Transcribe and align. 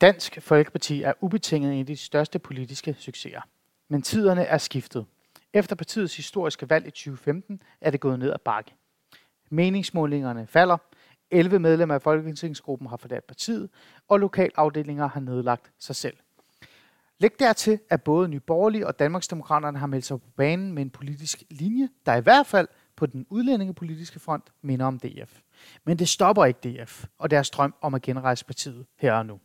Dansk 0.00 0.38
Folkeparti 0.42 1.02
er 1.02 1.12
ubetinget 1.20 1.72
en 1.72 1.80
af 1.80 1.86
de 1.86 1.96
største 1.96 2.38
politiske 2.38 2.96
succeser. 2.98 3.40
Men 3.88 4.02
tiderne 4.02 4.42
er 4.42 4.58
skiftet. 4.58 5.06
Efter 5.52 5.76
partiets 5.76 6.16
historiske 6.16 6.70
valg 6.70 6.86
i 6.86 6.90
2015 6.90 7.62
er 7.80 7.90
det 7.90 8.00
gået 8.00 8.18
ned 8.18 8.32
ad 8.32 8.38
bakke. 8.44 8.74
Meningsmålingerne 9.50 10.46
falder, 10.46 10.76
11 11.30 11.58
medlemmer 11.58 11.94
af 11.94 12.02
Folketingsgruppen 12.02 12.88
har 12.88 12.96
forladt 12.96 13.26
partiet, 13.26 13.70
og 14.08 14.20
lokalafdelinger 14.20 15.08
har 15.08 15.20
nedlagt 15.20 15.72
sig 15.78 15.96
selv. 15.96 16.16
Læg 17.18 17.30
dertil, 17.38 17.78
at 17.90 18.02
både 18.02 18.28
Nye 18.28 18.40
Borgerlige 18.40 18.86
og 18.86 18.98
Danmarksdemokraterne 18.98 19.78
har 19.78 19.86
meldt 19.86 20.04
sig 20.04 20.20
på 20.20 20.30
banen 20.36 20.72
med 20.72 20.82
en 20.82 20.90
politisk 20.90 21.42
linje, 21.50 21.88
der 22.06 22.14
i 22.14 22.20
hvert 22.20 22.46
fald 22.46 22.68
på 22.96 23.06
den 23.06 23.26
udlændingepolitiske 23.30 24.20
front 24.20 24.44
minder 24.62 24.86
om 24.86 24.98
DF. 24.98 25.40
Men 25.84 25.98
det 25.98 26.08
stopper 26.08 26.44
ikke 26.44 26.60
DF 26.84 27.04
og 27.18 27.30
deres 27.30 27.50
drøm 27.50 27.74
om 27.80 27.94
at 27.94 28.02
genrejse 28.02 28.44
partiet 28.44 28.86
her 28.96 29.12
og 29.12 29.26
nu. 29.26 29.40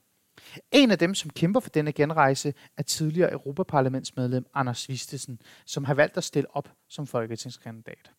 En 0.71 0.91
af 0.91 0.97
dem, 0.97 1.15
som 1.15 1.29
kæmper 1.29 1.59
for 1.59 1.69
denne 1.69 1.91
genrejse, 1.91 2.53
er 2.77 2.83
tidligere 2.83 3.31
Europaparlamentsmedlem 3.31 4.45
Anders 4.53 4.89
Vistesen, 4.89 5.39
som 5.65 5.83
har 5.83 5.93
valgt 5.93 6.17
at 6.17 6.23
stille 6.23 6.55
op 6.55 6.69
som 6.89 7.07
folketingskandidat. 7.07 8.11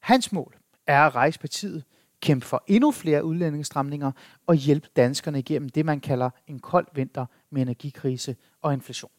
Hans 0.00 0.32
mål 0.32 0.56
er 0.86 1.00
at 1.06 1.14
rejse 1.14 1.38
partiet, 1.38 1.84
kæmpe 2.20 2.46
for 2.46 2.64
endnu 2.66 2.90
flere 2.90 3.24
udlændingestramninger 3.24 4.12
og 4.46 4.54
hjælpe 4.54 4.88
danskerne 4.96 5.38
igennem 5.38 5.68
det, 5.68 5.86
man 5.86 6.00
kalder 6.00 6.30
en 6.46 6.58
kold 6.58 6.86
vinter 6.94 7.26
med 7.50 7.62
energikrise 7.62 8.36
og 8.62 8.72
inflation. 8.72 9.10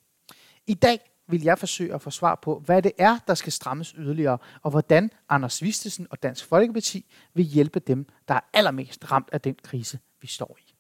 I 0.68 0.74
dag 0.74 1.00
vil 1.28 1.44
jeg 1.44 1.60
forsøge 1.60 1.94
at 1.94 2.02
få 2.02 2.10
svar 2.10 2.40
på, 2.42 2.60
hvad 2.60 2.82
det 2.82 2.92
er, 2.98 3.18
der 3.28 3.34
skal 3.34 3.52
strammes 3.52 3.90
yderligere, 3.98 4.38
og 4.62 4.72
hvordan 4.72 5.12
Anders 5.30 5.62
Vistesen 5.62 6.08
og 6.10 6.24
Dansk 6.24 6.46
Folkeparti 6.46 7.06
vil 7.34 7.46
hjælpe 7.46 7.80
dem, 7.80 8.06
der 8.28 8.34
er 8.34 8.40
allermest 8.54 9.12
ramt 9.12 9.30
af 9.32 9.42
den 9.42 9.56
krise, 9.64 10.00
vi 10.22 10.28
står 10.28 10.58
i. 10.60 10.74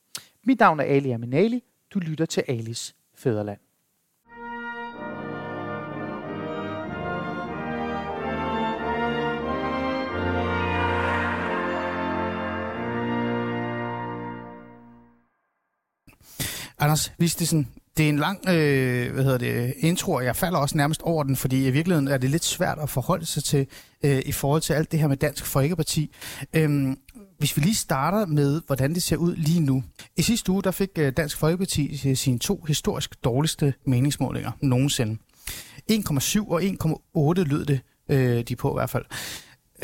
Mit 0.43 0.59
navn 0.59 0.79
er 0.79 0.83
Ali 0.83 1.11
Aminali. 1.11 1.63
Du 1.93 1.99
lytter 1.99 2.25
til 2.25 2.43
Alis 2.47 2.95
Fæderland. 3.15 3.59
Anders 16.79 17.13
Vistesen, 17.17 17.67
det 17.97 18.05
er 18.05 18.09
en 18.09 18.19
lang 18.19 18.39
øh, 18.49 19.13
hvad 19.13 19.23
hedder 19.23 19.37
det, 19.37 19.73
intro, 19.77 20.11
og 20.11 20.25
jeg 20.25 20.35
falder 20.35 20.59
også 20.59 20.77
nærmest 20.77 21.01
over 21.01 21.23
den, 21.23 21.35
fordi 21.35 21.67
i 21.67 21.71
virkeligheden 21.71 22.07
er 22.07 22.17
det 22.17 22.29
lidt 22.29 22.43
svært 22.43 22.79
at 22.79 22.89
forholde 22.89 23.25
sig 23.25 23.43
til 23.43 23.67
øh, 24.03 24.21
i 24.25 24.31
forhold 24.31 24.61
til 24.61 24.73
alt 24.73 24.91
det 24.91 24.99
her 24.99 25.07
med 25.07 25.17
Dansk 25.17 25.45
Folkeparti. 25.45 26.15
Øhm, 26.53 26.97
hvis 27.43 27.57
vi 27.57 27.61
lige 27.61 27.75
starter 27.75 28.25
med, 28.25 28.61
hvordan 28.67 28.93
det 28.93 29.03
ser 29.03 29.17
ud 29.17 29.35
lige 29.35 29.59
nu. 29.59 29.83
I 30.17 30.21
sidste 30.21 30.51
uge 30.51 30.63
der 30.63 30.71
fik 30.71 30.89
øh, 30.97 31.13
Dansk 31.17 31.37
Folkeparti 31.37 32.01
øh, 32.09 32.15
sine 32.17 32.39
to 32.39 32.63
historisk 32.67 33.23
dårligste 33.23 33.73
meningsmålinger 33.85 34.51
nogensinde. 34.61 35.17
1,7 35.91 36.51
og 36.51 36.61
1,8 36.61 37.43
lød 37.43 37.65
det 37.65 37.79
øh, 38.09 38.43
de 38.43 38.55
på 38.55 38.71
i 38.71 38.77
hvert 38.77 38.89
fald. 38.89 39.05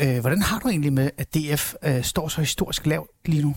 Øh, 0.00 0.20
hvordan 0.20 0.42
har 0.42 0.58
du 0.58 0.68
egentlig 0.68 0.92
med, 0.92 1.10
at 1.18 1.34
DF 1.34 1.74
øh, 1.84 2.02
står 2.02 2.28
så 2.28 2.40
historisk 2.40 2.86
lavt 2.86 3.10
lige 3.24 3.42
nu? 3.42 3.54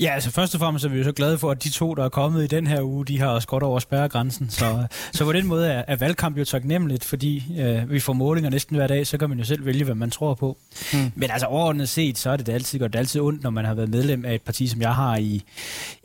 Ja, 0.00 0.14
altså 0.14 0.30
først 0.30 0.54
og 0.54 0.60
fremmest 0.60 0.84
er 0.84 0.88
vi 0.88 0.98
jo 0.98 1.04
så 1.04 1.12
glade 1.12 1.38
for, 1.38 1.50
at 1.50 1.64
de 1.64 1.70
to, 1.70 1.94
der 1.94 2.04
er 2.04 2.08
kommet 2.08 2.44
i 2.44 2.46
den 2.46 2.66
her 2.66 2.82
uge, 2.82 3.06
de 3.06 3.18
har 3.18 3.26
også 3.26 3.48
godt 3.48 3.62
over 3.62 3.78
spærregrænsen. 3.78 4.50
Så, 4.50 4.86
så 5.12 5.24
på 5.24 5.32
den 5.32 5.46
måde 5.46 5.68
er, 5.68 5.84
er 5.88 5.96
valgkamp 5.96 6.38
jo 6.38 6.44
taknemmeligt, 6.44 7.04
fordi 7.04 7.44
øh, 7.58 7.90
vi 7.90 8.00
får 8.00 8.12
målinger 8.12 8.50
næsten 8.50 8.76
hver 8.76 8.86
dag, 8.86 9.06
så 9.06 9.18
kan 9.18 9.28
man 9.28 9.38
jo 9.38 9.44
selv 9.44 9.66
vælge, 9.66 9.84
hvad 9.84 9.94
man 9.94 10.10
tror 10.10 10.34
på. 10.34 10.56
Mm. 10.92 11.12
Men 11.14 11.30
altså 11.30 11.46
overordnet 11.46 11.88
set, 11.88 12.18
så 12.18 12.30
er 12.30 12.36
det, 12.36 12.46
det 12.46 12.52
altid 12.52 12.78
godt. 12.78 12.92
Det 12.92 12.98
er 12.98 13.00
altid 13.00 13.20
ondt, 13.20 13.42
når 13.42 13.50
man 13.50 13.64
har 13.64 13.74
været 13.74 13.88
medlem 13.88 14.24
af 14.24 14.34
et 14.34 14.42
parti, 14.42 14.66
som 14.66 14.80
jeg 14.80 14.94
har 14.94 15.16
i, 15.16 15.42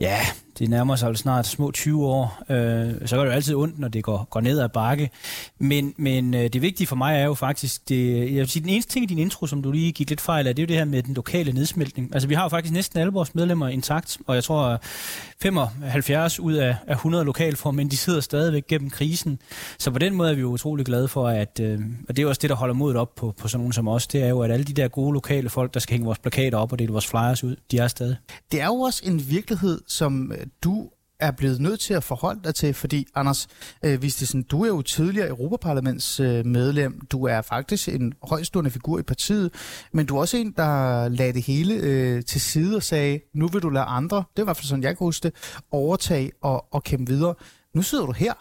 ja, 0.00 0.18
det 0.58 0.70
nærmer 0.70 0.96
sig 0.96 1.16
snart 1.16 1.46
små 1.46 1.70
20 1.70 2.06
år, 2.06 2.42
øh, 2.50 2.92
så 3.06 3.16
gør 3.16 3.22
det 3.22 3.30
jo 3.30 3.34
altid 3.34 3.54
ondt, 3.54 3.78
når 3.78 3.88
det 3.88 4.04
går, 4.04 4.28
går 4.30 4.40
ned 4.40 4.60
ad 4.60 4.68
bakke. 4.68 5.10
Men, 5.58 5.94
men 5.96 6.34
øh, 6.34 6.48
det 6.52 6.62
vigtige 6.62 6.86
for 6.86 6.96
mig 6.96 7.20
er 7.20 7.24
jo 7.24 7.34
faktisk, 7.34 7.88
det, 7.88 8.18
jeg 8.18 8.40
vil 8.40 8.48
sige, 8.48 8.62
den 8.62 8.70
eneste 8.70 8.92
ting 8.92 9.02
i 9.04 9.06
din 9.06 9.18
intro, 9.18 9.46
som 9.46 9.62
du 9.62 9.70
lige 9.72 9.92
gik 9.92 10.08
lidt 10.08 10.20
fejl 10.20 10.46
af, 10.46 10.56
det 10.56 10.62
er 10.62 10.66
jo 10.66 10.68
det 10.68 10.76
her 10.76 10.84
med 10.84 11.02
den 11.02 11.14
lokale 11.14 11.52
nedsmeltning. 11.52 12.10
Altså 12.14 12.28
vi 12.28 12.34
har 12.34 12.42
jo 12.42 12.48
faktisk 12.48 12.72
næsten 12.72 13.00
alle 13.00 13.12
vores 13.12 13.34
medlemmer 13.34 13.68
intakt, 13.68 14.18
og 14.26 14.34
jeg 14.34 14.44
tror 14.44 14.80
75 15.42 16.40
ud 16.40 16.52
af, 16.54 16.76
af 16.86 16.94
100 16.94 17.24
lokalformænd, 17.24 17.90
de 17.90 17.96
sidder 17.96 18.20
stadigvæk 18.20 18.66
gennem 18.66 18.90
krisen. 18.90 19.38
Så 19.78 19.90
på 19.90 19.98
den 19.98 20.14
måde 20.14 20.30
er 20.30 20.34
vi 20.34 20.40
jo 20.40 20.48
utrolig 20.48 20.86
glade 20.86 21.08
for, 21.08 21.28
at, 21.28 21.60
øh, 21.60 21.80
og 22.08 22.16
det 22.16 22.18
er 22.18 22.22
jo 22.22 22.28
også 22.28 22.40
det, 22.42 22.50
der 22.50 22.56
holder 22.56 22.74
modet 22.74 22.96
op 22.96 23.14
på, 23.14 23.34
på 23.38 23.48
sådan 23.48 23.60
nogen 23.60 23.72
som 23.72 23.88
os, 23.88 24.06
det 24.06 24.22
er 24.22 24.28
jo, 24.28 24.42
at 24.42 24.50
alle 24.50 24.64
de 24.64 24.72
der 24.72 24.88
gode 24.88 25.12
lokale 25.12 25.50
folk, 25.50 25.74
der 25.74 25.80
skal 25.80 25.92
hænge 25.92 26.06
vores 26.06 26.18
plakater 26.18 26.58
op 26.58 26.72
og 26.72 26.78
dele 26.78 26.92
vores 26.92 27.06
flyers 27.06 27.44
ud, 27.44 27.56
de 27.70 27.78
er 27.78 27.88
stadig. 27.88 28.16
Det 28.52 28.60
er 28.60 28.66
jo 28.66 28.74
også 28.74 29.02
en 29.04 29.30
virkelighed, 29.30 29.80
som 29.86 30.32
du 30.64 30.90
er 31.18 31.30
blevet 31.30 31.60
nødt 31.60 31.80
til 31.80 31.94
at 31.94 32.04
forholde 32.04 32.40
dig 32.44 32.54
til, 32.54 32.74
fordi 32.74 33.06
Anders 33.14 33.48
øh, 33.84 34.02
Vistesen, 34.02 34.42
du 34.42 34.62
er 34.62 34.68
jo 34.68 34.82
tidligere 34.82 35.28
Europaparlaments 35.28 36.20
øh, 36.20 36.46
medlem, 36.46 37.00
du 37.00 37.24
er 37.24 37.42
faktisk 37.42 37.88
en 37.88 38.12
højstående 38.22 38.70
figur 38.70 38.98
i 38.98 39.02
partiet, 39.02 39.50
men 39.92 40.06
du 40.06 40.16
er 40.16 40.20
også 40.20 40.36
en, 40.36 40.54
der 40.56 41.08
lagde 41.08 41.32
det 41.32 41.42
hele 41.42 41.74
øh, 41.74 42.24
til 42.24 42.40
side 42.40 42.76
og 42.76 42.82
sagde, 42.82 43.20
nu 43.34 43.48
vil 43.48 43.62
du 43.62 43.68
lade 43.68 43.84
andre, 43.84 44.16
det 44.16 44.36
var 44.36 44.42
i 44.42 44.46
hvert 44.46 44.56
fald 44.56 44.66
sådan, 44.66 44.82
jeg 44.82 44.96
kan 44.96 45.04
huske 45.04 45.22
det, 45.22 45.34
overtage 45.70 46.30
og, 46.42 46.66
og 46.70 46.84
kæmpe 46.84 47.12
videre. 47.12 47.34
Nu 47.74 47.82
sidder 47.82 48.06
du 48.06 48.12
her. 48.12 48.32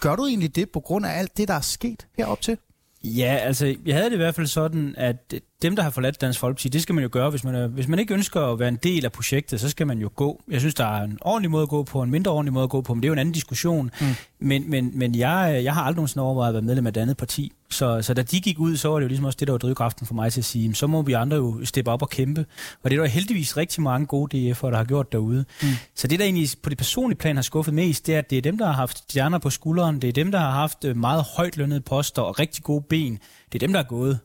Gør 0.00 0.16
du 0.16 0.26
egentlig 0.26 0.56
det 0.56 0.70
på 0.70 0.80
grund 0.80 1.06
af 1.06 1.18
alt 1.18 1.36
det, 1.36 1.48
der 1.48 1.54
er 1.54 1.60
sket 1.60 2.06
herop 2.16 2.40
til? 2.40 2.58
Ja, 3.04 3.38
altså, 3.42 3.76
jeg 3.86 3.94
havde 3.94 4.10
det 4.10 4.14
i 4.14 4.16
hvert 4.16 4.34
fald 4.34 4.46
sådan, 4.46 4.94
at 4.96 5.34
dem, 5.62 5.76
der 5.76 5.82
har 5.82 5.90
forladt 5.90 6.20
Dansk 6.20 6.40
Folkeparti, 6.40 6.68
det 6.68 6.82
skal 6.82 6.94
man 6.94 7.04
jo 7.04 7.08
gøre. 7.12 7.30
Hvis 7.30 7.44
man, 7.44 7.70
hvis 7.70 7.88
man 7.88 7.98
ikke 7.98 8.14
ønsker 8.14 8.40
at 8.40 8.58
være 8.58 8.68
en 8.68 8.78
del 8.82 9.04
af 9.04 9.12
projektet, 9.12 9.60
så 9.60 9.68
skal 9.68 9.86
man 9.86 9.98
jo 9.98 10.10
gå. 10.16 10.42
Jeg 10.50 10.60
synes, 10.60 10.74
der 10.74 10.84
er 10.84 11.04
en 11.04 11.18
ordentlig 11.20 11.50
måde 11.50 11.62
at 11.62 11.68
gå 11.68 11.82
på, 11.82 12.02
en 12.02 12.10
mindre 12.10 12.32
ordentlig 12.32 12.52
måde 12.52 12.64
at 12.64 12.70
gå 12.70 12.80
på, 12.80 12.94
men 12.94 13.02
det 13.02 13.06
er 13.06 13.08
jo 13.08 13.12
en 13.12 13.18
anden 13.18 13.32
diskussion. 13.32 13.90
Mm. 14.00 14.06
Men, 14.40 14.70
men, 14.70 14.90
men 14.98 15.14
jeg, 15.14 15.60
jeg 15.64 15.74
har 15.74 15.82
aldrig 15.82 15.96
nogensinde 15.96 16.24
overvejet 16.24 16.48
at 16.48 16.54
være 16.54 16.62
medlem 16.62 16.86
af 16.86 16.90
et 16.90 16.96
andet 16.96 17.16
parti. 17.16 17.52
Så, 17.70 18.02
så 18.02 18.14
da 18.14 18.22
de 18.22 18.40
gik 18.40 18.58
ud, 18.58 18.76
så 18.76 18.88
var 18.88 18.96
det 18.96 19.02
jo 19.02 19.08
ligesom 19.08 19.24
også 19.24 19.36
det, 19.40 19.48
der 19.48 19.52
var 19.52 19.58
drivkraften 19.58 20.06
for 20.06 20.14
mig 20.14 20.32
til 20.32 20.40
at 20.40 20.44
sige, 20.44 20.74
så 20.74 20.86
må 20.86 21.02
vi 21.02 21.12
andre 21.12 21.36
jo 21.36 21.64
steppe 21.64 21.90
op 21.90 22.02
og 22.02 22.10
kæmpe. 22.10 22.46
Og 22.82 22.90
det 22.90 22.98
er 22.98 23.02
der 23.02 23.08
heldigvis 23.08 23.56
rigtig 23.56 23.82
mange 23.82 24.06
gode 24.06 24.50
DF'er, 24.50 24.66
der 24.66 24.76
har 24.76 24.84
gjort 24.84 25.12
derude. 25.12 25.44
Mm. 25.62 25.68
Så 25.94 26.06
det, 26.06 26.18
der 26.18 26.24
egentlig 26.24 26.48
på 26.62 26.70
det 26.70 26.78
personlige 26.78 27.18
plan 27.18 27.36
har 27.36 27.42
skuffet 27.42 27.74
mest, 27.74 28.06
det 28.06 28.14
er, 28.14 28.18
at 28.18 28.30
det 28.30 28.38
er 28.38 28.42
dem, 28.42 28.58
der 28.58 28.66
har 28.66 28.72
haft 28.72 28.98
stjerner 28.98 29.38
på 29.38 29.50
skulderen. 29.50 30.02
Det 30.02 30.08
er 30.08 30.12
dem, 30.12 30.30
der 30.30 30.38
har 30.38 30.50
haft 30.50 30.84
øh, 30.84 30.96
meget 30.96 31.24
højt 31.36 31.56
lønnede 31.56 31.80
poster 31.80 32.22
og 32.22 32.38
rigtig 32.38 32.64
gode 32.64 32.84
ben. 32.88 33.18
Det 33.52 33.62
er 33.62 33.66
dem, 33.66 33.72
der 33.72 33.80
er 33.80 33.88
gået. 33.88 34.18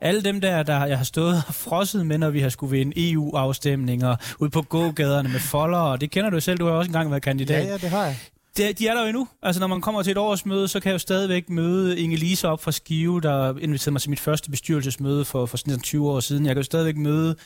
Alle 0.00 0.22
dem 0.22 0.40
der, 0.40 0.62
der 0.62 0.86
jeg 0.86 0.98
har 0.98 1.04
stået 1.04 1.42
og 1.48 1.54
frosset 1.54 2.06
med, 2.06 2.18
når 2.18 2.30
vi 2.30 2.40
har 2.40 2.48
skulle 2.48 2.70
vinde 2.70 3.10
EU-afstemninger 3.12 4.16
ude 4.38 4.50
på 4.50 4.62
gågaderne 4.62 5.28
med 5.28 5.40
folder, 5.40 5.78
og 5.78 6.00
det 6.00 6.10
kender 6.10 6.30
du 6.30 6.40
selv, 6.40 6.58
du 6.58 6.66
har 6.66 6.72
også 6.72 6.88
engang 6.88 7.10
været 7.10 7.22
kandidat. 7.22 7.64
Ja, 7.64 7.70
ja, 7.70 7.76
det 7.76 7.90
har 7.90 8.04
jeg 8.04 8.16
det, 8.56 8.78
de 8.78 8.88
er 8.88 8.94
der 8.94 9.00
jo 9.00 9.06
endnu. 9.06 9.28
Altså, 9.42 9.60
når 9.60 9.66
man 9.66 9.80
kommer 9.80 10.02
til 10.02 10.10
et 10.10 10.18
årsmøde, 10.18 10.68
så 10.68 10.80
kan 10.80 10.88
jeg 10.88 10.94
jo 10.94 10.98
stadigvæk 10.98 11.50
møde 11.50 12.00
Inge 12.00 12.16
Lise 12.16 12.48
op 12.48 12.62
fra 12.62 12.72
Skive, 12.72 13.20
der 13.20 13.58
inviterede 13.58 13.90
mig 13.90 14.00
til 14.00 14.10
mit 14.10 14.20
første 14.20 14.50
bestyrelsesmøde 14.50 15.24
for, 15.24 15.46
for 15.46 15.56
sådan 15.56 15.80
20 15.80 16.10
år 16.10 16.20
siden. 16.20 16.46
Jeg 16.46 16.54
kan 16.54 16.60
jo 16.60 16.64
stadigvæk 16.64 16.96
møde 16.96 17.36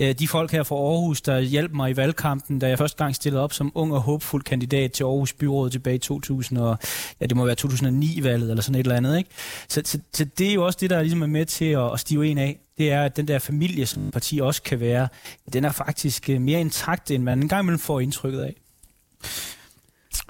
øh, 0.00 0.14
de 0.18 0.28
folk 0.28 0.52
her 0.52 0.62
fra 0.62 0.76
Aarhus, 0.76 1.20
der 1.20 1.40
hjalp 1.40 1.72
mig 1.72 1.90
i 1.90 1.96
valgkampen, 1.96 2.58
da 2.58 2.68
jeg 2.68 2.78
første 2.78 2.96
gang 2.96 3.14
stillede 3.14 3.42
op 3.42 3.52
som 3.52 3.72
ung 3.74 3.94
og 3.94 4.00
håbfuld 4.00 4.42
kandidat 4.42 4.92
til 4.92 5.04
Aarhus 5.04 5.32
Byråd 5.32 5.70
tilbage 5.70 5.96
i 5.96 5.98
2000 5.98 6.58
og, 6.58 6.78
ja, 7.20 7.26
det 7.26 7.36
må 7.36 7.44
være 7.44 7.56
2009-valget 7.60 8.50
eller 8.50 8.62
sådan 8.62 8.80
et 8.80 8.84
eller 8.84 8.96
andet. 8.96 9.18
Ikke? 9.18 9.30
Så, 9.68 9.82
så, 9.84 9.98
så, 10.12 10.24
det 10.24 10.48
er 10.48 10.54
jo 10.54 10.66
også 10.66 10.78
det, 10.80 10.90
der 10.90 11.00
ligesom 11.02 11.22
er 11.22 11.26
med 11.26 11.46
til 11.46 11.64
at, 11.64 11.92
at 11.92 12.00
stive 12.00 12.26
en 12.26 12.38
af 12.38 12.58
det 12.78 12.92
er, 12.92 13.02
at 13.02 13.16
den 13.16 13.28
der 13.28 13.38
familie, 13.38 13.86
som 13.86 14.10
parti 14.10 14.38
også 14.38 14.62
kan 14.62 14.80
være, 14.80 15.08
den 15.52 15.64
er 15.64 15.72
faktisk 15.72 16.30
øh, 16.30 16.40
mere 16.40 16.60
intakt, 16.60 17.10
end 17.10 17.22
man 17.22 17.42
engang 17.42 17.62
imellem 17.62 17.78
får 17.78 18.00
indtrykket 18.00 18.40
af. 18.40 18.54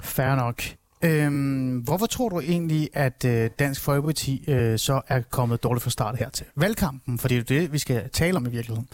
Fair 0.01 0.35
nok. 0.35 0.63
Øhm, 1.01 1.77
hvorfor 1.77 2.05
tror 2.05 2.29
du 2.29 2.39
egentlig, 2.39 2.89
at 2.93 3.25
øh, 3.25 3.49
Dansk 3.59 3.81
Folkeparti 3.81 4.43
øh, 4.47 4.79
så 4.79 5.01
er 5.07 5.21
kommet 5.21 5.63
dårligt 5.63 5.83
fra 5.83 5.89
start 5.89 6.17
hertil? 6.17 6.45
Valgkampen, 6.55 7.19
for 7.19 7.27
det 7.27 7.35
er 7.35 7.39
jo 7.55 7.61
det, 7.61 7.73
vi 7.73 7.77
skal 7.77 8.09
tale 8.09 8.37
om 8.37 8.45
i 8.45 8.49
virkeligheden. 8.49 8.87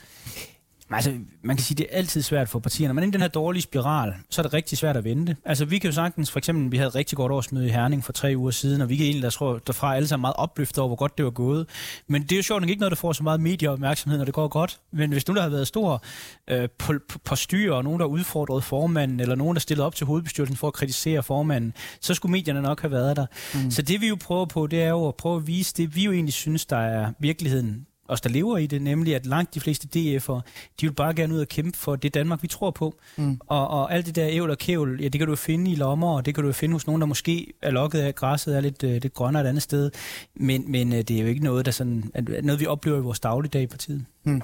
Altså, 0.91 1.13
man 1.43 1.55
kan 1.55 1.63
sige, 1.63 1.75
det 1.75 1.87
er 1.91 1.97
altid 1.97 2.21
svært 2.21 2.49
for 2.49 2.59
partierne. 2.59 2.93
Men 2.93 3.03
i 3.03 3.11
den 3.11 3.21
her 3.21 3.27
dårlige 3.27 3.61
spiral, 3.61 4.13
så 4.29 4.41
er 4.41 4.43
det 4.43 4.53
rigtig 4.53 4.77
svært 4.77 4.97
at 4.97 5.03
vente. 5.03 5.35
Altså, 5.45 5.65
vi 5.65 5.79
kan 5.79 5.89
jo 5.89 5.93
sagtens, 5.95 6.31
for 6.31 6.39
eksempel, 6.39 6.71
vi 6.71 6.77
havde 6.77 6.87
et 6.87 6.95
rigtig 6.95 7.15
godt 7.15 7.31
årsmøde 7.31 7.65
i 7.67 7.69
Herning 7.69 8.03
for 8.03 8.13
tre 8.13 8.33
uger 8.37 8.51
siden, 8.51 8.81
og 8.81 8.89
vi 8.89 8.95
kan 8.95 9.05
egentlig, 9.05 9.23
der 9.23 9.29
tror, 9.29 9.57
derfra 9.67 9.95
alle 9.95 10.07
sammen 10.07 10.21
meget 10.21 10.35
opløftet 10.35 10.77
over, 10.77 10.87
hvor 10.87 10.95
godt 10.95 11.17
det 11.17 11.25
var 11.25 11.31
gået. 11.31 11.67
Men 12.07 12.21
det 12.21 12.31
er 12.31 12.35
jo 12.35 12.43
sjovt 12.43 12.61
nok 12.61 12.69
ikke 12.69 12.79
noget, 12.79 12.91
der 12.91 12.95
får 12.95 13.13
så 13.13 13.23
meget 13.23 13.39
medieopmærksomhed, 13.39 14.17
når 14.17 14.25
det 14.25 14.33
går 14.33 14.47
godt. 14.47 14.79
Men 14.93 15.11
hvis 15.11 15.27
nu 15.27 15.35
der 15.35 15.41
har 15.41 15.49
været 15.49 15.67
stor 15.67 16.03
øh, 16.49 16.69
på, 16.77 16.93
på, 17.23 17.35
styr, 17.35 17.73
og 17.73 17.83
nogen, 17.83 17.99
der 17.99 18.05
udfordrede 18.05 18.61
formanden, 18.61 19.19
eller 19.19 19.35
nogen, 19.35 19.55
der 19.55 19.59
stillede 19.59 19.85
op 19.85 19.95
til 19.95 20.07
hovedbestyrelsen 20.07 20.57
for 20.57 20.67
at 20.67 20.73
kritisere 20.73 21.23
formanden, 21.23 21.73
så 22.01 22.13
skulle 22.13 22.31
medierne 22.31 22.61
nok 22.61 22.81
have 22.81 22.91
været 22.91 23.15
der. 23.15 23.25
Mm. 23.53 23.71
Så 23.71 23.81
det 23.81 24.01
vi 24.01 24.07
jo 24.07 24.15
prøver 24.15 24.45
på, 24.45 24.67
det 24.67 24.81
er 24.81 24.89
jo 24.89 25.07
at 25.07 25.15
prøve 25.15 25.35
at 25.35 25.47
vise 25.47 25.73
det, 25.77 25.95
vi 25.95 26.03
jo 26.03 26.11
egentlig 26.11 26.33
synes, 26.33 26.65
der 26.65 26.77
er 26.77 27.11
virkeligheden 27.19 27.85
os, 28.07 28.21
der 28.21 28.29
lever 28.29 28.57
i 28.57 28.67
det, 28.67 28.81
nemlig 28.81 29.15
at 29.15 29.25
langt 29.25 29.53
de 29.53 29.59
fleste 29.59 29.87
DF'ere, 29.95 30.41
de 30.81 30.87
vil 30.87 30.93
bare 30.93 31.13
gerne 31.13 31.33
ud 31.33 31.39
og 31.39 31.47
kæmpe 31.47 31.77
for 31.77 31.95
det 31.95 32.13
Danmark, 32.13 32.43
vi 32.43 32.47
tror 32.47 32.71
på. 32.71 32.95
Mm. 33.17 33.39
Og, 33.47 33.67
og 33.67 33.93
alt 33.93 34.05
det 34.05 34.15
der 34.15 34.27
ævl 34.29 34.49
og 34.49 34.57
kævl, 34.57 35.01
ja, 35.01 35.07
det 35.07 35.19
kan 35.19 35.27
du 35.27 35.35
finde 35.35 35.71
i 35.71 35.75
lommer, 35.75 36.15
og 36.15 36.25
det 36.25 36.35
kan 36.35 36.43
du 36.43 36.51
finde 36.51 36.73
hos 36.73 36.87
nogen, 36.87 37.01
der 37.01 37.07
måske 37.07 37.53
er 37.61 37.71
lokket 37.71 37.99
af, 37.99 38.15
græsset 38.15 38.55
er 38.55 38.61
lidt, 38.61 38.83
uh, 38.83 38.89
lidt 38.89 39.13
grønnere 39.13 39.43
et 39.43 39.47
andet 39.47 39.63
sted. 39.63 39.91
Men, 40.35 40.71
men 40.71 40.91
uh, 40.91 40.97
det 40.97 41.11
er 41.11 41.21
jo 41.21 41.27
ikke 41.27 41.43
noget, 41.43 41.65
der 41.65 41.71
sådan, 41.71 42.11
er 42.13 42.41
noget, 42.41 42.59
vi 42.59 42.65
oplever 42.65 42.97
i 42.97 43.01
vores 43.01 43.19
dagligdag 43.19 43.69
på 43.69 43.77
tiden. 43.77 44.07
Mm. 44.23 44.41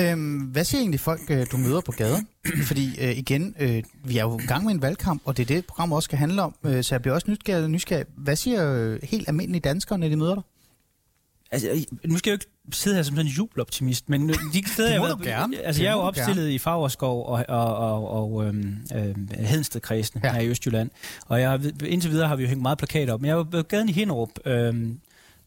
Øhm, 0.00 0.38
hvad 0.38 0.64
siger 0.64 0.80
egentlig 0.80 1.00
folk, 1.00 1.20
øh, 1.30 1.46
du 1.52 1.56
møder 1.56 1.80
på 1.80 1.92
gaden? 1.92 2.28
Fordi 2.68 3.00
øh, 3.00 3.18
igen, 3.18 3.54
øh, 3.60 3.82
vi 4.04 4.18
er 4.18 4.22
jo 4.22 4.38
i 4.38 4.46
gang 4.46 4.64
med 4.64 4.74
en 4.74 4.82
valgkamp, 4.82 5.22
og 5.24 5.36
det 5.36 5.42
er 5.42 5.54
det, 5.54 5.66
program 5.66 5.92
også 5.92 6.04
skal 6.04 6.18
handle 6.18 6.42
om. 6.42 6.54
Øh, 6.64 6.84
så 6.84 6.94
jeg 6.94 7.02
bliver 7.02 7.14
også 7.14 7.30
nysgerrig. 7.30 7.68
nysgerrig. 7.68 8.06
Hvad 8.16 8.36
siger 8.36 8.74
øh, 8.74 8.98
helt 9.02 9.28
almindelige 9.28 9.60
danskere, 9.60 9.98
når 9.98 10.08
de 10.08 10.16
møder 10.16 10.34
dig? 10.34 10.42
Altså, 11.52 11.86
nu 12.04 12.18
skal 12.18 12.30
jeg 12.30 12.38
jo 12.38 12.40
ikke 12.44 12.76
sidde 12.76 12.96
her 12.96 13.02
som 13.02 13.16
sådan 13.16 13.26
en 13.26 13.32
jubeloptimist, 13.32 14.08
men 14.08 14.28
de 14.28 14.36
steder, 14.66 14.90
det 14.92 15.00
må 15.00 15.06
jeg 15.06 15.16
du 15.18 15.24
gerne. 15.24 15.60
Altså, 15.60 15.78
det 15.78 15.84
jeg 15.84 15.90
er 15.90 15.96
jo 15.96 16.02
opstillet 16.02 16.36
gerne. 16.36 16.54
i 16.54 16.58
Fagerskov 16.58 17.26
og, 17.26 17.44
og, 17.48 17.76
og, 17.76 18.10
og 18.10 18.44
øhm, 18.44 18.76
øhm, 18.94 19.28
Hedenstedkredsen 19.38 20.20
ja. 20.24 20.32
her 20.32 20.40
i 20.40 20.48
Østjylland. 20.48 20.90
Og 21.26 21.40
jeg, 21.40 21.60
indtil 21.86 22.10
videre 22.10 22.28
har 22.28 22.36
vi 22.36 22.42
jo 22.42 22.48
hængt 22.48 22.62
meget 22.62 22.78
plakater 22.78 23.14
op. 23.14 23.20
Men 23.20 23.28
jeg 23.28 23.36
var 23.36 23.44
på 23.44 23.62
gaden 23.62 23.88
i 23.88 23.92
Hinderup, 23.92 24.30
øhm, 24.44 25.00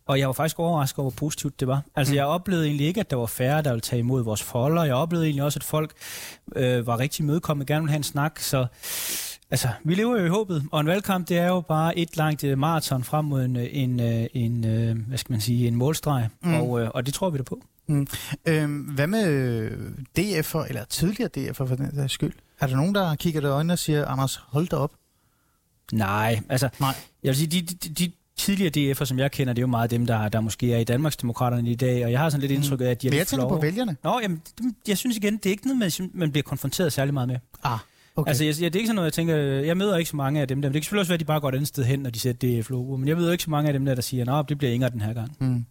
og 0.07 0.19
jeg 0.19 0.27
var 0.27 0.33
faktisk 0.33 0.59
overrasket 0.59 0.99
over, 0.99 1.09
hvor 1.09 1.15
positivt 1.15 1.59
det 1.59 1.67
var. 1.67 1.81
Altså, 1.95 2.13
mm. 2.13 2.15
jeg 2.15 2.25
oplevede 2.25 2.65
egentlig 2.67 2.87
ikke, 2.87 2.99
at 2.99 3.09
der 3.09 3.17
var 3.17 3.25
færre, 3.25 3.61
der 3.61 3.69
ville 3.69 3.81
tage 3.81 3.99
imod 3.99 4.23
vores 4.23 4.43
folder. 4.43 4.83
Jeg 4.83 4.95
oplevede 4.95 5.25
egentlig 5.25 5.43
også, 5.43 5.59
at 5.59 5.63
folk 5.63 5.93
øh, 6.55 6.87
var 6.87 6.99
rigtig 6.99 7.25
mødekommende, 7.25 7.73
gerne 7.73 7.81
ville 7.81 7.91
have 7.91 7.97
en 7.97 8.03
snak. 8.03 8.39
Så 8.39 8.65
altså, 9.51 9.67
vi 9.83 9.95
lever 9.95 10.19
jo 10.19 10.25
i 10.25 10.29
håbet. 10.29 10.63
Og 10.71 10.81
en 10.81 10.87
valgkamp, 10.87 11.29
det 11.29 11.37
er 11.37 11.47
jo 11.47 11.61
bare 11.61 11.97
et 11.97 12.17
langt 12.17 12.43
øh, 12.43 12.57
maraton 12.57 13.03
frem 13.03 13.25
mod 13.25 13.45
en, 13.45 13.57
en, 13.57 13.99
øh, 13.99 14.25
en, 14.33 14.63
en 14.63 15.05
hvad 15.07 15.17
skal 15.17 15.33
man 15.33 15.41
sige, 15.41 15.67
en 15.67 15.75
målstreg. 15.75 16.29
Mm. 16.41 16.53
Og, 16.53 16.81
øh, 16.81 16.89
og 16.93 17.05
det 17.05 17.13
tror 17.13 17.29
vi 17.29 17.37
da 17.37 17.43
på. 17.43 17.61
Mm. 17.87 18.07
Øhm, 18.45 18.79
hvad 18.79 19.07
med 19.07 19.69
DF'er, 20.19 20.67
eller 20.67 20.85
tidligere 20.89 21.29
DF'er 21.37 21.53
for 21.53 21.75
den 21.75 21.95
der 21.95 22.07
skyld? 22.07 22.33
Er 22.59 22.67
der 22.67 22.75
nogen, 22.75 22.95
der 22.95 23.15
kigger 23.15 23.41
dig 23.41 23.47
i 23.47 23.51
øjnene 23.51 23.73
og 23.73 23.79
siger, 23.79 24.05
Anders, 24.05 24.41
hold 24.47 24.67
da 24.67 24.75
op? 24.75 24.91
Nej, 25.91 26.41
altså, 26.49 26.69
Nej. 26.79 26.95
jeg 27.23 27.29
vil 27.29 27.35
sige, 27.35 27.47
de, 27.47 27.61
de, 27.61 27.89
de 27.89 28.11
tidligere 28.37 28.91
DF'er, 28.91 29.05
som 29.05 29.19
jeg 29.19 29.31
kender, 29.31 29.53
det 29.53 29.59
er 29.59 29.63
jo 29.63 29.67
meget 29.67 29.91
dem, 29.91 30.05
der, 30.05 30.29
der 30.29 30.41
måske 30.41 30.73
er 30.73 30.77
i 30.77 30.83
Danmarksdemokraterne 30.83 31.69
i 31.69 31.75
dag, 31.75 32.05
og 32.05 32.11
jeg 32.11 32.19
har 32.19 32.29
sådan 32.29 32.41
lidt 32.41 32.51
mm. 32.51 32.55
indtryk 32.55 32.81
af, 32.81 32.85
at 32.85 33.01
de 33.01 33.07
er 33.07 33.11
Men 33.11 33.17
jeg 33.17 33.27
tænker 33.27 33.47
på 33.47 33.59
vælgerne. 33.59 33.97
Nå, 34.03 34.19
jamen, 34.21 34.41
jeg 34.87 34.97
synes 34.97 35.17
igen, 35.17 35.37
det 35.37 35.45
er 35.45 35.51
ikke 35.51 35.67
noget, 35.67 35.93
man, 35.99 36.11
man 36.13 36.31
bliver 36.31 36.43
konfronteret 36.43 36.93
særlig 36.93 37.13
meget 37.13 37.27
med. 37.27 37.37
Ah. 37.63 37.79
Okay. 38.15 38.29
Altså, 38.29 38.43
jeg, 38.43 38.55
jeg, 38.61 38.73
det 38.73 38.79
er 38.79 38.79
ikke 38.79 38.87
sådan 38.87 38.95
noget, 38.95 39.05
jeg 39.05 39.13
tænker, 39.13 39.35
jeg 39.37 39.77
møder 39.77 39.97
ikke 39.97 40.09
så 40.09 40.15
mange 40.15 40.41
af 40.41 40.47
dem 40.47 40.61
der, 40.61 40.69
men 40.69 40.73
det 40.73 40.81
kan 40.81 40.83
selvfølgelig 40.83 41.01
også 41.01 41.09
være, 41.09 41.15
at 41.15 41.19
de 41.19 41.25
bare 41.25 41.39
går 41.39 41.49
et 41.49 41.55
andet 41.55 41.67
sted 41.67 41.83
hen, 41.83 41.99
når 41.99 42.09
de 42.09 42.19
ser 42.19 42.33
DF-logo, 42.33 42.97
men 42.97 43.07
jeg 43.07 43.17
møder 43.17 43.31
ikke 43.31 43.43
så 43.43 43.49
mange 43.49 43.67
af 43.67 43.73
dem 43.73 43.85
der, 43.85 43.95
der 43.95 44.01
siger, 44.01 44.33
at 44.33 44.49
det 44.49 44.57
bliver 44.57 44.73
Inger 44.73 44.89
den 44.89 45.01
her 45.01 45.13
gang. 45.13 45.31
Mm. 45.39 45.65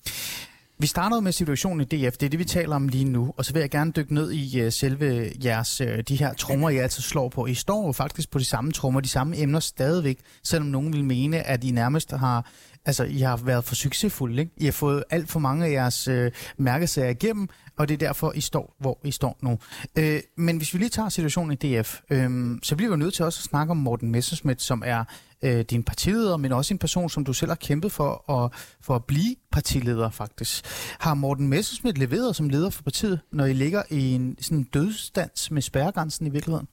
Vi 0.78 0.86
startede 0.86 1.22
med 1.22 1.32
situationen 1.32 1.80
i 1.80 1.84
DF, 1.84 2.16
det 2.16 2.26
er 2.26 2.30
det, 2.30 2.38
vi 2.38 2.44
taler 2.44 2.76
om 2.76 2.88
lige 2.88 3.04
nu, 3.04 3.34
og 3.36 3.44
så 3.44 3.52
vil 3.52 3.60
jeg 3.60 3.70
gerne 3.70 3.92
dykke 3.92 4.14
ned 4.14 4.32
i 4.32 4.64
uh, 4.64 4.72
selve 4.72 5.30
jeres, 5.44 5.80
uh, 5.80 5.86
de 6.08 6.16
her 6.16 6.34
trommer, 6.34 6.70
I 6.70 6.76
altid 6.76 7.02
slår 7.02 7.28
på. 7.28 7.46
I 7.46 7.54
står 7.54 7.86
jo 7.86 7.92
faktisk 7.92 8.30
på 8.30 8.38
de 8.38 8.44
samme 8.44 8.72
trommer, 8.72 9.00
de 9.00 9.08
samme 9.08 9.38
emner 9.38 9.60
stadigvæk, 9.60 10.18
selvom 10.42 10.66
nogen 10.66 10.92
vil 10.92 11.04
mene, 11.04 11.46
at 11.46 11.64
I 11.64 11.70
nærmest 11.70 12.12
har 12.12 12.46
Altså, 12.86 13.04
I 13.04 13.18
har 13.18 13.36
været 13.36 13.64
for 13.64 13.74
succesfulde, 13.74 14.40
ikke? 14.40 14.52
I 14.56 14.64
har 14.64 14.72
fået 14.72 15.04
alt 15.10 15.30
for 15.30 15.40
mange 15.40 15.66
af 15.66 15.70
jeres 15.70 16.08
øh, 16.08 16.30
mærkesager 16.56 17.08
igennem, 17.08 17.48
og 17.76 17.88
det 17.88 17.94
er 17.94 17.98
derfor, 17.98 18.32
I 18.32 18.40
står, 18.40 18.76
hvor 18.78 19.00
I 19.04 19.10
står 19.10 19.38
nu. 19.42 19.58
Øh, 19.96 20.20
men 20.36 20.56
hvis 20.56 20.74
vi 20.74 20.78
lige 20.78 20.88
tager 20.88 21.08
situationen 21.08 21.58
i 21.62 21.80
DF, 21.80 22.00
øh, 22.10 22.58
så 22.62 22.76
bliver 22.76 22.90
vi 22.90 22.96
nødt 22.96 23.14
til 23.14 23.24
også 23.24 23.40
at 23.40 23.44
snakke 23.44 23.70
om 23.70 23.76
Morten 23.76 24.10
Messerschmidt, 24.10 24.62
som 24.62 24.82
er 24.86 25.04
øh, 25.42 25.60
din 25.60 25.82
partileder, 25.82 26.36
men 26.36 26.52
også 26.52 26.74
en 26.74 26.78
person, 26.78 27.10
som 27.10 27.24
du 27.24 27.32
selv 27.32 27.50
har 27.50 27.56
kæmpet 27.56 27.92
for 27.92 28.30
at, 28.30 28.52
for 28.80 28.94
at 28.94 29.04
blive 29.04 29.36
partileder, 29.52 30.10
faktisk. 30.10 30.64
Har 31.00 31.14
Morten 31.14 31.48
Messerschmidt 31.48 31.98
leveret 31.98 32.36
som 32.36 32.48
leder 32.48 32.70
for 32.70 32.82
partiet, 32.82 33.20
når 33.32 33.44
I 33.44 33.52
ligger 33.52 33.82
i 33.90 34.12
en 34.12 34.36
sådan 34.40 34.64
dødsdans 34.64 35.50
med 35.50 35.62
spærregrænsen 35.62 36.26
i 36.26 36.30
virkeligheden? 36.30 36.68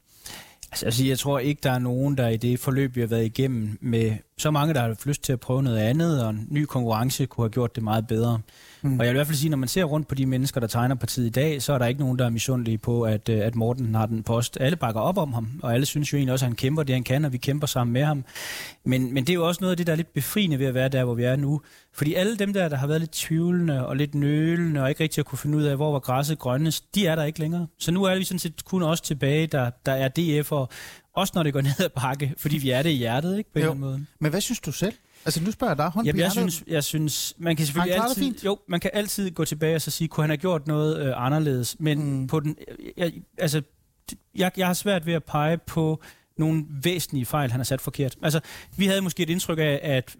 Altså, 0.81 1.05
jeg 1.05 1.19
tror 1.19 1.39
ikke, 1.39 1.59
der 1.63 1.71
er 1.71 1.79
nogen, 1.79 2.17
der 2.17 2.27
i 2.27 2.37
det 2.37 2.59
forløb, 2.59 2.95
vi 2.95 3.01
har 3.01 3.07
været 3.07 3.25
igennem, 3.25 3.77
med 3.81 4.17
så 4.37 4.51
mange, 4.51 4.73
der 4.73 4.81
har 4.81 4.95
lyst 5.05 5.23
til 5.23 5.33
at 5.33 5.39
prøve 5.39 5.63
noget 5.63 5.77
andet, 5.77 6.23
og 6.23 6.29
en 6.29 6.47
ny 6.49 6.65
konkurrence 6.65 7.25
kunne 7.25 7.43
have 7.43 7.51
gjort 7.51 7.75
det 7.75 7.83
meget 7.83 8.07
bedre. 8.07 8.39
Mm. 8.83 8.99
Og 8.99 9.05
jeg 9.05 9.13
vil 9.13 9.15
i 9.15 9.17
hvert 9.17 9.27
fald 9.27 9.37
sige, 9.37 9.49
når 9.49 9.57
man 9.57 9.67
ser 9.67 9.83
rundt 9.83 10.07
på 10.07 10.15
de 10.15 10.25
mennesker, 10.25 10.59
der 10.59 10.67
tegner 10.67 10.95
partiet 10.95 11.25
i 11.25 11.29
dag, 11.29 11.61
så 11.61 11.73
er 11.73 11.77
der 11.77 11.85
ikke 11.85 12.01
nogen, 12.01 12.19
der 12.19 12.25
er 12.25 12.29
misundelige 12.29 12.77
på, 12.77 13.03
at, 13.03 13.29
øh, 13.29 13.45
at 13.45 13.55
Morten 13.55 13.95
har 13.95 14.05
den 14.05 14.23
post. 14.23 14.57
Alle 14.59 14.75
bakker 14.75 15.01
op 15.01 15.17
om 15.17 15.33
ham, 15.33 15.59
og 15.63 15.73
alle 15.73 15.85
synes 15.85 16.13
jo 16.13 16.17
egentlig 16.17 16.33
også, 16.33 16.45
at 16.45 16.49
han 16.49 16.55
kæmper 16.55 16.83
det, 16.83 16.95
han 16.95 17.03
kan, 17.03 17.25
og 17.25 17.33
vi 17.33 17.37
kæmper 17.37 17.67
sammen 17.67 17.93
med 17.93 18.03
ham. 18.03 18.25
Men, 18.85 19.13
men 19.13 19.23
det 19.23 19.29
er 19.29 19.33
jo 19.33 19.47
også 19.47 19.61
noget 19.61 19.71
af 19.71 19.77
det, 19.77 19.87
der 19.87 19.93
er 19.93 19.97
lidt 19.97 20.13
befriende 20.13 20.59
ved 20.59 20.65
at 20.65 20.73
være 20.73 20.89
der, 20.89 21.03
hvor 21.03 21.13
vi 21.13 21.23
er 21.23 21.35
nu. 21.35 21.61
Fordi 21.93 22.13
alle 22.13 22.37
dem 22.37 22.53
der, 22.53 22.69
der 22.69 22.77
har 22.77 22.87
været 22.87 22.99
lidt 22.99 23.11
tvivlende 23.11 23.87
og 23.87 23.95
lidt 23.95 24.15
nølende, 24.15 24.81
og 24.81 24.89
ikke 24.89 25.03
rigtig 25.03 25.19
at 25.19 25.25
kunne 25.25 25.39
finde 25.39 25.57
ud 25.57 25.63
af, 25.63 25.75
hvor 25.75 25.91
var 25.91 25.99
græsset 25.99 26.39
grønnest, 26.39 26.95
de 26.95 27.07
er 27.07 27.15
der 27.15 27.23
ikke 27.23 27.39
længere. 27.39 27.67
Så 27.79 27.91
nu 27.91 28.03
er 28.03 28.17
vi 28.17 28.23
sådan 28.23 28.39
set 28.39 28.65
kun 28.65 28.83
også 28.83 29.03
tilbage, 29.03 29.47
der, 29.47 29.69
der 29.85 29.91
er 29.91 30.09
DF'er, 30.19 30.75
også 31.15 31.31
når 31.35 31.43
det 31.43 31.53
går 31.53 31.61
ned 31.71 31.79
ad 31.79 31.89
bakke, 31.89 32.33
fordi 32.37 32.57
vi 32.57 32.69
er 32.69 32.81
det 32.81 32.89
i 32.89 32.93
hjertet, 32.93 33.37
ikke, 33.37 33.53
på 33.53 33.59
jo. 33.59 33.71
en 33.71 33.79
måde. 33.79 34.05
Men 34.19 34.31
hvad 34.31 34.41
synes 34.41 34.59
du 34.59 34.71
selv? 34.71 34.93
Altså 35.25 35.43
nu 35.43 35.51
spørger 35.51 35.71
jeg 35.71 35.77
dig, 35.77 35.87
hånd 35.87 36.05
Jamen, 36.05 36.19
jeg 36.19 36.31
synes, 36.31 36.63
jeg 36.67 36.83
synes, 36.83 37.33
man 37.37 37.55
kan 37.55 37.65
selvfølgelig 37.65 37.95
han 37.95 38.03
altid, 38.03 38.23
fint? 38.23 38.45
jo, 38.45 38.59
man 38.67 38.79
kan 38.79 38.91
altid 38.93 39.31
gå 39.31 39.45
tilbage 39.45 39.75
og 39.75 39.81
så 39.81 39.91
sige, 39.91 40.07
kunne 40.07 40.23
han 40.23 40.29
have 40.29 40.37
gjort 40.37 40.67
noget 40.67 41.07
øh, 41.07 41.25
anderledes, 41.25 41.75
men 41.79 42.19
mm. 42.19 42.27
på 42.27 42.39
den, 42.39 42.57
jeg, 42.97 43.13
altså, 43.37 43.61
jeg, 44.35 44.51
jeg 44.57 44.67
har 44.67 44.73
svært 44.73 45.05
ved 45.05 45.13
at 45.13 45.23
pege 45.23 45.57
på 45.57 46.01
nogle 46.37 46.65
væsentlige 46.83 47.25
fejl, 47.25 47.51
han 47.51 47.59
har 47.59 47.65
sat 47.65 47.81
forkert. 47.81 48.15
Altså, 48.21 48.39
vi 48.77 48.85
havde 48.85 49.01
måske 49.01 49.23
et 49.23 49.29
indtryk 49.29 49.57
af, 49.57 49.79
at 49.83 50.15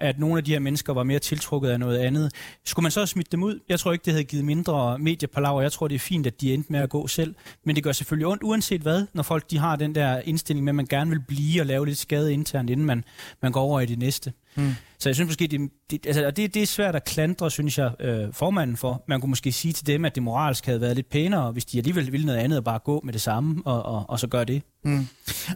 at 0.00 0.18
nogle 0.18 0.38
af 0.38 0.44
de 0.44 0.52
her 0.52 0.58
mennesker 0.58 0.92
var 0.92 1.02
mere 1.02 1.18
tiltrukket 1.18 1.68
af 1.68 1.80
noget 1.80 1.98
andet. 1.98 2.32
Skulle 2.64 2.82
man 2.82 2.92
så 2.92 3.06
smidt 3.06 3.32
dem 3.32 3.42
ud? 3.42 3.60
Jeg 3.68 3.80
tror 3.80 3.92
ikke, 3.92 4.04
det 4.04 4.12
havde 4.12 4.24
givet 4.24 4.44
mindre 4.44 4.98
mediepalaver. 4.98 5.62
Jeg 5.62 5.72
tror, 5.72 5.88
det 5.88 5.94
er 5.94 5.98
fint, 5.98 6.26
at 6.26 6.40
de 6.40 6.54
endte 6.54 6.72
med 6.72 6.80
at 6.80 6.90
gå 6.90 7.06
selv. 7.06 7.34
Men 7.64 7.76
det 7.76 7.84
gør 7.84 7.92
selvfølgelig 7.92 8.26
ondt, 8.26 8.42
uanset 8.42 8.80
hvad, 8.80 9.06
når 9.12 9.22
folk 9.22 9.50
de 9.50 9.58
har 9.58 9.76
den 9.76 9.94
der 9.94 10.20
indstilling 10.20 10.64
med, 10.64 10.70
at 10.70 10.74
man 10.74 10.86
gerne 10.86 11.10
vil 11.10 11.20
blive 11.20 11.62
og 11.62 11.66
lave 11.66 11.86
lidt 11.86 11.98
skade 11.98 12.32
internt, 12.32 12.70
inden 12.70 12.86
man, 12.86 13.04
man 13.42 13.52
går 13.52 13.60
over 13.60 13.80
i 13.80 13.86
det 13.86 13.98
næste. 13.98 14.32
Mm. 14.56 14.72
Så 14.98 15.08
jeg 15.08 15.16
synes 15.16 15.28
måske, 15.28 15.46
det, 15.46 15.70
det, 15.90 16.06
altså, 16.06 16.30
det, 16.30 16.54
det 16.54 16.62
er 16.62 16.66
svært 16.66 16.96
at 16.96 17.04
klandre, 17.04 17.50
synes 17.50 17.78
jeg, 17.78 17.90
øh, 18.00 18.32
formanden 18.32 18.76
for. 18.76 19.04
Man 19.08 19.20
kunne 19.20 19.30
måske 19.30 19.52
sige 19.52 19.72
til 19.72 19.86
dem, 19.86 20.04
at 20.04 20.14
det 20.14 20.22
moralsk 20.22 20.66
havde 20.66 20.80
været 20.80 20.96
lidt 20.96 21.10
pænere, 21.10 21.52
hvis 21.52 21.64
de 21.64 21.78
alligevel 21.78 22.12
ville 22.12 22.26
noget 22.26 22.38
andet 22.38 22.58
og 22.58 22.64
bare 22.64 22.78
gå 22.78 23.00
med 23.04 23.12
det 23.12 23.20
samme, 23.20 23.62
og, 23.64 23.82
og, 23.82 24.04
og 24.08 24.20
så 24.20 24.26
gøre 24.26 24.44
det. 24.44 24.62
Mm. 24.84 25.06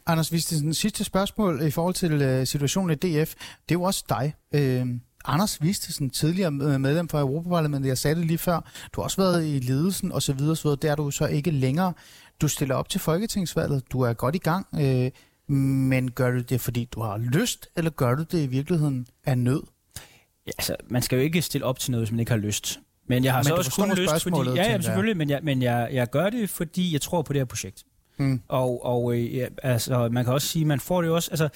Anders, 0.07 0.29
hvis 0.29 0.47
det 0.47 0.57
er 0.57 0.61
den 0.61 0.75
sidste 0.75 1.05
spørgsmål 1.05 1.63
i 1.63 1.71
forhold 1.71 1.95
til 1.95 2.41
uh, 2.41 2.47
situationen 2.47 2.91
i 2.91 2.95
DF, 2.95 3.35
det 3.69 3.75
er 3.75 3.79
jo 3.79 3.83
også 3.83 4.05
dig. 4.09 4.35
Uh, 4.55 4.89
Anders 5.25 5.63
Vistesen, 5.63 6.11
tidligere 6.11 6.51
medlem 6.51 7.09
for 7.09 7.21
Europaparlamentet, 7.21 7.89
jeg 7.89 7.99
sagde 7.99 8.15
det 8.15 8.27
lige 8.27 8.39
før, 8.39 8.71
du 8.93 9.01
har 9.01 9.05
også 9.05 9.17
været 9.17 9.47
i 9.47 9.59
ledelsen 9.59 10.13
osv., 10.13 10.41
osv. 10.41 10.71
det 10.71 10.85
er 10.85 10.95
du 10.95 11.11
så 11.11 11.27
ikke 11.27 11.51
længere. 11.51 11.93
Du 12.41 12.49
stiller 12.49 12.75
op 12.75 12.89
til 12.89 13.01
folketingsvalget, 13.01 13.83
du 13.93 14.01
er 14.01 14.13
godt 14.13 14.35
i 14.35 14.39
gang. 14.39 14.67
Uh, 14.73 15.09
men 15.49 16.11
gør 16.11 16.31
du 16.31 16.41
det, 16.41 16.61
fordi 16.61 16.85
du 16.85 17.03
har 17.03 17.19
lyst, 17.19 17.69
eller 17.77 17.91
gør 17.91 18.15
du 18.15 18.23
det 18.23 18.43
i 18.43 18.47
virkeligheden 18.47 19.07
af 19.25 19.39
nød? 19.39 19.63
Ja, 20.47 20.53
altså, 20.59 20.77
man 20.89 21.03
skal 21.03 21.17
jo 21.17 21.23
ikke 21.23 21.43
stille 21.43 21.65
op 21.65 21.79
til 21.79 21.91
noget, 21.91 22.07
hvis 22.07 22.13
man 22.13 22.21
ikke 22.21 22.33
har 22.33 22.39
lyst. 22.39 22.81
Men 23.09 23.25
jeg 23.25 23.33
har 23.33 23.41
men 23.41 23.45
så 23.45 23.55
også 23.55 23.71
kun 23.71 23.95
lyst, 23.95 24.23
fordi... 24.23 24.51
Ja, 24.51 24.71
ja, 24.71 24.81
selvfølgelig, 24.81 25.17
men, 25.17 25.31
jeg, 25.31 25.41
men 25.43 25.63
jeg, 25.63 25.89
jeg 25.93 26.11
gør 26.11 26.31
det, 26.31 26.51
fordi 26.51 26.93
jeg 26.93 27.01
tror 27.01 27.23
på 27.23 27.33
det 27.33 27.41
her 27.41 27.45
projekt. 27.45 27.85
Mm. 28.19 28.41
Og, 28.49 28.87
og 28.87 29.15
øh, 29.15 29.35
ja, 29.35 29.47
altså, 29.63 30.09
man 30.09 30.25
kan 30.25 30.35
også 30.35 30.49
sige, 30.49 30.65
man 30.65 30.81
får 30.81 31.03
det 31.03 31.11
også... 31.11 31.31
Altså, 31.31 31.49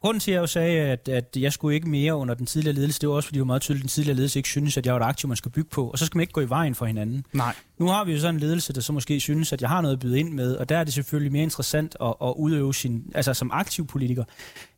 Grunden 0.00 0.20
til, 0.20 0.30
at 0.30 0.34
jeg 0.34 0.40
jo 0.40 0.46
sagde, 0.46 0.80
at, 0.80 1.08
at 1.08 1.36
jeg 1.36 1.52
skulle 1.52 1.74
ikke 1.74 1.88
mere 1.88 2.16
under 2.16 2.34
den 2.34 2.46
tidligere 2.46 2.74
ledelse, 2.74 3.00
det 3.00 3.08
var 3.08 3.14
også, 3.14 3.26
fordi 3.26 3.34
det 3.34 3.40
var 3.40 3.46
meget 3.46 3.62
tydeligt, 3.62 3.80
at 3.80 3.82
den 3.82 3.88
tidligere 3.88 4.16
ledelse 4.16 4.38
ikke 4.38 4.48
synes, 4.48 4.76
at 4.76 4.86
jeg 4.86 4.94
var 4.94 5.00
et 5.00 5.04
aktiv, 5.04 5.28
man 5.28 5.36
skal 5.36 5.50
bygge 5.50 5.70
på. 5.70 5.90
Og 5.90 5.98
så 5.98 6.06
skal 6.06 6.16
man 6.16 6.22
ikke 6.22 6.32
gå 6.32 6.40
i 6.40 6.48
vejen 6.48 6.74
for 6.74 6.86
hinanden. 6.86 7.24
Nej. 7.32 7.54
Nu 7.78 7.86
har 7.86 8.04
vi 8.04 8.12
jo 8.12 8.20
sådan 8.20 8.34
en 8.34 8.40
ledelse, 8.40 8.72
der 8.72 8.80
så 8.80 8.92
måske 8.92 9.20
synes, 9.20 9.52
at 9.52 9.60
jeg 9.60 9.68
har 9.68 9.80
noget 9.80 9.94
at 9.94 10.00
byde 10.00 10.18
ind 10.18 10.32
med, 10.32 10.56
og 10.56 10.68
der 10.68 10.78
er 10.78 10.84
det 10.84 10.94
selvfølgelig 10.94 11.32
mere 11.32 11.42
interessant 11.42 11.96
at, 12.00 12.14
at 12.22 12.34
udøve 12.36 12.74
sin, 12.74 13.12
altså 13.14 13.34
som 13.34 13.50
aktiv 13.54 13.86
politiker. 13.86 14.24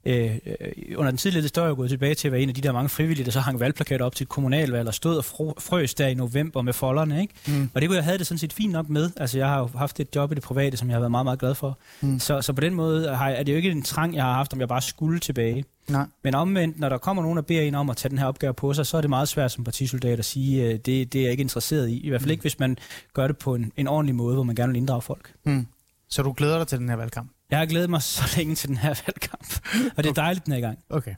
Øh, 0.04 0.30
øh, 0.46 0.72
under 0.96 1.10
den 1.10 1.18
tidligere 1.18 1.48
der 1.48 1.62
er 1.62 1.66
jeg 1.66 1.76
gået 1.76 1.90
tilbage 1.90 2.14
til 2.14 2.28
at 2.28 2.32
være 2.32 2.40
en 2.40 2.48
af 2.48 2.54
de 2.54 2.60
der 2.60 2.72
mange 2.72 2.88
frivillige, 2.88 3.24
der 3.24 3.30
så 3.30 3.40
hang 3.40 3.60
valgplakater 3.60 4.04
op 4.04 4.14
til 4.14 4.24
et 4.24 4.28
kommunalvalg 4.28 4.88
og 4.88 4.94
stod 4.94 5.16
og 5.16 5.24
frøs 5.58 5.94
der 5.94 6.06
i 6.06 6.14
november 6.14 6.62
med 6.62 6.72
folderne. 6.72 7.20
Ikke? 7.20 7.34
Mm. 7.46 7.70
Og 7.74 7.80
det 7.80 7.88
kunne 7.88 7.96
jeg 7.96 8.04
have 8.04 8.18
det 8.18 8.26
sådan 8.26 8.38
set 8.38 8.52
fint 8.52 8.72
nok 8.72 8.88
med. 8.88 9.10
Altså 9.16 9.38
jeg 9.38 9.48
har 9.48 9.58
jo 9.58 9.68
haft 9.74 10.00
et 10.00 10.16
job 10.16 10.32
i 10.32 10.34
det 10.34 10.42
private, 10.42 10.76
som 10.76 10.88
jeg 10.88 10.94
har 10.94 11.00
været 11.00 11.10
meget, 11.10 11.26
meget 11.26 11.38
glad 11.38 11.54
for. 11.54 11.78
Mm. 12.00 12.18
Så, 12.18 12.42
så 12.42 12.52
på 12.52 12.60
den 12.60 12.74
måde 12.74 13.16
har 13.16 13.28
jeg, 13.28 13.38
er 13.38 13.42
det 13.42 13.52
jo 13.52 13.56
ikke 13.56 13.70
en 13.70 13.82
trang, 13.82 14.14
jeg 14.14 14.24
har 14.24 14.32
haft, 14.32 14.52
om 14.52 14.60
jeg 14.60 14.68
bare 14.68 14.82
skulle 14.82 15.18
tilbage. 15.18 15.64
Nej. 15.90 16.06
Men 16.24 16.34
omvendt, 16.34 16.78
når 16.78 16.88
der 16.88 16.98
kommer 16.98 17.22
nogen, 17.22 17.36
der 17.36 17.42
beder 17.42 17.62
en 17.62 17.74
om 17.74 17.90
at 17.90 17.96
tage 17.96 18.10
den 18.10 18.18
her 18.18 18.26
opgave 18.26 18.54
på 18.54 18.74
sig, 18.74 18.86
så 18.86 18.96
er 18.96 19.00
det 19.00 19.10
meget 19.10 19.28
svært 19.28 19.52
som 19.52 19.64
partisoldat 19.64 20.18
at 20.18 20.24
sige, 20.24 20.64
øh, 20.64 20.70
det, 20.72 20.86
det 20.86 21.14
er 21.14 21.22
jeg 21.22 21.30
ikke 21.30 21.40
interesseret 21.40 21.88
i. 21.88 22.00
I 22.00 22.08
hvert 22.08 22.20
fald 22.20 22.28
mm. 22.28 22.32
ikke, 22.32 22.42
hvis 22.42 22.58
man 22.58 22.78
gør 23.14 23.26
det 23.26 23.38
på 23.38 23.54
en, 23.54 23.72
en 23.76 23.88
ordentlig 23.88 24.14
måde, 24.14 24.34
hvor 24.34 24.44
man 24.44 24.54
gerne 24.54 24.72
vil 24.72 24.78
inddrage 24.78 25.02
folk. 25.02 25.34
Mm. 25.44 25.66
Så 26.08 26.22
du 26.22 26.32
glæder 26.32 26.58
dig 26.58 26.66
til 26.66 26.78
den 26.78 26.88
her 26.88 26.96
valgkamp? 26.96 27.30
Jeg 27.50 27.58
har 27.58 27.66
glædet 27.66 27.90
mig 27.90 28.02
så 28.02 28.34
længe 28.36 28.54
til 28.54 28.68
den 28.68 28.76
her 28.76 28.88
valgkamp, 29.06 29.66
og 29.96 30.04
det 30.04 30.10
er 30.10 30.14
dejligt 30.14 30.44
den 30.46 30.54
her 30.54 30.60
gang. 30.60 30.78
Okay. 30.90 31.14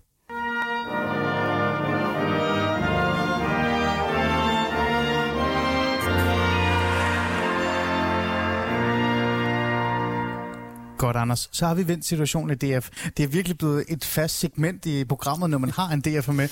Godt, 11.03 11.17
Anders. 11.17 11.49
Så 11.53 11.67
har 11.67 11.75
vi 11.75 11.89
vendt 11.89 12.05
situationen 12.05 12.51
i 12.51 12.55
DF. 12.55 12.91
Det 13.17 13.23
er 13.23 13.27
virkelig 13.27 13.59
blevet 13.59 13.85
et 13.89 14.05
fast 14.05 14.39
segment 14.39 14.87
i 14.87 15.05
programmet, 15.05 15.51
når 15.51 15.59
man 15.59 15.71
har 15.71 15.89
en 15.89 16.01
DF 16.01 16.29
med. 16.29 16.49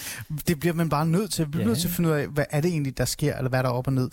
Det 0.46 0.60
bliver 0.60 0.74
man 0.74 0.88
bare 0.88 1.06
nødt 1.06 1.32
til. 1.32 1.44
Vi 1.44 1.50
bliver 1.50 1.62
ja. 1.62 1.68
nødt 1.68 1.78
til 1.78 1.88
at 1.88 1.94
finde 1.94 2.08
ud 2.10 2.14
af, 2.14 2.26
hvad 2.26 2.44
er 2.50 2.60
det 2.60 2.70
egentlig, 2.70 2.98
der 2.98 3.04
sker, 3.04 3.36
eller 3.36 3.48
hvad 3.48 3.62
der 3.62 3.68
er 3.68 3.72
op 3.72 3.86
og 3.86 3.92
ned. 3.92 4.10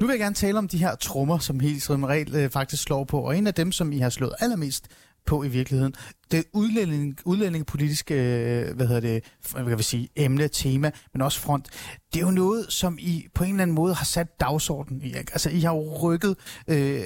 Nu 0.00 0.06
vil 0.06 0.12
jeg 0.12 0.20
gerne 0.20 0.34
tale 0.34 0.58
om 0.58 0.68
de 0.68 0.78
her 0.78 0.94
trommer, 0.94 1.38
som 1.38 1.60
helt 1.60 1.82
som 1.82 2.04
regel 2.04 2.34
øh, 2.34 2.50
faktisk 2.50 2.82
slår 2.82 3.04
på. 3.04 3.20
Og 3.20 3.38
en 3.38 3.46
af 3.46 3.54
dem, 3.54 3.72
som 3.72 3.92
I 3.92 3.98
har 3.98 4.10
slået 4.10 4.34
allermest 4.40 4.86
på 5.28 5.42
i 5.42 5.48
virkeligheden. 5.48 5.94
Det 6.30 6.44
udlænding, 6.52 7.18
udlændingepolitiske 7.24 8.14
øh, 8.14 8.76
hvad 8.76 8.86
hedder 8.86 9.00
det, 9.00 9.24
hvad 9.52 9.64
kan 9.64 9.78
vi 9.78 9.82
sige, 9.82 10.08
emne, 10.16 10.48
tema, 10.48 10.90
men 11.12 11.22
også 11.22 11.40
front, 11.40 11.68
det 12.14 12.20
er 12.20 12.24
jo 12.26 12.30
noget, 12.30 12.66
som 12.72 12.98
I 13.00 13.26
på 13.34 13.44
en 13.44 13.50
eller 13.50 13.62
anden 13.62 13.74
måde 13.74 13.94
har 13.94 14.04
sat 14.04 14.40
dagsordenen 14.40 15.02
i. 15.02 15.12
Altså, 15.14 15.50
I 15.50 15.60
har 15.60 15.74
jo 15.74 15.98
rykket 16.02 16.36
øh, 16.68 17.02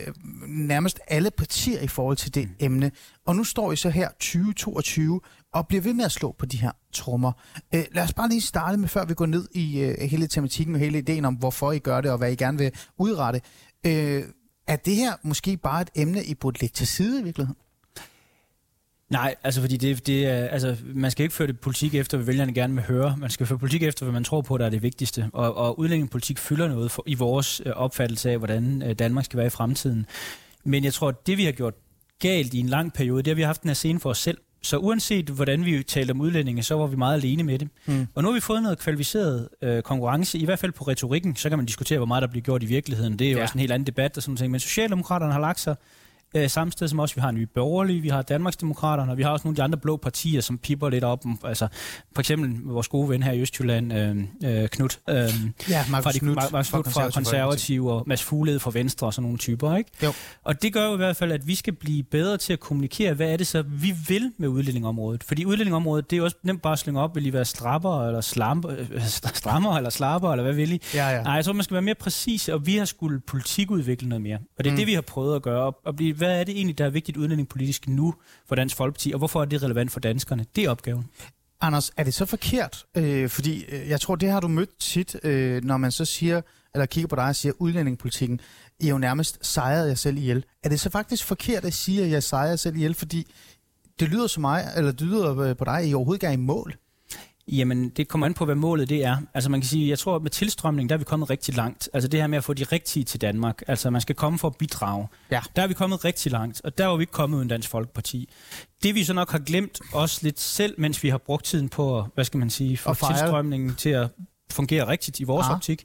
nærmest 0.48 1.00
alle 1.08 1.30
partier 1.30 1.80
i 1.80 1.88
forhold 1.88 2.16
til 2.16 2.34
det 2.34 2.48
emne. 2.60 2.90
Og 3.26 3.36
nu 3.36 3.44
står 3.44 3.72
I 3.72 3.76
så 3.76 3.90
her 3.90 4.08
2022 4.08 5.20
og 5.52 5.68
bliver 5.68 5.82
ved 5.82 5.94
med 5.94 6.04
at 6.04 6.12
slå 6.12 6.34
på 6.38 6.46
de 6.46 6.56
her 6.56 6.72
trommer. 6.92 7.32
Øh, 7.74 7.84
lad 7.92 8.02
os 8.02 8.14
bare 8.14 8.28
lige 8.28 8.40
starte 8.40 8.78
med, 8.78 8.88
før 8.88 9.04
vi 9.04 9.14
går 9.14 9.26
ned 9.26 9.48
i 9.52 9.80
øh, 9.80 9.94
hele 10.00 10.26
tematikken 10.26 10.74
og 10.74 10.80
hele 10.80 10.98
ideen 10.98 11.24
om, 11.24 11.34
hvorfor 11.34 11.72
I 11.72 11.78
gør 11.78 12.00
det 12.00 12.10
og 12.10 12.18
hvad 12.18 12.32
I 12.32 12.36
gerne 12.36 12.58
vil 12.58 12.72
udrette. 12.98 13.40
Øh, 13.86 14.22
er 14.66 14.76
det 14.76 14.96
her 14.96 15.12
måske 15.22 15.56
bare 15.56 15.82
et 15.82 15.90
emne, 15.94 16.24
I 16.24 16.34
burde 16.34 16.60
lægge 16.60 16.74
til 16.74 16.86
side 16.86 17.20
i 17.20 17.24
virkeligheden? 17.24 17.56
Nej, 19.12 19.34
altså 19.44 19.60
fordi 19.60 19.76
det, 19.76 20.06
det 20.06 20.26
er, 20.26 20.46
altså, 20.46 20.76
man 20.94 21.10
skal 21.10 21.22
ikke 21.22 21.34
føre 21.34 21.48
det 21.48 21.60
politik 21.60 21.94
efter, 21.94 22.16
hvad 22.16 22.26
vælgerne 22.26 22.54
gerne 22.54 22.74
vil 22.74 22.82
høre. 22.82 23.16
Man 23.18 23.30
skal 23.30 23.46
føre 23.46 23.58
politik 23.58 23.82
efter, 23.82 24.04
hvad 24.04 24.12
man 24.12 24.24
tror 24.24 24.40
på, 24.40 24.58
der 24.58 24.66
er 24.66 24.70
det 24.70 24.82
vigtigste. 24.82 25.30
Og, 25.32 25.56
og 25.56 25.78
udlændingepolitik 25.78 26.38
fylder 26.38 26.68
noget 26.68 26.90
for, 26.90 27.02
i 27.06 27.14
vores 27.14 27.62
øh, 27.66 27.72
opfattelse 27.72 28.30
af, 28.30 28.38
hvordan 28.38 28.82
øh, 28.82 28.94
Danmark 28.94 29.24
skal 29.24 29.36
være 29.36 29.46
i 29.46 29.50
fremtiden. 29.50 30.06
Men 30.64 30.84
jeg 30.84 30.92
tror, 30.92 31.08
at 31.08 31.26
det 31.26 31.38
vi 31.38 31.44
har 31.44 31.52
gjort 31.52 31.74
galt 32.18 32.54
i 32.54 32.58
en 32.58 32.68
lang 32.68 32.92
periode, 32.92 33.22
det 33.22 33.30
har 33.30 33.34
vi 33.34 33.42
haft 33.42 33.62
den 33.62 33.68
her 33.68 33.74
scene 33.74 34.00
for 34.00 34.10
os 34.10 34.18
selv. 34.18 34.38
Så 34.62 34.76
uanset 34.76 35.28
hvordan 35.28 35.64
vi 35.64 35.82
talte 35.82 36.10
om 36.10 36.20
udlændinge, 36.20 36.62
så 36.62 36.74
var 36.74 36.86
vi 36.86 36.96
meget 36.96 37.14
alene 37.14 37.42
med 37.42 37.58
det. 37.58 37.68
Mm. 37.86 38.06
Og 38.14 38.22
nu 38.22 38.28
har 38.28 38.34
vi 38.34 38.40
fået 38.40 38.62
noget 38.62 38.78
kvalificeret 38.78 39.48
øh, 39.62 39.82
konkurrence, 39.82 40.38
i 40.38 40.44
hvert 40.44 40.58
fald 40.58 40.72
på 40.72 40.84
retorikken. 40.84 41.36
Så 41.36 41.48
kan 41.48 41.58
man 41.58 41.66
diskutere, 41.66 41.98
hvor 41.98 42.06
meget 42.06 42.22
der 42.22 42.28
bliver 42.28 42.42
gjort 42.42 42.62
i 42.62 42.66
virkeligheden. 42.66 43.18
Det 43.18 43.26
er 43.26 43.30
jo 43.30 43.36
ja. 43.36 43.42
også 43.42 43.54
en 43.54 43.60
helt 43.60 43.72
anden 43.72 43.86
debat 43.86 44.16
og 44.16 44.22
sådan 44.22 44.34
noget. 44.34 44.50
Men 44.50 44.60
Socialdemokraterne 44.60 45.32
har 45.32 45.40
lagt 45.40 45.60
sig 45.60 45.76
øh, 46.34 46.50
samme 46.50 46.72
sted 46.72 46.88
som 46.88 46.98
også 46.98 47.14
vi 47.14 47.20
har 47.20 47.30
Nye 47.30 47.46
Borgerlige, 47.46 48.00
vi 48.00 48.08
har 48.08 48.22
Danmarksdemokraterne, 48.22 49.12
og 49.12 49.18
vi 49.18 49.22
har 49.22 49.30
også 49.30 49.46
nogle 49.46 49.54
af 49.54 49.56
de 49.56 49.62
andre 49.62 49.78
blå 49.78 49.96
partier, 49.96 50.40
som 50.40 50.58
pipper 50.58 50.88
lidt 50.88 51.04
op. 51.04 51.24
Altså, 51.44 51.68
for 52.14 52.20
eksempel 52.20 52.60
vores 52.64 52.88
gode 52.88 53.08
ven 53.08 53.22
her 53.22 53.32
i 53.32 53.40
Østjylland, 53.40 53.92
øh, 53.92 54.62
øh, 54.62 54.68
Knut, 54.68 54.98
øh, 55.08 55.16
ja, 55.68 55.84
Markus 55.90 56.04
fra, 56.04 56.12
de, 56.12 56.18
Knut, 56.18 56.36
Markus 56.52 56.70
Knut 56.70 56.88
fra, 56.88 57.10
Konservative 57.10 57.92
og 57.92 58.04
Mads 58.06 58.22
Fuglede 58.22 58.60
fra 58.60 58.70
Venstre 58.74 59.06
og 59.06 59.14
sådan 59.14 59.22
nogle 59.22 59.38
typer. 59.38 59.76
Ikke? 59.76 59.90
Jo. 60.02 60.12
Og 60.44 60.62
det 60.62 60.72
gør 60.72 60.86
jo 60.86 60.94
i 60.94 60.96
hvert 60.96 61.16
fald, 61.16 61.32
at 61.32 61.46
vi 61.46 61.54
skal 61.54 61.72
blive 61.72 62.02
bedre 62.02 62.36
til 62.36 62.52
at 62.52 62.60
kommunikere, 62.60 63.14
hvad 63.14 63.32
er 63.32 63.36
det 63.36 63.46
så, 63.46 63.62
vi 63.62 63.94
vil 64.08 64.32
med 64.38 64.48
udlændingområdet. 64.48 65.24
Fordi 65.24 65.44
udlændingområdet, 65.44 66.10
det 66.10 66.16
er 66.16 66.18
jo 66.18 66.24
også 66.24 66.36
nemt 66.42 66.62
bare 66.62 66.72
at 66.72 66.78
slynge 66.78 67.00
op, 67.00 67.16
vil 67.16 67.26
I 67.26 67.32
være 67.32 67.44
slapper, 67.44 68.06
eller 68.06 68.20
slamper, 68.20 68.70
øh, 68.90 69.06
strammer, 69.34 69.76
eller 69.76 69.90
slapper, 69.90 70.30
eller 70.30 70.42
hvad 70.42 70.54
vil 70.54 70.72
I? 70.72 70.80
Ja, 70.94 71.08
ja. 71.08 71.22
Nej, 71.22 71.32
jeg 71.32 71.44
tror, 71.44 71.52
man 71.52 71.64
skal 71.64 71.74
være 71.74 71.82
mere 71.82 71.94
præcis, 71.94 72.48
og 72.48 72.66
vi 72.66 72.76
har 72.76 72.84
skulle 72.84 73.20
politikudvikle 73.20 74.08
noget 74.08 74.22
mere. 74.22 74.38
Og 74.58 74.64
det 74.64 74.66
er 74.66 74.72
mm. 74.72 74.76
det, 74.76 74.86
vi 74.86 74.94
har 74.94 75.00
prøvet 75.00 75.36
at 75.36 75.42
gøre, 75.42 75.72
og 75.84 75.96
blive 75.96 76.20
hvad 76.22 76.40
er 76.40 76.44
det 76.44 76.56
egentlig, 76.56 76.78
der 76.78 76.84
er 76.84 76.90
vigtigt 76.90 77.16
udlændingepolitisk 77.16 77.88
nu 77.88 78.14
for 78.48 78.54
Dansk 78.54 78.76
Folkeparti, 78.76 79.12
og 79.12 79.18
hvorfor 79.18 79.40
er 79.40 79.44
det 79.44 79.62
relevant 79.62 79.90
for 79.90 80.00
danskerne? 80.00 80.46
Det 80.56 80.64
er 80.64 80.70
opgaven. 80.70 81.04
Anders, 81.60 81.90
er 81.96 82.04
det 82.04 82.14
så 82.14 82.26
forkert? 82.26 82.84
Øh, 82.96 83.28
fordi 83.28 83.64
øh, 83.68 83.88
jeg 83.88 84.00
tror, 84.00 84.16
det 84.16 84.30
har 84.30 84.40
du 84.40 84.48
mødt 84.48 84.78
tit, 84.78 85.16
øh, 85.22 85.64
når 85.64 85.76
man 85.76 85.92
så 85.92 86.04
siger, 86.04 86.40
eller 86.74 86.86
kigger 86.86 87.08
på 87.08 87.16
dig 87.16 87.24
og 87.24 87.36
siger, 87.36 87.52
udlændingepolitikken, 87.58 88.40
I 88.80 88.86
er 88.86 88.90
jo 88.90 88.98
nærmest 88.98 89.46
sejret 89.46 89.88
jeg 89.88 89.98
selv 89.98 90.16
ihjel. 90.16 90.44
Er 90.62 90.68
det 90.68 90.80
så 90.80 90.90
faktisk 90.90 91.24
forkert 91.24 91.64
at 91.64 91.74
sige, 91.74 92.04
at 92.04 92.10
jeg 92.10 92.22
sejrer 92.22 92.56
selv 92.56 92.76
ihjel, 92.76 92.94
fordi 92.94 93.26
det 94.00 94.08
lyder 94.08 94.26
så 94.26 94.40
mig, 94.40 94.72
eller 94.76 94.92
det 94.92 95.06
lyder 95.06 95.38
øh, 95.38 95.56
på 95.56 95.64
dig, 95.64 95.78
at 95.78 95.88
I 95.88 95.94
overhovedet 95.94 96.22
ikke 96.22 96.26
er 96.26 96.32
i 96.32 96.36
mål? 96.36 96.74
Jamen, 97.48 97.88
det 97.88 98.08
kommer 98.08 98.26
an 98.26 98.34
på, 98.34 98.44
hvad 98.44 98.54
målet 98.54 98.88
det 98.88 99.04
er. 99.04 99.16
Altså 99.34 99.50
man 99.50 99.60
kan 99.60 99.68
sige, 99.68 99.88
jeg 99.88 99.98
tror, 99.98 100.16
at 100.16 100.22
med 100.22 100.30
tilstrømning, 100.30 100.88
der 100.88 100.94
er 100.94 100.98
vi 100.98 101.04
kommet 101.04 101.30
rigtig 101.30 101.54
langt. 101.54 101.88
Altså 101.92 102.08
det 102.08 102.20
her 102.20 102.26
med 102.26 102.38
at 102.38 102.44
få 102.44 102.54
de 102.54 102.64
rigtige 102.64 103.04
til 103.04 103.20
Danmark. 103.20 103.62
Altså 103.66 103.90
man 103.90 104.00
skal 104.00 104.14
komme 104.14 104.38
for 104.38 104.48
at 104.48 104.56
bidrage. 104.56 105.08
Ja. 105.30 105.40
Der 105.56 105.62
er 105.62 105.66
vi 105.66 105.74
kommet 105.74 106.04
rigtig 106.04 106.32
langt, 106.32 106.60
og 106.64 106.78
der 106.78 106.88
er 106.88 106.96
vi 106.96 107.02
ikke 107.02 107.12
kommet 107.12 107.38
uden 107.38 107.48
Dansk 107.48 107.68
Folkeparti. 107.68 108.28
Det 108.82 108.94
vi 108.94 109.04
så 109.04 109.12
nok 109.12 109.30
har 109.30 109.38
glemt 109.38 109.80
også 109.92 110.20
lidt 110.22 110.40
selv, 110.40 110.74
mens 110.78 111.02
vi 111.02 111.08
har 111.08 111.18
brugt 111.18 111.44
tiden 111.44 111.68
på, 111.68 112.06
hvad 112.14 112.24
skal 112.24 112.38
man 112.38 112.50
sige, 112.50 112.76
få 112.76 112.94
tilstrømningen 112.94 113.74
til 113.74 113.90
at 113.90 114.08
fungere 114.50 114.88
rigtigt 114.88 115.20
i 115.20 115.24
vores 115.24 115.46
ja. 115.46 115.54
optik, 115.54 115.84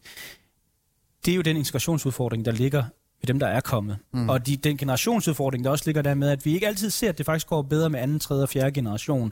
det 1.25 1.31
er 1.31 1.35
jo 1.35 1.41
den 1.41 1.57
integrationsudfordring, 1.57 2.45
der 2.45 2.51
ligger 2.51 2.83
ved 3.21 3.27
dem, 3.27 3.39
der 3.39 3.47
er 3.47 3.61
kommet. 3.61 3.97
Mm. 4.13 4.29
Og 4.29 4.47
de, 4.47 4.57
den 4.57 4.77
generationsudfordring, 4.77 5.63
der 5.63 5.69
også 5.69 5.83
ligger 5.85 6.01
der 6.01 6.13
med, 6.13 6.29
at 6.29 6.45
vi 6.45 6.53
ikke 6.53 6.67
altid 6.67 6.89
ser, 6.89 7.09
at 7.09 7.17
det 7.17 7.25
faktisk 7.25 7.47
går 7.47 7.61
bedre 7.61 7.89
med 7.89 7.99
anden, 7.99 8.19
tredje 8.19 8.43
og 8.43 8.49
fjerde 8.49 8.71
generation. 8.71 9.31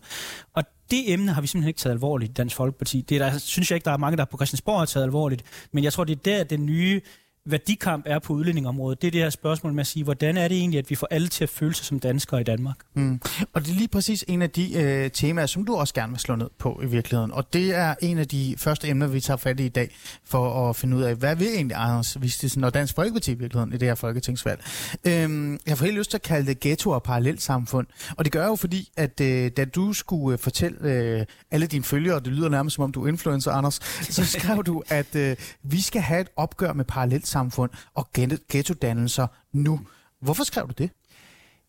Og 0.53 0.63
det 0.91 1.13
emne 1.13 1.31
har 1.31 1.41
vi 1.41 1.47
simpelthen 1.47 1.67
ikke 1.67 1.79
taget 1.79 1.93
alvorligt 1.93 2.29
i 2.29 2.33
Dansk 2.33 2.55
Folkeparti. 2.55 3.01
Det 3.01 3.21
er 3.21 3.29
der, 3.29 3.37
synes 3.37 3.71
jeg 3.71 3.75
ikke, 3.75 3.85
der 3.85 3.91
er 3.91 3.97
mange, 3.97 4.17
der 4.17 4.25
på 4.25 4.37
Christiansborg 4.37 4.79
har 4.79 4.85
taget 4.85 5.03
alvorligt. 5.03 5.43
Men 5.71 5.83
jeg 5.83 5.93
tror, 5.93 6.03
det 6.03 6.13
er 6.17 6.21
der, 6.25 6.43
den 6.43 6.65
nye 6.65 7.01
værdikamp 7.45 8.03
er 8.07 8.19
på 8.19 8.33
udlændingområdet. 8.33 9.01
Det 9.01 9.07
er 9.07 9.11
det 9.11 9.21
her 9.21 9.29
spørgsmål 9.29 9.73
med 9.73 9.81
at 9.81 9.87
sige, 9.87 10.03
hvordan 10.03 10.37
er 10.37 10.47
det 10.47 10.57
egentlig, 10.57 10.77
at 10.77 10.89
vi 10.89 10.95
får 10.95 11.07
alle 11.11 11.27
til 11.27 11.43
at 11.43 11.49
føle 11.49 11.73
sig 11.73 11.85
som 11.85 11.99
danskere 11.99 12.41
i 12.41 12.43
Danmark? 12.43 12.75
Mm. 12.93 13.21
Og 13.53 13.61
det 13.65 13.71
er 13.71 13.75
lige 13.75 13.87
præcis 13.87 14.25
en 14.27 14.41
af 14.41 14.49
de 14.49 14.77
øh, 14.77 15.11
temaer, 15.11 15.45
som 15.45 15.65
du 15.65 15.75
også 15.75 15.93
gerne 15.93 16.11
vil 16.11 16.19
slå 16.19 16.35
ned 16.35 16.49
på 16.57 16.79
i 16.83 16.85
virkeligheden. 16.85 17.31
Og 17.31 17.53
det 17.53 17.75
er 17.75 17.95
en 18.01 18.17
af 18.17 18.27
de 18.27 18.55
første 18.57 18.87
emner, 18.87 19.07
vi 19.07 19.19
tager 19.19 19.37
fat 19.37 19.59
i 19.59 19.65
i 19.65 19.69
dag, 19.69 19.95
for 20.25 20.69
at 20.69 20.75
finde 20.75 20.97
ud 20.97 21.01
af, 21.01 21.15
hvad 21.15 21.35
vil 21.35 21.47
egentlig 21.47 21.77
Anders 21.77 22.21
Vistisen 22.21 22.63
og 22.63 22.73
Dansk 22.73 22.95
Folkeparti 22.95 23.31
i 23.31 23.35
virkeligheden 23.35 23.73
i 23.73 23.77
det 23.77 23.87
her 23.87 23.95
folketingsvalg? 23.95 24.63
Øhm, 25.05 25.59
jeg 25.67 25.77
får 25.77 25.85
helt 25.85 25.97
lyst 25.97 26.09
til 26.09 26.17
at 26.17 26.21
kalde 26.21 26.47
det 26.47 26.59
ghetto 26.59 26.89
og 26.89 27.03
parallelsamfund. 27.03 27.87
Og 28.17 28.25
det 28.25 28.33
gør 28.33 28.45
jo 28.45 28.55
fordi, 28.55 28.91
at 28.97 29.21
øh, 29.21 29.51
da 29.57 29.65
du 29.65 29.93
skulle 29.93 30.33
øh, 30.33 30.39
fortælle 30.39 30.77
øh, 30.81 31.25
alle 31.51 31.67
dine 31.67 31.83
følgere, 31.83 32.15
og 32.15 32.25
det 32.25 32.33
lyder 32.33 32.49
nærmest 32.49 32.75
som 32.75 32.83
om 32.83 32.91
du 32.91 33.03
er 33.03 33.07
influencer, 33.07 33.51
Anders, 33.51 33.79
så 34.01 34.25
skrev 34.39 34.63
du, 34.63 34.83
at 34.87 35.15
øh, 35.15 35.35
vi 35.63 35.81
skal 35.81 36.01
have 36.01 36.21
et 36.21 36.29
opgør 36.35 36.73
med 36.73 36.85
parallelsamfund 36.85 37.34
parallelsamfund 37.35 37.71
og 37.93 38.07
ghettodannelser 38.49 39.27
nu. 39.53 39.79
Hvorfor 40.21 40.43
skrev 40.43 40.67
du 40.67 40.73
det? 40.77 40.89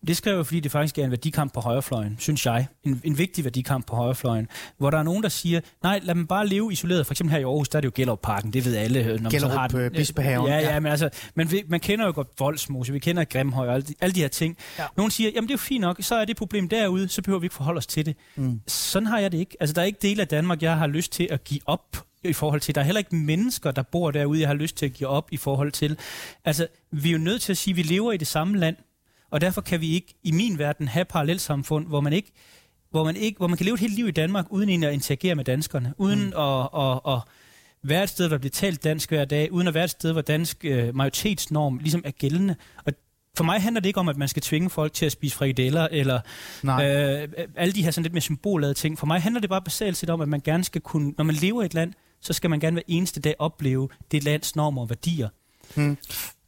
Det 0.06 0.16
skrev 0.16 0.36
jeg, 0.36 0.46
fordi 0.46 0.60
det 0.60 0.72
faktisk 0.72 0.98
er 0.98 1.04
en 1.04 1.10
værdikamp 1.10 1.54
på 1.54 1.60
højrefløjen, 1.60 2.16
synes 2.18 2.46
jeg. 2.46 2.66
En, 2.84 3.00
en 3.04 3.18
vigtig 3.18 3.44
værdikamp 3.44 3.86
på 3.86 3.96
højrefløjen, 3.96 4.48
hvor 4.78 4.90
der 4.90 4.98
er 4.98 5.02
nogen, 5.02 5.22
der 5.22 5.28
siger, 5.28 5.60
nej, 5.82 6.00
lad 6.02 6.14
dem 6.14 6.26
bare 6.26 6.46
leve 6.46 6.72
isoleret. 6.72 7.06
For 7.06 7.12
eksempel 7.12 7.32
her 7.32 7.40
i 7.40 7.42
Aarhus, 7.42 7.68
der 7.68 7.76
er 7.76 7.80
det 7.80 7.86
jo 7.86 7.92
Gellerup-parken, 7.94 8.52
det 8.52 8.64
ved 8.64 8.76
alle. 8.76 9.06
Når 9.06 9.22
man 9.22 9.30
Gellerup, 9.30 9.52
har 9.52 9.68
den. 9.68 9.80
Øh, 9.80 9.90
Bispehaven. 9.90 10.48
Ja, 10.48 10.58
ja, 10.58 10.80
men 10.80 10.90
altså, 10.90 11.10
man, 11.34 11.48
man 11.68 11.80
kender 11.80 12.06
jo 12.06 12.12
godt 12.14 12.28
Voldsmose, 12.38 12.92
vi 12.92 12.98
kender 12.98 13.24
Grimhøj 13.24 13.68
og 13.68 13.74
alle 13.74 13.86
de, 13.86 13.94
alle 14.00 14.14
de 14.14 14.20
her 14.20 14.28
ting. 14.28 14.56
Ja. 14.78 14.84
Nogen 14.96 15.10
siger, 15.10 15.30
jamen 15.34 15.48
det 15.48 15.54
er 15.54 15.58
jo 15.58 15.62
fint 15.62 15.80
nok, 15.80 15.96
så 16.00 16.14
er 16.14 16.24
det 16.24 16.36
problem 16.36 16.68
derude, 16.68 17.08
så 17.08 17.22
behøver 17.22 17.40
vi 17.40 17.46
ikke 17.46 17.54
forholde 17.54 17.78
os 17.78 17.86
til 17.86 18.06
det. 18.06 18.16
Mm. 18.36 18.60
Sådan 18.66 19.06
har 19.06 19.18
jeg 19.18 19.32
det 19.32 19.38
ikke. 19.38 19.56
Altså, 19.60 19.74
der 19.74 19.80
er 19.80 19.86
ikke 19.86 19.98
del 20.02 20.20
af 20.20 20.28
Danmark, 20.28 20.62
jeg 20.62 20.76
har 20.76 20.86
lyst 20.86 21.12
til 21.12 21.28
at 21.30 21.44
give 21.44 21.60
op 21.66 22.06
i 22.28 22.32
forhold 22.32 22.60
til. 22.60 22.74
Der 22.74 22.80
er 22.80 22.84
heller 22.84 22.98
ikke 22.98 23.16
mennesker, 23.16 23.70
der 23.70 23.82
bor 23.82 24.10
derude, 24.10 24.40
jeg 24.40 24.48
har 24.48 24.54
lyst 24.54 24.76
til 24.76 24.86
at 24.86 24.92
give 24.92 25.08
op 25.08 25.28
i 25.32 25.36
forhold 25.36 25.72
til. 25.72 25.98
Altså, 26.44 26.66
vi 26.90 27.08
er 27.08 27.12
jo 27.12 27.18
nødt 27.18 27.42
til 27.42 27.52
at 27.52 27.58
sige, 27.58 27.72
at 27.72 27.76
vi 27.76 27.82
lever 27.82 28.12
i 28.12 28.16
det 28.16 28.26
samme 28.26 28.58
land, 28.58 28.76
og 29.30 29.40
derfor 29.40 29.60
kan 29.60 29.80
vi 29.80 29.94
ikke 29.94 30.14
i 30.22 30.32
min 30.32 30.58
verden 30.58 30.88
have 30.88 31.04
parallelsamfund, 31.04 31.86
hvor 31.86 32.00
man 32.00 32.12
ikke 32.12 32.32
hvor 32.90 33.04
man, 33.04 33.16
ikke, 33.16 33.38
hvor 33.38 33.46
man 33.46 33.56
kan 33.56 33.66
leve 33.66 33.74
et 33.74 33.80
helt 33.80 33.94
liv 33.94 34.08
i 34.08 34.10
Danmark, 34.10 34.46
uden 34.50 34.68
egentlig 34.68 34.88
at 34.88 34.94
interagere 34.94 35.34
med 35.34 35.44
danskerne, 35.44 35.94
uden 35.98 36.26
mm. 36.26 36.32
at, 36.38 36.68
at, 36.74 37.00
at 37.14 37.20
være 37.82 38.02
et 38.02 38.08
sted, 38.08 38.28
hvor 38.28 38.34
der 38.34 38.40
bliver 38.40 38.50
talt 38.50 38.84
dansk 38.84 39.08
hver 39.08 39.24
dag, 39.24 39.52
uden 39.52 39.68
at 39.68 39.74
være 39.74 39.84
et 39.84 39.90
sted, 39.90 40.12
hvor 40.12 40.20
dansk 40.20 40.64
øh, 40.64 40.94
majoritetsnorm 40.94 41.78
ligesom 41.78 42.02
er 42.04 42.10
gældende. 42.10 42.56
Og 42.84 42.92
for 43.36 43.44
mig 43.44 43.62
handler 43.62 43.80
det 43.80 43.88
ikke 43.88 44.00
om, 44.00 44.08
at 44.08 44.16
man 44.16 44.28
skal 44.28 44.42
tvinge 44.42 44.70
folk 44.70 44.92
til 44.92 45.06
at 45.06 45.12
spise 45.12 45.36
frikadeller, 45.36 45.88
eller 45.90 46.20
øh, 46.64 47.28
alle 47.56 47.74
de 47.74 47.82
her 47.82 47.90
sådan 47.90 48.02
lidt 48.02 48.12
mere 48.12 48.20
symbolade 48.20 48.74
ting. 48.74 48.98
For 48.98 49.06
mig 49.06 49.22
handler 49.22 49.40
det 49.40 49.50
bare 49.50 49.62
basalt 49.62 49.96
set 49.96 50.10
om, 50.10 50.20
at 50.20 50.28
man 50.28 50.40
gerne 50.40 50.64
skal 50.64 50.80
kunne, 50.80 51.14
når 51.18 51.24
man 51.24 51.34
lever 51.34 51.62
i 51.62 51.66
et 51.66 51.74
land, 51.74 51.92
så 52.20 52.32
skal 52.32 52.50
man 52.50 52.60
gerne 52.60 52.74
hver 52.74 52.82
eneste 52.86 53.20
dag 53.20 53.34
opleve 53.38 53.88
det 54.10 54.24
lands 54.24 54.56
normer 54.56 54.82
og 54.82 54.90
værdier. 54.90 55.28
Hmm. 55.74 55.98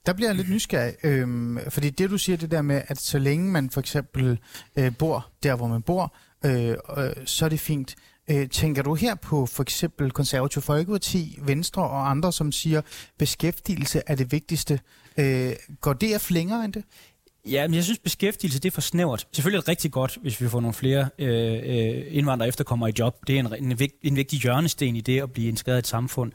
Der 0.07 0.13
bliver 0.13 0.29
jeg 0.29 0.37
lidt 0.37 0.51
nysgerrig, 0.51 0.95
øhm, 1.03 1.59
fordi 1.69 1.91
det 1.91 2.11
du 2.11 2.19
siger, 2.19 2.37
det 2.37 2.51
der 2.51 2.63
med, 2.63 2.83
at 2.87 3.01
så 3.01 3.19
længe 3.19 3.51
man 3.51 3.71
for 3.71 3.81
eksempel 3.81 4.39
øh, 4.77 4.97
bor 4.97 5.29
der, 5.43 5.57
hvor 5.57 5.67
man 5.67 5.83
bor, 5.83 6.15
øh, 6.45 6.77
øh, 6.97 7.11
så 7.25 7.45
er 7.45 7.49
det 7.49 7.61
fint. 7.61 7.97
Øh, 8.31 8.49
tænker 8.49 8.83
du 8.83 8.95
her 8.95 9.15
på 9.15 9.47
for 9.47 9.63
eksempel 9.63 10.11
Konservativ 10.11 10.63
Folkeparti, 10.63 11.39
Venstre 11.43 11.83
og 11.83 12.11
andre, 12.11 12.33
som 12.33 12.53
siger, 12.53 12.83
beskæftigelse 13.19 14.03
er 14.07 14.15
det 14.15 14.33
vigtigste. 14.33 14.81
Øh, 15.17 15.53
går 15.81 15.93
det 15.93 16.15
af 16.15 16.31
længere 16.31 16.65
end 16.65 16.73
det? 16.73 16.85
Ja, 17.47 17.69
men 17.69 17.75
jeg 17.75 17.85
synes, 17.85 17.99
beskæftigelse 17.99 18.61
det 18.61 18.71
er 18.71 18.75
for 18.75 18.81
snævert. 18.81 19.27
Selvfølgelig 19.33 19.57
er 19.57 19.61
det 19.61 19.69
rigtig 19.69 19.93
godt, 19.93 20.19
hvis 20.23 20.41
vi 20.41 20.49
får 20.49 20.61
nogle 20.61 20.75
flere 20.75 21.09
øh, 21.19 21.53
øh 21.55 22.05
indvandrere 22.11 22.49
efterkommere 22.49 22.91
i 22.91 22.93
job. 22.99 23.27
Det 23.27 23.37
er 23.37 23.41
en, 23.41 23.55
en, 23.65 23.79
vigt, 23.79 23.95
en 24.03 24.17
vigtig 24.17 24.41
hjørnesten 24.41 24.97
i 24.97 25.01
det 25.01 25.23
at 25.23 25.33
blive 25.33 25.49
integreret 25.49 25.77
i 25.77 25.79
et 25.79 25.87
samfund. 25.87 26.33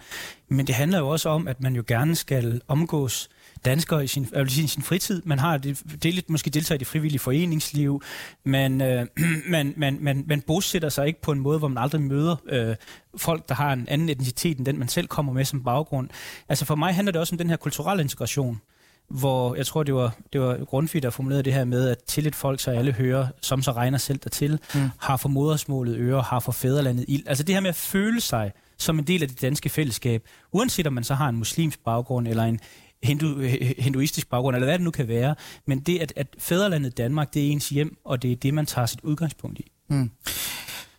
Men 0.50 0.68
det 0.68 0.76
handler 0.76 1.00
jo 1.00 1.10
også 1.10 1.30
om, 1.30 1.48
at 1.48 1.62
man 1.62 1.76
jo 1.76 1.84
gerne 1.88 2.16
skal 2.16 2.62
omgås 2.68 3.30
danskere 3.66 4.04
i 4.04 4.08
sin, 4.08 4.28
jeg 4.32 4.42
vil 4.42 4.50
sige, 4.50 4.66
i 4.66 4.68
sin 4.68 4.84
fritid. 4.84 5.22
Man 5.26 5.40
har 5.40 5.58
det, 5.58 5.84
det 6.04 6.14
lidt, 6.14 6.30
måske 6.30 6.50
deltager 6.50 6.76
i 6.76 6.80
det 6.80 6.88
frivillige 6.88 7.20
foreningsliv. 7.20 8.02
Man, 8.44 8.82
øh, 8.82 9.08
man, 9.50 9.74
man, 9.78 9.98
man, 10.02 10.24
man 10.28 10.42
bosætter 10.42 10.90
sig 10.90 11.08
ikke 11.08 11.22
på 11.22 11.32
en 11.32 11.40
måde, 11.40 11.60
hvor 11.60 11.68
man 11.68 11.84
aldrig 11.84 12.02
møder 12.02 12.36
øh, 12.50 12.76
folk, 13.18 13.50
der 13.50 13.56
har 13.56 13.74
en 13.74 13.88
anden 13.88 14.10
etnicitet 14.10 14.58
end 14.58 14.66
den, 14.66 14.80
man 14.80 14.88
selv 14.88 15.08
kommer 15.08 15.34
med 15.34 15.46
som 15.46 15.64
baggrund. 15.64 16.10
Altså 16.50 16.66
for 16.66 16.76
mig 16.76 16.96
handler 16.96 17.12
det 17.12 17.22
også 17.22 17.34
om 17.34 17.38
den 17.38 17.50
her 17.50 17.58
kulturelle 17.58 18.04
integration 18.04 18.62
hvor 19.10 19.56
jeg 19.56 19.66
tror, 19.66 19.84
det 19.84 19.94
var, 19.94 20.16
det 20.34 20.42
var 20.42 20.66
Grundtvig, 20.66 21.04
der 21.04 21.10
formulerede 21.10 21.44
det 21.44 21.54
her 21.54 21.66
med, 21.66 21.90
at 21.90 21.98
til 22.08 22.28
et 22.28 22.36
folk, 22.36 22.60
så 22.60 22.72
alle 22.72 22.92
hører, 22.92 23.28
som 23.42 23.62
så 23.62 23.72
regner 23.72 23.98
selv 23.98 24.20
dertil, 24.20 24.60
mm. 24.76 24.90
har 25.00 25.18
for 25.18 25.30
modersmålet 25.30 25.98
øre, 25.98 26.22
har 26.22 26.40
for 26.40 26.52
fædrelandet 26.52 27.06
ild. 27.08 27.28
Altså 27.28 27.44
det 27.44 27.56
her 27.56 27.62
med 27.62 27.70
at 27.70 27.76
føle 27.76 28.22
sig 28.22 28.52
som 28.78 29.00
en 29.00 29.08
del 29.08 29.22
af 29.22 29.28
det 29.28 29.42
danske 29.42 29.70
fællesskab, 29.70 30.24
uanset 30.52 30.88
om 30.88 30.94
man 30.94 31.04
så 31.04 31.14
har 31.14 31.30
en 31.30 31.36
muslimsk 31.36 31.80
baggrund, 31.86 32.28
eller 32.28 32.44
en 32.44 32.60
hindu, 33.04 33.40
hinduistisk 33.80 34.30
baggrund, 34.30 34.56
eller 34.56 34.68
hvad 34.68 34.78
det 34.78 34.84
nu 34.84 34.92
kan 34.92 35.08
være. 35.08 35.36
Men 35.68 35.80
det, 35.80 36.00
at, 36.00 36.14
at 36.16 36.28
fædrelandet 36.38 36.98
Danmark, 36.98 37.34
det 37.34 37.48
er 37.48 37.52
ens 37.52 37.70
hjem, 37.70 37.98
og 38.06 38.22
det 38.22 38.32
er 38.32 38.36
det, 38.36 38.54
man 38.54 38.66
tager 38.66 38.86
sit 38.86 39.00
udgangspunkt 39.04 39.60
i. 39.60 39.72
Mm. 39.90 40.12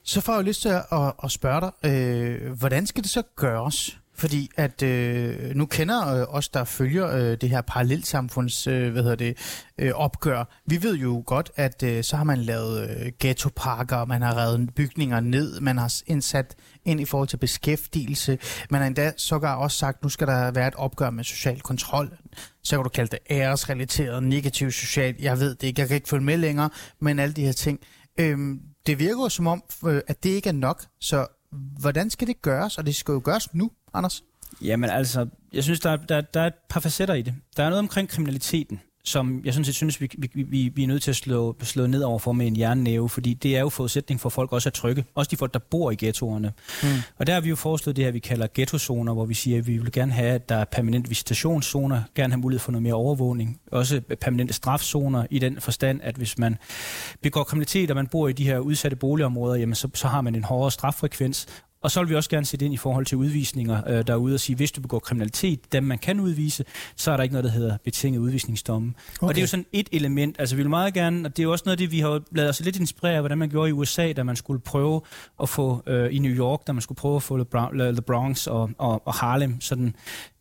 Så 0.02 0.20
får 0.20 0.34
jeg 0.34 0.44
lyst 0.44 0.62
til 0.62 0.68
at, 0.68 1.12
at 1.24 1.30
spørge 1.30 1.60
dig, 1.60 1.90
øh, 1.90 2.52
hvordan 2.52 2.86
skal 2.86 3.02
det 3.02 3.10
så 3.10 3.22
gøres? 3.36 3.98
Fordi 4.16 4.50
at 4.56 4.82
øh, 4.82 5.54
nu 5.54 5.66
kender 5.66 6.14
øh, 6.14 6.26
os, 6.28 6.48
der 6.48 6.64
følger 6.64 7.08
øh, 7.08 7.36
det 7.40 7.50
her 7.50 7.60
parallelsamfunds 7.60 8.66
øh, 8.66 8.92
hvad 8.92 9.02
hedder 9.02 9.16
det, 9.16 9.36
øh, 9.78 9.92
opgør. 9.94 10.44
Vi 10.66 10.82
ved 10.82 10.96
jo 10.96 11.22
godt, 11.26 11.50
at 11.56 11.82
øh, 11.82 12.04
så 12.04 12.16
har 12.16 12.24
man 12.24 12.38
lavet 12.38 12.90
øh, 12.90 13.12
ghettoparker, 13.20 14.04
man 14.04 14.22
har 14.22 14.36
revet 14.36 14.74
bygninger 14.74 15.20
ned, 15.20 15.60
man 15.60 15.78
har 15.78 15.94
indsat 16.06 16.54
ind 16.84 17.00
i 17.00 17.04
forhold 17.04 17.28
til 17.28 17.36
beskæftigelse. 17.36 18.38
Man 18.70 18.80
har 18.80 18.86
endda 18.86 19.12
sågar 19.16 19.54
også 19.54 19.78
sagt, 19.78 20.02
nu 20.02 20.08
skal 20.08 20.26
der 20.26 20.50
være 20.50 20.68
et 20.68 20.74
opgør 20.74 21.10
med 21.10 21.24
social 21.24 21.60
kontrol. 21.60 22.18
Så 22.62 22.76
kan 22.76 22.82
du 22.82 22.88
kalde 22.88 23.10
det 23.10 23.18
æresrelateret, 23.30 24.22
negativ 24.22 24.70
social. 24.70 25.14
Jeg 25.20 25.40
ved 25.40 25.54
det 25.54 25.66
ikke, 25.66 25.80
jeg 25.80 25.88
kan 25.88 25.94
ikke 25.94 26.08
følge 26.08 26.24
med 26.24 26.36
længere, 26.36 26.70
men 27.00 27.18
alle 27.18 27.32
de 27.32 27.44
her 27.44 27.52
ting. 27.52 27.80
Øh, 28.20 28.38
det 28.86 28.98
virker 28.98 29.22
jo 29.22 29.28
som 29.28 29.46
om, 29.46 29.62
øh, 29.86 30.00
at 30.06 30.24
det 30.24 30.30
ikke 30.30 30.48
er 30.48 30.52
nok. 30.52 30.84
Så 31.00 31.26
hvordan 31.80 32.10
skal 32.10 32.28
det 32.28 32.42
gøres? 32.42 32.78
Og 32.78 32.86
det 32.86 32.94
skal 32.94 33.12
jo 33.12 33.20
gøres 33.24 33.54
nu, 33.54 33.70
Anders. 33.94 34.22
Jamen 34.62 34.90
altså, 34.90 35.26
jeg 35.52 35.64
synes, 35.64 35.80
der, 35.80 35.96
der, 35.96 36.20
der 36.20 36.40
er 36.40 36.46
et 36.46 36.54
par 36.68 36.80
facetter 36.80 37.14
i 37.14 37.22
det. 37.22 37.34
Der 37.56 37.62
er 37.62 37.68
noget 37.68 37.78
omkring 37.78 38.08
kriminaliteten, 38.08 38.80
som 39.04 39.42
jeg 39.44 39.52
synes, 39.52 39.68
jeg 39.68 39.74
synes 39.74 40.00
vi, 40.00 40.10
vi, 40.18 40.42
vi, 40.42 40.72
vi 40.74 40.82
er 40.82 40.86
nødt 40.86 41.02
til 41.02 41.10
at 41.10 41.16
slå, 41.16 41.56
slå 41.62 41.86
ned 41.86 42.02
over 42.02 42.18
for 42.18 42.32
med 42.32 42.46
en 42.46 42.58
jernnæve, 42.58 43.08
fordi 43.08 43.34
det 43.34 43.56
er 43.56 43.60
jo 43.60 43.68
forudsætning 43.68 44.20
for, 44.20 44.28
at 44.28 44.32
folk 44.32 44.52
også 44.52 44.68
er 44.68 44.70
trygge. 44.70 45.04
Også 45.14 45.30
de 45.30 45.36
folk, 45.36 45.54
der 45.54 45.58
bor 45.58 45.90
i 45.90 45.96
ghettoerne. 45.98 46.52
Mm. 46.82 46.88
Og 47.18 47.26
der 47.26 47.34
har 47.34 47.40
vi 47.40 47.48
jo 47.48 47.56
foreslået 47.56 47.96
det 47.96 48.04
her, 48.04 48.12
vi 48.12 48.18
kalder 48.18 48.46
ghettozoner, 48.54 49.12
hvor 49.12 49.24
vi 49.24 49.34
siger, 49.34 49.58
at 49.58 49.66
vi 49.66 49.78
vil 49.78 49.92
gerne 49.92 50.12
have, 50.12 50.30
at 50.30 50.48
der 50.48 50.56
er 50.56 50.64
permanent 50.64 51.10
visitationszoner, 51.10 52.02
gerne 52.14 52.32
have 52.32 52.40
mulighed 52.40 52.60
for 52.60 52.72
noget 52.72 52.82
mere 52.82 52.94
overvågning. 52.94 53.60
Også 53.72 54.00
permanente 54.20 54.54
strafzoner 54.54 55.26
i 55.30 55.38
den 55.38 55.60
forstand, 55.60 56.00
at 56.02 56.16
hvis 56.16 56.38
man 56.38 56.56
begår 57.22 57.44
kriminalitet, 57.44 57.90
og 57.90 57.96
man 57.96 58.06
bor 58.06 58.28
i 58.28 58.32
de 58.32 58.44
her 58.44 58.58
udsatte 58.58 58.96
boligområder, 58.96 59.54
jamen 59.54 59.74
så, 59.74 59.88
så 59.94 60.08
har 60.08 60.20
man 60.20 60.34
en 60.34 60.44
hårdere 60.44 60.70
straffrekvens, 60.70 61.46
og 61.84 61.90
så 61.90 62.00
vil 62.00 62.08
vi 62.08 62.14
også 62.14 62.30
gerne 62.30 62.46
sætte 62.46 62.64
ind 62.64 62.74
i 62.74 62.76
forhold 62.76 63.06
til 63.06 63.18
udvisninger 63.18 63.82
øh, 63.88 64.06
derude 64.06 64.34
og 64.34 64.40
sige, 64.40 64.56
hvis 64.56 64.72
du 64.72 64.80
begår 64.80 64.98
kriminalitet, 64.98 65.72
dem 65.72 65.82
man 65.82 65.98
kan 65.98 66.20
udvise, 66.20 66.64
så 66.96 67.10
er 67.10 67.16
der 67.16 67.22
ikke 67.22 67.32
noget, 67.32 67.44
der 67.44 67.50
hedder 67.50 67.76
betinget 67.84 68.20
udvisningsdomme. 68.20 68.94
Okay. 69.18 69.28
Og 69.28 69.34
det 69.34 69.40
er 69.40 69.42
jo 69.42 69.46
sådan 69.46 69.66
et 69.72 69.88
element. 69.92 70.36
Altså 70.38 70.56
vi 70.56 70.62
vil 70.62 70.70
meget 70.70 70.94
gerne, 70.94 71.28
og 71.28 71.36
det 71.36 71.42
er 71.42 71.44
jo 71.44 71.52
også 71.52 71.62
noget 71.66 71.72
af 71.72 71.78
det, 71.78 71.92
vi 71.92 72.00
har 72.00 72.22
lavet 72.32 72.50
os 72.50 72.60
lidt 72.60 72.76
inspirere 72.76 73.14
af, 73.14 73.20
hvordan 73.20 73.38
man 73.38 73.48
gjorde 73.48 73.68
i 73.68 73.72
USA, 73.72 74.12
da 74.12 74.22
man 74.22 74.36
skulle 74.36 74.60
prøve 74.60 75.00
at 75.42 75.48
få, 75.48 75.82
øh, 75.86 76.14
i 76.14 76.18
New 76.18 76.32
York, 76.32 76.66
da 76.66 76.72
man 76.72 76.82
skulle 76.82 76.96
prøve 76.96 77.16
at 77.16 77.22
få 77.22 77.44
The 77.44 78.02
Bronx 78.02 78.46
og, 78.46 78.70
og, 78.78 79.06
og 79.06 79.14
Harlem 79.14 79.60
sådan 79.60 79.94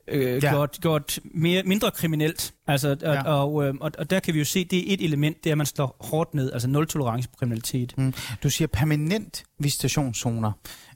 øh, 0.08 0.44
ja. 0.44 0.50
gjort, 0.50 0.78
gjort 0.82 1.20
mere, 1.24 1.64
mindre 1.64 1.92
kriminelt. 1.92 2.54
Altså, 2.68 2.98
ja. 3.02 3.24
og, 3.24 3.54
og, 3.54 3.76
og, 3.82 3.92
og 3.98 4.10
der 4.10 4.20
kan 4.20 4.34
vi 4.34 4.40
jo 4.40 4.46
se, 4.46 4.66
det 4.66 4.90
er 4.90 4.94
et 4.94 5.02
element, 5.02 5.44
det 5.44 5.50
er, 5.50 5.54
at 5.54 5.58
man 5.58 5.66
slår 5.66 5.98
hårdt 6.00 6.34
ned, 6.34 6.52
altså 6.54 6.68
nul 6.68 6.88
tolerance 6.88 7.30
på 7.30 7.36
kriminalitet. 7.40 7.94
Mm. 7.98 8.14
Du 8.44 8.50
siger 8.50 8.68
permanent 8.68 9.44
visitationszoner. 9.60 10.52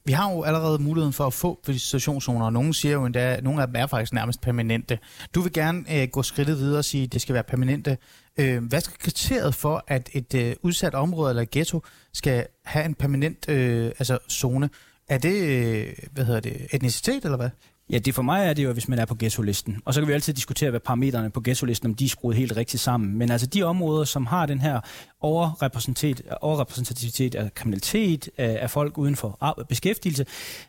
Vi 0.08 0.12
har 0.12 0.32
jo 0.32 0.44
allerede 0.44 0.84
muligheden 0.84 1.14
for 1.14 1.26
at 1.26 1.34
få 1.34 1.60
visitationszoner, 1.66 2.46
og 2.46 2.54
nogle 2.54 2.74
siger 2.74 2.94
jo 2.94 3.06
endda, 3.06 3.34
at 3.34 3.44
nogle 3.44 3.62
af 3.62 3.68
dem 3.68 3.76
er 3.76 3.88
faktisk 3.88 4.14
nærmest 4.14 4.42
permanente. 4.42 5.00
Du 5.36 5.42
vil 5.42 5.54
gerne 5.54 6.02
øh, 6.02 6.08
gå 6.12 6.24
skridtet 6.24 6.58
videre 6.58 6.78
og 6.78 6.86
sige, 6.86 7.04
at 7.04 7.14
det 7.14 7.22
skal 7.22 7.34
være 7.34 7.44
permanente. 7.44 7.98
Øh, 8.40 8.64
hvad 8.64 8.82
skal 8.82 8.98
kriteriet 9.00 9.56
for, 9.56 9.84
at 9.88 10.10
et 10.14 10.34
øh, 10.34 10.56
udsat 10.62 10.96
område 10.96 11.30
eller 11.30 11.46
ghetto 11.52 11.82
skal 12.14 12.48
have 12.66 12.86
en 12.86 12.94
permanent 12.94 13.50
øh, 13.50 13.86
altså 13.86 14.18
zone? 14.32 14.70
Er 15.10 15.18
det, 15.18 15.36
øh, 15.44 15.94
hvad 16.12 16.26
hedder 16.26 16.40
det, 16.40 16.68
etnicitet 16.72 17.24
eller 17.24 17.38
hvad? 17.38 17.50
Ja, 17.89 17.98
det 17.98 18.15
for 18.15 18.22
mig 18.22 18.46
er 18.46 18.53
det 18.53 18.63
jo, 18.63 18.74
hvis 18.74 18.88
man 18.88 19.00
er 19.00 19.06
på 19.06 19.15
ghetto-listen. 19.15 19.82
Og 19.86 19.94
så 19.94 20.01
kan 20.01 20.08
vi 20.08 20.13
altid 20.13 20.34
diskutere, 20.34 20.70
hvad 20.70 20.79
parametrene 20.79 21.29
på 21.29 21.41
ghetto-listen, 21.41 21.89
om 21.89 21.96
de 21.96 22.06
er 22.06 22.10
skruet 22.10 22.38
helt 22.38 22.58
rigtigt 22.58 22.84
sammen. 22.84 23.17
Men 23.17 23.32
altså 23.32 23.48
de 23.48 23.63
områder, 23.63 24.03
som 24.03 24.25
har 24.25 24.46
den 24.46 24.60
her 24.60 24.79
overrepræsentativitet 25.22 27.36
af 27.36 27.53
kriminalitet, 27.53 28.29
af, 28.38 28.70
folk 28.70 28.98
uden 28.98 29.15
for 29.15 29.63
beskæftigelse, 29.70 30.25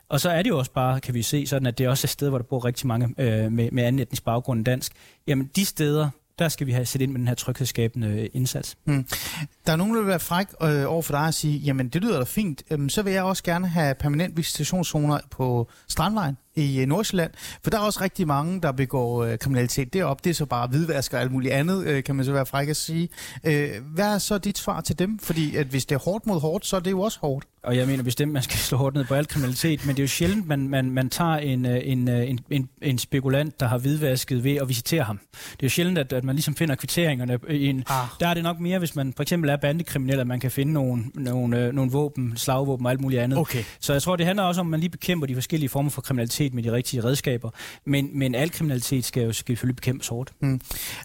og 0.09 0.21
så 0.21 0.31
er 0.31 0.43
det 0.43 0.51
jo 0.51 0.59
også 0.59 0.73
bare, 0.73 1.01
kan 1.01 1.15
vi 1.15 1.23
se, 1.23 1.47
sådan 1.47 1.67
at 1.67 1.79
det 1.79 1.85
er 1.85 1.91
også 1.91 2.07
et 2.07 2.11
sted, 2.11 2.29
hvor 2.29 2.39
der 2.39 2.45
bor 2.45 2.65
rigtig 2.65 2.87
mange 2.87 3.15
øh, 3.19 3.53
med, 3.53 3.71
med 3.71 3.85
anden 3.85 4.03
etnisk 4.03 4.25
baggrund 4.25 4.59
end 4.59 4.65
dansk. 4.65 4.93
Jamen 5.27 5.51
de 5.57 5.65
steder, 5.65 6.11
der 6.39 6.49
skal 6.49 6.67
vi 6.67 6.73
have 6.73 6.87
sæt 6.87 7.03
ind 7.03 7.13
med 7.13 7.19
den 7.19 7.29
her 7.29 7.35
tryghedsskabende 7.35 8.09
øh, 8.09 8.29
indsats. 8.33 8.77
Hmm. 8.85 9.07
Der 9.69 9.73
er 9.73 9.77
nogen, 9.77 9.95
der 9.95 10.01
vil 10.01 10.09
være 10.09 10.21
fræk 10.21 10.47
øh, 10.63 10.93
over 10.93 11.03
for 11.03 11.13
dig 11.13 11.27
at 11.27 11.35
sige, 11.35 11.59
jamen 11.59 11.89
det 11.89 12.03
lyder 12.03 12.19
da 12.19 12.25
fint, 12.25 12.63
øhm, 12.71 12.89
så 12.89 13.03
vil 13.03 13.13
jeg 13.13 13.23
også 13.23 13.43
gerne 13.43 13.69
have 13.69 13.95
permanent 13.95 14.37
visitationszoner 14.37 15.19
på 15.31 15.71
Strandvejen 15.89 16.37
i 16.59 16.81
øh, 16.81 16.87
Nordsjælland, 16.87 17.31
for 17.63 17.71
der 17.71 17.79
er 17.79 17.83
også 17.83 18.01
rigtig 18.01 18.27
mange, 18.27 18.61
der 18.61 18.73
begår 18.73 19.25
øh, 19.25 19.39
kriminalitet 19.39 19.93
deroppe. 19.93 20.21
Det 20.25 20.31
er 20.31 20.35
så 20.35 20.47
bare 20.47 20.69
hvidvask 20.69 21.15
og 21.15 21.21
alt 21.21 21.33
muligt 21.33 21.55
andet, 21.55 21.87
øh, 21.87 22.05
kan 22.05 22.17
man 22.17 22.25
så 22.25 22.33
være 22.33 22.47
fræk 22.47 22.69
at 22.69 22.77
sige. 22.77 23.09
Øh, 23.45 23.69
hvad 23.95 24.15
er 24.15 24.19
så 24.19 24.39
dit 24.39 24.59
svar 24.59 24.81
til 24.81 24.99
dem? 24.99 25.19
Fordi 25.19 25.57
at 25.57 25.67
hvis 25.67 25.87
det 25.87 25.95
er 25.95 25.99
hårdt 25.99 26.27
mod 26.27 26.41
hårdt, 26.41 26.67
så 26.67 26.77
er 26.77 26.81
det 26.81 26.91
jo 26.91 27.01
også 27.01 27.19
hårdt. 27.21 27.47
Og 27.63 27.77
jeg 27.77 27.87
mener 27.87 28.03
bestemt, 28.03 28.33
man 28.33 28.43
skal 28.43 28.59
slå 28.69 28.79
hårdt 28.79 28.97
ned 28.97 29.05
på 29.05 29.15
al 29.15 29.27
kriminalitet, 29.27 29.87
men 29.87 29.97
det 29.97 30.03
er 30.03 30.05
jo 30.05 30.09
sjældent, 30.09 30.47
man, 30.47 30.69
man, 30.69 30.91
man 30.91 31.11
tager 31.11 31.37
en, 31.37 31.67
øh, 31.67 31.81
en, 31.85 32.09
øh, 32.09 32.31
en, 32.31 32.41
en, 32.51 32.69
en 32.83 32.99
spekulant, 32.99 33.61
der 33.61 33.67
har 33.67 33.79
hvidvasket 33.79 34.45
ved 34.45 34.57
at 34.57 34.69
visitere 34.69 35.03
ham. 35.03 35.21
Det 35.33 35.51
er 35.53 35.57
jo 35.63 35.69
sjældent, 35.69 35.99
at, 35.99 36.13
at 36.13 36.25
man 36.25 36.35
ligesom 36.35 36.55
finder 36.55 36.75
kvitteringerne. 36.75 37.39
I 37.51 37.67
en, 37.67 37.85
ah. 37.89 38.07
Der 38.21 38.29
er 38.29 38.35
det 38.35 38.43
nok 38.43 38.61
mere, 38.61 38.79
hvis 38.79 38.97
man 38.97 39.13
for 39.13 39.23
eksempel 39.23 39.51
er 39.51 39.57
bandekriminel, 39.61 40.21
at 40.21 40.27
man 40.27 40.41
kan 40.41 40.51
finde 40.51 40.73
nogle, 40.73 41.05
nogle, 41.15 41.73
nogle 41.73 41.91
våben, 41.91 42.37
slagvåben 42.37 42.87
og 42.87 42.93
alt 42.93 43.01
muligt 43.01 43.23
andet. 43.23 43.39
Okay. 43.39 43.65
Så 43.81 43.93
jeg 43.93 44.03
tror, 44.03 44.17
det 44.17 44.27
handler 44.27 44.43
også 44.43 44.61
om, 44.61 44.67
at 44.67 44.71
man 44.71 44.81
lige 44.81 44.91
bekæmper 44.91 45.27
de 45.27 45.35
forskellige 45.35 45.69
former 45.69 45.91
for 45.91 46.03
kriminalitet 46.03 46.55
med 46.55 46.63
de 46.63 46.73
rigtige 46.73 47.05
redskaber. 47.05 47.51
Men, 47.87 48.19
men 48.19 48.35
al 48.35 48.51
kriminalitet 48.51 49.05
skal 49.05 49.23
jo 49.23 49.33
selvfølgelig 49.33 49.77
bekæmpes 49.77 50.09
hårdt. 50.09 50.33
Mm. 50.41 50.61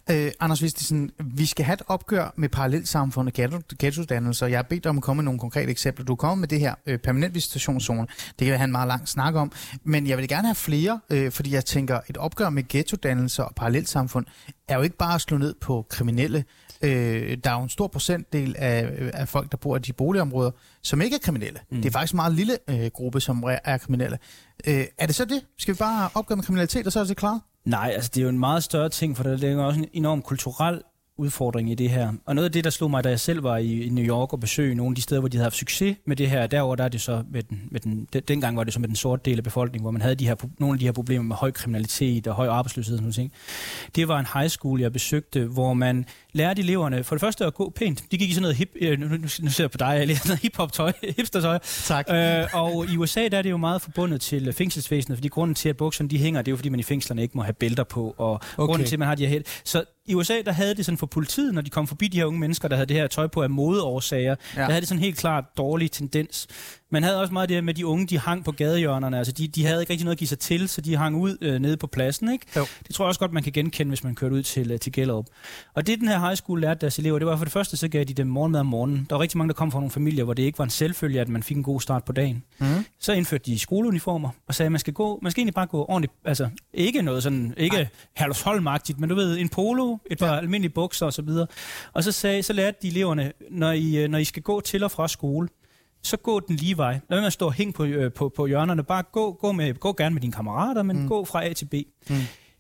Øh, 0.10 0.32
Anders 0.40 0.62
Vistisen, 0.62 1.12
vi 1.20 1.46
skal 1.46 1.66
have 1.66 1.74
et 1.74 1.82
opgør 1.88 2.34
med 2.36 2.50
parallelsamfund 2.50 3.28
og 3.28 3.34
ghettodannelser. 3.80 4.48
Jeg 4.48 4.58
har 4.58 4.64
bedt 4.64 4.84
dig 4.84 4.90
om 4.90 4.98
at 4.98 5.04
komme 5.04 5.18
med 5.18 5.26
nogle 5.26 5.40
konkrete 5.40 5.72
eksempler. 5.72 6.06
Du 6.06 6.16
kommer 6.16 6.36
med 6.36 6.48
det 6.48 6.60
her 6.60 6.76
øh, 6.86 7.00
permanent 7.00 7.36
visitationszone. 7.36 8.08
Det 8.28 8.46
kan 8.46 8.48
vi 8.48 8.58
have 8.58 8.64
en 8.64 8.72
meget 8.72 8.88
lang 8.88 9.08
snak 9.08 9.36
om. 9.36 9.52
Men 9.84 10.08
jeg 10.08 10.18
vil 10.18 10.28
gerne 10.28 10.48
have 10.48 10.56
flere, 10.56 11.00
øh, 11.10 11.32
fordi 11.32 11.54
jeg 11.54 11.66
tænker, 11.66 12.00
et 12.10 12.18
opgør 12.18 12.50
med 12.50 12.64
ghettodannelser 12.70 13.44
og 13.44 13.56
parallelsamfund 13.56 14.26
er 14.68 14.76
jo 14.76 14.82
ikke 14.82 14.98
bare 14.98 15.16
at 15.16 15.22
slå 15.22 15.38
ned 15.38 15.56
på 15.62 15.86
kriminelle. 15.90 16.44
Øh, 16.84 17.38
der 17.44 17.50
er 17.50 17.58
jo 17.58 17.64
en 17.64 17.70
stor 17.70 17.88
procentdel 17.88 18.56
af, 18.58 19.10
af 19.14 19.28
folk, 19.28 19.52
der 19.52 19.58
bor 19.58 19.76
i 19.76 19.80
de 19.80 19.94
boligområder, 19.94 20.52
som 20.82 21.02
ikke 21.02 21.16
er 21.16 21.20
kriminelle. 21.20 21.60
Mm. 21.72 21.78
Det 21.78 21.86
er 21.86 21.92
faktisk 21.92 22.14
en 22.14 22.16
meget 22.16 22.34
lille 22.34 22.58
øh, 22.70 22.92
gruppe, 22.94 23.22
som 23.22 23.44
er 23.64 23.78
kriminelle. 23.78 24.20
Øh, 24.68 24.86
er 24.98 25.06
det 25.06 25.16
så 25.16 25.26
det? 25.26 25.46
Skal 25.58 25.74
vi 25.74 25.78
bare 25.78 26.10
opgøre 26.14 26.36
med 26.36 26.44
kriminalitet, 26.44 26.86
og 26.86 26.92
så 26.92 27.00
er 27.00 27.04
det 27.04 27.18
klart? 27.18 27.42
Nej, 27.66 27.92
altså 27.96 28.12
det 28.14 28.20
er 28.20 28.24
jo 28.24 28.30
en 28.30 28.40
meget 28.40 28.64
større 28.64 28.90
ting, 28.90 29.18
for 29.18 29.24
der 29.24 29.50
er 29.52 29.64
også 29.64 29.80
en 29.80 29.88
enorm 29.94 30.22
kulturel 30.22 30.82
udfordring 31.24 31.72
i 31.72 31.76
det 31.76 31.90
her. 31.90 32.14
Og 32.26 32.36
noget 32.36 32.46
af 32.46 32.52
det, 32.52 32.64
der 32.64 32.70
slog 32.70 32.92
mig, 32.92 33.04
da 33.04 33.10
jeg 33.10 33.20
selv 33.20 33.44
var 33.44 33.58
i, 33.58 33.90
New 33.92 34.06
York 34.06 34.34
og 34.34 34.40
besøgte 34.40 34.76
nogle 34.76 34.92
af 34.92 34.96
de 34.96 35.02
steder, 35.02 35.22
hvor 35.22 35.30
de 35.30 35.38
havde 35.38 35.46
haft 35.46 35.56
succes 35.56 35.96
med 36.06 36.16
det 36.16 36.30
her, 36.30 36.48
derover 36.48 36.76
der 36.76 36.84
er 36.84 36.90
det 36.90 37.02
så 37.02 37.24
med 37.32 37.44
den, 37.44 37.68
med 37.72 37.80
den, 37.80 38.08
dengang 38.28 38.58
var 38.58 38.64
det 38.64 38.74
så 38.74 38.80
med 38.80 38.88
den 38.88 38.96
sorte 38.96 39.22
del 39.26 39.38
af 39.38 39.44
befolkningen, 39.44 39.84
hvor 39.84 39.92
man 39.92 40.02
havde 40.02 40.16
de 40.16 40.28
her, 40.28 40.36
nogle 40.60 40.76
af 40.76 40.80
de 40.80 40.86
her 40.86 40.92
problemer 40.92 41.24
med 41.24 41.36
høj 41.36 41.52
kriminalitet 41.52 42.28
og 42.28 42.36
høj 42.36 42.48
arbejdsløshed 42.48 42.96
og 42.96 43.14
sådan 43.14 43.24
noget. 43.24 43.32
Det 43.96 44.08
var 44.08 44.20
en 44.20 44.28
high 44.34 44.50
school, 44.50 44.82
jeg 44.82 44.94
besøgte, 44.94 45.46
hvor 45.46 45.74
man 45.74 46.06
lærte 46.34 46.62
eleverne 46.62 47.04
for 47.04 47.16
det 47.16 47.22
første 47.22 47.46
at 47.46 47.54
gå 47.54 47.74
pænt. 47.76 48.04
De 48.12 48.18
gik 48.18 48.30
i 48.30 48.34
sådan 48.34 48.42
noget 48.42 48.56
hip, 48.56 48.70
øh, 48.82 49.00
nu, 49.00 49.08
nu, 49.08 49.28
ser 49.28 49.64
jeg 49.64 49.72
på 49.72 49.78
dig, 49.78 50.18
sådan 50.18 50.18
noget 50.28 50.40
hip-hop-tøj, 50.42 50.92
hipster-tøj. 51.18 51.60
Tak. 51.86 52.06
Øh, 52.10 52.48
og 52.54 52.86
i 52.94 52.98
USA 52.98 53.28
der 53.28 53.38
er 53.38 53.42
det 53.42 53.50
jo 53.50 53.58
meget 53.58 53.82
forbundet 53.82 54.22
til 54.22 54.54
fængselsvæsenet, 54.54 55.18
fordi 55.18 55.28
grunden 55.28 55.56
til, 55.56 55.70
at 55.70 55.78
bukserne 55.78 56.10
de 56.10 56.18
hænger, 56.18 56.42
det 56.42 56.48
er 56.48 56.52
jo 56.52 56.56
fordi, 56.56 56.70
man 56.70 56.80
i 56.80 56.84
fængslerne 56.84 57.22
ikke 57.22 57.38
må 57.38 57.44
have 57.44 57.54
bælter 57.54 57.84
på, 57.84 58.16
og 58.18 58.34
okay. 58.34 58.66
grunden 58.66 58.88
til, 58.88 58.96
at 58.96 59.00
man 59.00 59.08
har 59.08 59.16
de 59.16 59.28
her 59.28 59.42
Så 59.64 59.84
i 60.06 60.16
USA, 60.16 60.42
der 60.46 60.52
havde 60.52 60.76
det 60.76 60.86
sådan 60.86 60.98
for 60.98 61.06
politiet, 61.06 61.54
når 61.54 61.62
de 61.62 61.70
kom 61.70 61.88
forbi 61.88 62.08
de 62.08 62.18
her 62.18 62.26
unge 62.26 62.40
mennesker, 62.40 62.68
der 62.68 62.76
havde 62.76 62.88
det 62.88 62.98
her 62.98 63.08
tøj 63.08 63.28
på 63.28 63.42
af 63.42 63.50
modeårsager, 63.50 64.36
ja. 64.56 64.62
der 64.62 64.66
havde 64.66 64.82
det 64.82 64.88
sådan 64.88 65.04
helt 65.04 65.18
klart 65.18 65.46
dårlig 65.58 65.92
tendens. 65.92 66.48
Man 66.94 67.04
havde 67.04 67.22
også 67.22 67.34
meget 67.34 67.50
det 67.50 67.64
med 67.64 67.74
de 67.74 67.86
unge, 67.86 68.08
de 68.08 68.20
hang 68.20 68.46
på 68.46 68.52
gadehjørnerne. 68.52 69.18
Altså, 69.18 69.34
de, 69.34 69.48
de 69.48 69.66
havde 69.66 69.82
ikke 69.82 69.92
rigtig 69.92 70.06
noget 70.06 70.16
at 70.16 70.20
give 70.20 70.28
sig 70.28 70.40
til, 70.40 70.70
så 70.70 70.82
de 70.82 70.96
hang 70.96 71.16
ud 71.16 71.38
øh, 71.42 71.60
nede 71.60 71.78
på 71.78 71.88
pladsen. 71.88 72.32
Ikke? 72.32 72.46
Jo. 72.56 72.66
Det 72.88 72.96
tror 72.96 73.06
jeg 73.06 73.08
også 73.08 73.20
godt, 73.20 73.34
man 73.34 73.44
kan 73.44 73.52
genkende, 73.52 73.90
hvis 73.90 74.04
man 74.04 74.16
kørte 74.16 74.36
ud 74.36 74.44
til, 74.44 74.72
øh, 74.72 74.80
til 74.80 74.92
Gellerup. 74.92 75.26
Og 75.74 75.88
det, 75.88 76.00
den 76.00 76.08
her 76.08 76.20
high 76.20 76.36
school 76.36 76.62
lærte 76.62 76.82
deres 76.82 77.00
elever, 77.00 77.20
det 77.20 77.28
var 77.28 77.38
for 77.38 77.46
det 77.46 77.52
første, 77.52 77.78
så 77.78 77.88
gav 77.88 78.04
de 78.04 78.14
dem 78.14 78.28
morgenmad 78.28 78.60
om 78.60 78.66
morgenen. 78.66 79.08
Der 79.10 79.16
var 79.16 79.22
rigtig 79.22 79.38
mange, 79.38 79.48
der 79.48 79.54
kom 79.54 79.72
fra 79.72 79.80
nogle 79.80 79.92
familier, 79.92 80.24
hvor 80.24 80.34
det 80.34 80.44
ikke 80.44 80.58
var 80.58 80.64
en 80.64 80.70
selvfølge, 80.70 81.22
at 81.22 81.30
man 81.30 81.44
fik 81.44 81.58
en 81.58 81.64
god 81.64 81.82
start 81.82 82.04
på 82.04 82.12
dagen. 82.12 82.44
Mm. 82.60 82.66
Så 83.00 83.14
indførte 83.14 83.44
de 83.46 83.60
skoleuniformer 83.60 84.30
og 84.48 84.56
sagde, 84.56 84.68
at 84.68 84.72
man 84.72 84.80
skal, 84.80 84.94
gå, 84.94 85.20
man 85.22 85.32
skal 85.32 85.42
egentlig 85.42 85.56
bare 85.56 85.68
gå 85.68 85.86
ordentligt. 85.90 86.14
Altså, 86.26 86.50
ikke 86.74 87.02
noget 87.02 87.24
sådan, 87.24 87.54
ikke 87.58 87.90
Herlufsholm-agtigt, 88.20 89.00
men 89.00 89.10
du 89.10 89.16
ved, 89.16 89.38
en 89.38 89.50
polo, 89.50 89.98
et 90.12 90.18
par 90.20 90.28
ja. 90.28 90.38
almindelige 90.38 90.74
bukser 90.74 91.06
osv. 91.06 91.30
Og, 91.30 91.48
og 91.94 92.04
så, 92.04 92.12
sagde, 92.12 92.44
så 92.44 92.54
lærte 92.54 92.78
de 92.82 92.88
eleverne, 92.88 93.32
når 93.52 93.72
I, 93.72 93.98
øh, 93.98 94.10
når 94.10 94.18
I 94.18 94.24
skal 94.24 94.44
gå 94.44 94.62
til 94.62 94.84
og 94.84 94.92
fra 94.92 95.08
skole, 95.08 95.48
så 96.04 96.18
gå 96.18 96.40
den 96.40 96.56
lige 96.56 96.78
vej. 96.78 96.92
Lad 96.92 97.02
være 97.10 97.22
med 97.22 97.28
at 97.28 97.34
stå 97.34 97.46
og 97.46 97.54
hænge 97.54 97.74
på, 97.74 97.86
øh, 97.86 98.14
på, 98.14 98.30
på 98.30 98.48
hjørnerne. 98.48 98.84
Bare 98.84 99.04
gå, 99.12 99.32
gå, 99.32 99.52
med, 99.52 99.74
gå 99.74 99.94
gerne 99.94 100.14
med 100.14 100.22
dine 100.22 100.34
kammerater, 100.34 100.84
men 100.84 101.02
mm. 101.02 101.08
gå 101.08 101.26
fra 101.26 101.46
A 101.46 101.54
til 101.54 101.66
B. 101.66 101.74
Mm. 102.10 102.16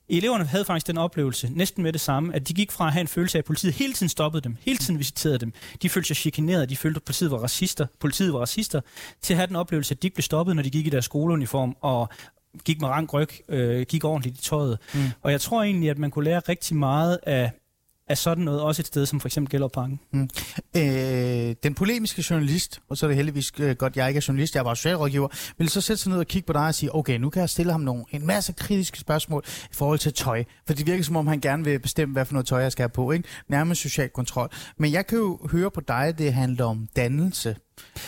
Eleverne 0.10 0.46
havde 0.46 0.66
faktisk 0.66 0.88
den 0.88 0.98
oplevelse, 0.98 1.50
næsten 1.52 1.84
med 1.84 1.94
det 1.94 2.02
samme, 2.02 2.36
at 2.36 2.48
de 2.48 2.54
gik 2.54 2.72
fra 2.72 2.88
at 2.88 2.94
have 2.94 3.02
en 3.02 3.08
følelse 3.08 3.38
af, 3.38 3.40
at 3.40 3.46
politiet 3.46 3.74
hele 3.74 3.94
tiden 3.94 4.10
stoppede 4.10 4.42
dem, 4.42 4.58
hele 4.62 4.78
tiden 4.78 5.00
visiterede 5.00 5.38
dem. 5.38 5.54
De 5.82 5.90
følte 5.90 6.08
sig 6.08 6.16
chikaneret, 6.16 6.70
de 6.70 6.78
følte, 6.78 6.98
at 6.98 7.04
politiet 7.04 7.32
var 7.32 7.38
racister, 7.38 7.88
politiet 8.00 8.34
var 8.34 8.40
racister, 8.40 8.82
til 9.22 9.34
at 9.34 9.38
have 9.38 9.48
den 9.48 9.56
oplevelse, 9.56 9.94
at 9.94 10.02
de 10.02 10.08
ikke 10.08 10.16
blev 10.16 10.24
stoppet, 10.24 10.56
når 10.56 10.64
de 10.64 10.70
gik 10.70 10.88
i 10.88 10.90
deres 10.90 11.06
skoleuniform, 11.06 11.76
og 11.82 12.10
gik 12.66 12.82
med 12.82 12.90
rank 12.90 13.14
ryg, 13.14 13.30
øh, 13.50 13.86
gik 13.86 14.04
ordentligt 14.04 14.38
i 14.40 14.42
tøjet. 14.42 14.78
Mm. 14.94 15.00
Og 15.22 15.32
jeg 15.32 15.42
tror 15.42 15.64
egentlig, 15.64 15.90
at 15.90 15.98
man 15.98 16.12
kunne 16.12 16.26
lære 16.26 16.40
rigtig 16.40 16.76
meget 16.76 17.20
af 17.24 17.52
er 18.14 18.18
sådan 18.18 18.44
noget 18.44 18.62
også 18.62 18.82
et 18.82 18.88
sted 18.88 19.06
som 19.06 19.20
for 19.20 19.28
eksempel 19.28 19.52
Gellerparken? 19.52 20.00
Mm. 20.12 20.30
Øh, 20.78 21.56
den 21.64 21.74
polemiske 21.74 22.26
journalist, 22.30 22.82
og 22.90 22.98
så 22.98 23.06
er 23.06 23.08
det 23.08 23.16
heldigvis 23.16 23.52
øh, 23.60 23.76
godt, 23.76 23.98
jeg 23.98 24.08
ikke 24.08 24.18
er 24.18 24.26
journalist, 24.28 24.56
jeg 24.56 24.60
er 24.60 24.64
bare 24.64 24.76
socialrådgiver, 24.76 25.28
vil 25.58 25.70
så 25.70 25.82
sætte 25.82 26.04
sig 26.04 26.12
ned 26.12 26.20
og 26.20 26.28
kigge 26.28 26.46
på 26.46 26.54
dig 26.54 26.68
og 26.68 26.76
sige, 26.76 26.96
okay, 26.96 27.18
nu 27.18 27.30
kan 27.30 27.40
jeg 27.40 27.50
stille 27.50 27.72
ham 27.72 27.82
nogle, 27.82 28.04
en 28.12 28.28
masse 28.28 28.54
kritiske 28.54 29.00
spørgsmål 29.00 29.44
i 29.72 29.74
forhold 29.74 30.00
til 30.00 30.14
tøj. 30.14 30.44
For 30.68 30.74
det 30.74 30.88
virker 30.88 31.04
som 31.04 31.16
om, 31.16 31.28
han 31.28 31.40
gerne 31.40 31.64
vil 31.64 31.80
bestemme, 31.80 32.14
hvad 32.14 32.26
for 32.26 32.34
noget 32.34 32.46
tøj, 32.48 32.62
jeg 32.62 32.72
skal 32.72 32.84
have 32.84 32.90
på. 32.90 33.12
Ikke? 33.12 33.28
Nærmest 33.48 33.82
social 33.82 34.10
kontrol. 34.10 34.50
Men 34.78 34.92
jeg 34.92 35.08
kan 35.08 35.18
jo 35.18 35.40
høre 35.52 35.72
på 35.72 35.82
dig, 35.82 36.16
det 36.18 36.34
handler 36.34 36.66
om 36.66 36.88
dannelse. 36.96 37.56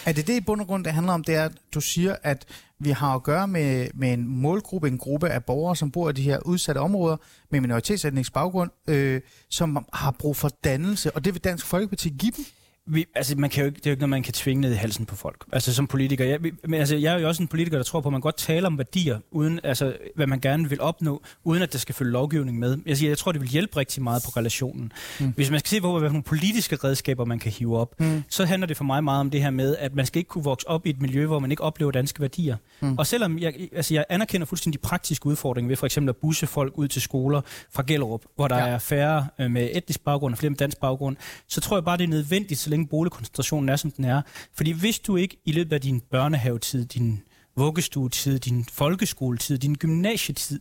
Er 0.06 0.14
det 0.14 0.28
det 0.28 0.34
i 0.34 0.42
bund 0.42 0.62
og 0.62 0.68
grund, 0.68 0.84
det 0.84 0.94
handler 0.94 1.14
om, 1.14 1.24
det 1.24 1.36
er, 1.36 1.46
at 1.46 1.52
du 1.74 1.82
siger, 1.82 2.16
at 2.24 2.46
vi 2.80 2.90
har 2.90 3.16
at 3.16 3.24
gøre 3.24 3.48
med, 3.48 3.88
med 3.94 4.14
en 4.14 4.28
målgruppe, 4.28 4.88
en 4.88 4.98
gruppe 4.98 5.30
af 5.30 5.46
borgere, 5.46 5.76
som 5.76 5.92
bor 5.92 6.10
i 6.10 6.14
de 6.14 6.22
her 6.22 6.40
udsatte 6.40 6.80
områder 6.80 7.18
med 7.52 7.62
minoritetsætningsbaggrund, 7.62 8.72
øh, 8.88 9.22
som 9.50 9.86
har 9.94 10.12
brug 10.12 10.38
for 10.38 10.50
dannelse, 10.64 11.12
og 11.12 11.26
det 11.26 11.34
vil 11.34 11.44
Dansk 11.44 11.66
Folkeparti 11.66 12.10
give 12.10 12.32
dem? 12.38 12.46
Vi, 12.88 13.06
altså, 13.16 13.36
man 13.38 13.50
kan 13.50 13.62
jo 13.62 13.66
ikke, 13.66 13.76
det 13.76 13.86
er 13.86 13.90
jo 13.90 13.94
ikke 13.94 14.02
noget, 14.02 14.10
man 14.10 14.24
kan 14.24 14.34
tvinge 14.34 14.62
ned 14.62 14.72
i 14.72 14.76
halsen 14.76 15.06
på 15.06 15.16
folk. 15.16 15.46
Altså 15.52 15.74
som 15.74 15.88
politiker. 15.88 16.26
Jeg, 16.26 16.40
men, 16.42 16.74
altså, 16.74 16.96
jeg 16.96 17.14
er 17.16 17.20
jo 17.20 17.28
også 17.28 17.44
en 17.44 17.48
politiker, 17.48 17.78
der 17.78 17.84
tror 17.84 18.02
på, 18.02 18.10
at 18.10 18.12
man 18.12 18.22
godt 18.22 18.38
taler 18.38 18.68
om 18.68 18.78
værdier, 18.78 19.20
uden, 19.32 19.60
altså, 19.64 19.98
hvad 20.16 20.28
man 20.28 20.40
gerne 20.40 20.70
vil 20.70 20.82
opnå, 20.82 21.22
uden 21.44 21.64
at 21.64 21.74
der 21.74 21.80
skal 21.80 21.96
følge 21.96 22.12
lovgivning 22.12 22.60
med. 22.60 22.78
Jeg, 22.86 22.98
siger, 22.98 23.10
jeg 23.10 23.18
tror, 23.18 23.32
det 23.32 23.42
vil 23.42 23.50
hjælpe 23.50 23.78
rigtig 23.78 24.04
meget 24.04 24.24
på 24.26 24.30
relationen. 24.30 24.92
Mm. 25.20 25.34
Hvis 25.36 25.52
man 25.52 25.60
skal 25.60 25.70
se 25.70 25.82
på, 25.82 26.00
hvad 26.00 26.10
nogle 26.10 26.24
politiske 26.24 26.76
redskaber 26.76 27.26
man 27.26 27.40
kan 27.40 27.52
hive 27.52 27.78
op, 27.78 28.00
mm. 28.00 28.24
så 28.30 28.46
handler 28.46 28.68
det 28.68 28.78
for 28.78 28.84
mig 28.84 29.04
meget 29.04 29.20
om 29.20 29.30
det 29.30 29.42
her 29.42 29.50
med, 29.50 29.78
at 29.78 29.96
man 29.96 30.06
skal 30.06 30.20
ikke 30.20 30.28
kunne 30.28 30.44
vokse 30.44 30.68
op 30.68 30.86
i 30.86 30.90
et 30.90 31.02
miljø, 31.02 31.26
hvor 31.26 31.40
man 31.40 31.52
ikke 31.52 31.64
oplever 31.64 31.92
danske 31.92 32.22
værdier. 32.22 32.58
Mm. 32.80 32.98
Og 32.98 33.08
selvom 33.08 33.40
jeg, 33.40 33.54
altså, 33.76 33.94
jeg 33.94 34.06
anerkender 34.10 34.46
fuldstændig 34.46 34.82
de 34.82 34.88
praktiske 34.88 35.26
udfordringer 35.26 35.68
ved 35.68 35.76
for 35.76 35.86
eksempel 35.86 36.10
at 36.10 36.16
busse 36.16 36.48
folk 36.48 36.74
ud 36.78 36.88
til 36.88 37.02
skoler 37.02 37.42
fra 37.72 37.84
Gellerup, 37.88 38.22
hvor 38.36 38.48
der 38.48 38.58
ja. 38.58 38.68
er 38.68 38.78
færre 38.78 39.28
øh, 39.40 39.52
med 39.52 39.70
etnisk 39.74 40.04
baggrund 40.04 40.34
og 40.34 40.38
flere 40.38 40.50
med 40.50 40.58
dansk 40.58 40.78
baggrund, 40.78 41.18
så 41.48 41.62
tror 41.62 41.78
jeg 41.78 41.86
bare, 41.86 41.98
det 41.98 42.04
er 42.04 42.08
nødvendigt, 42.08 42.60
så 42.60 42.70
længe 42.76 42.88
boligkoncentrationen 42.88 43.70
er, 43.70 43.76
som 43.76 43.92
den 43.92 44.06
er. 44.06 44.22
Fordi 44.54 44.72
hvis 44.72 45.00
du 45.00 45.16
ikke 45.16 45.38
i 45.46 45.52
løbet 45.52 45.74
af 45.74 45.82
din 45.82 46.02
børnehavetid, 46.12 46.86
din 46.86 47.22
vuggestuetid, 47.58 48.40
din 48.40 48.66
folkeskoletid, 48.72 49.58
din 49.58 49.76
gymnasietid 49.76 50.60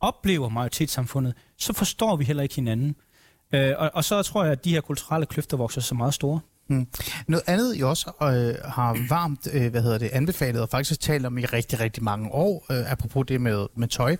oplever 0.00 0.48
majoritetssamfundet, 0.48 1.34
så 1.58 1.72
forstår 1.72 2.16
vi 2.16 2.24
heller 2.24 2.42
ikke 2.42 2.54
hinanden. 2.54 2.96
Øh, 3.54 3.74
og, 3.78 3.90
og 3.94 4.04
så 4.04 4.22
tror 4.22 4.42
jeg, 4.42 4.52
at 4.52 4.64
de 4.64 4.70
her 4.70 4.80
kulturelle 4.80 5.26
kløfter 5.26 5.56
vokser 5.56 5.80
så 5.80 5.94
meget 5.94 6.14
store. 6.14 6.40
Mm. 6.68 6.86
Noget 7.28 7.42
andet, 7.46 7.76
I 7.76 7.82
også 7.82 8.10
øh, 8.22 8.70
har 8.70 9.06
varmt 9.08 9.48
øh, 9.52 9.70
hvad 9.70 9.82
hedder 9.82 9.98
det, 9.98 10.10
anbefalet 10.12 10.62
og 10.62 10.68
faktisk 10.68 11.00
talt 11.00 11.26
om 11.26 11.38
i 11.38 11.44
rigtig, 11.44 11.80
rigtig 11.80 12.02
mange 12.02 12.32
år, 12.32 12.66
øh, 12.70 12.92
apropos 12.92 13.26
det 13.28 13.40
med, 13.40 13.66
med 13.76 13.88
tøj, 13.88 14.10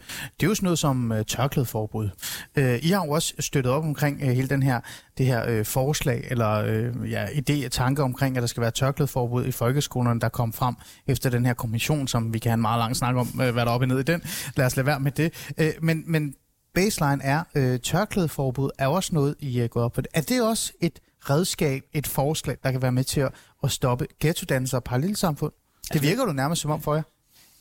det 0.41 0.47
er 0.47 0.47
jo 0.47 0.55
sådan 0.55 0.65
noget 0.67 0.79
som 0.79 1.13
øh, 1.13 1.25
tørklædeforbud. 1.25 2.09
Øh, 2.57 2.79
I 2.83 2.89
har 2.89 3.05
jo 3.05 3.11
også 3.11 3.35
støttet 3.39 3.73
op 3.73 3.85
omkring 3.85 4.23
øh, 4.23 4.29
hele 4.29 4.49
den 4.49 4.63
her, 4.63 4.81
det 5.19 5.27
her 5.27 5.49
øh, 5.49 5.65
forslag, 5.65 6.27
eller 6.31 6.51
øh, 6.51 7.11
ja, 7.11 7.27
idé 7.27 7.67
og 7.67 7.73
tanke 7.73 8.03
omkring, 8.03 8.37
at 8.37 8.41
der 8.41 8.47
skal 8.47 8.61
være 8.61 8.71
tørklædeforbud 8.71 9.47
i 9.47 9.51
folkeskolerne, 9.51 10.21
der 10.21 10.29
kom 10.29 10.53
frem 10.53 10.75
efter 11.07 11.31
den 11.31 11.47
her 11.47 11.55
kommission, 11.55 12.09
som 12.09 12.35
vi 12.35 12.39
kan 12.39 12.51
have 12.51 12.55
en 12.55 12.61
meget 12.61 12.79
lang 12.79 12.97
snak 12.97 13.17
om, 13.17 13.41
øh, 13.43 13.53
hvad 13.53 13.65
der 13.65 13.71
er 13.71 13.75
op 13.75 13.81
og 13.81 13.89
ned 13.89 13.99
i 13.99 14.03
den. 14.03 14.23
Lad 14.57 14.67
os 14.67 14.77
lade 14.77 14.87
være 14.87 15.01
med 15.01 15.13
det. 15.13 15.53
Øh, 15.59 15.73
men, 15.83 16.05
men 16.07 16.35
baseline 16.75 17.23
er, 17.23 17.43
øh, 17.55 17.81
tørklædeforbud 17.81 18.71
er 18.79 18.87
også 18.87 19.15
noget, 19.15 19.35
I 19.41 19.59
øh, 19.59 19.65
er 19.65 19.69
gået 19.69 19.85
op 19.85 19.93
på. 19.93 20.01
Er 20.15 20.21
det 20.21 20.43
også 20.43 20.73
et 20.81 21.01
redskab, 21.31 21.83
et 21.93 22.07
forslag, 22.07 22.57
der 22.63 22.71
kan 22.71 22.83
være 22.83 22.93
med 22.93 23.05
til 23.05 23.21
at, 23.21 23.31
at 23.65 23.71
stoppe 23.71 24.07
ghettodannelser 24.21 24.77
og 24.77 24.85
parallelsamfund? 24.85 25.53
Det 25.93 26.03
virker 26.03 26.25
du 26.25 26.33
nærmest 26.33 26.63
som 26.63 26.71
om 26.71 26.81
for 26.81 26.95
jer. 26.95 27.03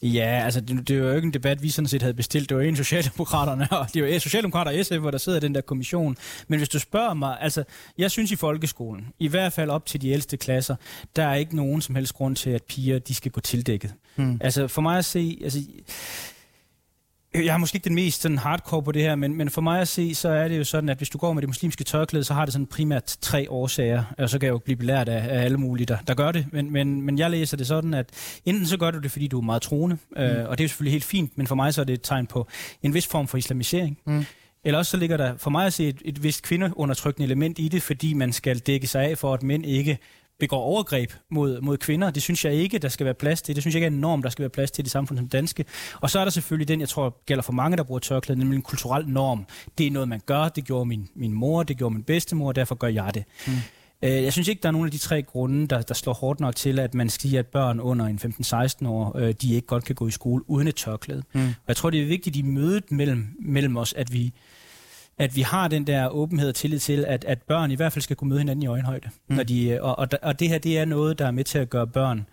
Ja, 0.04 0.42
altså 0.46 0.62
det, 0.62 0.88
det 0.88 1.02
var 1.02 1.08
jo 1.08 1.16
ikke 1.16 1.26
en 1.26 1.34
debat, 1.34 1.64
vi 1.64 1.70
sådan 1.70 1.88
set 1.88 2.02
havde 2.02 2.14
bestilt. 2.14 2.50
Det 2.50 2.58
var 2.58 2.64
en 2.64 2.76
Socialdemokraterne, 2.76 3.68
og 3.72 3.88
det 3.94 4.04
var 4.04 4.20
Socialdemokrater 4.20 4.80
og 4.80 4.86
SF, 4.86 4.96
hvor 4.96 5.12
der 5.12 5.18
sidder 5.18 5.40
den 5.40 5.56
der 5.56 5.62
kommission. 5.62 6.18
Men 6.48 6.60
hvis 6.60 6.70
du 6.70 6.80
spørger 6.80 7.14
mig, 7.14 7.38
altså 7.42 7.64
jeg 7.98 8.12
synes 8.12 8.32
i 8.32 8.36
folkeskolen, 8.36 9.08
i 9.20 9.28
hvert 9.28 9.54
fald 9.54 9.70
op 9.70 9.86
til 9.86 10.02
de 10.02 10.10
ældste 10.10 10.38
klasser, 10.38 10.76
der 11.16 11.24
er 11.24 11.36
ikke 11.36 11.56
nogen 11.56 11.82
som 11.82 11.96
helst 11.96 12.14
grund 12.14 12.36
til, 12.36 12.50
at 12.50 12.64
piger 12.64 13.00
de 13.00 13.16
skal 13.16 13.32
gå 13.32 13.40
tildækket. 13.40 13.94
Hmm. 14.16 14.38
Altså 14.42 14.68
for 14.68 14.82
mig 14.82 14.98
at 14.98 15.06
se, 15.06 15.40
altså 15.44 15.60
jeg 17.36 17.54
er 17.54 17.58
måske 17.58 17.76
ikke 17.76 17.86
den 17.86 17.96
mest 17.96 18.22
sådan 18.22 18.38
hardcore 18.38 18.84
på 18.84 18.92
det 18.92 19.02
her, 19.02 19.16
men, 19.16 19.36
men 19.36 19.50
for 19.50 19.62
mig 19.62 19.82
at 19.82 19.88
se, 19.88 20.16
så 20.16 20.30
er 20.30 20.48
det 20.48 20.58
jo 20.58 20.64
sådan, 20.64 20.90
at 20.90 20.98
hvis 20.98 21.10
du 21.10 21.18
går 21.18 21.34
med 21.34 21.42
det 21.42 21.50
muslimske 21.50 21.84
tørklæde, 21.84 22.24
så 22.24 22.34
har 22.34 22.46
det 22.46 22.54
sådan 22.54 22.66
primært 22.66 23.18
tre 23.22 23.52
årsager, 23.52 24.04
og 24.18 24.30
så 24.30 24.40
kan 24.40 24.46
jeg 24.46 24.54
jo 24.54 24.58
blive 24.58 24.76
belært 24.76 25.10
af, 25.10 25.38
af 25.38 25.44
alle 25.44 25.58
mulige, 25.58 25.86
der, 25.86 25.98
der 26.08 26.14
gør 26.14 26.32
det. 26.32 26.46
Men, 26.52 26.72
men, 26.72 27.02
men 27.02 27.20
jeg 27.20 27.32
læser 27.32 27.58
det 27.58 27.68
sådan, 27.68 27.94
at 27.94 28.10
enten 28.46 28.66
så 28.66 28.78
gør 28.78 28.92
du 28.92 29.00
det, 29.00 29.12
fordi 29.12 29.28
du 29.28 29.38
er 29.38 29.44
meget 29.44 29.62
troende, 29.62 29.98
øh, 30.18 30.32
mm. 30.32 30.46
og 30.46 30.58
det 30.58 30.64
er 30.64 30.66
jo 30.66 30.70
selvfølgelig 30.70 30.92
helt 30.92 31.04
fint, 31.04 31.38
men 31.38 31.48
for 31.48 31.56
mig 31.56 31.74
så 31.74 31.82
er 31.82 31.86
det 31.86 31.94
et 31.94 32.02
tegn 32.04 32.28
på 32.28 32.48
en 32.84 32.94
vis 32.94 33.08
form 33.08 33.28
for 33.28 33.38
islamisering. 33.38 33.98
Mm. 34.06 34.26
Eller 34.66 34.80
også 34.80 34.90
så 34.90 34.98
ligger 34.98 35.18
der 35.18 35.34
for 35.38 35.50
mig 35.50 35.66
at 35.66 35.74
se 35.74 35.88
et, 35.88 36.02
et 36.06 36.24
vist 36.24 36.44
kvindeundertrykkende 36.44 37.26
element 37.26 37.60
i 37.60 37.68
det, 37.68 37.82
fordi 37.82 38.14
man 38.14 38.34
skal 38.34 38.60
dække 38.60 38.88
sig 38.88 39.04
af 39.04 39.18
for, 39.18 39.34
at 39.34 39.44
mænd 39.44 39.66
ikke 39.66 39.98
begår 40.40 40.58
overgreb 40.58 41.12
mod, 41.32 41.62
mod 41.62 41.78
kvinder. 41.78 42.12
Det 42.12 42.24
synes 42.24 42.46
jeg 42.46 42.54
ikke, 42.54 42.78
der 42.78 42.90
skal 42.90 43.06
være 43.06 43.14
plads 43.14 43.42
til. 43.42 43.56
Det 43.56 43.64
synes 43.64 43.76
jeg 43.76 43.78
ikke 43.78 43.86
er 43.86 43.92
en 43.92 44.02
norm, 44.02 44.22
der 44.22 44.30
skal 44.30 44.44
være 44.44 44.50
plads 44.50 44.72
til 44.72 44.82
i 44.82 44.84
det 44.84 44.92
samfund 44.92 45.18
som 45.18 45.28
danske. 45.28 45.66
Og 46.02 46.10
så 46.10 46.20
er 46.20 46.24
der 46.24 46.32
selvfølgelig 46.32 46.68
den, 46.68 46.80
jeg 46.80 46.90
tror 46.90 47.18
gælder 47.26 47.44
for 47.44 47.54
mange, 47.54 47.78
der 47.78 47.84
bruger 47.84 48.00
tørklæde, 48.00 48.40
nemlig 48.40 48.56
en 48.56 48.62
kulturel 48.62 49.08
norm. 49.08 49.46
Det 49.78 49.88
er 49.88 49.92
noget, 49.92 50.10
man 50.10 50.22
gør. 50.26 50.50
Det 50.50 50.66
gjorde 50.66 50.86
min, 50.86 51.10
min 51.16 51.34
mor, 51.34 51.64
det 51.64 51.78
gjorde 51.78 51.94
min 51.94 52.04
bedstemor, 52.04 52.48
og 52.48 52.56
derfor 52.56 52.76
gør 52.76 52.88
jeg 52.88 53.12
det. 53.14 53.24
Mm. 53.48 53.54
Øh, 54.04 54.24
jeg 54.24 54.34
synes 54.34 54.48
ikke, 54.48 54.62
der 54.62 54.68
er 54.68 54.72
nogen 54.72 54.88
af 54.88 54.92
de 54.92 54.98
tre 54.98 55.22
grunde, 55.22 55.68
der, 55.68 55.82
der 55.82 55.94
slår 55.94 56.14
hårdt 56.14 56.40
nok 56.40 56.56
til, 56.56 56.80
at 56.80 56.94
man 56.94 57.10
siger, 57.10 57.40
at 57.40 57.48
børn 57.48 57.80
under 57.80 58.06
en 58.06 58.20
15-16 58.86 58.88
år, 58.88 59.18
øh, 59.18 59.34
de 59.42 59.54
ikke 59.54 59.68
godt 59.68 59.86
kan 59.86 59.96
gå 59.96 60.08
i 60.08 60.12
skole 60.12 60.50
uden 60.50 60.68
et 60.68 60.76
tørklæde. 60.76 61.24
Mm. 61.34 61.48
Og 61.48 61.68
jeg 61.68 61.76
tror, 61.76 61.90
det 61.90 62.02
er 62.02 62.06
vigtigt 62.06 62.36
i 62.36 62.42
mødet 62.42 62.92
mellem, 62.92 63.28
mellem 63.40 63.78
os, 63.78 63.94
at 63.94 64.14
vi, 64.14 64.34
at 65.18 65.36
vi 65.36 65.42
har 65.42 65.68
den 65.68 65.88
der 65.88 66.08
åbenhed 66.08 66.50
og 66.50 66.56
tillid 66.56 66.80
til, 66.80 67.06
at, 67.06 67.26
at 67.26 67.42
børn 67.42 67.72
i 67.72 67.76
hvert 67.76 67.94
fald 67.94 68.04
skal 68.04 68.16
kunne 68.16 68.30
møde 68.30 68.40
hinanden 68.40 68.64
i 68.64 68.68
øjenhøjde. 68.68 69.10
Mm. 69.28 69.36
Når 69.36 69.44
de, 69.44 69.82
og, 69.82 70.00
og, 70.00 70.08
og 70.22 70.40
det 70.40 70.50
her, 70.50 70.58
det 70.58 70.78
er 70.78 70.86
noget, 70.86 71.20
der 71.20 71.28
er 71.28 71.32
med 71.32 71.44
til 71.44 71.60
at 71.60 71.70
gøre 71.70 71.88
børn 71.88 72.26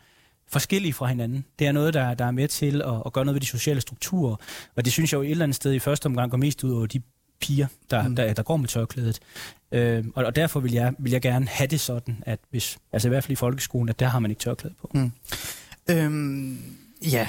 forskellige 0.48 0.92
fra 0.92 1.06
hinanden. 1.06 1.44
Det 1.58 1.66
er 1.66 1.72
noget, 1.72 1.94
der, 1.94 2.14
der 2.14 2.24
er 2.24 2.30
med 2.30 2.48
til 2.48 2.82
at, 2.82 3.02
at 3.06 3.12
gøre 3.12 3.24
noget 3.24 3.34
ved 3.34 3.40
de 3.40 3.46
sociale 3.46 3.80
strukturer. 3.80 4.36
Og 4.76 4.84
det 4.84 4.92
synes 4.92 5.12
jeg 5.12 5.18
jo 5.18 5.22
et 5.22 5.30
eller 5.30 5.44
andet 5.44 5.56
sted 5.56 5.72
i 5.72 5.78
første 5.78 6.06
omgang 6.06 6.30
går 6.30 6.38
mest 6.38 6.64
ud 6.64 6.72
over 6.72 6.86
de 6.86 7.02
piger, 7.40 7.66
der, 7.90 8.08
mm. 8.08 8.16
der, 8.16 8.32
der 8.32 8.42
går 8.42 8.56
med 8.56 8.68
tørklædet. 8.68 9.20
Øh, 9.72 10.04
og, 10.14 10.24
og 10.24 10.36
derfor 10.36 10.60
vil 10.60 10.72
jeg, 10.72 10.94
vil 10.98 11.12
jeg 11.12 11.20
gerne 11.20 11.46
have 11.48 11.66
det 11.66 11.80
sådan, 11.80 12.22
at 12.26 12.38
hvis, 12.50 12.78
altså 12.92 13.08
i 13.08 13.10
hvert 13.10 13.24
fald 13.24 13.32
i 13.32 13.36
folkeskolen, 13.36 13.88
at 13.88 14.00
der 14.00 14.06
har 14.06 14.18
man 14.18 14.30
ikke 14.30 14.40
tørklæde 14.40 14.74
på. 14.80 14.90
Mm. 14.94 15.12
Øhm, 15.90 16.58
ja, 17.12 17.28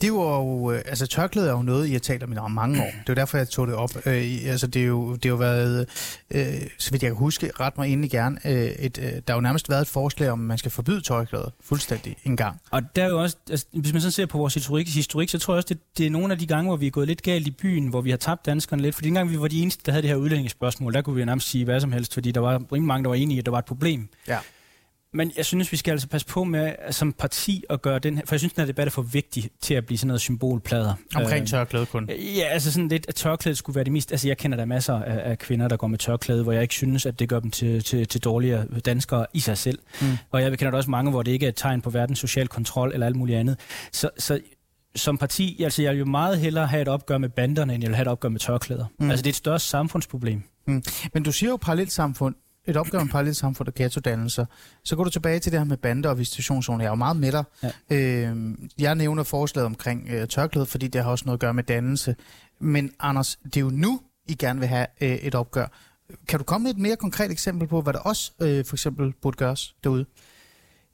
det 0.00 0.12
var 0.12 0.38
jo, 0.38 0.72
øh, 0.72 0.82
altså 0.86 1.06
tørklæde 1.06 1.48
er 1.48 1.52
jo 1.52 1.62
noget, 1.62 1.88
I 1.88 1.92
har 1.92 1.98
talt 1.98 2.22
om 2.22 2.32
i 2.32 2.36
mange 2.50 2.82
år. 2.82 2.90
Det 3.00 3.08
er 3.08 3.14
derfor, 3.14 3.38
jeg 3.38 3.48
tog 3.48 3.66
det 3.66 3.74
op. 3.74 3.90
Øh, 4.06 4.38
altså 4.46 4.66
det 4.66 4.82
er 4.82 4.86
jo, 4.86 5.14
det 5.14 5.24
har 5.24 5.30
jo 5.30 5.36
været, 5.36 5.88
øh, 6.30 6.44
så 6.78 6.90
vidt 6.90 7.02
jeg 7.02 7.10
kan 7.10 7.16
huske, 7.16 7.50
ret 7.60 7.78
mig 7.78 7.86
egentlig 7.86 8.10
gerne, 8.10 8.38
øh, 8.44 8.52
et, 8.52 8.98
øh, 8.98 9.04
der 9.04 9.20
har 9.28 9.34
jo 9.34 9.40
nærmest 9.40 9.68
været 9.68 9.82
et 9.82 9.88
forslag 9.88 10.30
om, 10.30 10.40
at 10.40 10.46
man 10.46 10.58
skal 10.58 10.70
forbyde 10.70 11.00
tørklæde 11.00 11.52
fuldstændig 11.60 12.16
en 12.24 12.36
gang. 12.36 12.60
Og 12.70 12.82
der 12.96 13.04
er 13.04 13.08
jo 13.08 13.22
også, 13.22 13.36
altså, 13.50 13.66
hvis 13.72 13.92
man 13.92 14.02
så 14.02 14.10
ser 14.10 14.26
på 14.26 14.38
vores 14.38 14.54
historik, 14.54 14.88
historik 14.94 15.28
så 15.28 15.38
tror 15.38 15.54
jeg 15.54 15.56
også, 15.56 15.68
det, 15.68 15.78
det 15.98 16.06
er 16.06 16.10
nogle 16.10 16.32
af 16.32 16.38
de 16.38 16.46
gange, 16.46 16.68
hvor 16.68 16.76
vi 16.76 16.86
er 16.86 16.90
gået 16.90 17.08
lidt 17.08 17.22
galt 17.22 17.46
i 17.46 17.50
byen, 17.50 17.88
hvor 17.88 18.00
vi 18.00 18.10
har 18.10 18.16
tabt 18.16 18.46
danskerne 18.46 18.82
lidt. 18.82 18.94
For 18.94 19.02
dengang 19.02 19.30
vi 19.30 19.40
var 19.40 19.48
de 19.48 19.62
eneste, 19.62 19.82
der 19.86 19.92
havde 19.92 20.02
det 20.02 20.10
her 20.10 20.16
udlændingsspørgsmål, 20.16 20.94
der 20.94 21.02
kunne 21.02 21.16
vi 21.16 21.24
nærmest 21.24 21.48
sige 21.48 21.64
hvad 21.64 21.80
som 21.80 21.92
helst, 21.92 22.14
fordi 22.14 22.32
der 22.32 22.40
var 22.40 22.54
rimelig 22.72 22.86
mange, 22.86 23.04
der 23.04 23.08
var 23.08 23.16
enige 23.16 23.38
at 23.38 23.46
der 23.46 23.50
var 23.50 23.58
et 23.58 23.64
problem. 23.64 24.08
Ja. 24.28 24.38
Men 25.12 25.32
jeg 25.36 25.44
synes, 25.44 25.72
vi 25.72 25.76
skal 25.76 25.92
altså 25.92 26.08
passe 26.08 26.26
på 26.26 26.44
med 26.44 26.74
som 26.90 27.12
parti 27.12 27.64
at 27.70 27.82
gøre 27.82 27.98
den 27.98 28.16
her, 28.16 28.22
for 28.26 28.34
jeg 28.34 28.40
synes, 28.40 28.52
den 28.52 28.60
her 28.60 28.66
debat 28.66 28.86
er 28.86 28.90
for 28.90 29.02
vigtig 29.02 29.50
til 29.60 29.74
at 29.74 29.86
blive 29.86 29.98
sådan 29.98 30.06
noget 30.06 30.20
symbolplader. 30.20 30.94
Omkring 31.14 31.42
øh, 31.42 31.48
tørklæde 31.48 31.86
kun? 31.86 32.10
Ja, 32.10 32.44
altså 32.44 32.72
sådan 32.72 32.88
lidt, 32.88 33.06
at 33.08 33.14
tørklæde 33.14 33.56
skulle 33.56 33.74
være 33.74 33.84
det 33.84 33.92
mest, 33.92 34.12
altså 34.12 34.28
jeg 34.28 34.38
kender 34.38 34.56
der 34.56 34.64
masser 34.64 34.94
af, 34.94 35.30
af 35.30 35.38
kvinder, 35.38 35.68
der 35.68 35.76
går 35.76 35.86
med 35.86 35.98
tørklæde, 35.98 36.42
hvor 36.42 36.52
jeg 36.52 36.62
ikke 36.62 36.74
synes, 36.74 37.06
at 37.06 37.18
det 37.18 37.28
gør 37.28 37.40
dem 37.40 37.50
til, 37.50 37.84
til, 37.84 38.08
til 38.08 38.24
dårligere 38.24 38.66
danskere 38.84 39.26
i 39.34 39.40
sig 39.40 39.58
selv. 39.58 39.78
Mm. 40.00 40.06
Og 40.30 40.42
jeg 40.42 40.58
kender 40.58 40.70
der 40.70 40.78
også 40.78 40.90
mange, 40.90 41.10
hvor 41.10 41.22
det 41.22 41.32
ikke 41.32 41.46
er 41.46 41.48
et 41.48 41.56
tegn 41.56 41.80
på 41.80 41.90
verdens 41.90 42.18
social 42.18 42.48
kontrol 42.48 42.92
eller 42.92 43.06
alt 43.06 43.16
muligt 43.16 43.38
andet. 43.38 43.58
Så, 43.92 44.10
så 44.18 44.40
som 44.96 45.18
parti, 45.18 45.62
altså 45.62 45.82
jeg 45.82 45.92
vil 45.92 45.98
jo 45.98 46.04
meget 46.04 46.38
hellere 46.38 46.66
have 46.66 46.82
et 46.82 46.88
opgør 46.88 47.18
med 47.18 47.28
banderne, 47.28 47.74
end 47.74 47.82
jeg 47.82 47.88
vil 47.88 47.96
have 47.96 48.02
et 48.02 48.08
opgør 48.08 48.28
med 48.28 48.40
tørklæder. 48.40 48.86
Mm. 48.98 49.10
Altså 49.10 49.22
det 49.22 49.28
er 49.28 49.32
et 49.32 49.36
større 49.36 49.58
samfundsproblem. 49.58 50.42
Mm. 50.66 50.82
Men 51.14 51.22
du 51.22 51.32
siger 51.32 51.50
jo 51.50 51.56
parallelt 51.56 51.92
samfund 51.92 52.34
et 52.68 52.76
opgør 52.76 52.98
med 52.98 53.08
parallelt 53.08 53.36
samfund 53.36 53.68
og 53.68 53.74
ghettodannelser. 53.74 54.44
Så 54.84 54.96
går 54.96 55.04
du 55.04 55.10
tilbage 55.10 55.38
til 55.38 55.52
det 55.52 55.60
her 55.60 55.64
med 55.64 55.76
bander 55.76 56.10
og 56.10 56.18
visitationszoner. 56.18 56.84
Jeg 56.84 56.88
er 56.88 56.92
jo 56.92 56.96
meget 56.96 57.16
med 57.16 57.32
dig. 57.32 57.44
Ja. 57.62 57.70
Øh, 57.96 58.36
jeg 58.78 58.94
nævner 58.94 59.22
forslaget 59.22 59.66
omkring 59.66 60.08
øh, 60.10 60.28
tørklæde, 60.28 60.66
fordi 60.66 60.88
det 60.88 61.02
har 61.02 61.10
også 61.10 61.24
noget 61.24 61.36
at 61.36 61.40
gøre 61.40 61.54
med 61.54 61.64
dannelse. 61.64 62.16
Men 62.60 62.92
Anders, 63.00 63.38
det 63.44 63.56
er 63.56 63.60
jo 63.60 63.70
nu, 63.70 64.00
I 64.26 64.34
gerne 64.34 64.60
vil 64.60 64.68
have 64.68 64.86
øh, 65.00 65.10
et 65.10 65.34
opgør. 65.34 65.66
Kan 66.28 66.38
du 66.38 66.44
komme 66.44 66.64
med 66.64 66.70
et 66.70 66.78
mere 66.78 66.96
konkret 66.96 67.30
eksempel 67.30 67.68
på, 67.68 67.80
hvad 67.80 67.92
der 67.92 67.98
også 67.98 68.32
øh, 68.42 68.64
for 68.64 68.76
eksempel 68.76 69.12
burde 69.22 69.36
gøres 69.36 69.74
derude? 69.84 70.06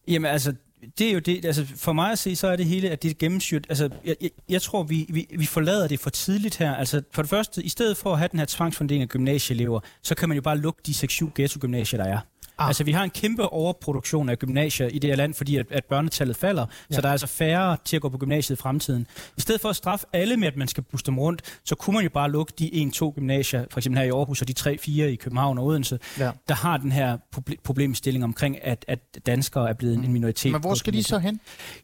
Jamen 0.09 0.31
altså, 0.31 0.55
det 0.99 1.09
er 1.09 1.13
jo 1.13 1.19
det, 1.19 1.45
altså 1.45 1.67
for 1.77 1.93
mig 1.93 2.13
at 2.13 2.19
se, 2.19 2.37
så 2.37 2.47
er 2.47 2.57
det 2.57 2.67
hele, 2.67 2.91
at 2.91 3.03
det 3.03 3.11
er 3.11 3.15
gennemsyret, 3.19 3.67
altså 3.69 3.89
jeg, 4.05 4.17
jeg, 4.21 4.31
jeg 4.49 4.63
tror, 4.63 4.83
vi, 4.83 5.07
vi, 5.09 5.27
vi 5.39 5.47
forlader 5.47 5.89
det 5.89 6.01
for 6.01 6.11
tidligt 6.11 6.57
her, 6.57 6.75
altså 6.75 7.03
for 7.13 7.23
det 7.23 7.29
første, 7.29 7.63
i 7.63 7.69
stedet 7.69 7.97
for 7.97 8.13
at 8.13 8.19
have 8.19 8.29
den 8.29 8.39
her 8.39 8.47
tvangsfundering 8.47 9.03
af 9.03 9.09
gymnasieelever, 9.09 9.81
så 10.03 10.15
kan 10.15 10.29
man 10.29 10.37
jo 10.37 10.43
bare 10.43 10.59
lukke 10.59 10.81
de 10.87 10.93
6-7 10.93 11.31
ghetto-gymnasier, 11.35 12.05
der 12.05 12.11
er. 12.11 12.19
Ah. 12.59 12.67
Altså, 12.67 12.85
vi 12.85 12.93
har 12.93 13.05
en 13.05 13.11
kæmpe 13.11 13.49
overproduktion 13.49 14.29
af 14.29 14.39
gymnasier 14.39 14.89
i 14.89 14.99
det 14.99 15.11
her 15.11 15.17
land, 15.17 15.35
fordi 15.35 15.57
at, 15.57 15.67
at 15.71 15.85
børnetallet 15.85 16.37
falder, 16.37 16.67
ja. 16.91 16.95
så 16.95 17.01
der 17.01 17.09
er 17.09 17.13
altså 17.13 17.27
færre 17.27 17.77
til 17.85 17.97
at 17.97 18.03
gå 18.03 18.09
på 18.09 18.19
gymnasiet 18.19 18.59
i 18.59 18.61
fremtiden. 18.61 19.07
I 19.37 19.41
stedet 19.41 19.61
for 19.61 19.69
at 19.69 19.77
straffe 19.77 20.07
alle 20.13 20.37
med, 20.37 20.49
at 20.49 20.57
man 20.57 20.69
skal 20.69 20.83
booste 20.83 21.07
dem 21.07 21.19
rundt, 21.19 21.43
så 21.65 21.75
kunne 21.75 21.95
man 21.95 22.03
jo 22.03 22.11
bare 22.11 22.31
lukke 22.31 22.53
de 22.59 22.91
1-2 22.97 23.13
gymnasier, 23.15 23.65
for 23.71 23.81
eksempel 23.81 23.99
her 23.99 24.07
i 24.07 24.11
Aarhus, 24.11 24.43
og 24.43 24.49
de 24.49 24.55
3-4 24.59 24.91
i 24.91 25.15
København 25.15 25.59
og 25.59 25.65
Odense, 25.65 25.99
ja. 26.19 26.31
der 26.49 26.55
har 26.55 26.77
den 26.77 26.93
her 26.93 27.19
problemstilling 27.65 28.25
omkring, 28.25 28.65
at, 28.65 28.85
at 28.89 28.99
danskere 29.27 29.69
er 29.69 29.75
blevet 29.75 29.95
en 29.95 30.13
minoritet. 30.13 30.53
Men 30.53 30.61
hvor 30.61 30.75
skal 30.75 30.93
de 30.93 31.03
så 31.03 31.19
hen? 31.19 31.41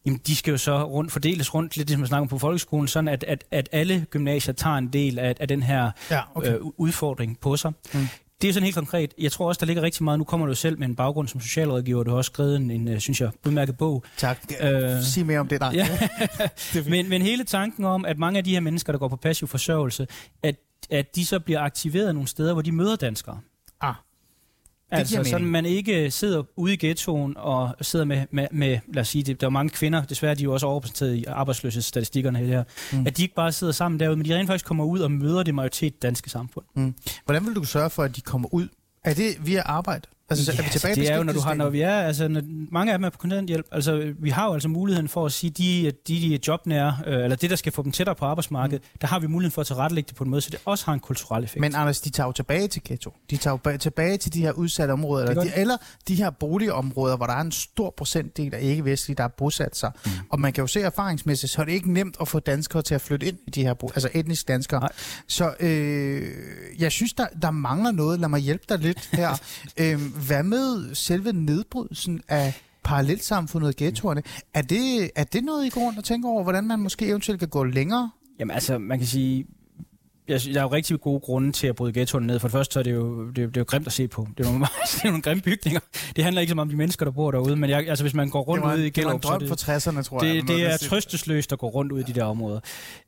Jamen, 0.06 0.20
de 0.26 0.36
skal 0.36 0.50
jo 0.50 0.58
så 0.58 0.84
rundt, 0.84 1.12
fordeles 1.12 1.54
rundt, 1.54 1.76
lidt 1.76 1.90
som 1.90 2.00
man 2.00 2.08
snakker 2.08 2.28
på 2.28 2.38
folkeskolen, 2.38 2.88
sådan 2.88 3.08
at, 3.08 3.24
at, 3.24 3.44
at 3.50 3.68
alle 3.72 4.06
gymnasier 4.10 4.54
tager 4.54 4.76
en 4.76 4.88
del 4.88 5.18
af, 5.18 5.34
af 5.40 5.48
den 5.48 5.62
her 5.62 5.90
ja, 6.10 6.20
okay. 6.34 6.54
øh, 6.54 6.60
udfordring 6.62 7.38
på 7.40 7.56
sig. 7.56 7.72
Mm. 7.94 8.08
Det 8.42 8.48
er 8.48 8.52
sådan 8.52 8.64
helt 8.64 8.76
konkret. 8.76 9.14
Jeg 9.18 9.32
tror 9.32 9.48
også, 9.48 9.58
der 9.58 9.66
ligger 9.66 9.82
rigtig 9.82 10.04
meget. 10.04 10.18
Nu 10.18 10.24
kommer 10.24 10.46
du 10.46 10.54
selv 10.54 10.78
med 10.78 10.88
en 10.88 10.96
baggrund 10.96 11.28
som 11.28 11.40
socialrådgiver. 11.40 12.02
Du 12.02 12.10
har 12.10 12.16
også 12.16 12.28
skrevet 12.28 12.56
en, 12.56 12.70
en 12.70 12.88
øh, 12.88 13.00
synes 13.00 13.20
jeg, 13.20 13.30
udmærket 13.46 13.76
bog. 13.76 14.04
Tak. 14.16 14.52
Øh, 14.60 15.02
Sig 15.02 15.26
mere 15.26 15.38
om 15.38 15.48
det 15.48 15.60
der. 15.60 15.72
Ja. 15.72 15.88
men, 16.90 17.08
men 17.08 17.22
hele 17.22 17.44
tanken 17.44 17.84
om, 17.84 18.04
at 18.04 18.18
mange 18.18 18.38
af 18.38 18.44
de 18.44 18.52
her 18.52 18.60
mennesker, 18.60 18.92
der 18.92 18.98
går 18.98 19.08
på 19.08 19.16
passiv 19.16 19.48
forsørgelse, 19.48 20.06
at, 20.42 20.56
at 20.90 21.16
de 21.16 21.26
så 21.26 21.40
bliver 21.40 21.60
aktiveret 21.60 22.14
nogle 22.14 22.28
steder, 22.28 22.52
hvor 22.52 22.62
de 22.62 22.72
møder 22.72 22.96
danskere. 22.96 23.40
Ah. 23.80 23.94
Altså, 24.90 25.24
sådan 25.24 25.46
man 25.46 25.66
ikke 25.66 26.10
sidder 26.10 26.42
ude 26.56 26.74
i 26.74 26.76
ghettoen 26.76 27.34
og 27.36 27.76
sidder 27.80 28.04
med, 28.04 28.26
med, 28.30 28.46
med 28.52 28.78
lad 28.94 29.00
os 29.00 29.08
sige, 29.08 29.22
det, 29.24 29.40
der 29.40 29.46
er 29.46 29.50
mange 29.50 29.70
kvinder, 29.70 30.04
desværre 30.04 30.34
de 30.34 30.40
er 30.40 30.44
jo 30.44 30.52
også 30.52 30.66
overrepræsenteret 30.66 31.14
i 31.14 31.24
arbejdsløshedsstatistikkerne 31.24 32.38
her, 32.38 32.64
mm. 32.92 33.06
at 33.06 33.16
de 33.16 33.22
ikke 33.22 33.34
bare 33.34 33.52
sidder 33.52 33.72
sammen 33.72 34.00
derude, 34.00 34.16
men 34.16 34.26
de 34.26 34.36
rent 34.36 34.46
faktisk 34.46 34.66
kommer 34.66 34.84
ud 34.84 35.00
og 35.00 35.10
møder 35.10 35.42
det 35.42 35.54
majoritet 35.54 36.02
danske 36.02 36.30
samfund. 36.30 36.64
Mm. 36.74 36.94
Hvordan 37.24 37.46
vil 37.46 37.54
du 37.54 37.64
sørge 37.64 37.90
for, 37.90 38.02
at 38.02 38.16
de 38.16 38.20
kommer 38.20 38.54
ud? 38.54 38.68
Er 39.04 39.14
det 39.14 39.46
via 39.46 39.62
arbejde? 39.64 40.02
Altså, 40.30 40.52
ja, 40.52 40.58
er 40.58 40.62
vi 40.62 40.70
tilbage 40.70 40.94
det 40.94 41.10
er 41.10 41.16
jo, 41.16 41.22
når 41.22 41.32
du 41.32 41.40
har, 41.40 41.54
når 41.54 41.70
vi 41.70 41.80
er, 41.80 41.94
altså, 41.94 42.28
når, 42.28 42.42
mange 42.72 42.92
af 42.92 42.98
dem 42.98 43.04
er 43.04 43.10
på 43.10 43.18
kontanthjælp. 43.18 43.66
Altså, 43.72 44.12
vi 44.18 44.30
har 44.30 44.46
jo 44.46 44.52
altså 44.52 44.68
muligheden 44.68 45.08
for 45.08 45.26
at 45.26 45.32
sige, 45.32 45.50
de, 45.50 45.92
de, 46.08 46.14
de 46.14 46.38
jobnære, 46.48 46.96
øh, 47.06 47.24
eller 47.24 47.36
det, 47.36 47.50
der 47.50 47.56
skal 47.56 47.72
få 47.72 47.82
dem 47.82 47.92
tættere 47.92 48.16
på 48.16 48.24
arbejdsmarkedet, 48.24 48.82
mm. 48.82 48.98
der 49.00 49.06
har 49.06 49.18
vi 49.18 49.26
muligheden 49.26 49.52
for 49.52 49.60
at 49.60 49.66
tilrettelægge 49.66 50.08
det 50.08 50.16
på 50.16 50.24
en 50.24 50.30
måde, 50.30 50.42
så 50.42 50.50
det 50.50 50.60
også 50.64 50.86
har 50.86 50.92
en 50.92 51.00
kulturel 51.00 51.44
effekt. 51.44 51.60
Men 51.60 51.74
Anders, 51.74 52.00
de 52.00 52.10
tager 52.10 52.26
jo 52.26 52.32
tilbage 52.32 52.68
til 52.68 52.82
ghetto. 52.84 53.14
De 53.30 53.36
tager 53.36 53.58
jo 53.66 53.76
tilbage 53.76 54.16
til 54.16 54.34
de 54.34 54.40
her 54.40 54.52
udsatte 54.52 54.92
områder, 54.92 55.28
eller 55.28 55.42
de, 55.42 55.50
eller 55.56 55.76
de 56.08 56.14
her 56.14 56.30
boligområder, 56.30 57.16
hvor 57.16 57.26
der 57.26 57.34
er 57.34 57.40
en 57.40 57.52
stor 57.52 57.94
procentdel 57.96 58.54
af 58.54 58.62
ikke-vestlige, 58.62 59.16
der 59.16 59.24
er 59.24 59.28
bosat 59.28 59.76
sig. 59.76 59.90
Mm. 60.04 60.10
Og 60.30 60.40
man 60.40 60.52
kan 60.52 60.62
jo 60.62 60.66
se 60.66 60.80
erfaringsmæssigt, 60.80 61.52
så 61.52 61.60
er 61.60 61.64
det 61.64 61.72
ikke 61.72 61.92
nemt 61.92 62.16
at 62.20 62.28
få 62.28 62.38
danskere 62.38 62.82
til 62.82 62.94
at 62.94 63.00
flytte 63.00 63.26
ind 63.26 63.38
i 63.46 63.50
de 63.50 63.62
her, 63.62 63.74
altså 63.94 64.08
etniske 64.14 64.52
danskere. 64.52 64.80
Nej. 64.80 64.92
Så 65.28 65.54
øh, 65.60 66.28
jeg 66.78 66.92
synes, 66.92 67.12
der, 67.12 67.26
der 67.42 67.50
mangler 67.50 67.90
noget. 67.90 68.20
Lad 68.20 68.28
mig 68.28 68.40
hjælpe 68.40 68.64
dig 68.68 68.78
lidt 68.78 69.10
her. 69.12 69.40
øh, 69.80 70.00
hvad 70.26 70.42
med 70.42 70.94
selve 70.94 71.32
nedbrydelsen 71.32 72.22
af 72.28 72.62
parallelsamfundet 72.84 73.68
og 73.68 73.74
ghettoerne. 73.76 74.22
Er 74.54 74.62
det, 74.62 75.10
er 75.14 75.24
det 75.24 75.44
noget, 75.44 75.66
I 75.66 75.68
går 75.68 75.80
rundt 75.80 75.98
og 75.98 76.04
tænker 76.04 76.28
over, 76.28 76.42
hvordan 76.42 76.64
man 76.64 76.78
måske 76.78 77.06
eventuelt 77.06 77.38
kan 77.38 77.48
gå 77.48 77.64
længere? 77.64 78.10
Jamen 78.40 78.54
altså, 78.54 78.78
man 78.78 78.98
kan 78.98 79.06
sige, 79.06 79.46
jeg, 80.30 80.54
der 80.54 80.60
er 80.60 80.62
jo 80.62 80.72
rigtig 80.72 81.00
gode 81.00 81.20
grunde 81.20 81.52
til 81.52 81.66
at 81.66 81.76
bryde 81.76 81.92
ghettoen 81.92 82.26
ned. 82.26 82.38
For 82.38 82.48
det 82.48 82.52
første 82.52 82.72
så 82.72 82.78
er 82.78 82.82
det 82.82 82.94
jo, 82.94 83.26
det, 83.26 83.36
det 83.36 83.56
er 83.56 83.60
jo 83.60 83.64
grimt 83.64 83.86
at 83.86 83.92
se 83.92 84.08
på. 84.08 84.28
Det 84.38 84.46
er, 84.46 84.50
nogle, 84.50 84.66
det 84.92 85.04
er 85.04 85.08
nogle 85.08 85.22
grimme 85.22 85.42
bygninger. 85.42 85.80
Det 86.16 86.24
handler 86.24 86.40
ikke 86.40 86.50
så 86.50 86.54
meget 86.54 86.66
om 86.66 86.70
de 86.70 86.76
mennesker, 86.76 87.04
der 87.04 87.12
bor 87.12 87.30
derude, 87.30 87.56
men 87.56 87.70
jeg, 87.70 87.88
altså, 87.88 88.04
hvis 88.04 88.14
man 88.14 88.30
går 88.30 88.40
rundt 88.40 88.64
ud 88.64 88.78
i 88.78 88.90
Gellerup... 88.90 89.22
Det 89.22 89.28
var 89.28 89.34
en 89.34 89.40
drøm 89.40 89.48
for 89.48 89.90
60'erne, 89.90 90.02
tror 90.02 90.18
det, 90.18 90.34
jeg. 90.34 90.48
Det 90.48 90.62
er 90.66 90.76
trøstesløst 90.76 91.52
at 91.52 91.58
gå 91.58 91.68
rundt 91.68 91.92
ud 91.92 92.00
i 92.00 92.02
de 92.02 92.12
der 92.12 92.24
områder. 92.24 92.60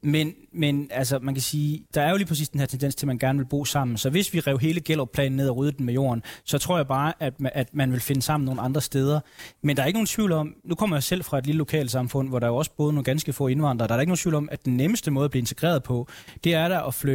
Men, 0.03 0.33
men 0.53 0.89
altså, 0.91 1.19
man 1.23 1.35
kan 1.35 1.43
sige, 1.43 1.85
der 1.95 2.03
er 2.03 2.11
jo 2.11 2.17
lige 2.17 2.27
præcis 2.27 2.49
den 2.49 2.61
her 2.61 2.67
tendens 2.67 2.95
til, 2.95 3.07
at 3.07 3.09
man 3.09 3.19
gerne 3.19 3.39
vil 3.39 3.47
bo 3.47 3.65
sammen. 3.65 3.97
Så 3.97 4.11
hvis 4.11 4.35
vi 4.35 4.41
rev 4.41 4.59
hele 4.59 4.81
Gellerup-planen 4.81 5.37
ned 5.37 5.49
og 5.49 5.57
ryddede 5.57 5.77
den 5.79 5.87
med 5.87 5.95
jorden, 5.95 6.23
så 6.45 6.59
tror 6.59 6.77
jeg 6.77 6.87
bare, 6.87 7.13
at, 7.21 7.35
at 7.53 7.69
man 7.73 7.93
vil 7.93 8.01
finde 8.01 8.23
sammen 8.23 8.45
nogle 8.45 8.61
andre 8.61 8.81
steder. 8.81 9.21
Men 9.63 9.77
der 9.77 9.83
er 9.83 9.87
ikke 9.87 9.97
nogen 9.97 10.07
tvivl 10.07 10.33
om, 10.33 10.55
nu 10.65 10.75
kommer 10.75 10.97
jeg 10.97 11.03
selv 11.03 11.25
fra 11.25 11.39
et 11.39 11.47
lille 11.47 11.59
lokalsamfund, 11.59 12.29
hvor 12.29 12.39
der 12.39 12.47
er 12.47 12.51
også 12.51 12.71
boet 12.77 12.95
nogle 12.95 13.05
ganske 13.05 13.33
få 13.33 13.47
indvandrere. 13.47 13.89
Der 13.89 13.95
er 13.95 14.01
ikke 14.01 14.11
nogen 14.11 14.19
tvivl 14.19 14.35
om, 14.35 14.49
at 14.53 14.65
den 14.65 14.77
nemmeste 14.77 15.11
måde 15.11 15.25
at 15.25 15.31
blive 15.31 15.41
integreret 15.41 15.83
på, 15.83 16.09
det 16.45 16.55
er 16.55 16.69
der 16.69 16.81
at 16.81 16.95
flytte 16.95 17.12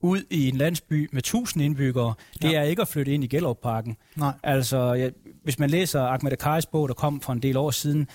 ud 0.00 0.22
i 0.30 0.48
en 0.48 0.56
landsby 0.56 1.08
med 1.12 1.18
1000 1.18 1.64
indbyggere, 1.64 2.14
det 2.42 2.52
ja. 2.52 2.58
er 2.58 2.62
ikke 2.62 2.82
at 2.82 2.88
flytte 2.88 3.14
ind 3.14 3.24
i 3.24 3.26
Gellerup-parken. 3.26 3.96
Nej. 4.16 4.32
Altså, 4.42 4.92
ja, 4.92 5.10
hvis 5.42 5.58
man 5.58 5.70
læser 5.70 6.02
Ahmed 6.02 6.32
Akaris 6.32 6.66
bog, 6.66 6.88
der 6.88 6.94
kom 6.94 7.20
for 7.20 7.32
en 7.32 7.42
del 7.42 7.56
år 7.56 7.70
siden, 7.70 8.08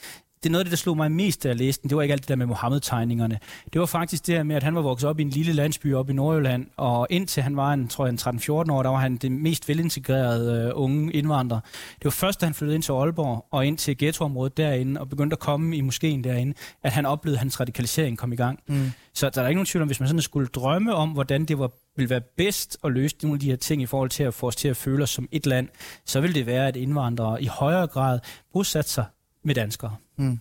det 0.43 0.49
er 0.49 0.51
noget 0.51 0.59
af 0.59 0.65
det, 0.65 0.71
der 0.71 0.77
slog 0.77 0.97
mig 0.97 1.11
mest, 1.11 1.43
da 1.43 1.47
jeg 1.47 1.57
læste 1.57 1.81
den. 1.81 1.89
Det 1.89 1.95
var 1.95 2.01
ikke 2.01 2.11
alt 2.11 2.21
det 2.21 2.29
der 2.29 2.35
med 2.35 2.45
Mohammed-tegningerne. 2.45 3.39
Det 3.73 3.79
var 3.79 3.85
faktisk 3.85 4.27
det 4.27 4.35
her 4.35 4.43
med, 4.43 4.55
at 4.55 4.63
han 4.63 4.75
var 4.75 4.81
vokset 4.81 5.09
op 5.09 5.19
i 5.19 5.21
en 5.21 5.29
lille 5.29 5.53
landsby 5.53 5.93
op 5.93 6.09
i 6.09 6.13
Nordjylland, 6.13 6.67
og 6.77 7.07
indtil 7.09 7.43
han 7.43 7.57
var 7.57 7.73
en, 7.73 7.87
tror 7.87 8.05
jeg, 8.05 8.11
en 8.11 8.39
13-14 8.39 8.51
år, 8.51 8.83
der 8.83 8.89
var 8.89 8.97
han 8.97 9.17
det 9.17 9.31
mest 9.31 9.69
velintegrerede 9.69 10.75
uh, 10.75 10.83
unge 10.83 11.13
indvandrer. 11.13 11.59
Det 11.95 12.05
var 12.05 12.11
først, 12.11 12.41
da 12.41 12.45
han 12.45 12.53
flyttede 12.53 12.75
ind 12.75 12.83
til 12.83 12.91
Aalborg 12.91 13.45
og 13.51 13.65
ind 13.65 13.77
til 13.77 13.97
ghettoområdet 13.97 14.57
derinde, 14.57 15.01
og 15.01 15.09
begyndte 15.09 15.33
at 15.33 15.39
komme 15.39 15.77
i 15.77 15.81
moskeen 15.81 16.23
derinde, 16.23 16.53
at 16.83 16.91
han 16.91 17.05
oplevede, 17.05 17.35
at 17.35 17.39
hans 17.39 17.59
radikalisering 17.59 18.17
kom 18.17 18.33
i 18.33 18.35
gang. 18.35 18.59
Mm. 18.67 18.91
Så 19.13 19.29
der 19.29 19.41
er 19.41 19.47
ikke 19.47 19.57
nogen 19.57 19.65
tvivl 19.65 19.81
om, 19.81 19.87
hvis 19.87 19.99
man 19.99 20.07
sådan 20.07 20.21
skulle 20.21 20.47
drømme 20.47 20.95
om, 20.95 21.09
hvordan 21.09 21.45
det 21.45 21.59
var 21.59 21.71
vil 21.97 22.09
være 22.09 22.21
bedst 22.37 22.77
at 22.83 22.91
løse 22.91 23.15
nogle 23.21 23.35
af 23.35 23.39
de 23.39 23.49
her 23.49 23.55
ting 23.55 23.81
i 23.81 23.85
forhold 23.85 24.09
til 24.09 24.23
at 24.23 24.33
få 24.33 24.47
os 24.47 24.55
til 24.55 24.67
at 24.67 24.77
føle 24.77 25.03
os 25.03 25.09
som 25.09 25.27
et 25.31 25.45
land, 25.45 25.67
så 26.05 26.21
vil 26.21 26.35
det 26.35 26.45
være, 26.45 26.67
at 26.67 26.75
indvandrere 26.75 27.43
i 27.43 27.45
højere 27.45 27.87
grad 27.87 28.19
bosætter 28.53 28.89
sig 28.89 29.05
med 29.43 29.55
danskere. 29.55 29.95
Mm. 30.21 30.39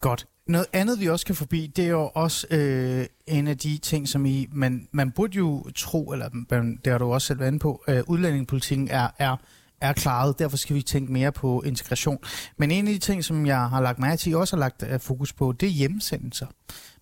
Godt. 0.00 0.26
Noget 0.46 0.66
andet, 0.72 1.00
vi 1.00 1.08
også 1.08 1.26
kan 1.26 1.34
forbi, 1.34 1.72
det 1.76 1.84
er 1.84 1.88
jo 1.88 2.10
også 2.14 2.46
øh, 2.50 3.06
en 3.26 3.46
af 3.46 3.58
de 3.58 3.78
ting, 3.78 4.08
som 4.08 4.26
I, 4.26 4.48
man, 4.52 4.88
man 4.92 5.10
burde 5.10 5.36
jo 5.36 5.64
tro, 5.74 6.12
eller 6.12 6.28
det 6.84 6.92
har 6.92 6.98
du 6.98 7.12
også 7.12 7.26
selv 7.26 7.38
været 7.38 7.48
inde 7.48 7.58
på, 7.58 7.84
øh, 7.88 8.02
udlændingepolitikken 8.06 8.88
er, 8.88 9.08
er 9.18 9.36
er 9.80 9.92
klaret. 9.92 10.38
Derfor 10.38 10.56
skal 10.56 10.76
vi 10.76 10.82
tænke 10.82 11.12
mere 11.12 11.32
på 11.32 11.62
integration. 11.62 12.18
Men 12.56 12.70
en 12.70 12.88
af 12.88 12.92
de 12.92 12.98
ting, 12.98 13.24
som 13.24 13.46
jeg 13.46 13.68
har 13.68 13.80
lagt 13.80 13.98
mærke 13.98 14.16
til, 14.16 14.36
også 14.36 14.56
har 14.56 14.60
lagt 14.60 14.84
øh, 14.90 15.00
fokus 15.00 15.32
på, 15.32 15.52
det 15.52 15.66
er 15.66 15.70
hjemsendelser. 15.70 16.46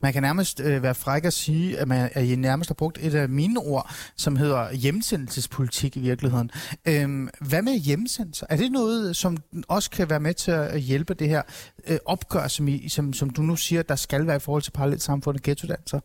Man 0.02 0.12
kan 0.12 0.22
nærmest 0.22 0.60
øh, 0.60 0.82
være 0.82 0.94
fræk 0.94 1.24
at 1.24 1.32
sige, 1.32 1.78
at, 1.78 1.88
man, 1.88 2.10
at 2.12 2.24
I 2.24 2.36
nærmest 2.36 2.70
har 2.70 2.74
brugt 2.74 2.98
et 3.00 3.14
af 3.14 3.28
mine 3.28 3.60
ord, 3.60 3.90
som 4.16 4.36
hedder 4.36 4.72
hjemsendelsespolitik 4.72 5.96
i 5.96 6.00
virkeligheden. 6.00 6.50
Uh, 6.88 7.28
hvad 7.48 7.62
med 7.62 7.78
hjemsendelser? 7.78 8.46
Er 8.50 8.56
det 8.56 8.72
noget, 8.72 9.16
som 9.16 9.36
også 9.68 9.90
kan 9.90 10.10
være 10.10 10.20
med 10.20 10.34
til 10.34 10.50
at 10.50 10.80
hjælpe 10.80 11.14
det 11.14 11.28
her 11.28 11.42
øh, 11.86 11.98
opgør, 12.04 12.48
som, 12.48 12.68
I, 12.68 12.88
som, 12.88 13.12
som 13.12 13.30
du 13.30 13.42
nu 13.42 13.56
siger, 13.56 13.82
der 13.82 13.96
skal 13.96 14.26
være 14.26 14.36
i 14.36 14.40
forhold 14.40 14.62
til 14.62 14.70
parallelt 14.70 15.02
samfund 15.02 15.36
og 15.36 15.42
ghettodanser? 15.42 16.00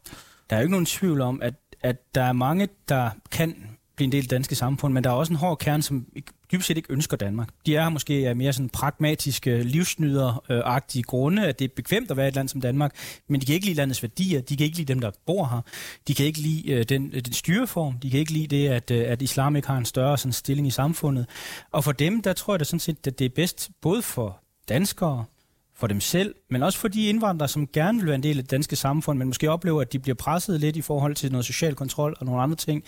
Der 0.49 0.55
er 0.55 0.59
jo 0.59 0.63
ikke 0.63 0.71
nogen 0.71 0.85
tvivl 0.85 1.21
om, 1.21 1.41
at, 1.41 1.53
at 1.81 2.15
der 2.15 2.23
er 2.23 2.33
mange, 2.33 2.67
der 2.89 3.09
kan 3.31 3.55
blive 4.01 4.07
en 4.07 4.11
del 4.11 4.17
af 4.17 4.23
det 4.23 4.31
danske 4.31 4.55
samfund, 4.55 4.93
men 4.93 5.03
der 5.03 5.09
er 5.09 5.13
også 5.13 5.33
en 5.33 5.37
hård 5.37 5.57
kerne, 5.57 5.83
som 5.83 6.05
dybest 6.51 6.67
set 6.67 6.77
ikke 6.77 6.93
ønsker 6.93 7.17
Danmark. 7.17 7.49
De 7.65 7.75
er 7.75 7.89
måske 7.89 8.13
af 8.13 8.35
mere 8.35 8.53
sådan 8.53 8.69
pragmatiske, 8.69 9.63
livsnyderagtige 9.63 11.03
grunde, 11.03 11.47
at 11.47 11.59
det 11.59 11.65
er 11.65 11.73
bekvemt 11.75 12.11
at 12.11 12.17
være 12.17 12.27
et 12.27 12.35
land 12.35 12.47
som 12.47 12.61
Danmark, 12.61 12.95
men 13.29 13.41
de 13.41 13.45
kan 13.45 13.55
ikke 13.55 13.65
lide 13.65 13.77
landets 13.77 14.03
værdier, 14.03 14.41
de 14.41 14.57
kan 14.57 14.65
ikke 14.65 14.77
lide 14.77 14.93
dem, 14.93 14.99
der 14.99 15.11
bor 15.25 15.45
her, 15.45 15.61
de 16.07 16.15
kan 16.15 16.25
ikke 16.25 16.39
lide 16.39 16.71
øh, 16.71 16.83
den, 16.83 17.11
øh, 17.13 17.21
den 17.25 17.33
styreform, 17.33 17.99
de 17.99 18.09
kan 18.09 18.19
ikke 18.19 18.31
lide 18.31 18.47
det, 18.47 18.67
at, 18.67 18.91
øh, 18.91 19.11
at 19.11 19.21
islam 19.21 19.55
ikke 19.55 19.67
har 19.67 19.77
en 19.77 19.85
større 19.85 20.17
sådan, 20.17 20.33
stilling 20.33 20.67
i 20.67 20.71
samfundet. 20.71 21.25
Og 21.71 21.83
for 21.83 21.91
dem, 21.91 22.21
der 22.21 22.33
tror 22.33 22.53
jeg 22.53 22.59
da 22.59 22.65
sådan 22.65 22.79
set, 22.79 23.07
at 23.07 23.19
det 23.19 23.25
er 23.25 23.29
bedst 23.35 23.69
både 23.81 24.01
for 24.01 24.43
danskere, 24.69 25.25
for 25.81 25.87
dem 25.87 26.01
selv, 26.01 26.35
men 26.49 26.63
også 26.63 26.79
for 26.79 26.87
de 26.87 27.07
indvandrere, 27.07 27.49
som 27.49 27.67
gerne 27.67 27.97
vil 27.97 28.07
være 28.07 28.15
en 28.15 28.23
del 28.23 28.37
af 28.37 28.43
det 28.43 28.51
danske 28.51 28.75
samfund, 28.75 29.19
men 29.19 29.27
måske 29.27 29.51
oplever, 29.51 29.81
at 29.81 29.93
de 29.93 29.99
bliver 29.99 30.15
presset 30.15 30.59
lidt 30.59 30.75
i 30.75 30.81
forhold 30.81 31.15
til 31.15 31.31
noget 31.31 31.45
social 31.45 31.75
kontrol 31.75 32.15
og 32.19 32.25
nogle 32.25 32.41
andre 32.41 32.55
ting, 32.55 32.83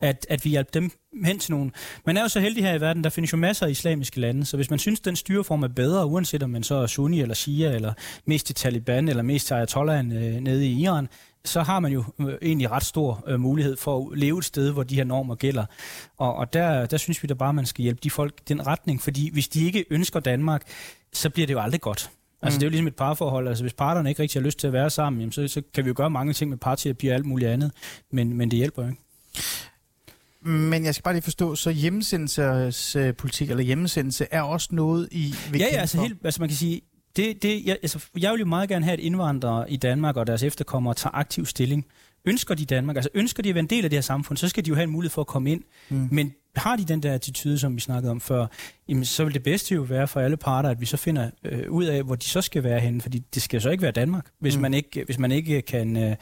at, 0.00 0.26
at 0.30 0.44
vi 0.44 0.50
hjælper 0.50 0.70
dem 0.72 0.90
hen 1.24 1.38
til 1.38 1.52
nogen. 1.52 1.72
Man 2.06 2.16
er 2.16 2.22
jo 2.22 2.28
så 2.28 2.40
heldig 2.40 2.64
her 2.64 2.74
i 2.74 2.80
verden, 2.80 3.04
der 3.04 3.10
findes 3.10 3.32
jo 3.32 3.36
masser 3.36 3.66
af 3.66 3.70
islamiske 3.70 4.20
lande, 4.20 4.46
så 4.46 4.56
hvis 4.56 4.70
man 4.70 4.78
synes, 4.78 5.00
den 5.00 5.16
styreform 5.16 5.62
er 5.62 5.68
bedre, 5.68 6.06
uanset 6.06 6.42
om 6.42 6.50
man 6.50 6.62
så 6.62 6.74
er 6.74 6.86
sunni 6.86 7.20
eller 7.20 7.34
shia, 7.34 7.74
eller 7.74 7.92
mest 8.26 8.46
til 8.46 8.54
Taliban, 8.54 9.08
eller 9.08 9.22
mest 9.22 9.46
til 9.46 9.54
Ayatollah 9.54 9.98
øh, 9.98 10.40
nede 10.40 10.66
i 10.66 10.82
Iran, 10.82 11.08
så 11.44 11.62
har 11.62 11.80
man 11.80 11.92
jo 11.92 12.04
øh, 12.20 12.34
egentlig 12.42 12.70
ret 12.70 12.84
stor 12.84 13.24
øh, 13.26 13.40
mulighed 13.40 13.76
for 13.76 14.10
at 14.12 14.18
leve 14.18 14.38
et 14.38 14.44
sted, 14.44 14.72
hvor 14.72 14.82
de 14.82 14.94
her 14.94 15.04
normer 15.04 15.34
gælder. 15.34 15.64
Og, 16.18 16.34
og 16.36 16.52
der, 16.52 16.86
der 16.86 16.96
synes 16.96 17.22
vi 17.22 17.26
da 17.26 17.34
bare, 17.34 17.48
at 17.48 17.54
man 17.54 17.66
skal 17.66 17.82
hjælpe 17.82 18.00
de 18.02 18.10
folk 18.10 18.48
den 18.48 18.66
retning, 18.66 19.02
fordi 19.02 19.30
hvis 19.32 19.48
de 19.48 19.64
ikke 19.64 19.84
ønsker 19.90 20.20
Danmark, 20.20 20.62
så 21.12 21.30
bliver 21.30 21.46
det 21.46 21.54
jo 21.54 21.60
aldrig 21.60 21.80
godt. 21.80 22.10
Altså 22.42 22.56
mm. 22.56 22.60
det 22.60 22.66
er 22.66 22.68
jo 22.68 22.70
ligesom 22.70 22.86
et 22.86 22.96
parforhold. 22.96 23.48
Altså 23.48 23.64
hvis 23.64 23.72
parterne 23.72 24.08
ikke 24.08 24.22
rigtig 24.22 24.40
har 24.40 24.46
lyst 24.46 24.58
til 24.58 24.66
at 24.66 24.72
være 24.72 24.90
sammen, 24.90 25.20
jamen, 25.20 25.32
så, 25.32 25.48
så 25.48 25.62
kan 25.74 25.84
vi 25.84 25.88
jo 25.88 25.94
gøre 25.96 26.10
mange 26.10 26.32
ting 26.32 26.50
med 26.50 26.58
parterapi 26.58 27.08
og 27.08 27.14
alt 27.14 27.26
muligt 27.26 27.50
andet, 27.50 27.72
men, 28.10 28.36
men 28.36 28.50
det 28.50 28.56
hjælper 28.56 28.82
jo 28.82 28.88
ikke. 28.88 29.02
Men 30.40 30.84
jeg 30.84 30.94
skal 30.94 31.02
bare 31.02 31.14
lige 31.14 31.22
forstå, 31.22 31.54
så 31.54 31.70
hjemmesendelsespolitik 31.70 33.50
eller 33.50 33.64
hjemmesendelse 33.64 34.26
er 34.30 34.42
også 34.42 34.68
noget 34.72 35.08
i... 35.10 35.34
Ja, 35.52 35.58
ja, 35.58 35.80
altså, 35.80 36.00
helt, 36.00 36.18
altså 36.24 36.42
man 36.42 36.48
kan 36.48 36.56
sige, 36.56 36.80
det, 37.16 37.42
det, 37.42 37.66
jeg, 37.66 37.76
altså, 37.82 38.04
jeg 38.18 38.32
vil 38.32 38.38
jo 38.38 38.46
meget 38.46 38.68
gerne 38.68 38.84
have, 38.84 38.92
at 38.92 39.00
indvandrere 39.00 39.70
i 39.70 39.76
Danmark 39.76 40.16
og 40.16 40.26
deres 40.26 40.42
efterkommere 40.42 40.94
tager 40.94 41.14
aktiv 41.14 41.46
stilling. 41.46 41.86
Ønsker 42.24 42.54
de 42.54 42.64
Danmark, 42.64 42.96
altså 42.96 43.10
ønsker 43.14 43.42
de 43.42 43.48
at 43.48 43.54
være 43.54 43.62
en 43.62 43.70
del 43.70 43.84
af 43.84 43.90
det 43.90 43.96
her 43.96 44.02
samfund, 44.02 44.38
så 44.38 44.48
skal 44.48 44.64
de 44.64 44.68
jo 44.68 44.74
have 44.74 44.84
en 44.84 44.90
mulighed 44.90 45.10
for 45.10 45.20
at 45.20 45.26
komme 45.26 45.52
ind. 45.52 45.62
Mm. 45.88 46.08
Men 46.10 46.32
har 46.56 46.76
de 46.76 46.84
den 46.84 47.02
der 47.02 47.14
attitude, 47.14 47.58
som 47.58 47.76
vi 47.76 47.80
snakkede 47.80 48.10
om 48.10 48.20
før, 48.20 48.46
jamen, 48.88 49.04
så 49.04 49.24
vil 49.24 49.34
det 49.34 49.42
bedste 49.42 49.74
jo 49.74 49.82
være 49.82 50.08
for 50.08 50.20
alle 50.20 50.36
parter, 50.36 50.68
at 50.68 50.80
vi 50.80 50.86
så 50.86 50.96
finder 50.96 51.30
øh, 51.44 51.70
ud 51.70 51.84
af, 51.84 52.02
hvor 52.02 52.14
de 52.14 52.24
så 52.24 52.40
skal 52.40 52.62
være 52.62 52.80
henne, 52.80 53.00
fordi 53.00 53.18
det 53.34 53.42
skal 53.42 53.60
så 53.60 53.70
ikke 53.70 53.82
være 53.82 53.92
Danmark, 53.92 54.26
hvis, 54.40 54.56
mm. 54.56 54.62
man, 54.62 54.74
ikke, 54.74 55.04
hvis 55.04 55.18
man 55.18 55.32
ikke 55.32 55.62
kan, 55.62 55.96
øh, 55.96 56.16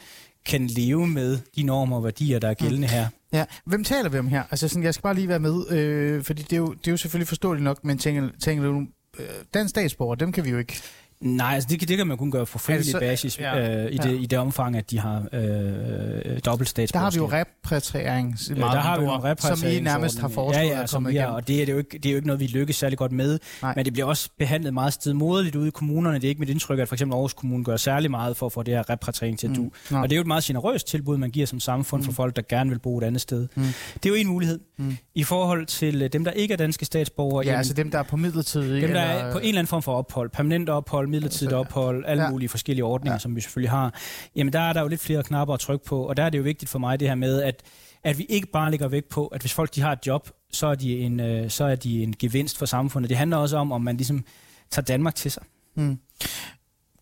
kan 0.45 0.67
leve 0.67 1.07
med 1.07 1.39
de 1.55 1.63
normer 1.63 1.97
og 1.97 2.03
værdier, 2.03 2.39
der 2.39 2.49
er 2.49 2.53
gældende 2.53 2.87
her. 2.87 3.07
Ja, 3.33 3.45
hvem 3.65 3.83
taler 3.83 4.09
vi 4.09 4.17
om 4.17 4.27
her? 4.27 4.43
Altså 4.51 4.67
sådan, 4.67 4.83
jeg 4.83 4.93
skal 4.93 5.03
bare 5.03 5.15
lige 5.15 5.27
være 5.27 5.39
med, 5.39 5.71
øh, 5.71 6.23
fordi 6.23 6.41
det 6.41 6.53
er, 6.53 6.57
jo, 6.57 6.73
det 6.73 6.87
er 6.87 6.91
jo 6.91 6.97
selvfølgelig 6.97 7.27
forståeligt 7.27 7.63
nok, 7.63 7.83
men 7.83 7.97
tænker, 7.97 8.29
tænker 8.43 8.63
du, 8.63 8.87
øh, 9.19 9.25
dansk 9.53 9.69
statsborger, 9.69 10.15
dem 10.15 10.31
kan 10.31 10.45
vi 10.45 10.49
jo 10.49 10.57
ikke 10.57 10.81
Nej, 11.21 11.53
altså 11.53 11.67
det, 11.69 11.89
det 11.89 11.97
kan 11.97 12.07
man 12.07 12.17
kun 12.17 12.31
gøre 12.31 12.45
på 12.45 12.59
frivillig 12.59 12.95
altså, 12.95 12.99
basis 12.99 13.39
ja, 13.39 13.83
øh, 13.85 13.91
i, 13.91 13.97
det, 13.97 14.05
ja. 14.05 14.09
i 14.09 14.25
det 14.25 14.39
omfang, 14.39 14.75
at 14.75 14.91
de 14.91 14.99
har 14.99 15.25
øh, 15.33 16.39
dobbelt 16.45 16.69
statsborgerskab. 16.69 16.93
Der 16.93 16.99
har 16.99 17.11
vi 17.11 17.17
jo 17.17 17.27
repatriering, 17.31 18.35
ja, 18.49 18.55
der 18.55 18.65
har 18.65 18.99
vi 18.99 19.05
jo 19.05 19.11
repatriering, 19.11 19.57
som 19.57 19.69
I 19.69 19.79
nærmest 19.79 20.19
har 20.19 20.27
foreslået 20.27 20.67
ja, 20.67 20.79
ja, 20.79 20.85
som 20.85 21.07
vi 21.07 21.15
har, 21.15 21.27
og 21.27 21.47
det 21.47 21.61
er, 21.61 21.65
det, 21.65 21.73
jo 21.73 21.77
ikke, 21.77 21.97
det 21.97 22.05
er 22.05 22.11
jo 22.11 22.15
ikke 22.15 22.27
noget, 22.27 22.39
vi 22.39 22.47
lykkes 22.47 22.75
særlig 22.75 22.97
godt 22.97 23.11
med, 23.11 23.39
Nej. 23.61 23.73
men 23.75 23.85
det 23.85 23.93
bliver 23.93 24.05
også 24.05 24.29
behandlet 24.39 24.73
meget 24.73 24.93
stedmoderligt 24.93 25.55
ude 25.55 25.67
i 25.67 25.71
kommunerne. 25.71 26.15
Det 26.15 26.23
er 26.23 26.29
ikke 26.29 26.39
mit 26.39 26.49
indtryk, 26.49 26.79
at 26.79 26.87
for 26.87 26.95
eksempel 26.95 27.13
Aarhus 27.13 27.33
Kommune 27.33 27.63
gør 27.63 27.77
særlig 27.77 28.11
meget 28.11 28.37
for 28.37 28.45
at 28.45 28.51
få 28.51 28.63
det 28.63 28.73
her 28.73 28.89
repatriering 28.89 29.39
til 29.39 29.47
at 29.47 29.55
du. 29.55 29.69
Mm. 29.89 29.95
Og 29.95 30.09
det 30.09 30.15
er 30.15 30.17
jo 30.17 30.21
et 30.21 30.27
meget 30.27 30.43
generøst 30.43 30.87
tilbud, 30.87 31.17
man 31.17 31.31
giver 31.31 31.45
som 31.45 31.59
samfund 31.59 32.01
mm. 32.01 32.05
for 32.05 32.11
folk, 32.11 32.35
der 32.35 32.41
gerne 32.49 32.69
vil 32.69 32.79
bo 32.79 32.97
et 32.97 33.03
andet 33.03 33.21
sted. 33.21 33.47
Mm. 33.55 33.63
Det 33.93 34.05
er 34.05 34.09
jo 34.09 34.15
en 34.15 34.27
mulighed. 34.27 34.59
Mm. 34.77 34.97
I 35.15 35.23
forhold 35.23 35.65
til 35.65 36.01
øh, 36.01 36.09
dem, 36.13 36.23
der 36.23 36.31
ikke 36.31 36.53
er 36.53 36.57
danske 36.57 36.85
statsborgere. 36.85 37.45
Ja, 37.45 37.49
jamen, 37.49 37.57
altså 37.57 37.73
dem, 37.73 37.91
der 37.91 37.99
er 37.99 38.03
på 38.03 38.17
midlertidig. 38.17 38.81
Dem, 38.81 38.91
der 38.91 38.99
er 38.99 39.31
på 39.31 39.37
en 39.37 39.45
eller 39.45 39.59
anden 39.59 39.67
form 39.67 39.81
for 39.81 39.93
ophold. 39.93 40.29
Permanent 40.29 40.69
ophold, 40.69 41.06
midlertidigt 41.07 41.47
altså, 41.47 41.57
ophold 41.57 41.95
ophold, 41.95 42.05
alle 42.07 42.23
ja. 42.23 42.29
mulige 42.29 42.49
forskellige 42.49 42.83
ordninger, 42.85 43.13
ja. 43.13 43.19
som 43.19 43.35
vi 43.35 43.41
selvfølgelig 43.41 43.71
har, 43.71 43.93
jamen 44.35 44.53
der 44.53 44.59
er 44.59 44.73
der 44.73 44.81
jo 44.81 44.87
lidt 44.87 45.01
flere 45.01 45.23
knapper 45.23 45.53
at 45.53 45.59
trykke 45.59 45.85
på, 45.85 46.03
og 46.03 46.17
der 46.17 46.23
er 46.23 46.29
det 46.29 46.37
jo 46.37 46.43
vigtigt 46.43 46.71
for 46.71 46.79
mig 46.79 46.99
det 46.99 47.07
her 47.07 47.15
med, 47.15 47.41
at, 47.41 47.63
at 48.03 48.17
vi 48.17 48.25
ikke 48.29 48.47
bare 48.47 48.71
lægger 48.71 48.87
vægt 48.87 49.09
på, 49.09 49.27
at 49.27 49.41
hvis 49.41 49.53
folk 49.53 49.75
de 49.75 49.81
har 49.81 49.91
et 49.91 50.07
job, 50.07 50.29
så 50.51 50.67
er 50.67 50.75
de 50.75 50.99
en, 50.99 51.19
øh, 51.19 51.49
så 51.49 51.65
er 51.65 51.75
de 51.75 52.03
en 52.03 52.15
gevinst 52.19 52.57
for 52.57 52.65
samfundet. 52.65 53.09
Det 53.09 53.17
handler 53.17 53.37
også 53.37 53.57
om, 53.57 53.71
om 53.71 53.81
man 53.81 53.97
ligesom 53.97 54.25
tager 54.71 54.85
Danmark 54.85 55.15
til 55.15 55.31
sig. 55.31 55.43
Mm. 55.75 55.99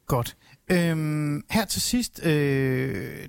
Godt. 0.08 0.36
Øhm, 0.72 1.44
her 1.50 1.66
til 1.66 1.82
sidst, 1.82 2.26
øh, 2.26 3.28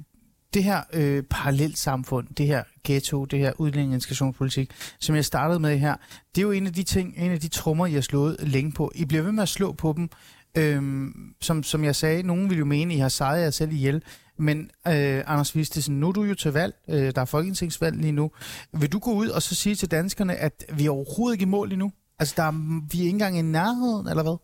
det 0.54 0.64
her 0.64 0.80
øh, 0.92 1.22
parallelt 1.22 1.78
samfund, 1.78 2.28
det 2.28 2.46
her 2.46 2.62
ghetto, 2.84 3.24
det 3.24 3.38
her 3.38 3.52
udlændingenintegrationspolitik, 3.58 4.70
som 5.00 5.14
jeg 5.16 5.24
startede 5.24 5.60
med 5.60 5.78
her, 5.78 5.96
det 6.34 6.40
er 6.40 6.42
jo 6.42 6.50
en 6.50 6.66
af 6.66 6.72
de 6.72 6.82
ting, 6.82 7.14
en 7.16 7.30
af 7.30 7.40
de 7.40 7.48
trommer, 7.48 7.86
I 7.86 7.92
har 7.92 8.00
slået 8.00 8.36
længe 8.40 8.72
på. 8.72 8.92
I 8.94 9.04
bliver 9.04 9.22
ved 9.22 9.32
med 9.32 9.42
at 9.42 9.48
slå 9.48 9.72
på 9.72 9.92
dem, 9.96 10.10
Øhm, 10.56 11.12
som, 11.40 11.62
som 11.62 11.84
jeg 11.84 11.96
sagde, 11.96 12.22
nogen 12.22 12.50
vil 12.50 12.58
jo 12.58 12.64
mene, 12.64 12.94
I 12.94 12.98
har 12.98 13.08
sejret 13.08 13.42
jer 13.42 13.50
selv 13.50 13.72
ihjel. 13.72 14.02
Men 14.38 14.70
øh, 14.86 15.22
Anders 15.26 15.56
Vistesen, 15.56 16.00
nu 16.00 16.08
er 16.08 16.12
du 16.12 16.24
jo 16.24 16.34
til 16.34 16.52
valg. 16.52 16.74
Øh, 16.88 17.12
der 17.14 17.20
er 17.20 17.24
folketingsvalg 17.24 17.96
lige 17.96 18.12
nu. 18.12 18.30
Vil 18.72 18.92
du 18.92 18.98
gå 18.98 19.12
ud 19.12 19.28
og 19.28 19.42
så 19.42 19.54
sige 19.54 19.74
til 19.74 19.90
danskerne, 19.90 20.36
at 20.36 20.64
vi 20.72 20.86
er 20.86 20.90
overhovedet 20.90 21.34
ikke 21.34 21.42
i 21.42 21.46
mål 21.46 21.68
lige 21.68 21.78
nu? 21.78 21.92
Altså, 22.18 22.34
der 22.36 22.42
er, 22.42 22.52
vi 22.92 22.98
er 22.98 23.02
ikke 23.02 23.10
engang 23.10 23.38
i 23.38 23.42
nærheden, 23.42 24.08
eller 24.08 24.22
hvad? 24.22 24.36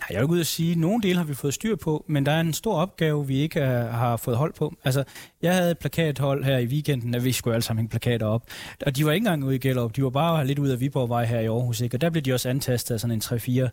Nej, 0.00 0.06
jeg 0.10 0.20
vil 0.20 0.28
gå 0.28 0.34
ud 0.34 0.40
og 0.40 0.46
sige, 0.46 0.72
at 0.72 0.78
nogle 0.78 1.02
dele 1.02 1.16
har 1.16 1.24
vi 1.24 1.34
fået 1.34 1.54
styr 1.54 1.76
på, 1.76 2.04
men 2.08 2.26
der 2.26 2.32
er 2.32 2.40
en 2.40 2.52
stor 2.52 2.74
opgave, 2.74 3.26
vi 3.26 3.38
ikke 3.38 3.60
er, 3.60 3.90
har 3.90 4.16
fået 4.16 4.36
hold 4.36 4.52
på. 4.52 4.74
Altså, 4.84 5.04
jeg 5.42 5.54
havde 5.54 5.70
et 5.70 5.78
plakathold 5.78 6.44
her 6.44 6.58
i 6.58 6.66
weekenden, 6.66 7.14
at 7.14 7.24
vi 7.24 7.32
skulle 7.32 7.54
alle 7.54 7.64
sammen 7.64 7.80
hænge 7.80 7.90
plakater 7.90 8.26
op. 8.26 8.42
Og 8.86 8.96
de 8.96 9.06
var 9.06 9.12
ikke 9.12 9.24
engang 9.24 9.44
ude 9.44 9.54
i 9.54 9.58
Gellerup, 9.58 9.96
de 9.96 10.04
var 10.04 10.10
bare 10.10 10.46
lidt 10.46 10.58
ud 10.58 10.68
af 10.68 10.80
Viborgvej 10.80 11.24
her 11.24 11.40
i 11.40 11.46
Aarhus. 11.46 11.80
Ikke? 11.80 11.96
Og 11.96 12.00
der 12.00 12.10
blev 12.10 12.22
de 12.22 12.32
også 12.32 12.48
antastet 12.48 12.94
af 12.94 13.00
sådan 13.00 13.16
en 13.16 13.22
3-4 13.24 13.68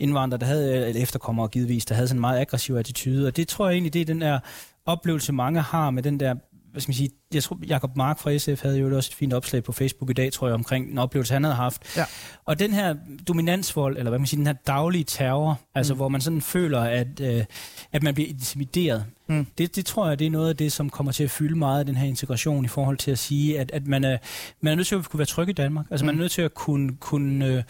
indvandrere, 0.00 0.40
der 0.40 0.46
havde, 0.46 0.86
eller 0.88 1.02
efterkommere 1.02 1.48
givetvis, 1.48 1.84
der 1.84 1.94
havde 1.94 2.08
sådan 2.08 2.16
en 2.16 2.20
meget 2.20 2.40
aggressiv 2.40 2.74
attitude. 2.74 3.26
Og 3.26 3.36
det 3.36 3.48
tror 3.48 3.66
jeg 3.66 3.74
egentlig, 3.74 3.92
det 3.92 4.00
er 4.00 4.04
den 4.04 4.20
der 4.20 4.38
oplevelse, 4.86 5.32
mange 5.32 5.60
har 5.60 5.90
med 5.90 6.02
den 6.02 6.20
der 6.20 6.34
hvad 6.72 6.80
skal 6.80 6.90
man 6.90 6.94
sige, 6.94 7.10
jeg 7.34 7.42
tror, 7.42 7.58
Jacob 7.68 7.96
Mark 7.96 8.18
fra 8.18 8.38
SF 8.38 8.62
havde 8.62 8.78
jo 8.78 8.96
også 8.96 9.10
et 9.10 9.14
fint 9.14 9.32
opslag 9.32 9.64
på 9.64 9.72
Facebook 9.72 10.10
i 10.10 10.12
dag, 10.12 10.32
tror 10.32 10.46
jeg, 10.46 10.54
omkring 10.54 10.90
en 10.90 10.98
oplevelse, 10.98 11.32
han 11.32 11.44
havde 11.44 11.56
haft. 11.56 11.96
Ja. 11.96 12.04
Og 12.44 12.58
den 12.58 12.72
her 12.72 12.94
dominansvold, 13.28 13.96
eller 13.96 14.10
hvad 14.10 14.18
man 14.18 14.26
siger, 14.26 14.38
den 14.38 14.46
her 14.46 14.54
daglige 14.66 15.04
terror, 15.04 15.60
altså 15.74 15.94
mm. 15.94 15.98
hvor 15.98 16.08
man 16.08 16.20
sådan 16.20 16.40
føler, 16.40 16.80
at, 16.80 17.20
øh, 17.20 17.44
at 17.92 18.02
man 18.02 18.14
bliver 18.14 18.28
intimideret, 18.28 19.04
mm. 19.26 19.46
det, 19.58 19.76
det 19.76 19.86
tror 19.86 20.08
jeg, 20.08 20.18
det 20.18 20.26
er 20.26 20.30
noget 20.30 20.48
af 20.48 20.56
det, 20.56 20.72
som 20.72 20.90
kommer 20.90 21.12
til 21.12 21.24
at 21.24 21.30
fylde 21.30 21.58
meget 21.58 21.78
af 21.78 21.86
den 21.86 21.96
her 21.96 22.06
integration 22.06 22.64
i 22.64 22.68
forhold 22.68 22.96
til 22.96 23.10
at 23.10 23.18
sige, 23.18 23.60
at, 23.60 23.70
at 23.70 23.86
man, 23.86 24.04
er, 24.04 24.18
man 24.60 24.72
er 24.72 24.76
nødt 24.76 24.86
til 24.86 24.94
at 24.94 25.10
kunne 25.10 25.18
være 25.18 25.26
tryg 25.26 25.48
i 25.48 25.52
Danmark. 25.52 25.86
Altså 25.90 26.04
mm. 26.04 26.06
man 26.06 26.14
er 26.14 26.18
nødt 26.18 26.32
til 26.32 26.42
at 26.42 26.54
kunne, 26.54 26.96
kunne 26.96 27.46
øh, 27.46 27.62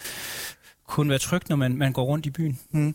kunne 0.91 1.09
være 1.09 1.19
trygt, 1.19 1.49
når 1.49 1.55
man, 1.55 1.77
man 1.77 1.93
går 1.93 2.03
rundt 2.03 2.25
i 2.25 2.29
byen. 2.29 2.59
Mm. 2.71 2.93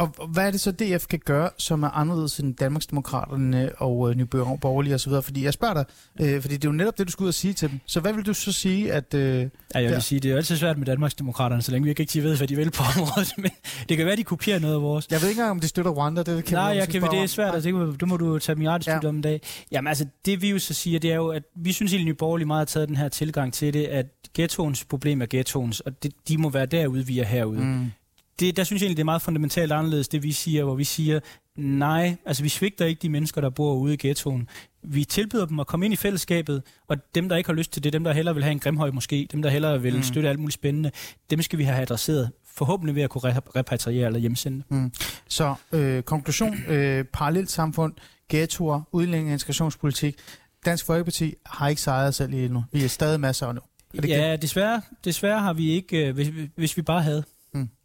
Og 0.00 0.26
hvad 0.28 0.46
er 0.46 0.50
det 0.50 0.60
så, 0.60 0.70
DF 0.70 1.06
kan 1.06 1.18
gøre, 1.24 1.50
som 1.58 1.82
er 1.82 1.88
anderledes 1.88 2.38
end 2.38 2.54
Danmarksdemokraterne 2.54 3.70
og 3.78 4.10
øh, 4.10 4.16
Nye 4.16 4.26
Borgerlige 4.26 4.94
osv.? 4.94 5.12
Fordi 5.22 5.44
jeg 5.44 5.52
spørger 5.52 5.74
dig, 5.74 5.84
øh, 6.20 6.42
fordi 6.42 6.54
det 6.54 6.64
er 6.64 6.68
jo 6.68 6.76
netop 6.76 6.98
det, 6.98 7.06
du 7.06 7.12
skulle 7.12 7.26
ud 7.26 7.28
og 7.28 7.34
sige 7.34 7.54
til 7.54 7.70
dem. 7.70 7.80
Så 7.86 8.00
hvad 8.00 8.12
vil 8.12 8.26
du 8.26 8.34
så 8.34 8.52
sige, 8.52 8.92
at... 8.92 9.14
Øh, 9.14 9.22
ja, 9.24 9.48
jeg 9.74 9.82
vil 9.82 9.92
der... 9.92 10.00
sige, 10.00 10.20
det 10.20 10.28
er 10.28 10.32
jo 10.32 10.36
altid 10.36 10.56
svært 10.56 10.78
med 10.78 10.86
Danmarksdemokraterne, 10.86 11.62
så 11.62 11.72
længe 11.72 11.84
vi 11.84 11.90
ikke 11.90 12.00
rigtig 12.00 12.22
ved, 12.22 12.36
hvad 12.36 12.48
de 12.48 12.56
vil 12.56 12.70
på 12.70 12.82
området. 12.96 13.32
Men 13.38 13.50
det 13.88 13.96
kan 13.96 14.06
være, 14.06 14.16
de 14.16 14.24
kopierer 14.24 14.58
noget 14.58 14.74
af 14.74 14.82
vores. 14.82 15.06
Jeg 15.10 15.20
ved 15.20 15.28
ikke 15.28 15.38
engang, 15.38 15.50
om 15.50 15.60
de 15.60 15.68
støtter 15.68 15.90
Rwanda. 15.90 16.22
Det 16.22 16.44
kan 16.44 16.58
Nej, 16.58 16.64
jeg 16.64 16.88
kan, 16.88 17.02
det 17.02 17.18
er 17.18 17.26
svært. 17.26 17.54
Altså, 17.54 17.70
det, 17.70 18.00
det 18.00 18.08
må 18.08 18.16
du 18.16 18.38
tage 18.38 18.56
mig 18.56 18.86
ja. 18.86 19.08
om 19.08 19.16
en 19.16 19.22
dag. 19.22 19.40
Jamen 19.72 19.88
altså, 19.88 20.06
det 20.26 20.42
vi 20.42 20.50
jo 20.50 20.58
så 20.58 20.74
siger, 20.74 20.98
det 20.98 21.12
er 21.12 21.16
jo, 21.16 21.28
at 21.28 21.42
vi 21.56 21.72
synes, 21.72 21.94
at 21.94 22.04
Nye 22.04 22.14
Borgerlige 22.14 22.46
meget 22.46 22.60
har 22.60 22.64
taget 22.64 22.88
den 22.88 22.96
her 22.96 23.08
tilgang 23.08 23.52
til 23.52 23.74
det, 23.74 23.84
at 23.84 24.06
ghettoens 24.34 24.84
problem 24.84 25.22
er 25.22 25.26
ghettoens, 25.30 25.80
og 25.80 26.02
det, 26.02 26.12
de 26.28 26.38
må 26.38 26.50
være 26.50 26.66
derude, 26.66 27.06
vi 27.06 27.18
er 27.18 27.24
herude. 27.24 27.60
Mm 27.60 27.90
det, 28.40 28.56
der 28.56 28.64
synes 28.64 28.82
jeg 28.82 28.86
egentlig, 28.86 28.96
det 28.96 29.02
er 29.02 29.04
meget 29.04 29.22
fundamentalt 29.22 29.72
anderledes, 29.72 30.08
det 30.08 30.22
vi 30.22 30.32
siger, 30.32 30.64
hvor 30.64 30.74
vi 30.74 30.84
siger, 30.84 31.20
nej, 31.56 32.16
altså 32.26 32.42
vi 32.42 32.48
svigter 32.48 32.84
ikke 32.84 33.02
de 33.02 33.08
mennesker, 33.08 33.40
der 33.40 33.50
bor 33.50 33.74
ude 33.74 33.94
i 33.94 33.96
ghettoen. 34.00 34.48
Vi 34.82 35.04
tilbyder 35.04 35.46
dem 35.46 35.60
at 35.60 35.66
komme 35.66 35.86
ind 35.86 35.92
i 35.92 35.96
fællesskabet, 35.96 36.62
og 36.88 36.96
dem, 37.14 37.28
der 37.28 37.36
ikke 37.36 37.48
har 37.48 37.54
lyst 37.54 37.72
til 37.72 37.84
det, 37.84 37.92
dem, 37.92 38.04
der 38.04 38.12
hellere 38.12 38.34
vil 38.34 38.44
have 38.44 38.52
en 38.52 38.58
grimhøj 38.58 38.90
måske, 38.90 39.28
dem, 39.32 39.42
der 39.42 39.50
hellere 39.50 39.82
vil 39.82 39.96
mm. 39.96 40.02
støtte 40.02 40.28
alt 40.28 40.38
muligt 40.38 40.54
spændende, 40.54 40.90
dem 41.30 41.42
skal 41.42 41.58
vi 41.58 41.64
have 41.64 41.82
adresseret 41.82 42.30
forhåbentlig 42.54 42.94
ved 42.94 43.02
at 43.02 43.10
kunne 43.10 43.40
repatriere 43.56 44.06
eller 44.06 44.18
hjemsende. 44.18 44.62
Mm. 44.68 44.92
Så 45.28 45.54
øh, 45.72 46.02
konklusion, 46.02 46.56
øh, 46.68 47.04
parallelt 47.04 47.50
samfund, 47.50 47.92
ghettoer, 48.28 48.82
udlænding 48.92 49.28
og 49.28 49.32
integrationspolitik. 49.32 50.16
Dansk 50.64 50.86
Folkeparti 50.86 51.34
har 51.46 51.68
ikke 51.68 51.82
sejret 51.82 52.14
selv 52.14 52.34
endnu. 52.34 52.64
Vi 52.72 52.84
er 52.84 52.88
stadig 52.88 53.20
masser 53.20 53.52
nu. 53.52 53.60
Er 53.94 54.00
det 54.00 54.08
ja, 54.08 54.36
desværre, 54.36 54.82
desværre 55.04 55.40
har 55.40 55.52
vi 55.52 55.70
ikke, 55.70 56.06
øh, 56.06 56.14
hvis, 56.14 56.30
hvis 56.56 56.76
vi 56.76 56.82
bare 56.82 57.02
havde 57.02 57.24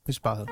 hvis 0.05 0.19
bare 0.19 0.35
havde. 0.35 0.47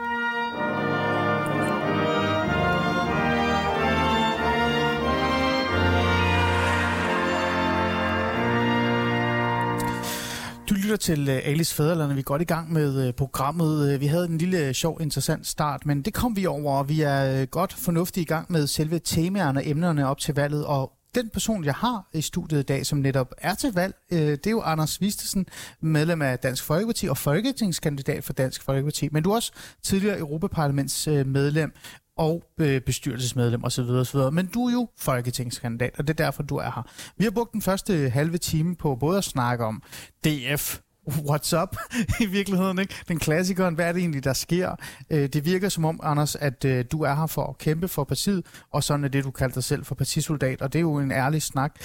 Du 10.69 10.73
lytter 10.73 10.95
til 10.95 11.29
øh, 11.29 11.41
Alice 11.43 11.75
Fæderland, 11.75 12.13
vi 12.13 12.19
er 12.19 12.23
godt 12.23 12.41
i 12.41 12.45
gang 12.45 12.73
med 12.73 13.07
øh, 13.07 13.13
programmet. 13.13 13.93
Øh, 13.93 14.01
vi 14.01 14.05
havde 14.05 14.25
en 14.25 14.37
lille 14.37 14.73
sjov, 14.73 15.01
interessant 15.01 15.47
start, 15.47 15.85
men 15.85 16.01
det 16.01 16.13
kom 16.13 16.35
vi 16.35 16.45
over, 16.45 16.77
og 16.77 16.89
vi 16.89 17.01
er 17.01 17.45
godt 17.45 17.73
fornuftigt 17.73 18.21
i 18.21 18.27
gang 18.27 18.51
med 18.51 18.67
selve 18.67 18.99
temaerne 18.99 19.59
og 19.59 19.67
emnerne 19.67 20.07
op 20.07 20.19
til 20.19 20.35
valget, 20.35 20.65
og 20.65 20.91
den 21.15 21.30
person, 21.30 21.63
jeg 21.63 21.73
har 21.73 22.10
i 22.13 22.21
studiet 22.21 22.60
i 22.60 22.63
dag, 22.63 22.86
som 22.86 22.99
netop 22.99 23.34
er 23.38 23.56
til 23.56 23.73
valg, 23.73 23.95
øh, 24.12 24.19
det 24.19 24.47
er 24.47 24.52
jo 24.52 24.62
Anders 24.62 25.02
Vistesen, 25.02 25.45
medlem 25.82 26.21
af 26.21 26.39
Dansk 26.39 26.63
Folkeparti 26.63 27.08
og 27.08 27.17
folketingskandidat 27.17 28.23
for 28.23 28.34
Dansk 28.34 28.62
Folkeparti. 28.62 29.10
Men 29.12 29.23
du 29.23 29.32
er 29.32 29.36
også 29.36 29.52
tidligere 29.84 30.19
Europaparlaments 30.19 31.08
øh, 31.08 31.28
medlem 31.28 31.73
og 32.17 32.43
øh, 32.60 32.82
bestyrelsesmedlem 32.82 33.63
osv. 33.63 33.82
osv. 33.82 34.19
Men 34.32 34.45
du 34.45 34.67
er 34.67 34.71
jo 34.71 34.89
folketingskandidat, 34.97 35.93
og 35.97 36.08
det 36.08 36.19
er 36.19 36.23
derfor, 36.23 36.43
du 36.43 36.56
er 36.56 36.71
her. 36.76 36.84
Vi 37.17 37.23
har 37.23 37.32
brugt 37.32 37.54
den 37.54 37.62
første 37.62 38.10
halve 38.10 38.38
time 38.38 38.76
på 38.76 38.95
både 38.95 39.17
at 39.17 39.23
snakke 39.23 39.65
om 39.65 39.84
DF, 40.26 40.80
what's 41.07 41.61
up 41.61 41.77
i 42.23 42.25
virkeligheden, 42.25 42.79
ikke? 42.79 42.95
Den 43.07 43.19
klassikeren, 43.19 43.75
hvad 43.75 43.85
er 43.85 43.91
det 43.91 43.99
egentlig, 43.99 44.23
der 44.23 44.33
sker? 44.33 44.75
Øh, 45.09 45.29
det 45.29 45.45
virker 45.45 45.69
som 45.69 45.85
om, 45.85 45.99
Anders, 46.03 46.35
at 46.35 46.65
øh, 46.65 46.85
du 46.91 47.01
er 47.01 47.15
her 47.15 47.27
for 47.27 47.47
at 47.47 47.57
kæmpe 47.57 47.87
for 47.87 48.03
partiet, 48.03 48.45
og 48.71 48.83
sådan 48.83 49.03
er 49.03 49.07
det, 49.07 49.23
du 49.23 49.31
kalder 49.31 49.53
dig 49.53 49.63
selv 49.63 49.85
for 49.85 49.95
partisoldat, 49.95 50.61
og 50.61 50.73
det 50.73 50.79
er 50.79 50.81
jo 50.81 50.99
en 50.99 51.11
ærlig 51.11 51.41
snak. 51.41 51.75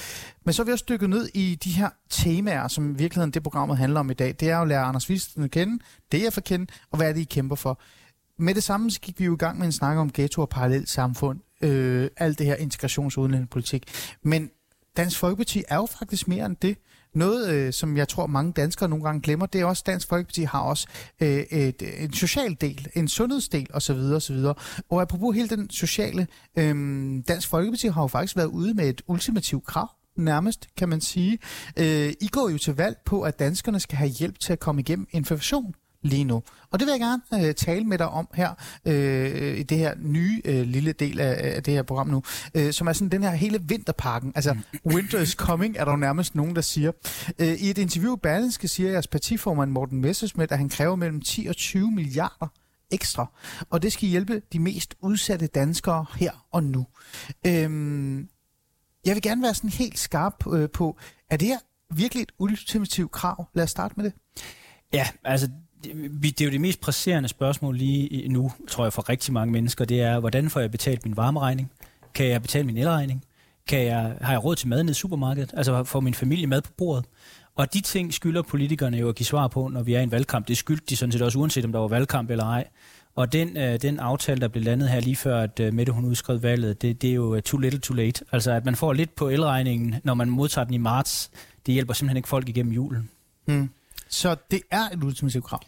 Men 0.44 0.52
så 0.52 0.62
er 0.62 0.66
vi 0.66 0.72
også 0.72 0.84
dykket 0.88 1.10
ned 1.10 1.28
i 1.34 1.58
de 1.64 1.70
her 1.70 1.90
temaer, 2.10 2.68
som 2.68 2.90
i 2.90 2.94
virkeligheden 2.94 3.30
det 3.30 3.42
programmet 3.42 3.78
handler 3.78 4.00
om 4.00 4.10
i 4.10 4.14
dag. 4.14 4.36
Det 4.40 4.50
er 4.50 4.56
jo 4.56 4.62
at 4.62 4.68
lære 4.68 4.82
Anders 4.82 5.08
Visten 5.08 5.44
at 5.44 5.50
kende, 5.50 5.78
det 6.12 6.22
jeg 6.22 6.32
får 6.32 6.40
kende, 6.40 6.66
og 6.90 6.96
hvad 6.96 7.08
er 7.08 7.12
det, 7.12 7.20
I 7.20 7.24
kæmper 7.24 7.56
for? 7.56 7.80
Med 8.38 8.54
det 8.54 8.62
samme 8.62 8.90
så 8.90 9.00
gik 9.00 9.20
vi 9.20 9.24
jo 9.24 9.34
i 9.34 9.38
gang 9.38 9.58
med 9.58 9.66
en 9.66 9.72
snak 9.72 9.96
om 9.96 10.10
ghetto 10.10 10.42
og 10.42 10.48
parallelt 10.48 10.88
samfund, 10.88 11.40
øh, 11.62 12.08
alt 12.16 12.38
det 12.38 12.46
her 12.46 12.56
integrations- 12.56 13.18
og 13.18 13.88
Men 14.22 14.50
Dansk 14.96 15.18
Folkeparti 15.18 15.64
er 15.68 15.76
jo 15.76 15.86
faktisk 15.86 16.28
mere 16.28 16.46
end 16.46 16.56
det. 16.62 16.76
Noget, 17.18 17.50
øh, 17.50 17.72
som 17.72 17.96
jeg 17.96 18.08
tror 18.08 18.26
mange 18.26 18.52
danskere 18.52 18.88
nogle 18.88 19.04
gange 19.04 19.20
glemmer, 19.20 19.46
det 19.46 19.60
er 19.60 19.64
også, 19.64 19.82
at 19.82 19.86
Dansk 19.86 20.08
Folkeparti 20.08 20.42
har 20.42 20.60
også 20.60 20.88
øh, 21.20 21.28
et, 21.28 21.82
øh, 21.82 22.04
en 22.04 22.12
social 22.12 22.56
del, 22.60 22.88
en 22.94 23.08
sundhedsdel 23.08 23.66
osv. 23.74 23.96
osv. 23.96 24.36
Og 24.90 25.02
apropos 25.02 25.36
hele 25.36 25.48
den 25.48 25.70
sociale, 25.70 26.26
øh, 26.58 26.74
Dansk 27.28 27.48
Folkeparti 27.48 27.88
har 27.88 28.02
jo 28.02 28.06
faktisk 28.06 28.36
været 28.36 28.46
ude 28.46 28.74
med 28.74 28.88
et 28.88 29.02
ultimativt 29.06 29.66
krav 29.66 29.88
nærmest, 30.16 30.66
kan 30.76 30.88
man 30.88 31.00
sige. 31.00 31.38
Øh, 31.76 32.12
I 32.20 32.28
går 32.32 32.48
jo 32.48 32.58
til 32.58 32.76
valg 32.76 32.96
på, 33.04 33.22
at 33.22 33.38
danskerne 33.38 33.80
skal 33.80 33.98
have 33.98 34.10
hjælp 34.10 34.38
til 34.38 34.52
at 34.52 34.60
komme 34.60 34.80
igennem 34.80 35.06
inflation 35.10 35.74
lige 36.02 36.24
nu. 36.24 36.42
Og 36.70 36.80
det 36.80 36.86
vil 36.86 36.92
jeg 36.92 37.00
gerne 37.00 37.46
øh, 37.46 37.54
tale 37.54 37.84
med 37.84 37.98
dig 37.98 38.08
om 38.08 38.28
her 38.34 38.54
øh, 38.84 39.58
i 39.58 39.62
det 39.62 39.78
her 39.78 39.94
nye 39.98 40.42
øh, 40.44 40.66
lille 40.66 40.92
del 40.92 41.20
af, 41.20 41.54
af 41.56 41.62
det 41.62 41.74
her 41.74 41.82
program 41.82 42.06
nu, 42.06 42.22
øh, 42.54 42.72
som 42.72 42.86
er 42.86 42.92
sådan 42.92 43.08
den 43.08 43.22
her 43.22 43.30
hele 43.30 43.60
vinterpakken. 43.62 44.32
Altså, 44.34 44.56
winter 44.86 45.20
is 45.20 45.30
coming, 45.30 45.76
er 45.76 45.84
der 45.84 45.92
jo 45.92 45.96
nærmest 45.96 46.34
nogen, 46.34 46.56
der 46.56 46.62
siger. 46.62 46.92
Øh, 47.38 47.48
I 47.48 47.70
et 47.70 47.78
interview 47.78 48.16
i 48.16 48.18
Berlinske 48.22 48.68
siger 48.68 48.90
jeres 48.90 49.06
partiformand 49.06 49.70
Morten 49.70 50.00
Messersmith, 50.00 50.52
at 50.52 50.58
han 50.58 50.68
kræver 50.68 50.96
mellem 50.96 51.20
10 51.20 51.46
og 51.46 51.56
20 51.56 51.90
milliarder 51.90 52.46
ekstra. 52.90 53.26
Og 53.70 53.82
det 53.82 53.92
skal 53.92 54.08
hjælpe 54.08 54.42
de 54.52 54.58
mest 54.58 54.94
udsatte 55.00 55.46
danskere 55.46 56.06
her 56.16 56.46
og 56.52 56.64
nu. 56.64 56.86
Øh, 57.46 58.24
jeg 59.06 59.14
vil 59.14 59.22
gerne 59.22 59.42
være 59.42 59.54
sådan 59.54 59.70
helt 59.70 59.98
skarp 59.98 60.46
øh, 60.52 60.68
på, 60.70 60.98
er 61.30 61.36
det 61.36 61.48
her 61.48 61.58
virkelig 61.94 62.22
et 62.22 62.32
ultimativt 62.38 63.12
krav? 63.12 63.48
Lad 63.54 63.64
os 63.64 63.70
starte 63.70 63.94
med 63.96 64.04
det. 64.04 64.12
Ja, 64.92 65.08
altså 65.24 65.48
det, 65.84 65.94
det 66.22 66.40
er 66.40 66.44
jo 66.44 66.50
det 66.50 66.60
mest 66.60 66.80
presserende 66.80 67.28
spørgsmål 67.28 67.76
lige 67.76 68.28
nu, 68.28 68.52
tror 68.68 68.84
jeg, 68.84 68.92
for 68.92 69.08
rigtig 69.08 69.32
mange 69.32 69.52
mennesker. 69.52 69.84
Det 69.84 70.00
er, 70.00 70.20
hvordan 70.20 70.50
får 70.50 70.60
jeg 70.60 70.70
betalt 70.70 71.04
min 71.04 71.16
varmeregning? 71.16 71.70
Kan 72.14 72.26
jeg 72.26 72.42
betale 72.42 72.66
min 72.66 72.76
elregning? 72.76 73.24
Kan 73.68 73.84
jeg, 73.84 74.16
har 74.20 74.32
jeg 74.32 74.44
råd 74.44 74.56
til 74.56 74.68
mad 74.68 74.82
nede 74.82 74.90
i 74.90 74.94
supermarkedet? 74.94 75.54
Altså 75.56 75.84
får 75.84 76.00
min 76.00 76.14
familie 76.14 76.46
mad 76.46 76.62
på 76.62 76.70
bordet? 76.78 77.04
Og 77.56 77.74
de 77.74 77.80
ting 77.80 78.14
skylder 78.14 78.42
politikerne 78.42 78.96
jo 78.96 79.08
at 79.08 79.14
give 79.14 79.26
svar 79.26 79.48
på, 79.48 79.68
når 79.68 79.82
vi 79.82 79.94
er 79.94 80.00
i 80.00 80.02
en 80.02 80.10
valgkamp. 80.10 80.48
Det 80.48 80.56
skyldte 80.56 80.84
de 80.88 80.96
sådan 80.96 81.12
set 81.12 81.22
også, 81.22 81.38
uanset 81.38 81.64
om 81.64 81.72
der 81.72 81.78
var 81.78 81.88
valgkamp 81.88 82.30
eller 82.30 82.44
ej. 82.44 82.68
Og 83.14 83.32
den, 83.32 83.56
øh, 83.56 83.82
den 83.82 84.00
aftale, 84.00 84.40
der 84.40 84.48
blev 84.48 84.64
landet 84.64 84.88
her 84.88 85.00
lige 85.00 85.16
før, 85.16 85.40
at 85.40 85.60
øh, 85.60 85.74
Mette 85.74 85.92
hun 85.92 86.04
udskrev 86.04 86.42
valget, 86.42 86.82
det, 86.82 87.02
det 87.02 87.10
er 87.10 87.14
jo 87.14 87.34
øh, 87.34 87.42
too 87.42 87.60
little 87.60 87.80
too 87.80 87.96
late. 87.96 88.24
Altså 88.32 88.50
at 88.52 88.64
man 88.64 88.76
får 88.76 88.92
lidt 88.92 89.14
på 89.14 89.28
elregningen, 89.28 89.94
når 90.04 90.14
man 90.14 90.30
modtager 90.30 90.64
den 90.64 90.74
i 90.74 90.78
marts, 90.78 91.30
det 91.66 91.74
hjælper 91.74 91.94
simpelthen 91.94 92.16
ikke 92.16 92.28
folk 92.28 92.48
igennem 92.48 92.72
julen. 92.72 93.10
Hmm. 93.44 93.70
Så 94.08 94.36
det 94.50 94.62
er 94.70 94.88
et 94.92 95.04
ultimativt 95.04 95.44
krav? 95.44 95.60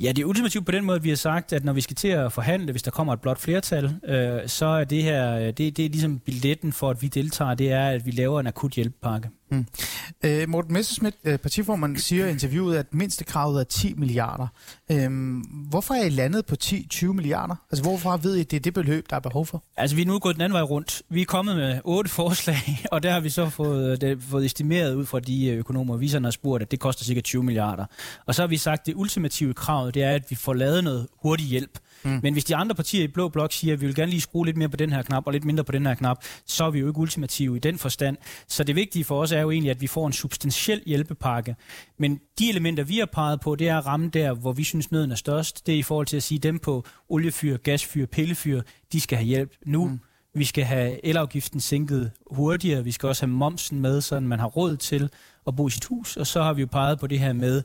Ja, 0.00 0.12
det 0.12 0.22
er 0.22 0.26
ultimativt 0.26 0.66
på 0.66 0.72
den 0.72 0.84
måde, 0.84 0.96
at 0.96 1.04
vi 1.04 1.08
har 1.08 1.16
sagt, 1.16 1.52
at 1.52 1.64
når 1.64 1.72
vi 1.72 1.80
skal 1.80 1.96
til 1.96 2.08
at 2.08 2.32
forhandle, 2.32 2.72
hvis 2.72 2.82
der 2.82 2.90
kommer 2.90 3.12
et 3.12 3.20
blot 3.20 3.38
flertal, 3.38 3.96
øh, 4.04 4.48
så 4.48 4.66
er 4.66 4.84
det 4.84 5.02
her, 5.02 5.36
øh, 5.36 5.46
det, 5.46 5.58
det 5.58 5.78
er 5.78 5.88
ligesom 5.88 6.18
billetten 6.18 6.72
for, 6.72 6.90
at 6.90 7.02
vi 7.02 7.08
deltager, 7.08 7.54
det 7.54 7.72
er, 7.72 7.88
at 7.88 8.06
vi 8.06 8.10
laver 8.10 8.40
en 8.40 8.46
akut 8.46 8.72
hjælpepakke. 8.72 9.28
Mm. 9.50 9.66
Øh, 10.24 10.48
Morten 10.48 10.72
Messerschmidt, 10.72 11.14
øh, 11.24 11.38
partiformand, 11.38 11.96
siger 11.96 12.26
i 12.26 12.30
interviewet, 12.30 12.76
at 12.76 12.94
mindste 12.94 13.24
kravet 13.24 13.60
er 13.60 13.64
10 13.64 13.94
milliarder. 13.94 14.46
Øh, 14.90 15.10
hvorfor 15.70 15.94
er 15.94 16.04
I 16.04 16.08
landet 16.08 16.46
på 16.46 16.56
10-20 16.64 17.06
milliarder? 17.06 17.54
Altså 17.72 17.82
hvorfor 17.82 18.16
ved 18.16 18.36
I, 18.36 18.40
at 18.40 18.50
det 18.50 18.56
er 18.56 18.60
det 18.60 18.74
beløb, 18.74 19.10
der 19.10 19.16
er 19.16 19.20
behov 19.20 19.46
for? 19.46 19.62
Altså 19.76 19.96
vi 19.96 20.02
er 20.02 20.06
nu 20.06 20.18
gået 20.18 20.34
den 20.34 20.42
anden 20.42 20.54
vej 20.54 20.62
rundt. 20.62 21.02
Vi 21.08 21.20
er 21.20 21.24
kommet 21.24 21.56
med 21.56 21.80
otte 21.84 22.10
forslag, 22.10 22.56
og 22.92 23.02
der 23.02 23.10
har 23.10 23.20
vi 23.20 23.28
så 23.28 23.48
fået, 23.48 23.92
øh, 23.92 24.00
det, 24.00 24.22
fået 24.22 24.44
estimeret 24.44 24.94
ud 24.94 25.06
fra 25.06 25.20
de 25.20 25.46
øh, 25.46 25.58
økonomer, 25.58 25.96
vi 25.96 26.08
har 26.08 26.30
spurgt, 26.30 26.62
at 26.62 26.70
det 26.70 26.80
koster 26.80 27.04
cirka 27.04 27.20
20 27.20 27.42
milliarder. 27.42 27.84
Og 28.26 28.34
så 28.34 28.42
har 28.42 28.46
vi 28.46 28.56
sagt, 28.56 28.80
at 28.80 28.86
det 28.86 28.94
ultimative 28.94 29.54
krav, 29.54 29.90
det 29.90 30.02
er, 30.02 30.10
at 30.10 30.30
vi 30.30 30.34
får 30.34 30.54
lavet 30.54 30.84
noget 30.84 31.06
hurtig 31.22 31.46
hjælp. 31.46 31.78
Mm. 32.06 32.20
Men 32.22 32.32
hvis 32.32 32.44
de 32.44 32.56
andre 32.56 32.74
partier 32.74 33.04
i 33.04 33.08
Blå 33.08 33.28
Blok 33.28 33.52
siger, 33.52 33.74
at 33.74 33.80
vi 33.80 33.86
vil 33.86 33.94
gerne 33.94 34.10
lige 34.10 34.20
skrue 34.20 34.46
lidt 34.46 34.56
mere 34.56 34.68
på 34.68 34.76
den 34.76 34.92
her 34.92 35.02
knap 35.02 35.26
og 35.26 35.32
lidt 35.32 35.44
mindre 35.44 35.64
på 35.64 35.72
den 35.72 35.86
her 35.86 35.94
knap, 35.94 36.18
så 36.46 36.64
er 36.64 36.70
vi 36.70 36.78
jo 36.78 36.86
ikke 36.88 36.98
ultimative 36.98 37.56
i 37.56 37.58
den 37.58 37.78
forstand. 37.78 38.16
Så 38.48 38.64
det 38.64 38.76
vigtige 38.76 39.04
for 39.04 39.20
os 39.20 39.32
er 39.32 39.40
jo 39.40 39.50
egentlig, 39.50 39.70
at 39.70 39.80
vi 39.80 39.86
får 39.86 40.06
en 40.06 40.12
substantiel 40.12 40.82
hjælpepakke. 40.86 41.56
Men 41.98 42.20
de 42.38 42.48
elementer, 42.48 42.84
vi 42.84 42.98
har 42.98 43.06
peget 43.06 43.40
på, 43.40 43.54
det 43.54 43.68
er 43.68 43.78
at 43.78 43.86
ramme 43.86 44.08
der, 44.08 44.32
hvor 44.32 44.52
vi 44.52 44.64
synes 44.64 44.90
nøden 44.90 45.10
er 45.10 45.16
størst. 45.16 45.66
Det 45.66 45.74
er 45.74 45.78
i 45.78 45.82
forhold 45.82 46.06
til 46.06 46.16
at 46.16 46.22
sige, 46.22 46.38
at 46.38 46.42
dem 46.42 46.58
på 46.58 46.84
oliefyr, 47.08 47.56
gasfyr, 47.56 48.06
pillefyr, 48.06 48.62
de 48.92 49.00
skal 49.00 49.18
have 49.18 49.26
hjælp 49.26 49.52
nu. 49.66 49.88
Mm. 49.88 50.00
Vi 50.34 50.44
skal 50.44 50.64
have 50.64 51.06
elafgiften 51.06 51.60
sænket 51.60 52.10
hurtigere. 52.30 52.84
Vi 52.84 52.92
skal 52.92 53.08
også 53.08 53.26
have 53.26 53.32
momsen 53.32 53.80
med, 53.80 54.00
så 54.00 54.20
man 54.20 54.38
har 54.38 54.46
råd 54.46 54.76
til 54.76 55.10
at 55.46 55.56
bo 55.56 55.68
i 55.68 55.70
sit 55.70 55.84
hus. 55.84 56.16
Og 56.16 56.26
så 56.26 56.42
har 56.42 56.52
vi 56.52 56.60
jo 56.60 56.68
peget 56.72 56.98
på 56.98 57.06
det 57.06 57.18
her 57.18 57.32
med, 57.32 57.62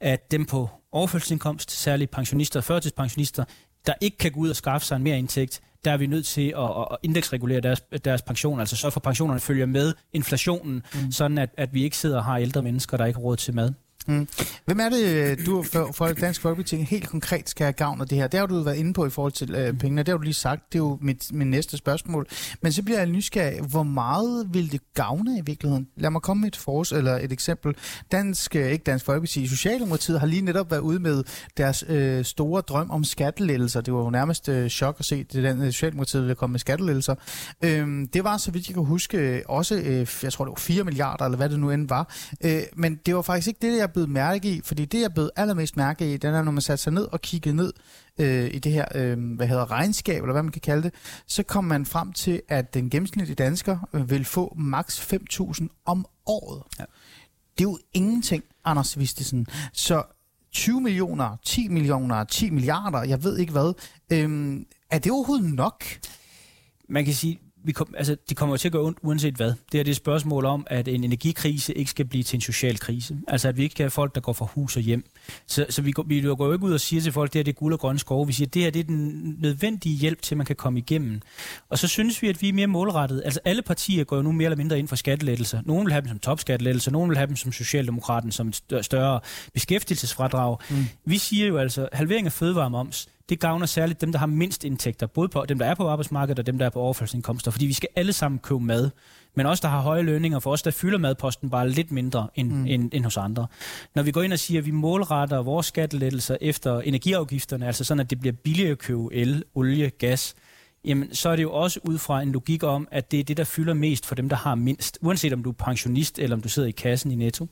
at 0.00 0.30
dem 0.30 0.44
på 0.44 0.70
overførselsindkomst, 0.92 1.70
særligt 1.70 2.10
pensionister 2.10 2.60
og 2.60 2.64
førtidspensionister, 2.64 3.44
der 3.86 3.94
ikke 4.00 4.18
kan 4.18 4.32
gå 4.32 4.40
ud 4.40 4.50
og 4.50 4.56
skaffe 4.56 4.86
sig 4.86 4.96
en 4.96 5.02
mere 5.02 5.18
indtægt, 5.18 5.60
der 5.84 5.90
er 5.90 5.96
vi 5.96 6.06
nødt 6.06 6.26
til 6.26 6.54
at, 6.56 6.64
at 6.64 6.96
indeksregulere 7.02 7.60
deres, 7.60 7.80
deres 7.80 8.22
pension, 8.22 8.60
altså 8.60 8.76
så 8.76 8.90
for 8.90 9.00
pensionerne 9.00 9.40
følger 9.40 9.66
med 9.66 9.94
inflationen, 10.12 10.82
mm. 10.94 11.12
sådan 11.12 11.38
at, 11.38 11.50
at 11.56 11.74
vi 11.74 11.82
ikke 11.82 11.96
sidder 11.96 12.16
og 12.16 12.24
har 12.24 12.36
ældre 12.36 12.62
mennesker, 12.62 12.96
der 12.96 13.06
ikke 13.06 13.16
har 13.16 13.24
råd 13.24 13.36
til 13.36 13.54
mad. 13.54 13.72
Mm. 14.08 14.28
Hvem 14.64 14.80
er 14.80 14.88
det, 14.88 15.04
øh, 15.04 15.46
du 15.46 15.62
for, 15.62 15.90
for 15.92 16.06
Dansk 16.06 16.40
Folkeparti 16.40 16.76
helt 16.76 17.08
konkret 17.08 17.48
skal 17.48 17.64
have 17.64 17.72
gavn 17.72 18.00
af 18.00 18.08
det 18.08 18.18
her? 18.18 18.26
Det 18.26 18.40
har 18.40 18.46
du 18.46 18.62
været 18.62 18.76
inde 18.76 18.92
på 18.92 19.06
i 19.06 19.10
forhold 19.10 19.32
til 19.32 19.54
øh, 19.54 19.78
pengene, 19.78 20.02
det 20.02 20.08
har 20.08 20.16
du 20.16 20.22
lige 20.22 20.34
sagt, 20.34 20.72
det 20.72 20.78
er 20.78 20.82
jo 20.82 20.98
mit, 21.00 21.32
mit 21.32 21.46
næste 21.46 21.76
spørgsmål. 21.76 22.26
Men 22.62 22.72
så 22.72 22.82
bliver 22.82 22.98
jeg 22.98 23.08
nysgerrig, 23.08 23.60
hvor 23.60 23.82
meget 23.82 24.48
vil 24.52 24.72
det 24.72 24.80
gavne 24.94 25.38
i 25.38 25.42
virkeligheden? 25.44 25.88
Lad 25.96 26.10
mig 26.10 26.22
komme 26.22 26.40
med 26.40 26.48
et 26.48 26.56
fors, 26.56 26.92
eller 26.92 27.18
et 27.18 27.32
eksempel. 27.32 27.74
Dansk, 28.12 28.56
øh, 28.56 28.70
ikke 28.70 28.82
Dansk 28.82 29.04
Folkeparti, 29.04 29.46
Socialdemokratiet 29.48 30.20
har 30.20 30.26
lige 30.26 30.42
netop 30.42 30.70
været 30.70 30.80
ude 30.80 31.00
med 31.00 31.24
deres 31.56 31.84
øh, 31.88 32.24
store 32.24 32.60
drøm 32.60 32.90
om 32.90 33.04
skattelettelser. 33.04 33.80
Det 33.80 33.94
var 33.94 34.00
jo 34.00 34.10
nærmest 34.10 34.48
øh, 34.48 34.68
chok 34.70 34.96
at 34.98 35.04
se, 35.04 35.16
at 35.16 35.32
den 35.32 35.62
øh, 35.62 35.72
Socialdemokratiet 35.72 36.22
ville 36.22 36.34
komme 36.34 36.52
med 36.52 36.60
skattelettelser. 36.60 37.14
Øh, 37.64 38.06
det 38.12 38.24
var, 38.24 38.36
så 38.36 38.50
vidt 38.50 38.68
jeg 38.68 38.74
kan 38.74 38.84
huske, 38.84 39.18
øh, 39.18 39.42
også, 39.48 39.74
øh, 39.74 40.06
jeg 40.22 40.32
tror 40.32 40.44
det 40.44 40.50
var 40.50 40.58
4 40.58 40.84
milliarder, 40.84 41.24
eller 41.24 41.36
hvad 41.36 41.48
det 41.48 41.60
nu 41.60 41.70
end 41.70 41.88
var. 41.88 42.14
Øh, 42.44 42.62
men 42.76 43.00
det 43.06 43.16
var 43.16 43.22
faktisk 43.22 43.48
ikke 43.48 43.72
det, 43.72 43.78
jeg 43.78 43.92
blevet 43.98 44.10
mærke 44.10 44.50
i, 44.50 44.60
fordi 44.64 44.84
det, 44.84 45.00
jeg 45.00 45.14
blev 45.14 45.30
allermest 45.36 45.76
mærke 45.76 46.14
i, 46.14 46.16
den 46.16 46.34
er, 46.34 46.42
når 46.42 46.52
man 46.52 46.60
satte 46.60 46.82
sig 46.82 46.92
ned 46.92 47.02
og 47.12 47.20
kiggede 47.20 47.56
ned 47.56 47.72
øh, 48.18 48.54
i 48.54 48.58
det 48.58 48.72
her, 48.72 48.84
øh, 48.94 49.34
hvad 49.36 49.46
hedder 49.46 49.70
regnskab, 49.70 50.22
eller 50.22 50.32
hvad 50.32 50.42
man 50.42 50.52
kan 50.52 50.60
kalde 50.60 50.82
det, 50.82 50.94
så 51.26 51.42
kom 51.42 51.64
man 51.64 51.86
frem 51.86 52.12
til, 52.12 52.42
at 52.48 52.74
den 52.74 52.90
gennemsnitlige 52.90 53.34
dansker 53.34 53.78
øh, 53.92 54.10
vil 54.10 54.24
få 54.24 54.54
maks 54.58 55.12
5.000 55.12 55.66
om 55.84 56.06
året. 56.26 56.62
Ja. 56.78 56.84
Det 57.58 57.64
er 57.64 57.68
jo 57.70 57.78
ingenting, 57.92 58.44
Anders 58.64 58.98
Vistesen. 58.98 59.46
Så 59.72 60.02
20 60.52 60.80
millioner, 60.80 61.36
10 61.44 61.68
millioner, 61.68 62.24
10 62.24 62.50
milliarder, 62.50 63.02
jeg 63.02 63.24
ved 63.24 63.38
ikke 63.38 63.52
hvad. 63.52 63.72
Øh, 64.12 64.60
er 64.90 64.98
det 64.98 65.12
overhovedet 65.12 65.54
nok? 65.54 65.84
Man 66.88 67.04
kan 67.04 67.14
sige, 67.14 67.38
vi 67.68 67.72
kom, 67.72 67.94
altså, 67.96 68.16
det 68.28 68.36
kommer 68.36 68.56
til 68.56 68.68
at 68.68 68.72
gå 68.72 68.86
ondt 68.86 68.98
uanset 69.02 69.34
hvad. 69.34 69.52
Det 69.72 69.80
er 69.80 69.84
det 69.84 69.96
spørgsmål 69.96 70.44
om, 70.44 70.66
at 70.70 70.88
en 70.88 71.04
energikrise 71.04 71.74
ikke 71.74 71.90
skal 71.90 72.04
blive 72.04 72.22
til 72.24 72.36
en 72.36 72.40
social 72.40 72.78
krise. 72.78 73.16
Altså 73.28 73.48
at 73.48 73.56
vi 73.56 73.62
ikke 73.62 73.72
skal 73.72 73.84
have 73.84 73.90
folk, 73.90 74.14
der 74.14 74.20
går 74.20 74.32
fra 74.32 74.48
hus 74.54 74.76
og 74.76 74.82
hjem. 74.82 75.04
Så, 75.46 75.66
så 75.70 75.82
vi, 75.82 75.92
går, 75.92 76.02
vi 76.02 76.20
går 76.20 76.46
jo 76.46 76.52
ikke 76.52 76.64
ud 76.64 76.72
og 76.72 76.80
siger 76.80 77.02
til 77.02 77.12
folk, 77.12 77.28
at 77.28 77.32
det 77.32 77.38
her 77.38 77.44
det 77.44 77.52
er 77.52 77.58
guld 77.58 77.72
og 77.72 77.80
grønne 77.80 77.98
skove. 77.98 78.26
Vi 78.26 78.32
siger, 78.32 78.46
at 78.46 78.54
det 78.54 78.62
her 78.62 78.70
det 78.70 78.80
er 78.80 78.84
den 78.84 79.36
nødvendige 79.38 79.96
hjælp 79.96 80.22
til, 80.22 80.34
at 80.34 80.36
man 80.36 80.46
kan 80.46 80.56
komme 80.56 80.78
igennem. 80.78 81.20
Og 81.68 81.78
så 81.78 81.88
synes 81.88 82.22
vi, 82.22 82.28
at 82.28 82.42
vi 82.42 82.48
er 82.48 82.52
mere 82.52 82.66
målrettet. 82.66 83.22
Altså 83.24 83.40
alle 83.44 83.62
partier 83.62 84.04
går 84.04 84.16
jo 84.16 84.22
nu 84.22 84.32
mere 84.32 84.46
eller 84.46 84.56
mindre 84.56 84.78
ind 84.78 84.88
for 84.88 84.96
skattelettelser. 84.96 85.62
Nogle 85.66 85.84
vil 85.84 85.92
have 85.92 86.00
dem 86.00 86.08
som 86.08 86.18
topskattelettelser, 86.18 86.90
nogle 86.90 87.08
vil 87.08 87.16
have 87.16 87.26
dem 87.26 87.36
som 87.36 87.52
Socialdemokraten 87.52 88.32
som 88.32 88.48
et 88.48 88.62
større 88.82 89.20
beskæftigelsesfradrag. 89.54 90.56
Mm. 90.70 90.76
Vi 91.04 91.18
siger 91.18 91.46
jo 91.46 91.58
altså, 91.58 91.88
halvering 91.92 92.26
af 92.26 92.32
fødevaremoms, 92.32 93.08
det 93.28 93.40
gavner 93.40 93.66
særligt 93.66 94.00
dem, 94.00 94.12
der 94.12 94.18
har 94.18 94.26
mindst 94.26 94.64
indtægter, 94.64 95.06
både 95.06 95.28
på 95.28 95.44
dem, 95.48 95.58
der 95.58 95.66
er 95.66 95.74
på 95.74 95.88
arbejdsmarkedet 95.88 96.38
og 96.38 96.46
dem, 96.46 96.58
der 96.58 96.66
er 96.66 96.70
på 96.70 96.80
overførselsindkomster, 96.80 97.50
fordi 97.50 97.66
vi 97.66 97.72
skal 97.72 97.88
alle 97.96 98.12
sammen 98.12 98.38
købe 98.38 98.60
mad. 98.60 98.90
Men 99.34 99.46
også 99.46 99.60
der 99.62 99.68
har 99.68 99.80
høje 99.80 100.02
lønninger, 100.02 100.38
for 100.38 100.52
os 100.52 100.62
der 100.62 100.70
fylder 100.70 100.98
madposten 100.98 101.50
bare 101.50 101.70
lidt 101.70 101.92
mindre 101.92 102.28
end, 102.34 102.52
mm. 102.52 102.66
end, 102.66 102.90
end 102.92 103.04
hos 103.04 103.16
andre. 103.16 103.46
Når 103.94 104.02
vi 104.02 104.10
går 104.10 104.22
ind 104.22 104.32
og 104.32 104.38
siger, 104.38 104.60
at 104.60 104.66
vi 104.66 104.70
målretter 104.70 105.42
vores 105.42 105.66
skattelettelser 105.66 106.36
efter 106.40 106.80
energiafgifterne, 106.80 107.66
altså 107.66 107.84
sådan, 107.84 108.00
at 108.00 108.10
det 108.10 108.20
bliver 108.20 108.32
billigere 108.32 108.70
at 108.70 108.78
købe 108.78 109.14
el, 109.14 109.44
olie, 109.54 109.90
gas, 109.90 110.34
jamen 110.84 111.14
så 111.14 111.28
er 111.28 111.36
det 111.36 111.42
jo 111.42 111.52
også 111.52 111.80
ud 111.84 111.98
fra 111.98 112.22
en 112.22 112.32
logik 112.32 112.62
om, 112.62 112.88
at 112.90 113.10
det 113.10 113.20
er 113.20 113.24
det, 113.24 113.36
der 113.36 113.44
fylder 113.44 113.74
mest 113.74 114.06
for 114.06 114.14
dem, 114.14 114.28
der 114.28 114.36
har 114.36 114.54
mindst, 114.54 114.98
uanset 115.02 115.32
om 115.32 115.42
du 115.42 115.50
er 115.50 115.54
pensionist 115.54 116.18
eller 116.18 116.36
om 116.36 116.42
du 116.42 116.48
sidder 116.48 116.68
i 116.68 116.72
kassen 116.72 117.10
i 117.10 117.14
Netto. 117.14 117.46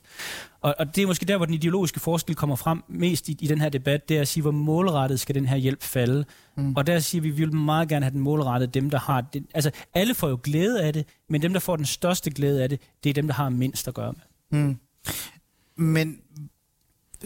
Og, 0.61 0.75
og 0.79 0.95
det 0.95 1.03
er 1.03 1.07
måske 1.07 1.25
der, 1.25 1.37
hvor 1.37 1.45
den 1.45 1.55
ideologiske 1.55 1.99
forskel 1.99 2.35
kommer 2.35 2.55
frem 2.55 2.83
mest 2.87 3.29
i, 3.29 3.37
i 3.39 3.47
den 3.47 3.61
her 3.61 3.69
debat, 3.69 4.09
det 4.09 4.17
er 4.17 4.21
at 4.21 4.27
sige, 4.27 4.41
hvor 4.41 4.51
målrettet 4.51 5.19
skal 5.19 5.35
den 5.35 5.45
her 5.45 5.57
hjælp 5.57 5.83
falde. 5.83 6.25
Mm. 6.55 6.75
Og 6.75 6.87
der 6.87 6.99
siger 6.99 7.21
vi, 7.21 7.29
vi 7.29 7.35
vil 7.35 7.55
meget 7.55 7.89
gerne 7.89 8.05
have 8.05 8.13
den 8.13 8.21
målrettet 8.21 8.73
dem, 8.73 8.89
der 8.89 8.99
har 8.99 9.21
det. 9.21 9.45
Altså 9.53 9.71
alle 9.93 10.15
får 10.15 10.29
jo 10.29 10.39
glæde 10.43 10.83
af 10.83 10.93
det, 10.93 11.05
men 11.29 11.41
dem, 11.41 11.53
der 11.53 11.59
får 11.59 11.75
den 11.75 11.85
største 11.85 12.31
glæde 12.31 12.63
af 12.63 12.69
det, 12.69 12.81
det 13.03 13.09
er 13.09 13.13
dem, 13.13 13.27
der 13.27 13.33
har 13.33 13.49
mindst 13.49 13.87
at 13.87 13.93
gøre 13.93 14.13
med. 14.13 14.61
Mm. 14.61 14.77
Men 15.75 16.19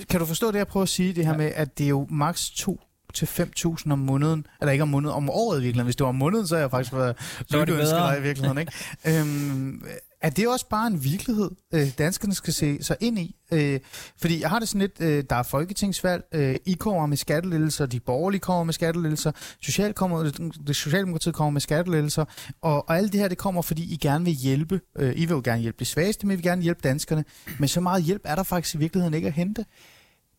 kan 0.10 0.20
du 0.20 0.26
forstå 0.26 0.52
det, 0.52 0.58
jeg 0.58 0.68
prøver 0.68 0.84
at 0.84 0.90
sige, 0.90 1.14
det 1.14 1.26
her 1.26 1.32
ja. 1.32 1.38
med, 1.38 1.52
at 1.56 1.78
det 1.78 1.84
er 1.84 1.90
jo 1.90 2.08
maks 2.10 2.50
to 2.50 2.80
til 3.14 3.26
5.000 3.26 3.92
om 3.92 4.00
måneden, 4.00 4.46
eller 4.62 4.72
ikke 4.72 4.82
om 4.82 4.88
måneden, 4.88 5.16
om 5.16 5.30
året 5.30 5.58
i 5.58 5.62
virkeligheden. 5.62 5.86
Hvis 5.86 5.96
det 5.96 6.04
var 6.04 6.10
om 6.10 6.16
måneden, 6.16 6.48
så 6.48 6.56
er 6.56 6.60
jeg 6.60 6.72
faktisk 6.72 6.94
været 6.94 7.16
lykkeønsker 7.50 8.16
i 8.16 8.22
virkeligheden. 8.22 8.58
Ikke? 8.58 8.72
øhm, 9.20 9.84
er 10.22 10.30
det 10.30 10.48
også 10.48 10.66
bare 10.70 10.88
en 10.88 11.04
virkelighed, 11.04 11.52
øh, 11.74 11.88
danskerne 11.98 12.34
skal 12.34 12.54
se 12.54 12.84
sig 12.84 12.98
ind 13.00 13.20
i? 13.20 13.36
Øh, 13.52 13.80
fordi 14.18 14.42
jeg 14.42 14.50
har 14.50 14.60
det 14.60 14.68
sådan 14.68 14.82
lidt, 14.82 15.02
øh, 15.02 15.24
der 15.30 15.36
er 15.36 15.44
folketingsvalg, 15.44 16.24
øh, 16.32 16.56
I 16.66 16.74
kommer 16.74 17.06
med 17.06 17.18
skattelettelser, 17.18 17.86
de 17.86 18.00
borgerlige 18.00 18.40
kommer 18.40 18.64
med 18.64 18.74
skattelettelser, 18.74 19.32
social 19.62 19.94
kommer, 19.94 20.24
det 20.68 20.76
Socialdemokratiet 20.76 21.36
kommer 21.36 21.52
med 21.52 21.62
skattelettelser, 21.62 22.26
og, 22.62 22.90
og 22.90 22.98
alt 22.98 23.12
det 23.12 23.22
her, 23.22 23.28
det 23.28 23.38
kommer, 23.38 23.62
fordi 23.62 23.94
I 23.94 23.98
gerne 23.98 24.26
vil 24.26 24.34
hjælpe. 24.34 24.82
Øh, 24.96 25.14
I 25.16 25.26
vil 25.26 25.30
jo 25.30 25.42
gerne 25.44 25.62
hjælpe 25.62 25.80
de 25.80 25.86
svageste, 25.86 26.28
men 26.28 26.34
I 26.34 26.36
vil 26.36 26.44
gerne 26.44 26.62
hjælpe 26.62 26.82
danskerne. 26.84 27.26
Men 27.60 27.68
så 27.68 27.82
meget 27.82 28.04
hjælp 28.04 28.22
er 28.26 28.36
der 28.36 28.44
faktisk 28.44 28.76
i 28.76 28.78
virkeligheden 28.78 29.14
ikke 29.14 29.28
at 29.28 29.34
hente. 29.34 29.66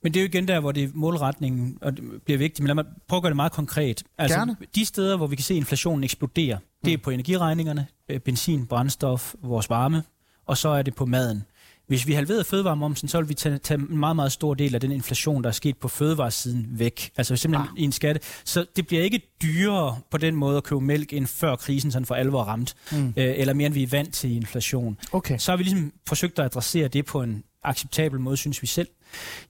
Men 0.03 0.15
det 0.15 0.21
er 0.21 0.25
jo 0.25 0.29
igen 0.29 0.49
der, 0.49 0.61
hvor 0.61 0.73
det 0.73 0.95
målretningen 0.95 1.79
og 1.81 1.97
det 1.97 2.05
bliver 2.25 2.39
vigtigt. 2.39 2.61
Men 2.61 2.67
lad 2.67 2.75
mig 2.75 2.85
prøve 3.09 3.19
at 3.19 3.23
gøre 3.23 3.31
det 3.31 3.37
meget 3.37 3.53
konkret. 3.53 4.03
Altså, 4.19 4.39
Gerne. 4.39 4.57
De 4.75 4.85
steder, 4.85 5.17
hvor 5.17 5.27
vi 5.27 5.37
kan 5.37 5.45
se 5.45 5.55
inflationen 5.55 6.05
eksplodere, 6.05 6.59
det 6.85 6.93
er 6.93 6.97
mm. 6.97 7.03
på 7.03 7.11
energiregningerne, 7.11 7.87
øh, 8.09 8.21
benzin, 8.21 8.67
brændstof, 8.67 9.35
vores 9.43 9.71
varme, 9.71 10.03
og 10.47 10.57
så 10.57 10.69
er 10.69 10.83
det 10.83 10.95
på 10.95 11.07
maden. 11.07 11.45
Hvis 11.87 12.07
vi 12.07 12.13
halverede 12.13 12.45
fødevaremomsen, 12.45 13.09
så 13.09 13.19
vil 13.21 13.29
vi 13.29 13.35
tage, 13.35 13.59
tage 13.59 13.81
en 13.81 13.99
meget, 13.99 14.17
meget 14.17 14.33
stor 14.33 14.55
del 14.55 14.75
af 14.75 14.81
den 14.81 14.93
inflation, 14.93 15.43
der 15.43 15.49
er 15.49 15.53
sket 15.53 15.77
på 15.77 15.89
fødevaresiden 15.89 16.67
væk. 16.71 17.11
Altså 17.17 17.37
simpelthen 17.37 17.69
ah. 17.77 17.83
i 17.83 17.85
en 17.85 17.93
skatte. 17.93 18.21
Så 18.45 18.67
det 18.77 18.87
bliver 18.87 19.03
ikke 19.03 19.21
dyrere 19.43 19.99
på 20.11 20.19
den 20.19 20.35
måde 20.35 20.57
at 20.57 20.65
købe 20.65 20.81
mælk, 20.81 21.13
end 21.13 21.27
før 21.27 21.57
krisen 21.57 21.91
sådan 21.91 22.07
for 22.07 22.15
alvor 22.15 22.43
ramt. 22.43 22.75
Mm. 22.93 23.07
Øh, 23.07 23.13
eller 23.17 23.55
mere 23.55 23.67
end 23.67 23.75
vi 23.75 23.83
er 23.83 23.87
vant 23.87 24.15
til 24.15 24.37
inflation. 24.37 24.99
Okay. 25.13 25.39
Så 25.39 25.53
har 25.53 25.57
vi 25.57 25.63
ligesom 25.63 25.93
forsøgt 26.09 26.39
at 26.39 26.45
adressere 26.45 26.89
det 26.89 27.05
på 27.05 27.23
en 27.23 27.45
acceptabel 27.65 28.21
måde, 28.21 28.37
synes 28.37 28.63
vi 28.63 28.67
selv. 28.67 28.89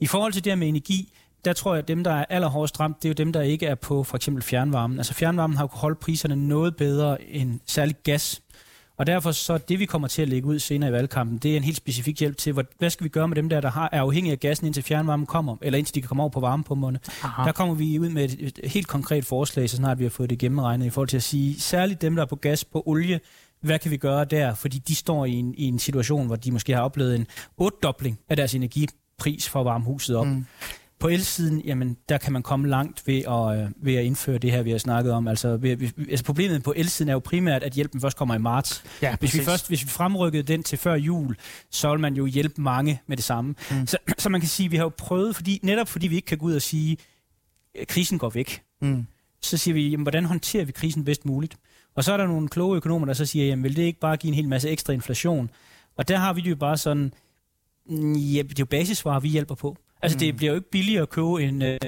I 0.00 0.06
forhold 0.06 0.32
til 0.32 0.44
det 0.44 0.58
med 0.58 0.68
energi, 0.68 1.12
der 1.44 1.52
tror 1.52 1.74
jeg, 1.74 1.82
at 1.82 1.88
dem, 1.88 2.04
der 2.04 2.10
er 2.10 2.24
allerhårdest 2.28 2.80
ramt, 2.80 3.02
det 3.02 3.04
er 3.04 3.10
jo 3.10 3.14
dem, 3.14 3.32
der 3.32 3.42
ikke 3.42 3.66
er 3.66 3.74
på 3.74 4.04
for 4.04 4.16
eksempel 4.16 4.42
fjernvarmen. 4.42 4.98
Altså 4.98 5.14
fjernvarmen 5.14 5.56
har 5.56 5.64
jo 5.64 5.68
holdt 5.72 6.00
priserne 6.00 6.36
noget 6.36 6.76
bedre 6.76 7.22
end 7.22 7.60
særligt 7.66 8.02
gas. 8.02 8.42
Og 8.96 9.06
derfor 9.06 9.32
så 9.32 9.58
det, 9.58 9.78
vi 9.78 9.84
kommer 9.84 10.08
til 10.08 10.22
at 10.22 10.28
lægge 10.28 10.48
ud 10.48 10.58
senere 10.58 10.90
i 10.90 10.92
valgkampen, 10.92 11.38
det 11.38 11.52
er 11.52 11.56
en 11.56 11.64
helt 11.64 11.76
specifik 11.76 12.20
hjælp 12.20 12.36
til, 12.36 12.52
hvad, 12.52 12.64
hvad 12.78 12.90
skal 12.90 13.04
vi 13.04 13.08
gøre 13.08 13.28
med 13.28 13.36
dem 13.36 13.48
der, 13.48 13.60
der 13.60 13.70
har, 13.70 13.88
er 13.92 14.00
afhængige 14.00 14.32
af 14.32 14.40
gassen, 14.40 14.66
indtil 14.66 14.82
fjernvarmen 14.82 15.26
kommer, 15.26 15.56
eller 15.62 15.78
indtil 15.78 15.94
de 15.94 16.00
kan 16.00 16.08
komme 16.08 16.22
over 16.22 16.30
på 16.30 16.40
varmepumperne. 16.40 16.98
Aha. 17.22 17.42
Der 17.42 17.52
kommer 17.52 17.74
vi 17.74 17.98
ud 17.98 18.08
med 18.08 18.24
et, 18.24 18.52
et 18.58 18.70
helt 18.70 18.88
konkret 18.88 19.24
forslag, 19.24 19.70
så 19.70 19.76
snart 19.76 19.98
vi 19.98 20.04
har 20.04 20.10
fået 20.10 20.30
det 20.30 20.38
gennemregnet, 20.38 20.86
i 20.86 20.90
forhold 20.90 21.08
til 21.08 21.16
at 21.16 21.22
sige, 21.22 21.60
særligt 21.60 22.02
dem, 22.02 22.16
der 22.16 22.22
er 22.22 22.26
på 22.26 22.36
gas, 22.36 22.64
på 22.64 22.82
olie, 22.86 23.20
hvad 23.60 23.78
kan 23.78 23.90
vi 23.90 23.96
gøre 23.96 24.24
der? 24.24 24.54
Fordi 24.54 24.78
de 24.78 24.94
står 24.94 25.24
i 25.24 25.32
en, 25.32 25.54
i 25.54 25.64
en 25.64 25.78
situation, 25.78 26.26
hvor 26.26 26.36
de 26.36 26.52
måske 26.52 26.74
har 26.74 26.82
oplevet 26.82 27.16
en 27.16 27.26
otdobling 27.56 28.18
af 28.28 28.36
deres 28.36 28.54
energipris 29.18 29.48
for 29.48 29.60
at 29.60 29.66
varme 29.66 29.84
huset 29.84 30.16
op. 30.16 30.26
Mm. 30.26 30.46
På 30.98 31.08
elsiden, 31.08 31.60
jamen, 31.60 31.96
der 32.08 32.18
kan 32.18 32.32
man 32.32 32.42
komme 32.42 32.68
langt 32.68 33.02
ved 33.06 33.18
at, 33.18 33.60
øh, 33.60 33.70
ved 33.76 33.94
at 33.94 34.04
indføre 34.04 34.38
det 34.38 34.52
her, 34.52 34.62
vi 34.62 34.70
har 34.70 34.78
snakket 34.78 35.12
om. 35.12 35.28
Altså, 35.28 35.56
ved, 35.56 35.92
altså 36.10 36.24
problemet 36.24 36.62
på 36.62 36.74
elsiden 36.76 37.08
er 37.08 37.12
jo 37.12 37.18
primært, 37.18 37.62
at 37.62 37.72
hjælpen 37.72 38.00
først 38.00 38.16
kommer 38.16 38.34
i 38.34 38.38
marts. 38.38 38.84
Ja, 39.02 39.16
hvis, 39.20 39.34
vi 39.34 39.44
først, 39.44 39.68
hvis 39.68 39.84
vi 39.84 39.88
fremrykkede 39.88 40.42
den 40.42 40.62
til 40.62 40.78
før 40.78 40.94
jul, 40.94 41.36
så 41.70 41.90
vil 41.90 42.00
man 42.00 42.14
jo 42.14 42.26
hjælpe 42.26 42.60
mange 42.60 43.00
med 43.06 43.16
det 43.16 43.24
samme. 43.24 43.54
Mm. 43.70 43.86
Så, 43.86 43.98
så 44.18 44.28
man 44.28 44.40
kan 44.40 44.48
sige, 44.48 44.64
at 44.64 44.70
vi 44.70 44.76
har 44.76 44.84
jo 44.84 44.92
prøvet, 44.98 45.36
fordi, 45.36 45.60
netop 45.62 45.88
fordi 45.88 46.06
vi 46.06 46.16
ikke 46.16 46.26
kan 46.26 46.38
gå 46.38 46.46
ud 46.46 46.54
og 46.54 46.62
sige, 46.62 46.96
at 47.80 47.88
krisen 47.88 48.18
går 48.18 48.30
væk, 48.30 48.62
mm. 48.80 49.06
så 49.40 49.56
siger 49.56 49.74
vi, 49.74 49.88
jamen, 49.88 50.04
hvordan 50.04 50.24
håndterer 50.24 50.64
vi 50.64 50.72
krisen 50.72 51.04
bedst 51.04 51.24
muligt? 51.24 51.56
Og 51.94 52.04
så 52.04 52.12
er 52.12 52.16
der 52.16 52.26
nogle 52.26 52.48
kloge 52.48 52.76
økonomer, 52.76 53.06
der 53.06 53.12
så 53.12 53.26
siger, 53.26 53.46
jamen 53.46 53.62
vil 53.62 53.76
det 53.76 53.82
ikke 53.82 54.00
bare 54.00 54.16
give 54.16 54.28
en 54.28 54.34
hel 54.34 54.48
masse 54.48 54.68
ekstra 54.68 54.92
inflation? 54.92 55.50
Og 55.96 56.08
der 56.08 56.16
har 56.16 56.32
vi 56.32 56.40
det 56.40 56.50
jo 56.50 56.56
bare 56.56 56.76
sådan, 56.76 57.12
ja, 57.90 58.42
det 58.42 58.50
er 58.50 58.54
jo 58.58 58.64
basisvarer, 58.64 59.20
vi 59.20 59.28
hjælper 59.28 59.54
på. 59.54 59.76
Altså, 60.02 60.16
mm. 60.16 60.18
det 60.18 60.36
bliver 60.36 60.52
jo 60.52 60.56
ikke 60.56 60.70
billigere 60.70 61.02
at 61.02 61.08
købe 61.10 61.42
en, 61.42 61.62
øh, 61.62 61.78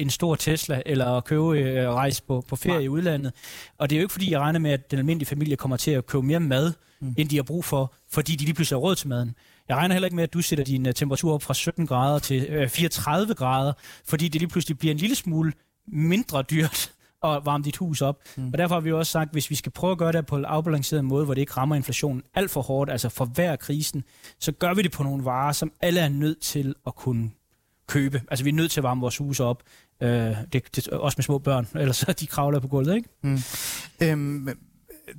en 0.00 0.10
stor 0.10 0.34
Tesla, 0.34 0.82
eller 0.86 1.06
at 1.06 1.24
købe 1.24 1.58
øh, 1.58 1.88
rejse 1.88 2.22
på, 2.22 2.44
på 2.48 2.56
ferie 2.56 2.76
Nej. 2.76 2.84
i 2.84 2.88
udlandet. 2.88 3.32
Og 3.78 3.90
det 3.90 3.96
er 3.96 4.00
jo 4.00 4.04
ikke, 4.04 4.12
fordi 4.12 4.30
jeg 4.30 4.40
regner 4.40 4.58
med, 4.58 4.70
at 4.70 4.90
den 4.90 4.98
almindelige 4.98 5.28
familie 5.28 5.56
kommer 5.56 5.76
til 5.76 5.90
at 5.90 6.06
købe 6.06 6.22
mere 6.22 6.40
mad, 6.40 6.72
mm. 7.00 7.14
end 7.18 7.28
de 7.28 7.36
har 7.36 7.42
brug 7.42 7.64
for, 7.64 7.94
fordi 8.10 8.36
de 8.36 8.44
lige 8.44 8.54
pludselig 8.54 8.76
har 8.76 8.80
råd 8.80 8.94
til 8.94 9.08
maden. 9.08 9.34
Jeg 9.68 9.76
regner 9.76 9.94
heller 9.94 10.06
ikke 10.06 10.16
med, 10.16 10.24
at 10.24 10.32
du 10.32 10.42
sætter 10.42 10.64
din 10.64 10.86
uh, 10.86 10.92
temperatur 10.92 11.34
op 11.34 11.42
fra 11.42 11.54
17 11.54 11.86
grader 11.86 12.18
til 12.18 12.42
øh, 12.42 12.68
34 12.68 13.34
grader, 13.34 13.72
fordi 14.04 14.28
det 14.28 14.40
lige 14.40 14.48
pludselig 14.48 14.78
bliver 14.78 14.92
en 14.94 14.98
lille 14.98 15.16
smule 15.16 15.52
mindre 15.88 16.42
dyrt 16.42 16.92
at 17.24 17.40
varme 17.44 17.64
dit 17.64 17.76
hus 17.76 18.02
op. 18.02 18.18
Mm. 18.36 18.46
Og 18.52 18.58
derfor 18.58 18.74
har 18.74 18.80
vi 18.80 18.88
jo 18.88 18.98
også 18.98 19.12
sagt, 19.12 19.28
at 19.28 19.32
hvis 19.32 19.50
vi 19.50 19.54
skal 19.54 19.72
prøve 19.72 19.92
at 19.92 19.98
gøre 19.98 20.12
det 20.12 20.26
på 20.26 20.36
en 20.36 20.44
afbalanceret 20.44 21.04
måde, 21.04 21.24
hvor 21.24 21.34
det 21.34 21.40
ikke 21.40 21.52
rammer 21.52 21.76
inflationen 21.76 22.22
alt 22.34 22.50
for 22.50 22.62
hårdt, 22.62 22.90
altså 22.90 23.08
for 23.08 23.24
hver 23.24 23.56
krisen, 23.56 24.04
så 24.38 24.52
gør 24.52 24.74
vi 24.74 24.82
det 24.82 24.92
på 24.92 25.02
nogle 25.02 25.24
varer, 25.24 25.52
som 25.52 25.72
alle 25.80 26.00
er 26.00 26.08
nødt 26.08 26.40
til 26.40 26.74
at 26.86 26.94
kunne 26.94 27.30
købe. 27.88 28.22
Altså 28.30 28.44
vi 28.44 28.50
er 28.50 28.54
nødt 28.54 28.70
til 28.70 28.80
at 28.80 28.84
varme 28.84 29.00
vores 29.00 29.16
hus 29.16 29.40
op, 29.40 29.62
øh, 30.02 30.08
det, 30.52 30.76
det, 30.76 30.88
også 30.88 31.14
med 31.18 31.22
små 31.22 31.38
børn, 31.38 31.68
ellers 31.80 31.96
så 31.96 32.12
de 32.12 32.26
kravler 32.26 32.60
på 32.60 32.68
gulvet, 32.68 32.94
ikke? 32.94 33.08
Mm. 33.22 33.38
Øhm, 34.02 34.48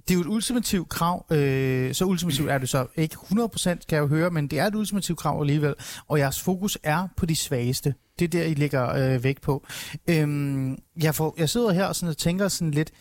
det 0.07 0.11
er 0.11 0.15
jo 0.15 0.21
et 0.21 0.27
ultimativt 0.27 0.89
krav, 0.89 1.25
øh, 1.31 1.93
så 1.93 2.05
ultimativt 2.05 2.49
er 2.49 2.57
det 2.57 2.69
så 2.69 2.87
ikke 2.95 3.15
100% 3.15 3.63
kan 3.63 3.79
jeg 3.89 3.99
jo 3.99 4.07
høre, 4.07 4.29
men 4.29 4.47
det 4.47 4.59
er 4.59 4.65
et 4.65 4.75
ultimativt 4.75 5.19
krav 5.19 5.41
alligevel, 5.41 5.75
og 6.07 6.19
jeres 6.19 6.41
fokus 6.41 6.77
er 6.83 7.07
på 7.17 7.25
de 7.25 7.35
svageste. 7.35 7.93
Det 8.19 8.25
er 8.25 8.29
der, 8.29 8.43
I 8.43 8.53
lægger 8.53 8.93
øh, 8.93 9.23
vægt 9.23 9.41
på. 9.41 9.65
Øhm, 10.09 10.77
jeg, 11.01 11.15
får, 11.15 11.35
jeg 11.37 11.49
sidder 11.49 11.71
her 11.71 11.85
og, 11.85 11.95
sådan 11.95 12.09
og 12.09 12.17
tænker 12.17 12.47
sådan 12.47 12.71
lidt, 12.71 12.91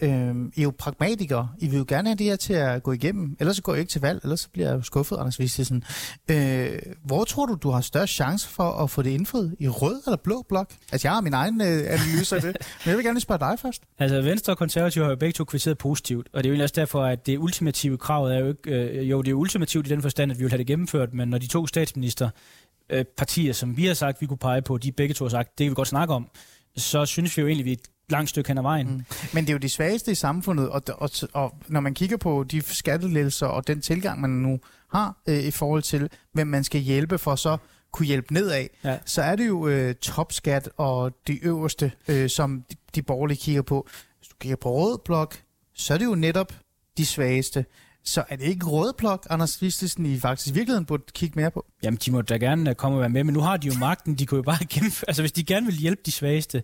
øh, 0.00 0.10
I 0.54 0.60
er 0.60 0.62
jo 0.62 0.72
pragmatikere. 0.78 1.48
I 1.58 1.68
vil 1.68 1.78
jo 1.78 1.84
gerne 1.88 2.08
have 2.08 2.16
det 2.16 2.26
her 2.26 2.36
til 2.36 2.52
at 2.52 2.82
gå 2.82 2.92
igennem. 2.92 3.36
Ellers 3.40 3.56
så 3.56 3.62
går 3.62 3.72
jeg 3.72 3.80
ikke 3.80 3.90
til 3.90 4.00
valg, 4.00 4.20
ellers 4.22 4.40
så 4.40 4.48
bliver 4.52 4.68
jeg 4.68 4.76
jo 4.76 4.82
skuffet, 4.82 5.16
Anders 5.16 5.38
Vistesen. 5.38 5.84
Øh, 6.30 6.78
hvor 7.04 7.24
tror 7.24 7.46
du, 7.46 7.54
du 7.54 7.70
har 7.70 7.80
størst 7.80 8.12
chance 8.12 8.48
for 8.48 8.70
at 8.70 8.90
få 8.90 9.02
det 9.02 9.10
indfriet? 9.10 9.56
I 9.58 9.68
rød 9.68 10.02
eller 10.06 10.16
blå 10.16 10.44
blok? 10.48 10.72
Altså, 10.92 11.08
jeg 11.08 11.14
har 11.14 11.20
min 11.20 11.34
egen 11.34 11.60
øh, 11.60 11.66
analyse 11.66 12.36
af 12.36 12.42
det, 12.42 12.56
men 12.84 12.90
jeg 12.90 12.96
vil 12.96 13.04
gerne 13.04 13.20
spørge 13.20 13.38
dig 13.38 13.58
først. 13.58 13.82
Altså, 13.98 14.22
Venstre 14.22 14.52
og 14.52 14.58
Konservative 14.58 15.04
har 15.04 15.10
jo 15.10 15.16
begge 15.16 15.32
to 15.32 15.44
kvitteret 15.44 15.78
positivt, 15.78 16.28
og 16.32 16.44
det 16.44 16.52
er 16.52 16.56
jo 16.56 16.62
også 16.62 16.74
derfor, 16.76 17.04
at 17.04 17.26
det 17.26 17.38
ultimative 17.38 17.98
krav 17.98 18.24
er 18.24 18.38
jo 18.38 18.48
ikke... 18.48 18.70
Øh, 18.70 19.10
jo, 19.10 19.22
det 19.22 19.30
er 19.30 19.34
ultimativt 19.34 19.86
i 19.86 19.90
den 19.90 20.02
forstand, 20.02 20.32
at 20.32 20.38
vi 20.38 20.44
vil 20.44 20.50
have 20.50 20.58
det 20.58 20.66
gennemført, 20.66 21.14
men 21.14 21.28
når 21.28 21.38
de 21.38 21.46
to 21.46 21.66
statsminister 21.66 22.30
øh, 22.90 23.04
partier, 23.16 23.52
som 23.52 23.76
vi 23.76 23.86
har 23.86 23.94
sagt, 23.94 24.20
vi 24.20 24.26
kunne 24.26 24.38
pege 24.38 24.62
på, 24.62 24.78
de 24.78 24.92
begge 24.92 25.14
to 25.14 25.24
har 25.24 25.30
sagt, 25.30 25.58
det 25.58 25.64
kan 25.64 25.70
vi 25.70 25.74
godt 25.74 25.88
snakke 25.88 26.14
om, 26.14 26.28
så 26.76 27.06
synes 27.06 27.36
vi 27.36 27.42
jo 27.42 27.46
egentlig, 27.48 27.64
vi 27.64 27.72
er 27.72 27.76
et 27.76 27.88
langt 28.10 28.30
stykke 28.30 28.48
hen 28.48 28.58
ad 28.58 28.62
vejen. 28.62 28.86
Mm. 28.86 29.04
Men 29.34 29.44
det 29.44 29.50
er 29.50 29.54
jo 29.54 29.58
de 29.58 29.68
svageste 29.68 30.12
i 30.12 30.14
samfundet, 30.14 30.68
og, 30.68 30.82
og, 30.88 31.10
og 31.32 31.54
når 31.68 31.80
man 31.80 31.94
kigger 31.94 32.16
på 32.16 32.44
de 32.44 32.62
skattelettelser 32.62 33.46
og 33.46 33.66
den 33.66 33.80
tilgang, 33.80 34.20
man 34.20 34.30
nu 34.30 34.60
har 34.90 35.22
øh, 35.28 35.38
i 35.38 35.50
forhold 35.50 35.82
til, 35.82 36.10
hvem 36.32 36.46
man 36.46 36.64
skal 36.64 36.80
hjælpe 36.80 37.18
for 37.18 37.36
så 37.36 37.56
kunne 37.92 38.06
hjælpe 38.06 38.34
nedad, 38.34 38.66
ja. 38.84 38.98
så 39.04 39.22
er 39.22 39.36
det 39.36 39.46
jo 39.46 39.68
øh, 39.68 39.94
topskat 39.94 40.68
og 40.76 41.12
de 41.26 41.44
øverste, 41.44 41.92
øh, 42.08 42.30
som 42.30 42.64
de, 42.70 42.76
de 42.94 43.02
borgerlige 43.02 43.38
kigger 43.38 43.62
på. 43.62 43.88
Hvis 44.18 44.28
du 44.28 44.36
kigger 44.40 44.56
på 44.56 44.72
rød 44.72 44.98
blok, 45.04 45.36
så 45.74 45.94
er 45.94 45.98
det 45.98 46.04
jo 46.04 46.14
netop 46.14 46.52
de 46.96 47.06
svageste. 47.06 47.64
Så 48.08 48.24
er 48.28 48.36
det 48.36 48.44
ikke 48.44 48.66
rød 48.66 48.92
blok, 48.98 49.26
Anders 49.30 49.62
Vistesen, 49.62 50.06
I 50.06 50.20
faktisk 50.20 50.48
i 50.48 50.52
virkeligheden 50.52 50.86
burde 50.86 51.02
kigge 51.12 51.40
mere 51.40 51.50
på? 51.50 51.66
Jamen, 51.82 51.98
de 52.04 52.10
må 52.10 52.22
da 52.22 52.36
gerne 52.36 52.74
komme 52.74 52.96
og 52.96 53.00
være 53.00 53.08
med, 53.08 53.24
men 53.24 53.34
nu 53.34 53.40
har 53.40 53.56
de 53.56 53.66
jo 53.66 53.74
magten. 53.88 54.14
De 54.14 54.26
kunne 54.26 54.36
jo 54.36 54.42
bare 54.42 54.64
gennemføre... 54.70 55.08
Altså, 55.08 55.22
hvis 55.22 55.32
de 55.32 55.44
gerne 55.44 55.66
vil 55.66 55.74
hjælpe 55.74 56.02
de 56.06 56.12
svageste, 56.12 56.62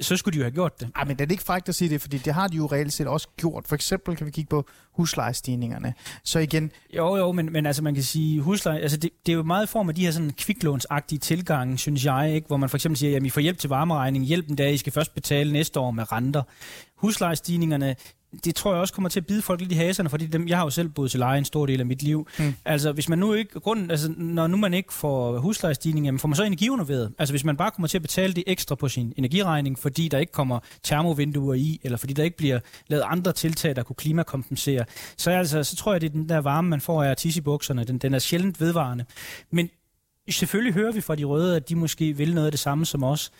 så 0.00 0.16
skulle 0.16 0.32
de 0.32 0.38
jo 0.38 0.44
have 0.44 0.54
gjort 0.54 0.80
det. 0.80 0.90
Ej, 0.96 1.04
men 1.04 1.16
det 1.16 1.26
er 1.26 1.30
ikke 1.30 1.42
frækt 1.42 1.68
at 1.68 1.74
sige 1.74 1.88
det, 1.88 2.00
fordi 2.00 2.18
det 2.18 2.34
har 2.34 2.48
de 2.48 2.56
jo 2.56 2.66
reelt 2.66 2.92
set 2.92 3.06
også 3.06 3.28
gjort. 3.36 3.64
For 3.66 3.74
eksempel 3.74 4.16
kan 4.16 4.26
vi 4.26 4.30
kigge 4.30 4.48
på 4.48 4.68
huslejestigningerne. 4.92 5.94
Så 6.24 6.38
igen... 6.38 6.70
Jo, 6.96 7.16
jo, 7.16 7.32
men, 7.32 7.52
men 7.52 7.66
altså 7.66 7.82
man 7.82 7.94
kan 7.94 8.02
sige, 8.02 8.40
husleje, 8.40 8.80
altså 8.80 8.96
det, 8.96 9.10
det 9.26 9.32
er 9.32 9.36
jo 9.36 9.42
meget 9.42 9.66
i 9.66 9.68
form 9.70 9.88
af 9.88 9.94
de 9.94 10.04
her 10.04 10.10
sådan 10.10 10.30
kviklånsagtige 10.30 11.18
tilgange, 11.18 11.78
synes 11.78 12.04
jeg, 12.04 12.34
ikke? 12.34 12.46
hvor 12.46 12.56
man 12.56 12.68
for 12.68 12.76
eksempel 12.76 12.98
siger, 12.98 13.16
at 13.16 13.26
I 13.26 13.30
får 13.30 13.40
hjælp 13.40 13.58
til 13.58 13.68
varmeregning, 13.68 14.24
hjælp 14.24 14.48
en 14.48 14.56
dag, 14.56 14.74
I 14.74 14.76
skal 14.76 14.92
først 14.92 15.14
betale 15.14 15.52
næste 15.52 15.80
år 15.80 15.90
med 15.90 16.12
renter. 16.12 16.42
Huslejestigningerne, 16.96 17.96
det 18.44 18.54
tror 18.54 18.72
jeg 18.72 18.80
også 18.80 18.94
kommer 18.94 19.08
til 19.08 19.20
at 19.20 19.26
bide 19.26 19.42
folk 19.42 19.60
lidt 19.60 19.72
i 19.72 19.74
haserne, 19.74 20.10
fordi 20.10 20.26
dem, 20.26 20.48
jeg 20.48 20.56
har 20.56 20.64
jo 20.64 20.70
selv 20.70 20.88
boet 20.88 21.10
til 21.10 21.20
leje 21.20 21.38
en 21.38 21.44
stor 21.44 21.66
del 21.66 21.80
af 21.80 21.86
mit 21.86 22.02
liv. 22.02 22.28
Mm. 22.38 22.54
Altså, 22.64 22.92
hvis 22.92 23.08
man 23.08 23.18
nu 23.18 23.32
ikke, 23.32 23.60
grunden, 23.60 23.90
altså, 23.90 24.14
når 24.16 24.46
nu 24.46 24.56
man 24.56 24.74
ikke 24.74 24.92
får 24.92 25.38
huslejestigning, 25.38 26.06
jamen, 26.06 26.18
får 26.18 26.28
man 26.28 26.36
så 26.36 26.42
energiunderværet. 26.44 27.12
Altså, 27.18 27.32
hvis 27.32 27.44
man 27.44 27.56
bare 27.56 27.70
kommer 27.70 27.88
til 27.88 27.98
at 27.98 28.02
betale 28.02 28.32
det 28.32 28.44
ekstra 28.46 28.74
på 28.74 28.88
sin 28.88 29.12
energiregning, 29.16 29.78
fordi 29.78 30.08
der 30.08 30.18
ikke 30.18 30.32
kommer 30.32 30.58
termovinduer 30.82 31.54
i, 31.54 31.80
eller 31.82 31.98
fordi 31.98 32.12
der 32.12 32.24
ikke 32.24 32.36
bliver 32.36 32.60
lavet 32.88 33.04
andre 33.06 33.32
tiltag, 33.32 33.76
der 33.76 33.82
kunne 33.82 33.96
klimakompensere, 33.96 34.84
så, 35.16 35.30
altså, 35.30 35.64
så 35.64 35.76
tror 35.76 35.92
jeg, 35.92 36.00
det 36.00 36.06
er 36.06 36.12
den 36.12 36.28
der 36.28 36.38
varme, 36.38 36.68
man 36.68 36.80
får 36.80 37.02
af 37.04 37.16
tisse 37.16 37.38
i 37.38 37.42
bukserne. 37.42 37.84
Den, 37.84 37.98
den 37.98 38.14
er 38.14 38.18
sjældent 38.18 38.60
vedvarende. 38.60 39.04
Men 39.50 39.70
selvfølgelig 40.30 40.74
hører 40.74 40.92
vi 40.92 41.00
fra 41.00 41.14
de 41.14 41.24
røde, 41.24 41.56
at 41.56 41.68
de 41.68 41.76
måske 41.76 42.16
vil 42.16 42.34
noget 42.34 42.46
af 42.46 42.52
det 42.52 42.60
samme 42.60 42.86
som 42.86 43.02
os 43.04 43.32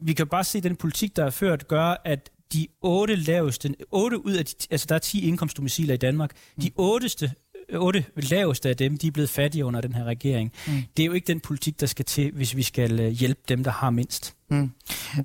vi 0.00 0.12
kan 0.12 0.26
bare 0.26 0.44
se, 0.44 0.58
at 0.58 0.64
den 0.64 0.76
politik, 0.76 1.16
der 1.16 1.24
er 1.24 1.30
ført, 1.30 1.68
gør, 1.68 1.96
at 2.04 2.30
de 2.52 2.66
otte 2.82 3.16
laveste, 3.16 3.74
otte 3.90 4.26
ud 4.26 4.32
af 4.32 4.44
de, 4.46 4.54
altså 4.70 4.86
der 4.88 4.94
er 4.94 4.98
10 4.98 5.28
indkomstdomiciler 5.28 5.94
i 5.94 5.96
Danmark, 5.96 6.30
mm. 6.56 6.62
de 6.62 6.70
otteste 6.76 7.32
otte 7.74 8.04
laveste 8.16 8.68
af 8.68 8.76
dem, 8.76 8.98
de 8.98 9.06
er 9.06 9.10
blevet 9.10 9.30
fattige 9.30 9.64
under 9.64 9.80
den 9.80 9.94
her 9.94 10.04
regering. 10.04 10.52
Mm. 10.66 10.72
Det 10.96 11.02
er 11.02 11.06
jo 11.06 11.12
ikke 11.12 11.26
den 11.26 11.40
politik, 11.40 11.80
der 11.80 11.86
skal 11.86 12.04
til, 12.04 12.32
hvis 12.32 12.56
vi 12.56 12.62
skal 12.62 13.00
øh, 13.00 13.10
hjælpe 13.10 13.40
dem, 13.48 13.64
der 13.64 13.70
har 13.70 13.90
mindst. 13.90 14.36
Mm. 14.50 14.70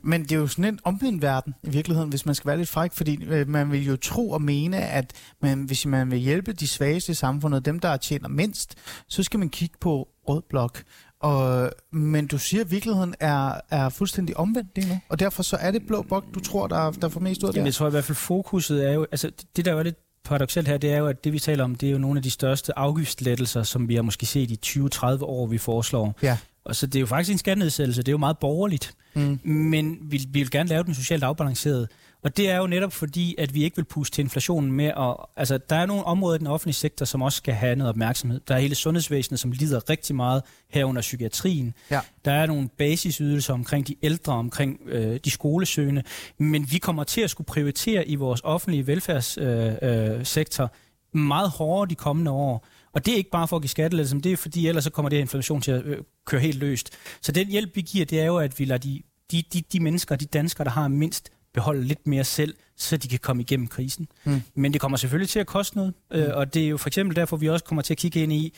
Men 0.03 0.23
det 0.23 0.31
er 0.31 0.35
jo 0.35 0.47
sådan 0.47 0.73
en 0.73 0.79
omvendt 0.83 1.21
verden 1.21 1.53
i 1.63 1.69
virkeligheden, 1.69 2.09
hvis 2.09 2.25
man 2.25 2.35
skal 2.35 2.47
være 2.47 2.57
lidt 2.57 2.69
fræk, 2.69 2.91
fordi 2.93 3.23
øh, 3.23 3.47
man 3.47 3.71
vil 3.71 3.85
jo 3.85 3.95
tro 3.95 4.31
og 4.31 4.41
mene, 4.41 4.77
at 4.77 5.13
man, 5.41 5.63
hvis 5.63 5.85
man 5.85 6.11
vil 6.11 6.19
hjælpe 6.19 6.53
de 6.53 6.67
svageste 6.67 7.11
i 7.11 7.15
samfundet, 7.15 7.65
dem 7.65 7.79
der 7.79 7.97
tjener 7.97 8.27
mindst, 8.27 8.75
så 9.07 9.23
skal 9.23 9.39
man 9.39 9.49
kigge 9.49 9.75
på 9.81 10.07
rød 10.27 10.41
blok. 10.49 10.83
Og, 11.21 11.71
men 11.91 12.27
du 12.27 12.37
siger, 12.37 12.63
at 12.63 12.71
virkeligheden 12.71 13.15
er, 13.19 13.53
er 13.69 13.89
fuldstændig 13.89 14.37
omvendt 14.37 14.69
lige 14.75 14.89
nu, 14.89 14.99
og 15.09 15.19
derfor 15.19 15.43
så 15.43 15.55
er 15.55 15.71
det 15.71 15.87
blå 15.87 16.01
bok, 16.01 16.25
du 16.33 16.39
tror, 16.39 16.67
der, 16.67 16.91
der 16.91 17.09
får 17.09 17.19
mest 17.19 17.43
ud 17.43 17.47
af 17.47 17.53
det? 17.53 17.57
Jamen, 17.57 17.65
jeg 17.65 17.73
tror 17.73 17.87
i 17.87 17.91
hvert 17.91 18.03
fald, 18.03 18.15
fokuset 18.15 18.87
er 18.87 18.91
jo... 18.91 19.07
Altså, 19.11 19.31
det, 19.55 19.65
der 19.65 19.75
er 19.75 19.83
lidt 19.83 19.97
paradoxalt 20.23 20.67
her, 20.67 20.77
det 20.77 20.93
er 20.93 20.97
jo, 20.97 21.07
at 21.07 21.23
det 21.23 21.33
vi 21.33 21.39
taler 21.39 21.63
om, 21.63 21.75
det 21.75 21.87
er 21.87 21.91
jo 21.91 21.97
nogle 21.97 22.19
af 22.19 22.23
de 22.23 22.31
største 22.31 22.79
afgiftslettelser, 22.79 23.63
som 23.63 23.89
vi 23.89 23.95
har 23.95 24.01
måske 24.01 24.25
set 24.25 24.51
i 24.51 24.59
20-30 24.65 25.23
år, 25.23 25.47
vi 25.47 25.57
foreslår. 25.57 26.15
Ja. 26.23 26.37
Og 26.65 26.75
så 26.75 26.85
det 26.85 26.95
er 26.95 26.99
jo 26.99 27.05
faktisk 27.05 27.31
en 27.31 27.37
skattenedsættelse, 27.37 28.01
det 28.01 28.07
er 28.07 28.11
jo 28.13 28.17
meget 28.17 28.37
borgerligt. 28.37 28.93
Mm. 29.13 29.39
Men 29.43 29.97
vi, 30.01 30.17
vi 30.29 30.39
vil 30.39 30.51
gerne 30.51 30.69
lave 30.69 30.83
den 30.83 30.95
socialt 30.95 31.23
afbalanceret. 31.23 31.89
Og 32.23 32.37
det 32.37 32.49
er 32.49 32.57
jo 32.57 32.67
netop 32.67 32.93
fordi, 32.93 33.35
at 33.37 33.53
vi 33.53 33.63
ikke 33.63 33.75
vil 33.75 33.83
puste 33.83 34.15
til 34.15 34.21
inflationen 34.21 34.71
med. 34.71 34.91
Og, 34.93 35.29
altså, 35.35 35.57
der 35.57 35.75
er 35.75 35.85
nogle 35.85 36.03
områder 36.03 36.35
i 36.35 36.39
den 36.39 36.47
offentlige 36.47 36.73
sektor, 36.73 37.05
som 37.05 37.21
også 37.21 37.37
skal 37.37 37.53
have 37.53 37.75
noget 37.75 37.89
opmærksomhed. 37.89 38.41
Der 38.47 38.55
er 38.55 38.59
hele 38.59 38.75
sundhedsvæsenet, 38.75 39.39
som 39.39 39.51
lider 39.51 39.89
rigtig 39.89 40.15
meget 40.15 40.43
herunder 40.69 41.01
psykiatrien. 41.01 41.73
Ja. 41.91 41.99
Der 42.25 42.31
er 42.31 42.45
nogle 42.45 42.69
basisydelser 42.77 43.53
omkring 43.53 43.87
de 43.87 43.95
ældre, 44.03 44.33
omkring 44.33 44.79
øh, 44.85 45.19
de 45.25 45.31
skolesøgende. 45.31 46.03
Men 46.37 46.71
vi 46.71 46.77
kommer 46.77 47.03
til 47.03 47.21
at 47.21 47.29
skulle 47.29 47.45
prioritere 47.45 48.07
i 48.07 48.15
vores 48.15 48.41
offentlige 48.43 48.87
velfærdssektor 48.87 50.63
øh, 50.63 50.69
øh, 51.13 51.21
meget 51.21 51.49
hårdere 51.49 51.89
de 51.89 51.95
kommende 51.95 52.31
år. 52.31 52.67
Og 52.93 53.05
det 53.05 53.11
er 53.11 53.17
ikke 53.17 53.29
bare 53.29 53.47
for 53.47 53.55
at 53.55 53.61
give 53.61 53.69
skattelettelser, 53.69 54.15
men 54.15 54.23
det 54.23 54.31
er 54.31 54.37
fordi, 54.37 54.67
ellers 54.67 54.83
så 54.83 54.89
kommer 54.89 55.09
det 55.09 55.17
her 55.17 55.21
inflation 55.21 55.61
til 55.61 55.71
at 55.71 55.85
øh, 55.85 55.97
køre 56.25 56.41
helt 56.41 56.57
løst. 56.59 56.89
Så 57.21 57.31
den 57.31 57.47
hjælp, 57.47 57.75
vi 57.75 57.81
giver, 57.81 58.05
det 58.05 58.19
er 58.21 58.25
jo, 58.25 58.37
at 58.37 58.59
vi 58.59 58.65
lader 58.65 58.79
de, 58.79 59.01
de, 59.31 59.43
de, 59.53 59.63
de 59.73 59.79
mennesker, 59.79 60.15
de 60.15 60.25
danskere, 60.25 60.65
der 60.65 60.71
har 60.71 60.87
mindst, 60.87 61.31
beholde 61.53 61.83
lidt 61.83 62.07
mere 62.07 62.23
selv, 62.23 62.55
så 62.77 62.97
de 62.97 63.07
kan 63.07 63.19
komme 63.19 63.41
igennem 63.41 63.67
krisen. 63.67 64.07
Mm. 64.23 64.41
Men 64.55 64.73
det 64.73 64.81
kommer 64.81 64.97
selvfølgelig 64.97 65.29
til 65.29 65.39
at 65.39 65.47
koste 65.47 65.77
noget, 65.77 65.93
mm. 66.11 66.17
øh, 66.17 66.37
og 66.37 66.53
det 66.53 66.63
er 66.63 66.67
jo 66.67 66.77
for 66.77 66.89
eksempel 66.89 67.15
derfor, 67.15 67.37
vi 67.37 67.49
også 67.49 67.65
kommer 67.65 67.81
til 67.81 67.93
at 67.93 67.97
kigge 67.97 68.23
ind 68.23 68.33
i, 68.33 68.53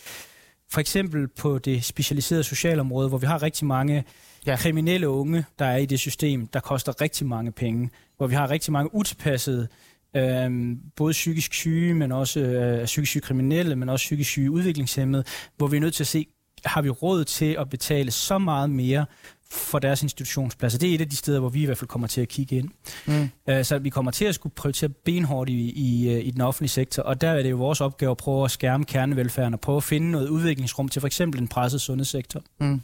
for 0.71 0.79
eksempel 0.79 1.27
på 1.27 1.59
det 1.59 1.83
specialiserede 1.83 2.43
socialområde, 2.43 3.09
hvor 3.09 3.17
vi 3.17 3.25
har 3.25 3.41
rigtig 3.41 3.67
mange 3.67 4.03
ja. 4.45 4.55
kriminelle 4.55 5.09
unge, 5.09 5.45
der 5.59 5.65
er 5.65 5.77
i 5.77 5.85
det 5.85 5.99
system, 5.99 6.47
der 6.47 6.59
koster 6.59 7.01
rigtig 7.01 7.27
mange 7.27 7.51
penge, 7.51 7.89
hvor 8.17 8.27
vi 8.27 8.35
har 8.35 8.49
rigtig 8.49 8.73
mange 8.73 8.95
utilpassede 8.95 9.67
øh, 10.15 10.75
både 10.95 11.11
psykisk 11.11 11.53
syge, 11.53 11.93
men 11.93 12.11
også 12.11 12.39
øh, 12.39 12.85
psykisk 12.85 13.09
syge 13.09 13.21
kriminelle, 13.21 13.75
men 13.75 13.89
også 13.89 14.03
psykisk 14.03 14.29
syge 14.29 14.51
udviklingshemmede, 14.51 15.23
hvor 15.57 15.67
vi 15.67 15.77
er 15.77 15.81
nødt 15.81 15.93
til 15.93 16.03
at 16.03 16.07
se, 16.07 16.27
har 16.65 16.81
vi 16.81 16.89
råd 16.89 17.23
til 17.23 17.55
at 17.59 17.69
betale 17.69 18.11
så 18.11 18.37
meget 18.37 18.69
mere 18.69 19.05
for 19.53 19.79
deres 19.79 20.03
institutionspladser. 20.03 20.79
Det 20.79 20.91
er 20.91 20.95
et 20.95 21.01
af 21.01 21.09
de 21.09 21.15
steder, 21.15 21.39
hvor 21.39 21.49
vi 21.49 21.61
i 21.61 21.65
hvert 21.65 21.77
fald 21.77 21.87
kommer 21.87 22.07
til 22.07 22.21
at 22.21 22.27
kigge 22.27 22.55
ind. 22.55 22.69
Mm. 23.05 23.29
Uh, 23.51 23.63
så 23.63 23.77
vi 23.77 23.89
kommer 23.89 24.11
til 24.11 24.25
at 24.25 24.35
skulle 24.35 24.55
prioritere 24.55 24.89
benhårdt 24.89 25.49
i, 25.49 25.71
i, 25.71 26.13
øh, 26.13 26.25
i 26.25 26.31
den 26.31 26.41
offentlige 26.41 26.69
sektor, 26.69 27.03
og 27.03 27.21
der 27.21 27.29
er 27.29 27.43
det 27.43 27.51
jo 27.51 27.57
vores 27.57 27.81
opgave 27.81 28.11
at 28.11 28.17
prøve 28.17 28.45
at 28.45 28.51
skærme 28.51 28.85
kernevelfærden 28.85 29.53
og 29.53 29.59
prøve 29.59 29.77
at 29.77 29.83
finde 29.83 30.11
noget 30.11 30.29
udviklingsrum 30.29 30.89
til 30.89 30.99
for 30.99 31.07
eksempel 31.07 31.41
en 31.41 31.47
presset 31.47 31.81
sundhedssektor. 31.81 32.41
Mm. 32.59 32.81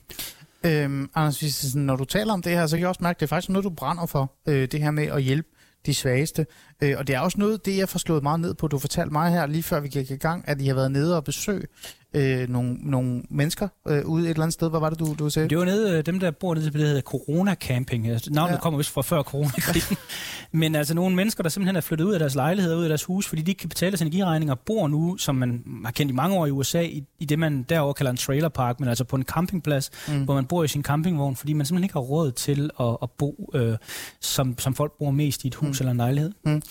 Øhm, 0.64 1.10
Anders, 1.16 1.76
når 1.76 1.96
du 1.96 2.06
taler 2.06 2.34
om 2.34 2.42
det 2.42 2.52
her, 2.52 2.68
så 2.68 2.76
kan 2.76 2.82
jeg 2.82 2.90
også 2.90 3.04
mærke, 3.04 3.16
at 3.16 3.20
det 3.20 3.26
er 3.26 3.28
faktisk 3.28 3.50
noget, 3.50 3.64
du 3.64 3.70
brænder 3.70 4.06
for, 4.06 4.32
øh, 4.48 4.68
det 4.72 4.82
her 4.82 4.92
med 4.92 5.08
at 5.08 5.24
hjælpe 5.24 5.48
de 5.86 5.94
svageste. 5.94 6.46
Øh, 6.82 6.96
og 6.98 7.08
det 7.08 7.16
er 7.16 7.20
også 7.20 7.38
noget, 7.38 7.66
det 7.66 7.78
jeg 7.78 7.90
får 7.90 8.00
slået 8.00 8.24
meget 8.24 8.40
ned 8.40 8.54
på. 8.54 8.68
Du 8.68 8.80
fortalte 8.80 9.12
mig 9.12 9.32
her, 9.32 9.46
lige 9.46 9.64
før 9.64 9.80
vi 9.80 9.88
gik 9.88 10.12
i 10.12 10.16
gang, 10.16 10.44
at 10.48 10.62
I 10.62 10.68
har 10.68 10.76
været 10.76 10.92
nede 10.92 11.16
og 11.18 11.24
besøge 11.24 11.68
øh, 12.14 12.50
nogle, 12.50 12.78
nogle 12.82 13.24
mennesker 13.30 13.68
øh, 13.88 14.06
ude 14.06 14.24
et 14.24 14.30
eller 14.30 14.44
andet 14.44 14.54
sted. 14.54 14.70
Hvad 14.70 14.80
var 14.80 14.90
det, 14.90 15.00
du, 15.00 15.16
du 15.20 15.30
sagde? 15.30 15.50
Det 15.50 15.58
var 15.58 15.66
nede, 15.66 15.98
øh, 15.98 16.06
dem 16.06 16.20
der 16.20 16.32
bor 16.32 16.56
nede, 16.56 16.66
det 16.66 16.82
hedder 16.82 17.02
Corona 17.02 17.56
Camping. 17.56 18.08
Altså, 18.08 18.34
navnet 18.34 18.54
ja. 18.54 18.60
kommer 18.60 18.78
vist 18.78 18.90
fra 18.90 19.02
før 19.02 19.24
coronakrisen. 19.24 19.98
Men 20.52 20.76
altså 20.76 20.94
nogle 20.94 21.16
mennesker, 21.16 21.44
der 21.44 21.50
simpelthen 21.50 21.76
er 21.76 21.82
flyttet 21.82 22.06
ud 22.06 22.14
af 22.14 22.20
deres 22.20 22.36
lejligheder, 22.36 22.78
ud 22.78 22.84
af 22.84 22.90
deres 22.90 23.04
hus, 23.04 23.28
fordi 23.28 23.42
de 23.42 23.52
ikke 23.52 23.60
kan 23.60 23.70
betale 23.70 23.92
deres 23.92 24.02
energiregninger, 24.02 24.56
bor 24.56 24.88
nu, 24.88 25.18
som 25.18 25.36
man 25.36 25.64
har 25.86 25.92
kendt 25.92 26.12
i 26.12 26.16
mange 26.16 26.38
år 26.38 26.46
i 26.46 26.52
USA, 26.52 26.82
i, 26.82 27.04
i 27.20 27.26
det 27.26 27.40
man 27.40 27.64
derover 27.64 27.94
kalder 27.94 28.12
en 28.12 28.18
trailer 28.18 28.50
park, 28.50 28.80
men 28.80 28.90
altså 28.90 29.04
på 29.04 29.16
en 29.16 29.24
campingplads, 29.24 29.90
mm. 30.08 30.24
hvor 30.24 30.34
man 30.34 30.46
bor 30.46 30.64
i 30.64 30.68
sin 30.68 30.84
campingvogn, 30.84 31.36
fordi 31.36 31.54
man 31.54 31.66
simpelthen 31.66 31.84
ikke 31.84 31.94
har 31.94 32.02
råd 32.02 32.32
til 32.32 32.70
at, 32.80 32.98
at 33.02 33.12
bo, 33.12 33.52
øh, 33.54 33.78
som, 34.22 34.60
som 34.60 34.76
folk 34.76 34.92
bor 35.00 35.12
mest 35.12 35.44
i 35.44 35.48
et 35.48 35.56
hus 35.56 35.80
mm. 35.80 35.84
eller 35.84 35.92
en 35.92 35.98
lejlighed. 35.98 36.32
Mm. 36.46 36.62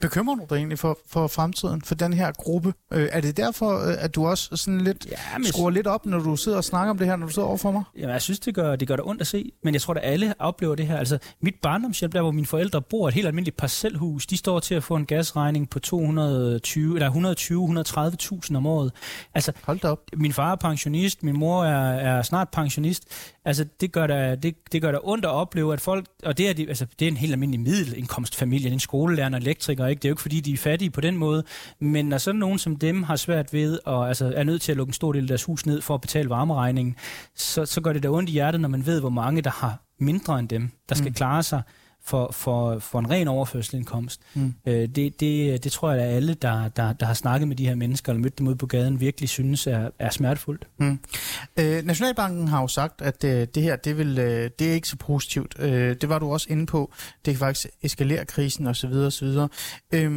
Bekymrer 0.00 0.34
du 0.34 0.46
dig 0.50 0.56
egentlig 0.56 0.78
for, 0.78 0.98
for 1.08 1.26
fremtiden, 1.26 1.82
for 1.82 1.94
den 1.94 2.12
her 2.12 2.32
gruppe? 2.32 2.74
Øh, 2.92 3.08
er 3.12 3.20
det 3.20 3.36
derfor, 3.36 3.88
øh, 3.88 3.94
at 3.98 4.14
du 4.14 4.26
også 4.26 4.56
sådan 4.56 4.73
lidt 4.80 5.06
ja, 5.10 5.38
men... 5.38 5.46
skruer 5.46 5.70
lidt 5.70 5.86
op, 5.86 6.06
når 6.06 6.18
du 6.18 6.36
sidder 6.36 6.58
og 6.58 6.64
snakker 6.64 6.90
om 6.90 6.98
det 6.98 7.06
her, 7.06 7.16
når 7.16 7.26
du 7.26 7.32
sidder 7.32 7.48
overfor 7.48 7.70
mig? 7.70 7.82
Jamen, 7.96 8.10
jeg 8.10 8.22
synes, 8.22 8.40
det 8.40 8.54
gør 8.54 8.76
det, 8.76 8.88
gør 8.88 8.96
det 8.96 9.04
ondt 9.04 9.20
at 9.20 9.26
se, 9.26 9.52
men 9.62 9.74
jeg 9.74 9.82
tror, 9.82 9.94
at 9.94 10.00
alle 10.02 10.34
oplever 10.38 10.74
det 10.74 10.86
her. 10.86 10.98
Altså, 10.98 11.18
mit 11.40 11.54
barndomshjem, 11.62 12.12
der 12.12 12.22
hvor 12.22 12.30
mine 12.30 12.46
forældre 12.46 12.82
bor, 12.82 13.08
et 13.08 13.14
helt 13.14 13.26
almindeligt 13.26 13.56
parcelhus, 13.56 14.26
de 14.26 14.36
står 14.36 14.60
til 14.60 14.74
at 14.74 14.82
få 14.84 14.96
en 14.96 15.06
gasregning 15.06 15.70
på 15.70 15.78
220, 15.78 16.94
eller 16.94 17.10
120-130.000 18.50 18.56
om 18.56 18.66
året. 18.66 18.92
Altså, 19.34 19.52
Hold 19.62 19.80
da 19.80 19.88
op. 19.88 20.00
Min 20.16 20.32
far 20.32 20.52
er 20.52 20.56
pensionist, 20.56 21.22
min 21.22 21.38
mor 21.38 21.64
er, 21.64 22.18
er 22.18 22.22
snart 22.22 22.48
pensionist. 22.48 23.04
Altså, 23.46 23.66
det 23.80 23.92
gør 23.92 24.06
da, 24.06 24.34
det, 24.34 24.54
det 24.72 24.82
gør 24.82 24.92
da 24.92 24.98
ondt 25.02 25.24
at 25.24 25.30
opleve, 25.30 25.72
at 25.72 25.80
folk, 25.80 26.06
og 26.22 26.38
det 26.38 26.48
er, 26.48 26.52
de, 26.52 26.68
altså, 26.68 26.86
det 26.98 27.04
er 27.04 27.10
en 27.10 27.16
helt 27.16 27.32
almindelig 27.32 27.60
middelindkomstfamilie, 27.60 28.70
en 28.70 28.80
skolelærer, 28.80 29.26
en 29.26 29.34
elektriker, 29.34 29.86
ikke? 29.86 30.00
Det 30.00 30.04
er 30.04 30.10
jo 30.10 30.12
ikke, 30.12 30.22
fordi 30.22 30.40
de 30.40 30.52
er 30.52 30.56
fattige 30.56 30.90
på 30.90 31.00
den 31.00 31.16
måde, 31.16 31.44
men 31.80 32.06
når 32.06 32.18
sådan 32.18 32.38
nogen 32.38 32.58
som 32.58 32.76
dem 32.76 33.02
har 33.02 33.16
svært 33.16 33.52
ved, 33.52 33.78
og 33.84 34.08
altså, 34.08 34.32
er 34.36 34.44
nødt 34.44 34.62
til 34.62 34.72
at 34.72 34.76
lukke 34.76 34.90
en 34.90 34.94
stor 34.94 35.12
del 35.12 35.22
af 35.22 35.28
deres 35.28 35.44
hus 35.44 35.66
ned 35.66 35.80
for 35.80 35.94
at 35.94 36.00
betale 36.00 36.30
varmeregningen, 36.30 36.96
så, 37.34 37.66
så 37.66 37.80
gør 37.80 37.92
det 37.92 38.02
da 38.02 38.08
ondt 38.08 38.30
i 38.30 38.32
hjertet, 38.32 38.60
når 38.60 38.68
man 38.68 38.86
ved, 38.86 39.00
hvor 39.00 39.10
mange, 39.10 39.42
der 39.42 39.50
har 39.50 39.82
mindre 40.00 40.38
end 40.38 40.48
dem, 40.48 40.70
der 40.88 40.94
skal 40.94 41.08
mm. 41.08 41.14
klare 41.14 41.42
sig 41.42 41.62
for, 42.06 42.30
for, 42.32 42.78
for 42.78 42.98
en 42.98 43.10
ren 43.10 43.28
overførselsindkomst. 43.28 44.20
Mm. 44.34 44.54
Øh, 44.66 44.88
det, 44.88 45.20
det, 45.20 45.64
det 45.64 45.72
tror 45.72 45.92
jeg, 45.92 46.04
at 46.04 46.14
alle, 46.14 46.34
der, 46.34 46.68
der, 46.68 46.92
der 46.92 47.06
har 47.06 47.14
snakket 47.14 47.48
med 47.48 47.56
de 47.56 47.66
her 47.66 47.74
mennesker, 47.74 48.12
eller 48.12 48.22
mødt 48.22 48.38
dem 48.38 48.48
ud 48.48 48.54
på 48.54 48.66
gaden, 48.66 49.00
virkelig 49.00 49.28
synes 49.28 49.66
er, 49.66 49.90
er 49.98 50.10
smertefuldt. 50.10 50.68
Mm. 50.78 50.98
Øh, 51.56 51.84
Nationalbanken 51.84 52.48
har 52.48 52.60
jo 52.60 52.68
sagt, 52.68 53.02
at 53.02 53.24
øh, 53.24 53.46
det 53.54 53.62
her, 53.62 53.76
det, 53.76 53.98
vil, 53.98 54.18
øh, 54.18 54.50
det 54.58 54.70
er 54.70 54.72
ikke 54.72 54.88
så 54.88 54.96
positivt. 54.96 55.54
Øh, 55.58 55.96
det 56.00 56.08
var 56.08 56.18
du 56.18 56.32
også 56.32 56.46
inde 56.50 56.66
på. 56.66 56.92
Det 57.24 57.34
kan 57.34 57.38
faktisk 57.38 57.66
eskalere 57.82 58.24
krisen 58.24 58.66
osv. 58.66 58.92
osv. 58.92 59.28
Øh, 59.94 60.10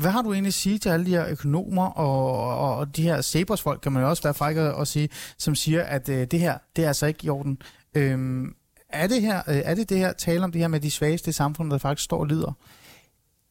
hvad 0.00 0.10
har 0.10 0.22
du 0.22 0.32
egentlig 0.32 0.50
at 0.50 0.54
sige 0.54 0.78
til 0.78 0.88
alle 0.88 1.06
de 1.06 1.10
her 1.10 1.26
økonomer 1.28 1.86
og, 1.86 2.48
og, 2.58 2.76
og 2.76 2.96
de 2.96 3.02
her 3.02 3.20
Sabers-folk, 3.20 3.80
kan 3.80 3.92
man 3.92 4.02
jo 4.02 4.08
også 4.08 4.22
være 4.22 4.34
fræk 4.34 4.56
at 4.56 4.88
sige, 4.88 5.08
som 5.38 5.54
siger, 5.54 5.82
at 5.82 6.08
øh, 6.08 6.26
det 6.30 6.40
her, 6.40 6.58
det 6.76 6.84
er 6.84 6.88
altså 6.88 7.06
ikke 7.06 7.24
i 7.24 7.28
orden. 7.28 7.58
Øh, 7.94 8.44
er 8.92 9.06
det, 9.06 9.22
her, 9.22 9.42
øh, 9.48 9.56
er 9.64 9.74
det 9.74 9.88
det 9.88 9.98
her 9.98 10.12
tale 10.12 10.44
om 10.44 10.52
det 10.52 10.60
her 10.60 10.68
med 10.68 10.80
de 10.80 10.90
svageste 10.90 11.28
i 11.28 11.32
samfundet, 11.32 11.72
der 11.72 11.78
faktisk 11.78 12.04
står 12.04 12.18
og 12.18 12.26
lider? 12.26 12.52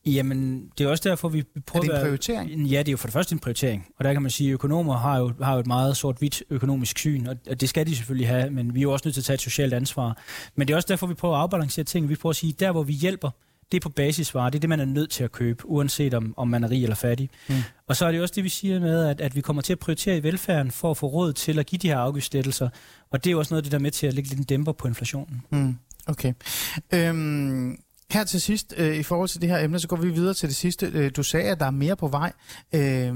Jamen, 0.06 0.70
det 0.78 0.86
er 0.86 0.90
også 0.90 1.10
derfor, 1.10 1.30
vi 1.30 1.44
prøver... 1.66 1.86
Er 1.86 1.90
det 1.90 1.98
en 1.98 2.04
prioritering? 2.04 2.62
Ja, 2.68 2.80
det 2.80 2.88
er 2.88 2.92
jo 2.92 2.98
for 2.98 3.08
det 3.08 3.14
første 3.14 3.34
en 3.34 3.40
prioritering. 3.40 3.88
Og 3.98 4.06
der 4.06 4.14
kan 4.14 4.22
man 4.22 4.32
sige, 4.32 4.50
at 4.50 4.54
økonomer 4.54 4.98
har 4.98 5.20
jo, 5.20 5.34
har 5.42 5.54
jo 5.54 5.60
et 5.60 5.68
meget 5.68 5.98
sort-hvidt 5.98 6.44
økonomisk 6.50 6.98
syn, 6.98 7.28
og 7.28 7.62
det 7.62 7.70
skal 7.70 7.88
de 7.88 7.96
selvfølgelig 7.96 8.28
have, 8.28 8.50
men 8.50 8.74
vi 8.76 8.80
er 8.80 8.84
jo 8.84 8.92
også 8.92 9.08
nødt 9.08 9.14
til 9.14 9.22
at 9.22 9.26
tage 9.26 9.36
et 9.36 9.42
socialt 9.42 9.74
ansvar. 9.74 10.18
Men 10.56 10.68
det 10.68 10.74
er 10.74 10.78
også 10.78 10.88
derfor, 10.90 11.08
vi 11.08 11.14
prøver 11.14 11.36
at 11.36 11.42
afbalancere 11.42 11.86
ting. 11.86 12.10
Vi 12.10 12.16
prøver 12.16 12.32
at 12.32 12.36
sige, 12.36 12.54
der 12.54 12.72
hvor 12.72 12.84
vi 12.84 12.94
hjælper, 12.94 13.30
det 13.72 13.78
er 13.78 13.82
på 13.82 13.90
basisvarer. 13.90 14.50
Det 14.50 14.58
er 14.58 14.60
det, 14.60 14.70
man 14.70 14.80
er 14.80 14.86
nødt 14.86 15.10
til 15.10 15.24
at 15.24 15.32
købe, 15.32 15.66
uanset 15.66 16.14
om, 16.14 16.34
om 16.38 16.48
man 16.48 16.64
er 16.64 16.70
rig 16.70 16.84
eller 16.84 16.96
fattig. 16.96 17.30
Mm. 17.50 17.56
Og 17.88 17.96
så 17.96 18.06
er 18.06 18.12
det 18.12 18.22
også 18.22 18.34
det, 18.36 18.44
vi 18.44 18.50
siger 18.50 18.80
med, 18.80 19.06
at, 19.06 19.22
at 19.22 19.36
vi 19.36 19.42
kommer 19.42 19.62
til 19.62 19.74
at 19.74 19.80
prioritere 19.80 20.18
i 20.18 20.24
velfærden 20.24 20.72
for 20.72 20.92
at 20.92 20.98
få 20.98 21.08
råd 21.08 21.34
til 21.34 21.60
at 21.60 21.66
give 21.66 21.80
de 21.80 21.88
her 21.88 21.98
afgiftslettelser. 21.98 22.70
Og 23.12 23.24
det 23.24 23.30
er 23.30 23.32
jo 23.32 23.40
også 23.40 23.54
noget 23.54 23.62
af 23.62 23.64
det, 23.64 23.72
der 23.72 23.78
er 23.78 23.82
med 23.82 23.92
til 23.92 24.08
at 24.08 24.14
lægge 24.14 24.30
lidt 24.30 24.40
en 24.40 24.46
dæmper 24.46 24.72
på 24.72 24.88
inflationen. 24.88 25.42
Mm. 25.52 25.78
Okay. 26.08 26.34
Øhm, 26.94 27.80
her 28.12 28.24
til 28.24 28.42
sidst, 28.42 28.74
øh, 28.78 28.96
i 28.96 29.04
forhold 29.04 29.30
til 29.30 29.42
det 29.42 29.50
her 29.50 29.60
emne, 29.60 29.80
så 29.80 29.88
går 29.88 29.96
vi 29.96 30.10
videre 30.10 30.34
til 30.34 30.50
det 30.50 30.56
sidste. 30.56 30.92
Øh, 30.94 31.12
du 31.16 31.24
sagde, 31.24 31.50
at 31.50 31.60
der 31.60 31.66
er 31.66 31.72
mere 31.72 31.96
på 31.96 32.08
vej. 32.08 32.32
Øh, 32.74 33.14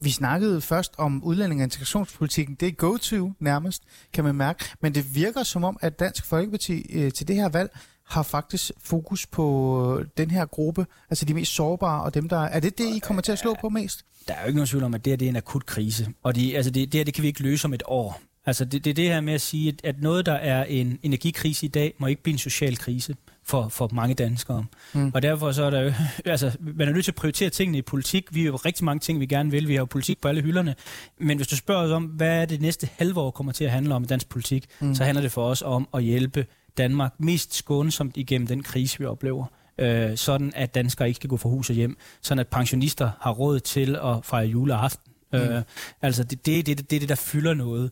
vi 0.00 0.10
snakkede 0.10 0.60
først 0.60 0.92
om 0.98 1.22
udlænding- 1.24 1.60
og 1.60 1.64
integrationspolitikken. 1.64 2.54
Det 2.60 2.68
er 2.68 2.72
go-to 2.72 3.32
nærmest, 3.40 3.82
kan 4.12 4.24
man 4.24 4.34
mærke. 4.34 4.64
Men 4.80 4.94
det 4.94 5.14
virker 5.14 5.42
som 5.42 5.64
om, 5.64 5.76
at 5.80 5.98
Dansk 5.98 6.24
Folkeparti 6.24 6.86
øh, 6.92 7.12
til 7.12 7.28
det 7.28 7.36
her 7.36 7.48
valg 7.48 7.70
har 8.06 8.22
faktisk 8.22 8.70
fokus 8.82 9.26
på 9.26 10.02
den 10.16 10.30
her 10.30 10.46
gruppe, 10.46 10.86
altså 11.10 11.24
de 11.24 11.34
mest 11.34 11.54
sårbare 11.54 12.02
og 12.02 12.14
dem, 12.14 12.28
der... 12.28 12.38
Er 12.38 12.60
det 12.60 12.78
det, 12.78 12.84
I 12.84 12.98
kommer 12.98 13.22
til 13.22 13.32
at 13.32 13.38
slå 13.38 13.56
på 13.60 13.68
mest? 13.68 14.04
Der 14.28 14.34
er 14.34 14.40
jo 14.40 14.46
ikke 14.46 14.56
nogen 14.56 14.66
tvivl 14.66 14.84
om, 14.84 14.94
at 14.94 15.04
det 15.04 15.10
her 15.10 15.16
det 15.16 15.26
er 15.26 15.30
en 15.30 15.36
akut 15.36 15.66
krise, 15.66 16.08
og 16.22 16.36
de, 16.36 16.56
altså 16.56 16.70
det, 16.70 16.92
det 16.92 16.98
her 16.98 17.04
det 17.04 17.14
kan 17.14 17.22
vi 17.22 17.28
ikke 17.28 17.42
løse 17.42 17.64
om 17.64 17.74
et 17.74 17.82
år. 17.86 18.20
Altså 18.46 18.64
det, 18.64 18.84
det 18.84 18.90
er 18.90 18.94
det 18.94 19.04
her 19.04 19.20
med 19.20 19.32
at 19.32 19.40
sige, 19.40 19.76
at 19.84 20.02
noget, 20.02 20.26
der 20.26 20.32
er 20.32 20.64
en 20.64 20.98
energikrise 21.02 21.66
i 21.66 21.68
dag, 21.68 21.94
må 21.98 22.06
ikke 22.06 22.22
blive 22.22 22.32
en 22.32 22.38
social 22.38 22.76
krise 22.76 23.14
for, 23.44 23.68
for 23.68 23.90
mange 23.92 24.14
danskere. 24.14 24.64
Mm. 24.92 25.10
Og 25.14 25.22
derfor 25.22 25.52
så 25.52 25.64
er 25.64 25.70
der 25.70 25.80
jo, 25.80 25.92
altså, 26.24 26.56
man 26.60 26.88
er 26.88 26.92
nødt 26.92 27.04
til 27.04 27.10
at 27.10 27.16
prioritere 27.16 27.50
tingene 27.50 27.78
i 27.78 27.82
politik. 27.82 28.34
Vi 28.34 28.40
har 28.40 28.46
jo 28.46 28.56
rigtig 28.56 28.84
mange 28.84 29.00
ting, 29.00 29.20
vi 29.20 29.26
gerne 29.26 29.50
vil. 29.50 29.68
Vi 29.68 29.74
har 29.74 29.80
jo 29.80 29.84
politik 29.84 30.20
på 30.20 30.28
alle 30.28 30.42
hylderne. 30.42 30.74
Men 31.18 31.36
hvis 31.36 31.48
du 31.48 31.56
spørger 31.56 31.84
os 31.84 31.90
om, 31.90 32.04
hvad 32.04 32.42
er 32.42 32.44
det 32.44 32.60
næste 32.60 32.88
halve 32.96 33.20
år 33.20 33.30
kommer 33.30 33.52
til 33.52 33.64
at 33.64 33.70
handle 33.70 33.94
om 33.94 34.02
i 34.02 34.06
dansk 34.06 34.28
politik, 34.28 34.66
mm. 34.80 34.94
så 34.94 35.04
handler 35.04 35.22
det 35.22 35.32
for 35.32 35.46
os 35.46 35.62
om 35.62 35.88
at 35.94 36.02
hjælpe 36.02 36.46
Danmark 36.78 37.12
mest 37.18 37.54
skånsomt 37.54 38.16
igennem 38.16 38.46
den 38.46 38.62
krise, 38.62 38.98
vi 38.98 39.04
oplever. 39.04 39.46
Øh, 39.78 40.16
sådan 40.16 40.52
at 40.56 40.74
danskere 40.74 41.08
ikke 41.08 41.16
skal 41.16 41.30
gå 41.30 41.36
fra 41.36 41.48
hus 41.48 41.70
og 41.70 41.76
hjem. 41.76 41.96
Sådan 42.20 42.38
at 42.38 42.48
pensionister 42.48 43.10
har 43.20 43.30
råd 43.30 43.60
til 43.60 43.96
at 43.96 44.24
fejre 44.24 44.46
juleaften. 44.46 45.12
Mm. 45.32 45.38
Øh, 45.38 45.62
altså 46.02 46.24
det, 46.24 46.46
det, 46.46 46.66
det, 46.66 46.90
det 46.90 46.96
er 46.96 47.00
det, 47.00 47.08
der 47.08 47.14
fylder 47.14 47.54
noget. 47.54 47.90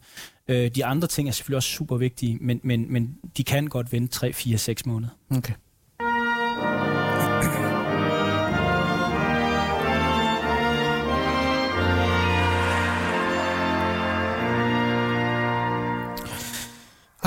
Øh, 0.48 0.70
de 0.74 0.84
andre 0.84 1.08
ting 1.08 1.28
er 1.28 1.32
selvfølgelig 1.32 1.56
også 1.56 1.68
super 1.68 1.96
vigtige, 1.96 2.38
men, 2.40 2.60
men, 2.62 2.92
men 2.92 3.16
de 3.36 3.44
kan 3.44 3.66
godt 3.66 3.92
vente 3.92 4.12
3, 4.12 4.32
4, 4.32 4.58
6 4.58 4.86
måneder. 4.86 5.12
Okay. 5.30 5.54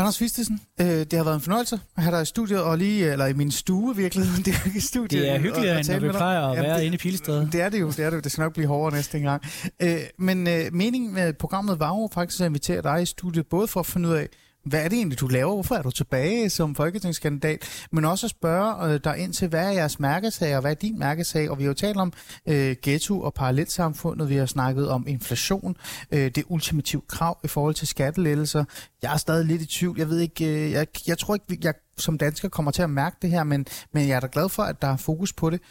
Anders 0.06 0.22
Vistesen, 0.22 0.62
øh, 0.82 0.88
det 0.88 1.14
har 1.14 1.24
været 1.24 1.36
en 1.36 1.42
fornøjelse 1.42 1.80
at 1.98 2.04
have 2.04 2.16
dig 2.16 2.22
i 2.22 2.26
studiet, 2.26 2.62
og 2.62 2.78
lige, 2.78 3.12
eller 3.12 3.26
i 3.26 3.34
min 3.34 3.52
stue 3.52 3.96
virkelig. 3.96 4.26
Det 4.46 4.54
er 4.54 4.66
ikke 4.66 4.82
studiet. 4.82 5.22
Det 5.22 5.30
er 5.30 5.40
hyggeligere, 5.40 5.80
end 5.80 5.88
når 5.88 6.00
vi 6.00 6.10
plejer 6.10 6.42
at 6.42 6.64
være 6.64 6.86
inde 6.86 6.96
i 6.96 6.98
Pilestræde. 6.98 7.50
Det 7.52 7.62
er 7.62 7.70
det 7.70 7.80
jo, 7.80 7.88
det 7.88 8.00
er 8.00 8.10
det 8.10 8.18
jo. 8.18 8.22
Det 8.22 8.32
skal 8.32 8.42
nok 8.42 8.54
blive 8.54 8.68
hårdere 8.68 8.96
næste 8.96 9.20
gang. 9.20 9.44
Øh, 9.82 10.00
men 10.20 10.48
øh, 10.48 10.74
meningen 10.74 11.14
med 11.14 11.34
programmet 11.34 11.80
var 11.80 11.88
jo 11.88 12.10
faktisk 12.14 12.42
at 12.42 12.48
invitere 12.48 12.82
dig 12.82 13.02
i 13.02 13.06
studiet, 13.06 13.46
både 13.48 13.68
for 13.68 13.80
at 13.80 13.86
finde 13.86 14.10
ud 14.10 14.14
af, 14.14 14.28
hvad 14.66 14.84
er 14.84 14.88
det 14.90 14.98
egentlig, 14.98 15.20
du 15.20 15.28
laver? 15.28 15.54
Hvorfor 15.54 15.76
er 15.76 15.82
du 15.82 15.92
tilbage 15.92 16.50
som 16.50 16.76
folketingskandidat? 16.76 17.88
Men 17.92 18.06
også 18.06 18.26
at 18.26 18.30
spørge 18.30 18.94
øh, 18.94 19.00
dig 19.04 19.18
ind 19.18 19.34
til, 19.34 19.48
hvad 19.48 19.66
er 19.66 19.72
jeres 19.72 20.00
mærkesag, 20.00 20.56
og 20.56 20.62
hvad 20.62 20.72
er 20.72 20.76
din 20.76 21.00
mærkesag? 21.00 21.50
Og 21.50 21.58
vi 21.58 21.64
har 21.64 21.68
jo 21.68 21.74
talt 21.74 21.98
om 21.98 22.14
øh, 22.48 22.76
ghetto 22.82 23.22
og 23.22 23.34
parallelsamfundet. 23.34 24.30
Vi 24.30 24.36
har 24.36 24.46
snakket 24.46 24.90
om 24.90 25.08
inflation. 25.08 25.78
Øh, 26.12 26.32
det 26.36 26.44
ultimative 26.48 27.02
krav 27.08 27.40
i 27.44 27.48
forhold 27.48 27.76
til 27.76 27.88
skattelettelser. 27.88 28.66
Jeg 29.02 29.14
er 29.14 29.18
stadig 29.18 29.46
lidt 29.46 29.62
i 29.62 29.66
tvivl. 29.66 29.98
Jeg 29.98 30.10
ved 30.10 30.20
ikke, 30.20 30.46
øh, 30.46 30.72
jeg, 30.72 30.88
jeg 31.08 31.18
tror 31.18 31.36
ikke, 31.36 31.58
jeg 31.64 31.74
som 31.98 32.18
dansker 32.18 32.50
kommer 32.50 32.72
til 32.72 32.82
at 32.82 32.90
mærke 32.90 33.16
det 33.22 33.30
her, 33.30 33.44
men, 33.44 33.66
men 33.94 34.08
jeg 34.08 34.16
er 34.16 34.20
da 34.20 34.28
glad 34.32 34.50
for, 34.50 34.64
at 34.64 34.82
der 34.82 34.88
er 34.88 34.98
fokus 34.98 35.34
på 35.34 35.50
det. 35.50 35.62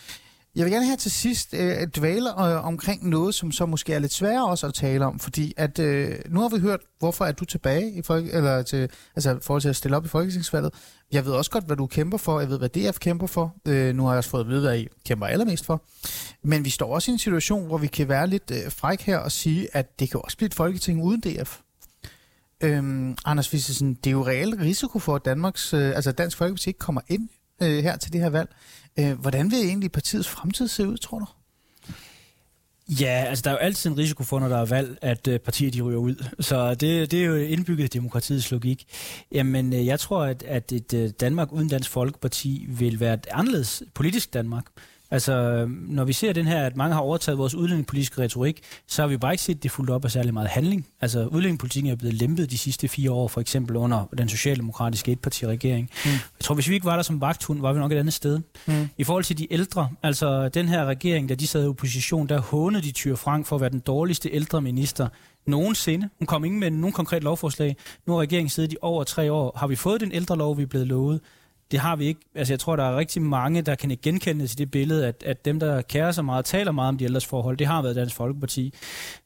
Jeg 0.57 0.65
vil 0.65 0.73
gerne 0.73 0.87
her 0.87 0.97
til 0.97 1.11
sidst 1.11 1.55
øh, 1.55 1.89
dvæle 1.97 2.31
øh, 2.31 2.67
omkring 2.67 3.09
noget, 3.09 3.35
som 3.35 3.53
så 3.53 3.67
måske 3.67 3.93
er 3.93 3.99
lidt 3.99 4.13
sværere 4.13 4.47
også 4.47 4.67
at 4.67 4.75
tale 4.75 5.05
om, 5.07 5.19
fordi 5.19 5.55
at 5.57 5.79
øh, 5.79 6.19
nu 6.29 6.41
har 6.41 6.49
vi 6.49 6.59
hørt, 6.59 6.81
hvorfor 6.99 7.25
er 7.25 7.33
du 7.33 7.45
tilbage 7.45 7.93
i 7.93 8.03
folk, 8.03 8.35
eller 8.35 8.63
til, 8.63 8.91
altså 9.17 9.39
forhold 9.43 9.63
til 9.63 9.69
at 9.69 9.77
stille 9.77 9.97
op 9.97 10.05
i 10.05 10.09
folketingsvalget. 10.09 10.75
Jeg 11.13 11.25
ved 11.25 11.33
også 11.33 11.51
godt, 11.51 11.65
hvad 11.65 11.77
du 11.77 11.87
kæmper 11.87 12.19
for. 12.19 12.41
Jeg 12.41 12.49
ved, 12.49 12.59
hvad 12.59 12.69
DF 12.69 12.99
kæmper 12.99 13.27
for. 13.27 13.55
Øh, 13.69 13.95
nu 13.95 14.03
har 14.05 14.11
jeg 14.11 14.19
også 14.19 14.31
fået 14.31 14.41
at 14.41 14.49
vide, 14.49 14.61
hvad 14.61 14.79
I 14.79 14.89
kæmper 15.07 15.27
allermest 15.27 15.65
for. 15.65 15.85
Men 16.43 16.65
vi 16.65 16.71
står 16.71 16.95
også 16.95 17.11
i 17.11 17.13
en 17.13 17.19
situation, 17.19 17.67
hvor 17.67 17.79
vi 17.79 17.87
kan 17.87 18.09
være 18.09 18.27
lidt 18.27 18.51
øh, 18.51 18.73
fræk 18.73 19.01
her 19.01 19.19
og 19.19 19.33
sige, 19.33 19.69
at 19.77 20.01
det 20.01 20.11
kan 20.11 20.21
også 20.25 20.37
blive 20.37 20.47
et 20.47 20.55
folketing 20.55 21.03
uden 21.03 21.21
DF. 21.21 21.59
Øhm, 22.61 23.17
Anders 23.25 23.53
Vissesen, 23.53 23.95
det 23.95 24.07
er 24.07 24.11
jo 24.13 24.27
reelt 24.27 24.61
risiko 24.61 24.99
for, 24.99 25.17
at 25.17 25.25
Danmarks, 25.25 25.75
øh, 25.75 25.97
altså 25.97 26.13
Dansk 26.13 26.37
Folkeparti 26.37 26.71
ikke 26.71 26.79
kommer 26.79 27.01
ind 27.09 27.29
øh, 27.63 27.83
her 27.83 27.97
til 27.97 28.13
det 28.13 28.21
her 28.21 28.31
valg. 28.31 28.49
Øh, 28.99 29.13
hvordan 29.13 29.51
vil 29.51 29.59
egentlig 29.59 29.93
partiets 29.93 30.29
fremtid 30.29 30.69
se 30.69 30.89
ud, 30.89 30.97
tror 30.97 31.19
du? 31.19 31.27
Ja, 32.89 33.25
altså 33.29 33.43
der 33.43 33.51
er 33.51 33.55
jo 33.55 33.59
altid 33.59 33.91
en 33.91 33.99
risiko 33.99 34.23
for, 34.23 34.41
når 34.41 34.49
der 34.49 34.59
er 34.59 34.65
valg, 34.65 34.99
at 35.03 35.29
øh, 35.29 35.41
partier 35.41 35.71
de 35.71 35.81
ryger 35.81 35.99
ud. 35.99 36.25
Så 36.41 36.75
det, 36.75 37.11
det 37.11 37.21
er 37.21 37.25
jo 37.25 37.35
indbygget 37.35 37.93
demokratiets 37.93 38.51
logik. 38.51 38.85
Jamen, 39.33 39.73
øh, 39.73 39.87
jeg 39.87 40.01
tror, 40.01 40.25
at, 40.25 40.43
at 40.43 40.73
et 40.73 40.95
øh, 40.95 41.11
Danmark 41.21 41.53
uden 41.53 41.69
Dansk 41.69 41.91
Folkeparti 41.91 42.67
vil 42.69 43.01
være 43.01 43.15
et 43.15 43.27
anderledes 43.31 43.83
politisk 43.95 44.35
Danmark. 44.35 44.65
Altså, 45.15 45.67
når 45.69 46.05
vi 46.05 46.12
ser 46.12 46.33
den 46.33 46.47
her, 46.47 46.67
at 46.67 46.77
mange 46.77 46.95
har 46.95 47.01
overtaget 47.01 47.39
vores 47.39 47.55
udlændingepolitiske 47.55 48.23
retorik, 48.23 48.61
så 48.87 49.03
har 49.03 49.07
vi 49.07 49.17
bare 49.17 49.33
ikke 49.33 49.43
set 49.43 49.62
det 49.62 49.71
fuldt 49.71 49.91
op 49.91 50.05
af 50.05 50.11
særlig 50.11 50.35
meget 50.35 50.49
handling. 50.49 50.87
Altså, 51.01 51.27
udlændingepolitikken 51.27 51.93
er 51.93 51.97
blevet 51.97 52.15
lempet 52.15 52.51
de 52.51 52.59
sidste 52.59 52.89
fire 52.89 53.11
år, 53.11 53.29
for 53.29 53.41
eksempel 53.41 53.77
under 53.77 54.05
den 54.19 54.29
socialdemokratiske 54.29 55.12
etpartiregering. 55.12 55.91
Mm. 56.05 56.11
Jeg 56.11 56.21
tror, 56.41 56.55
hvis 56.55 56.69
vi 56.69 56.75
ikke 56.75 56.87
var 56.87 56.97
der 56.97 57.03
som 57.03 57.21
vagthund, 57.21 57.61
var 57.61 57.73
vi 57.73 57.79
nok 57.79 57.93
et 57.93 57.97
andet 57.97 58.15
sted. 58.15 58.41
Mm. 58.67 58.89
I 58.99 59.05
forhold 59.05 59.25
til 59.25 59.39
de 59.39 59.53
ældre, 59.53 59.89
altså 60.03 60.49
den 60.49 60.69
her 60.69 60.85
regering, 60.85 61.29
da 61.29 61.35
de 61.35 61.47
sad 61.47 61.65
i 61.65 61.69
opposition, 61.69 62.27
der 62.29 62.41
hånede 62.41 62.83
de 62.83 62.93
Tyre 62.93 63.17
Frank 63.17 63.47
for 63.47 63.57
at 63.57 63.61
være 63.61 63.71
den 63.71 63.81
dårligste 63.81 64.31
ældre 64.33 64.61
minister 64.61 65.09
nogensinde. 65.47 66.09
Hun 66.19 66.27
kom 66.27 66.45
ingen 66.45 66.61
med 66.61 66.71
nogen 66.71 66.93
konkret 66.93 67.25
lovforslag. 67.25 67.77
Nu 68.07 68.12
har 68.12 68.21
regeringen 68.21 68.51
siddet 68.51 68.73
i 68.73 68.77
over 68.83 69.05
tre 69.05 69.33
år. 69.33 69.53
Har 69.57 69.67
vi 69.67 69.77
fået 69.77 70.01
den 70.01 70.12
ældre 70.12 70.37
lov, 70.37 70.57
vi 70.59 70.62
er 70.62 70.67
blevet 70.67 70.87
lovet? 70.87 71.21
Det 71.75 71.83
har 71.83 71.97
vi 71.97 72.07
ikke. 72.07 72.20
Altså, 72.35 72.53
jeg 72.53 72.61
tror, 72.61 72.77
der 72.77 72.85
er 72.85 72.97
rigtig 72.97 73.22
mange, 73.22 73.62
der 73.62 73.75
kan 73.75 73.91
ikke 73.91 74.03
genkende 74.03 74.47
til 74.47 74.59
det 74.59 74.70
billede, 74.70 75.07
at, 75.07 75.22
at 75.27 75.45
dem, 75.45 75.61
der 75.61 75.83
kærer 75.83 76.12
sig 76.12 76.25
meget, 76.25 76.45
taler 76.45 76.72
meget 76.72 76.89
om 76.89 76.99
de 76.99 77.05
ældres 77.05 77.27
forhold, 77.27 77.57
det 77.57 77.66
har 77.66 77.83
været 77.83 77.97
Dansk 77.97 78.16
Folkeparti. 78.16 78.75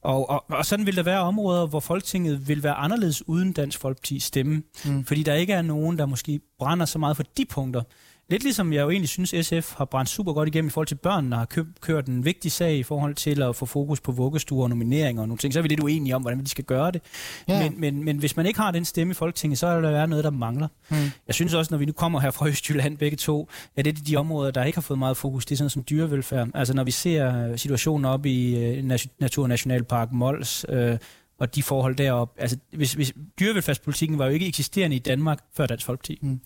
Og, 0.03 0.30
og, 0.30 0.44
og 0.49 0.66
sådan 0.66 0.86
vil 0.86 0.96
der 0.96 1.03
være 1.03 1.20
områder, 1.20 1.66
hvor 1.66 1.80
Folketinget 1.80 2.49
vil 2.49 2.62
være 2.62 2.74
anderledes 2.74 3.28
uden 3.28 3.53
Dansk 3.53 3.80
Folkeparti 3.80 4.18
stemme, 4.18 4.62
mm. 4.84 5.05
fordi 5.05 5.22
der 5.22 5.34
ikke 5.34 5.53
er 5.53 5.62
nogen, 5.62 5.99
der 5.99 6.07
måske 6.07 6.40
brænder 6.59 6.86
så 6.86 6.99
meget 6.99 7.16
for 7.16 7.24
de 7.36 7.44
punkter. 7.44 7.82
Lidt 8.31 8.43
ligesom 8.43 8.72
jeg 8.72 8.83
jo 8.83 8.91
egentlig 8.91 9.09
synes, 9.09 9.47
SF 9.47 9.74
har 9.76 9.85
brændt 9.85 10.11
super 10.11 10.33
godt 10.33 10.49
igennem 10.49 10.66
i 10.66 10.70
forhold 10.70 10.87
til 10.87 10.95
børnene, 10.95 11.37
og 11.37 11.41
har 11.41 11.47
kø- 11.47 11.64
kørt 11.81 12.07
en 12.07 12.24
vigtig 12.24 12.53
sag 12.53 12.76
i 12.76 12.83
forhold 12.83 13.14
til 13.14 13.43
at 13.43 13.57
få 13.57 13.66
fokus 13.66 14.01
på 14.01 14.12
vuggestuer 14.12 14.62
og 14.62 14.68
nomineringer 14.68 15.22
og 15.22 15.29
nogle 15.29 15.39
ting. 15.39 15.53
Så 15.53 15.61
er 15.61 15.62
vi 15.62 15.68
lidt 15.68 15.81
uenige 15.81 16.16
om, 16.16 16.22
hvordan 16.22 16.41
de 16.41 16.49
skal 16.49 16.64
gøre 16.64 16.91
det. 16.91 17.03
Ja. 17.49 17.62
Men, 17.70 17.81
men, 17.81 18.05
men 18.05 18.18
hvis 18.18 18.37
man 18.37 18.47
ikke 18.47 18.61
har 18.61 18.70
den 18.70 18.85
stemme 18.85 19.11
i 19.11 19.14
Folketinget, 19.14 19.59
så 19.59 19.66
er 19.66 19.81
der 19.81 20.07
noget, 20.07 20.24
der 20.24 20.31
mangler. 20.31 20.68
Hmm. 20.89 20.99
Jeg 21.26 21.35
synes 21.35 21.55
også, 21.55 21.68
når 21.74 21.79
vi 21.79 21.85
nu 21.85 21.93
kommer 21.93 22.20
her 22.20 22.31
fra 22.31 22.49
Østjylland 22.51 22.99
begge 22.99 23.16
to, 23.16 23.49
at 23.76 23.85
det 23.85 23.99
er 23.99 24.05
de 24.05 24.16
områder, 24.16 24.51
der 24.51 24.64
ikke 24.64 24.76
har 24.76 24.83
fået 24.83 24.99
meget 24.99 25.16
fokus. 25.16 25.47
Det 25.47 25.55
er 25.55 25.57
sådan 25.57 25.70
som 25.70 25.85
dyrevelfærd. 25.91 26.49
Altså 26.55 26.74
når 26.74 26.85
vi 26.85 26.91
ser 26.91 27.57
situationen 27.57 28.05
op 28.05 28.26
i 28.26 28.55
uh, 28.79 28.85
Naturnationalpark 29.20 30.12
Mols, 30.12 30.66
uh, 30.68 30.97
og 31.39 31.55
de 31.55 31.62
forhold 31.62 31.97
derop. 31.97 32.35
Altså, 32.39 32.57
hvis, 32.72 32.93
hvis 32.93 33.12
dyrevelfærdspolitikken 33.41 34.18
var 34.18 34.26
jo 34.26 34.31
ikke 34.31 34.47
eksisterende 34.47 34.97
i 34.97 34.99
Danmark 34.99 35.39
før 35.57 35.66
Dansk 35.66 35.87
Folkeparti. 35.87 36.18
Mm. 36.22 36.41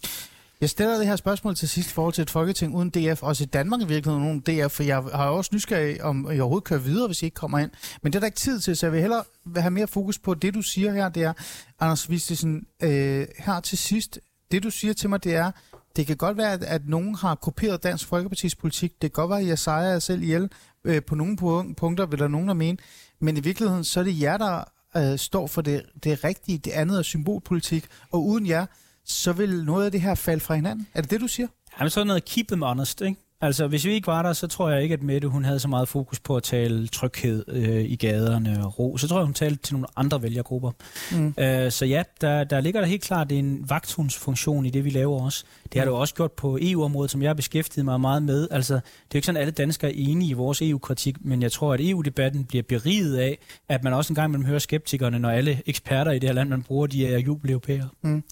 Jeg 0.62 0.70
stiller 0.70 0.98
det 0.98 1.06
her 1.06 1.16
spørgsmål 1.16 1.54
til 1.54 1.68
sidst 1.68 1.90
i 1.90 1.92
forhold 1.92 2.14
til 2.14 2.22
et 2.22 2.30
folketing 2.30 2.76
uden 2.76 2.90
DF, 2.90 3.22
også 3.22 3.44
i 3.44 3.46
Danmark 3.46 3.80
i 3.80 3.84
virkeligheden 3.84 4.28
uden 4.28 4.40
DF, 4.40 4.72
for 4.72 4.82
jeg 4.82 4.96
har 4.96 5.26
også 5.26 5.50
nysgerrig 5.54 6.02
om 6.02 6.30
I 6.32 6.40
overhovedet 6.40 6.64
kører 6.64 6.80
videre, 6.80 7.06
hvis 7.06 7.22
I 7.22 7.24
ikke 7.24 7.34
kommer 7.34 7.58
ind. 7.58 7.70
Men 8.02 8.12
det 8.12 8.16
er 8.16 8.20
der 8.20 8.26
ikke 8.26 8.36
tid 8.36 8.60
til, 8.60 8.76
så 8.76 8.86
jeg 8.86 8.92
vil 8.92 9.00
hellere 9.00 9.24
have 9.56 9.70
mere 9.70 9.86
fokus 9.86 10.18
på 10.18 10.34
det, 10.34 10.54
du 10.54 10.62
siger 10.62 10.92
her. 10.92 11.08
Det 11.08 11.22
er, 11.22 11.32
Anders 11.80 12.10
Vistesen, 12.10 12.66
øh, 12.82 13.26
her 13.38 13.60
til 13.60 13.78
sidst, 13.78 14.20
det 14.50 14.62
du 14.62 14.70
siger 14.70 14.94
til 14.94 15.10
mig, 15.10 15.24
det 15.24 15.34
er, 15.34 15.50
det 15.96 16.06
kan 16.06 16.16
godt 16.16 16.36
være, 16.36 16.52
at, 16.52 16.62
at 16.62 16.88
nogen 16.88 17.14
har 17.14 17.34
kopieret 17.34 17.82
Dansk 17.82 18.06
Folkepartis 18.06 18.54
politik. 18.54 18.92
Det 18.92 19.12
kan 19.12 19.22
godt 19.22 19.30
være, 19.30 19.40
at 19.40 19.46
jeg 19.46 19.58
sejrer 19.58 19.92
jer 19.92 19.98
selv 19.98 20.22
ihjel 20.22 20.50
øh, 20.84 21.02
på 21.02 21.14
nogle 21.14 21.36
punkter, 21.74 22.06
vil 22.06 22.18
der 22.18 22.28
nogen 22.28 22.48
der 22.48 22.54
mene. 22.54 22.78
Men 23.20 23.36
i 23.36 23.40
virkeligheden, 23.40 23.84
så 23.84 24.00
er 24.00 24.04
det 24.04 24.20
jer, 24.20 24.36
der 24.36 24.64
øh, 24.96 25.18
står 25.18 25.46
for 25.46 25.62
det, 25.62 25.82
det 26.04 26.24
rigtige. 26.24 26.58
Det 26.58 26.70
andet 26.70 26.98
er 26.98 27.02
symbolpolitik. 27.02 27.86
Og 28.10 28.26
uden 28.26 28.46
jer, 28.46 28.66
så 29.04 29.32
vil 29.32 29.64
noget 29.64 29.84
af 29.84 29.92
det 29.92 30.00
her 30.00 30.14
falde 30.14 30.40
fra 30.40 30.54
hinanden. 30.54 30.86
Er 30.94 31.00
det 31.00 31.10
det, 31.10 31.20
du 31.20 31.28
siger? 31.28 31.48
Jamen 31.78 31.90
sådan 31.90 32.06
noget 32.06 32.24
keep 32.24 32.48
them 32.48 32.62
honest, 32.62 33.00
ikke? 33.00 33.20
Altså, 33.42 33.66
hvis 33.66 33.84
vi 33.84 33.92
ikke 33.92 34.06
var 34.06 34.22
der, 34.22 34.32
så 34.32 34.46
tror 34.46 34.70
jeg 34.70 34.82
ikke, 34.82 34.92
at 34.92 35.02
Mette 35.02 35.28
hun 35.28 35.44
havde 35.44 35.58
så 35.58 35.68
meget 35.68 35.88
fokus 35.88 36.20
på 36.20 36.36
at 36.36 36.42
tale 36.42 36.86
tryghed 36.86 37.44
øh, 37.48 37.84
i 37.84 37.96
gaderne 37.96 38.64
og 38.64 38.78
ro. 38.78 38.96
Så 38.96 39.08
tror 39.08 39.18
jeg, 39.18 39.24
hun 39.24 39.34
talte 39.34 39.62
til 39.62 39.74
nogle 39.74 39.86
andre 39.96 40.22
vælgergrupper. 40.22 40.70
Mm. 41.12 41.34
Øh, 41.38 41.70
så 41.70 41.84
ja, 41.86 42.02
der, 42.20 42.44
der 42.44 42.60
ligger 42.60 42.80
der 42.80 42.88
helt 42.88 43.02
klart 43.02 43.32
en 43.32 43.70
vagthundsfunktion 43.70 44.66
i 44.66 44.70
det, 44.70 44.84
vi 44.84 44.90
laver 44.90 45.20
også. 45.24 45.44
Det 45.72 45.74
har 45.74 45.84
mm. 45.84 45.90
du 45.90 45.96
også 45.96 46.14
gjort 46.14 46.32
på 46.32 46.58
EU-området, 46.60 47.10
som 47.10 47.22
jeg 47.22 47.28
har 47.28 47.34
beskæftiget 47.34 47.84
mig 47.84 48.00
meget 48.00 48.22
med. 48.22 48.48
Altså, 48.50 48.74
det 48.74 48.80
er 48.80 49.14
jo 49.14 49.18
ikke 49.18 49.26
sådan, 49.26 49.36
at 49.36 49.40
alle 49.40 49.52
danskere 49.52 49.90
er 49.90 49.94
enige 49.96 50.30
i 50.30 50.32
vores 50.32 50.62
EU-kritik, 50.62 51.24
men 51.24 51.42
jeg 51.42 51.52
tror, 51.52 51.74
at 51.74 51.80
EU-debatten 51.80 52.44
bliver 52.44 52.62
beriget 52.68 53.16
af, 53.16 53.38
at 53.68 53.84
man 53.84 53.92
også 53.92 54.12
engang 54.12 54.30
mellem 54.30 54.46
hører 54.46 54.58
skeptikerne, 54.58 55.18
når 55.18 55.30
alle 55.30 55.62
eksperter 55.66 56.12
i 56.12 56.18
det 56.18 56.28
her 56.28 56.34
land, 56.34 56.48
man 56.48 56.62
bruger, 56.62 56.86
de 56.86 57.06
er 57.06 57.18
jubeleuropæere. 57.18 57.88
Mm. 58.02 58.22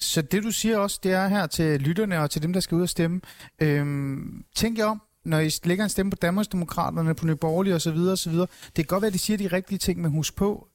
Så 0.00 0.22
det 0.22 0.42
du 0.42 0.50
siger 0.50 0.78
også, 0.78 1.00
det 1.02 1.12
er 1.12 1.28
her 1.28 1.46
til 1.46 1.80
lytterne 1.80 2.20
og 2.20 2.30
til 2.30 2.42
dem, 2.42 2.52
der 2.52 2.60
skal 2.60 2.74
ud 2.76 2.82
og 2.82 2.88
stemme. 2.88 3.20
Øhm, 3.58 4.44
tænk 4.56 4.78
jer 4.78 4.84
om, 4.84 5.02
når 5.24 5.38
I 5.38 5.50
lægger 5.64 5.84
en 5.84 5.90
stemme 5.90 6.10
på 6.10 6.16
Danmarksdemokraterne, 6.22 7.14
på 7.14 7.26
Nye 7.26 7.36
Borgerlige 7.36 7.74
osv. 7.74 7.96
osv. 7.96 8.32
Det 8.32 8.48
kan 8.74 8.84
godt 8.84 9.02
være, 9.02 9.06
at 9.06 9.12
de 9.12 9.18
siger 9.18 9.36
de 9.36 9.46
rigtige 9.46 9.78
ting, 9.78 10.00
men 10.00 10.10
husk 10.10 10.36
på, 10.36 10.68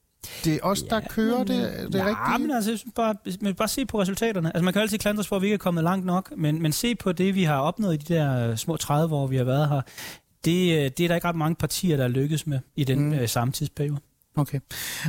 det 0.44 0.54
er 0.54 0.58
os, 0.62 0.82
der 0.82 0.96
ja, 0.96 1.08
kører 1.08 1.38
det, 1.38 1.48
det 1.92 1.98
ja, 1.98 2.06
rigtige. 2.06 2.38
men 2.38 2.56
altså, 2.56 2.70
jeg 2.70 2.78
synes 2.78 2.94
bare, 2.94 3.14
men 3.40 3.54
bare 3.54 3.68
se 3.68 3.86
på 3.86 4.00
resultaterne. 4.00 4.48
Altså, 4.48 4.64
man 4.64 4.72
kan 4.72 4.82
altid 4.82 4.98
klandres 4.98 5.28
for, 5.28 5.36
at 5.36 5.42
vi 5.42 5.46
ikke 5.46 5.54
er 5.54 5.58
kommet 5.58 5.84
langt 5.84 6.06
nok, 6.06 6.32
men, 6.36 6.62
men 6.62 6.72
se 6.72 6.94
på 6.94 7.12
det, 7.12 7.34
vi 7.34 7.44
har 7.44 7.58
opnået 7.58 7.94
i 7.94 7.96
de 7.96 8.14
der 8.14 8.56
små 8.56 8.76
30 8.76 9.14
år, 9.14 9.26
vi 9.26 9.36
har 9.36 9.44
været 9.44 9.68
her. 9.68 9.80
Det, 10.44 10.76
øh, 10.76 10.90
det 10.98 11.00
er 11.00 11.08
der 11.08 11.14
ikke 11.14 11.28
ret 11.28 11.36
mange 11.36 11.54
partier, 11.54 11.96
der 11.96 12.04
er 12.04 12.08
lykkes 12.08 12.46
med 12.46 12.58
i 12.76 12.84
den 12.84 12.98
mm. 12.98 13.12
øh, 13.12 13.28
samme 13.28 13.52
tidsperiode. 13.52 14.00
Okay. 14.36 14.60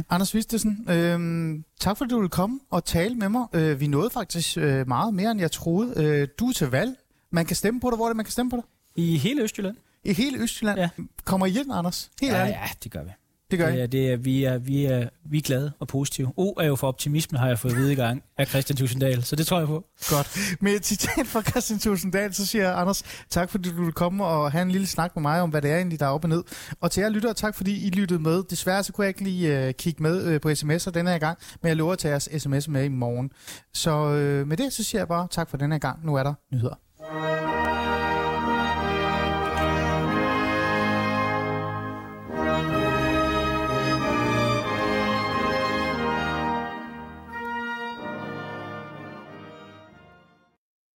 Anders 0.10 0.36
Vistesen, 0.36 0.86
øh, 0.90 1.60
tak 1.80 1.98
fordi 1.98 2.10
du 2.10 2.16
ville 2.16 2.30
komme 2.30 2.60
og 2.70 2.86
tale 2.86 3.16
med 3.16 3.30
mig. 3.30 3.46
Øh, 3.54 3.80
vi 3.80 3.88
nåede 3.88 4.10
faktisk 4.10 4.58
øh, 4.58 4.88
meget 4.88 5.14
mere, 5.14 5.32
end 5.32 5.40
jeg 5.40 5.52
troede. 5.52 6.04
Øh, 6.04 6.28
du 6.40 6.48
er 6.48 6.54
til 6.54 6.68
valg. 6.68 6.96
Man 7.32 7.46
kan 7.46 7.56
stemme 7.56 7.80
på 7.80 7.90
dig. 7.90 7.96
Hvor 7.96 8.06
er 8.06 8.10
det, 8.10 8.16
man 8.16 8.26
kan 8.26 8.32
stemme 8.32 8.50
på 8.50 8.56
dig? 8.56 8.64
I 8.96 9.18
hele 9.18 9.42
Østjylland. 9.42 9.76
I 10.04 10.14
hele 10.14 10.38
Østjylland? 10.40 10.80
Ja. 10.80 10.90
Kommer 11.26 11.46
I 11.46 11.50
hjem, 11.50 11.72
Anders? 11.72 12.12
Helt 12.22 12.34
ja, 12.34 12.40
ærligt. 12.40 12.58
ja, 12.58 12.70
det 12.84 12.92
gør 12.92 13.04
vi. 13.04 13.10
Det 13.58 13.66
gør 13.66 13.76
det, 13.76 13.92
det 13.92 14.12
er, 14.12 14.18
vi, 14.18 14.44
er, 14.44 14.58
vi, 14.58 14.86
er, 14.86 15.10
vi 15.30 15.38
er 15.38 15.42
glade 15.42 15.72
og 15.80 15.88
positive. 15.88 16.32
O 16.38 16.54
er 16.54 16.66
jo 16.66 16.76
for 16.76 16.88
optimisme, 16.88 17.38
har 17.38 17.48
jeg 17.48 17.60
fået 17.60 17.72
at 17.72 17.78
vide 17.78 17.94
i 17.94 17.96
gang 17.96 18.24
af 18.38 18.48
Christian 18.48 18.78
Tusinddal, 18.78 19.24
så 19.24 19.36
det 19.36 19.48
tror 19.48 19.58
jeg 19.58 19.68
på. 19.68 19.86
Godt. 20.10 20.40
Med 20.62 20.72
et 20.72 20.86
citat 20.86 21.28
fra 21.28 21.42
Christian 21.42 21.80
Tusinddal, 21.80 22.34
så 22.34 22.46
siger 22.46 22.64
jeg, 22.64 22.80
Anders, 22.80 23.04
tak 23.30 23.50
fordi 23.50 23.70
du 23.70 23.84
vil 23.84 23.94
komme 23.94 24.26
og 24.26 24.52
have 24.52 24.62
en 24.62 24.72
lille 24.72 24.88
snak 24.88 25.16
med 25.16 25.22
mig 25.22 25.42
om, 25.42 25.50
hvad 25.50 25.62
det 25.62 25.72
er 25.72 25.76
egentlig, 25.76 26.00
der 26.00 26.06
er 26.06 26.10
op 26.10 26.24
og 26.24 26.30
ned. 26.30 26.44
Og 26.82 26.92
til 26.92 27.02
jer 27.02 27.10
lyttere, 27.10 27.34
tak 27.34 27.56
fordi 27.56 27.88
I 27.88 27.90
lyttede 27.90 28.20
med. 28.20 28.44
Desværre 28.50 28.84
så 28.84 28.94
kunne 28.94 29.06
jeg 29.06 29.10
ikke 29.10 29.24
lige 29.24 29.68
uh, 29.68 29.74
kigge 29.74 30.04
med 30.04 30.36
uh, 30.36 30.42
på 30.42 30.50
sms'er 30.50 30.92
denne 30.92 31.12
her 31.12 31.18
gang, 31.18 31.38
men 31.62 31.70
jeg 31.70 31.76
lover 31.78 31.94
at 31.94 32.00
tage 32.00 32.12
jeres 32.12 32.30
sms 32.38 32.68
med 32.68 32.84
i 32.84 32.88
morgen. 32.88 33.32
Så 33.74 33.92
uh, 33.92 34.48
med 34.48 34.58
det, 34.58 34.74
så 34.74 34.84
siger 34.84 35.02
jeg 35.02 35.08
bare 35.08 35.28
tak 35.32 35.50
for 35.50 35.58
denne 35.58 35.76
her 35.76 35.80
gang. 35.80 36.06
Nu 36.06 36.16
er 36.16 36.24
der 36.24 36.34
nyheder. 36.52 37.75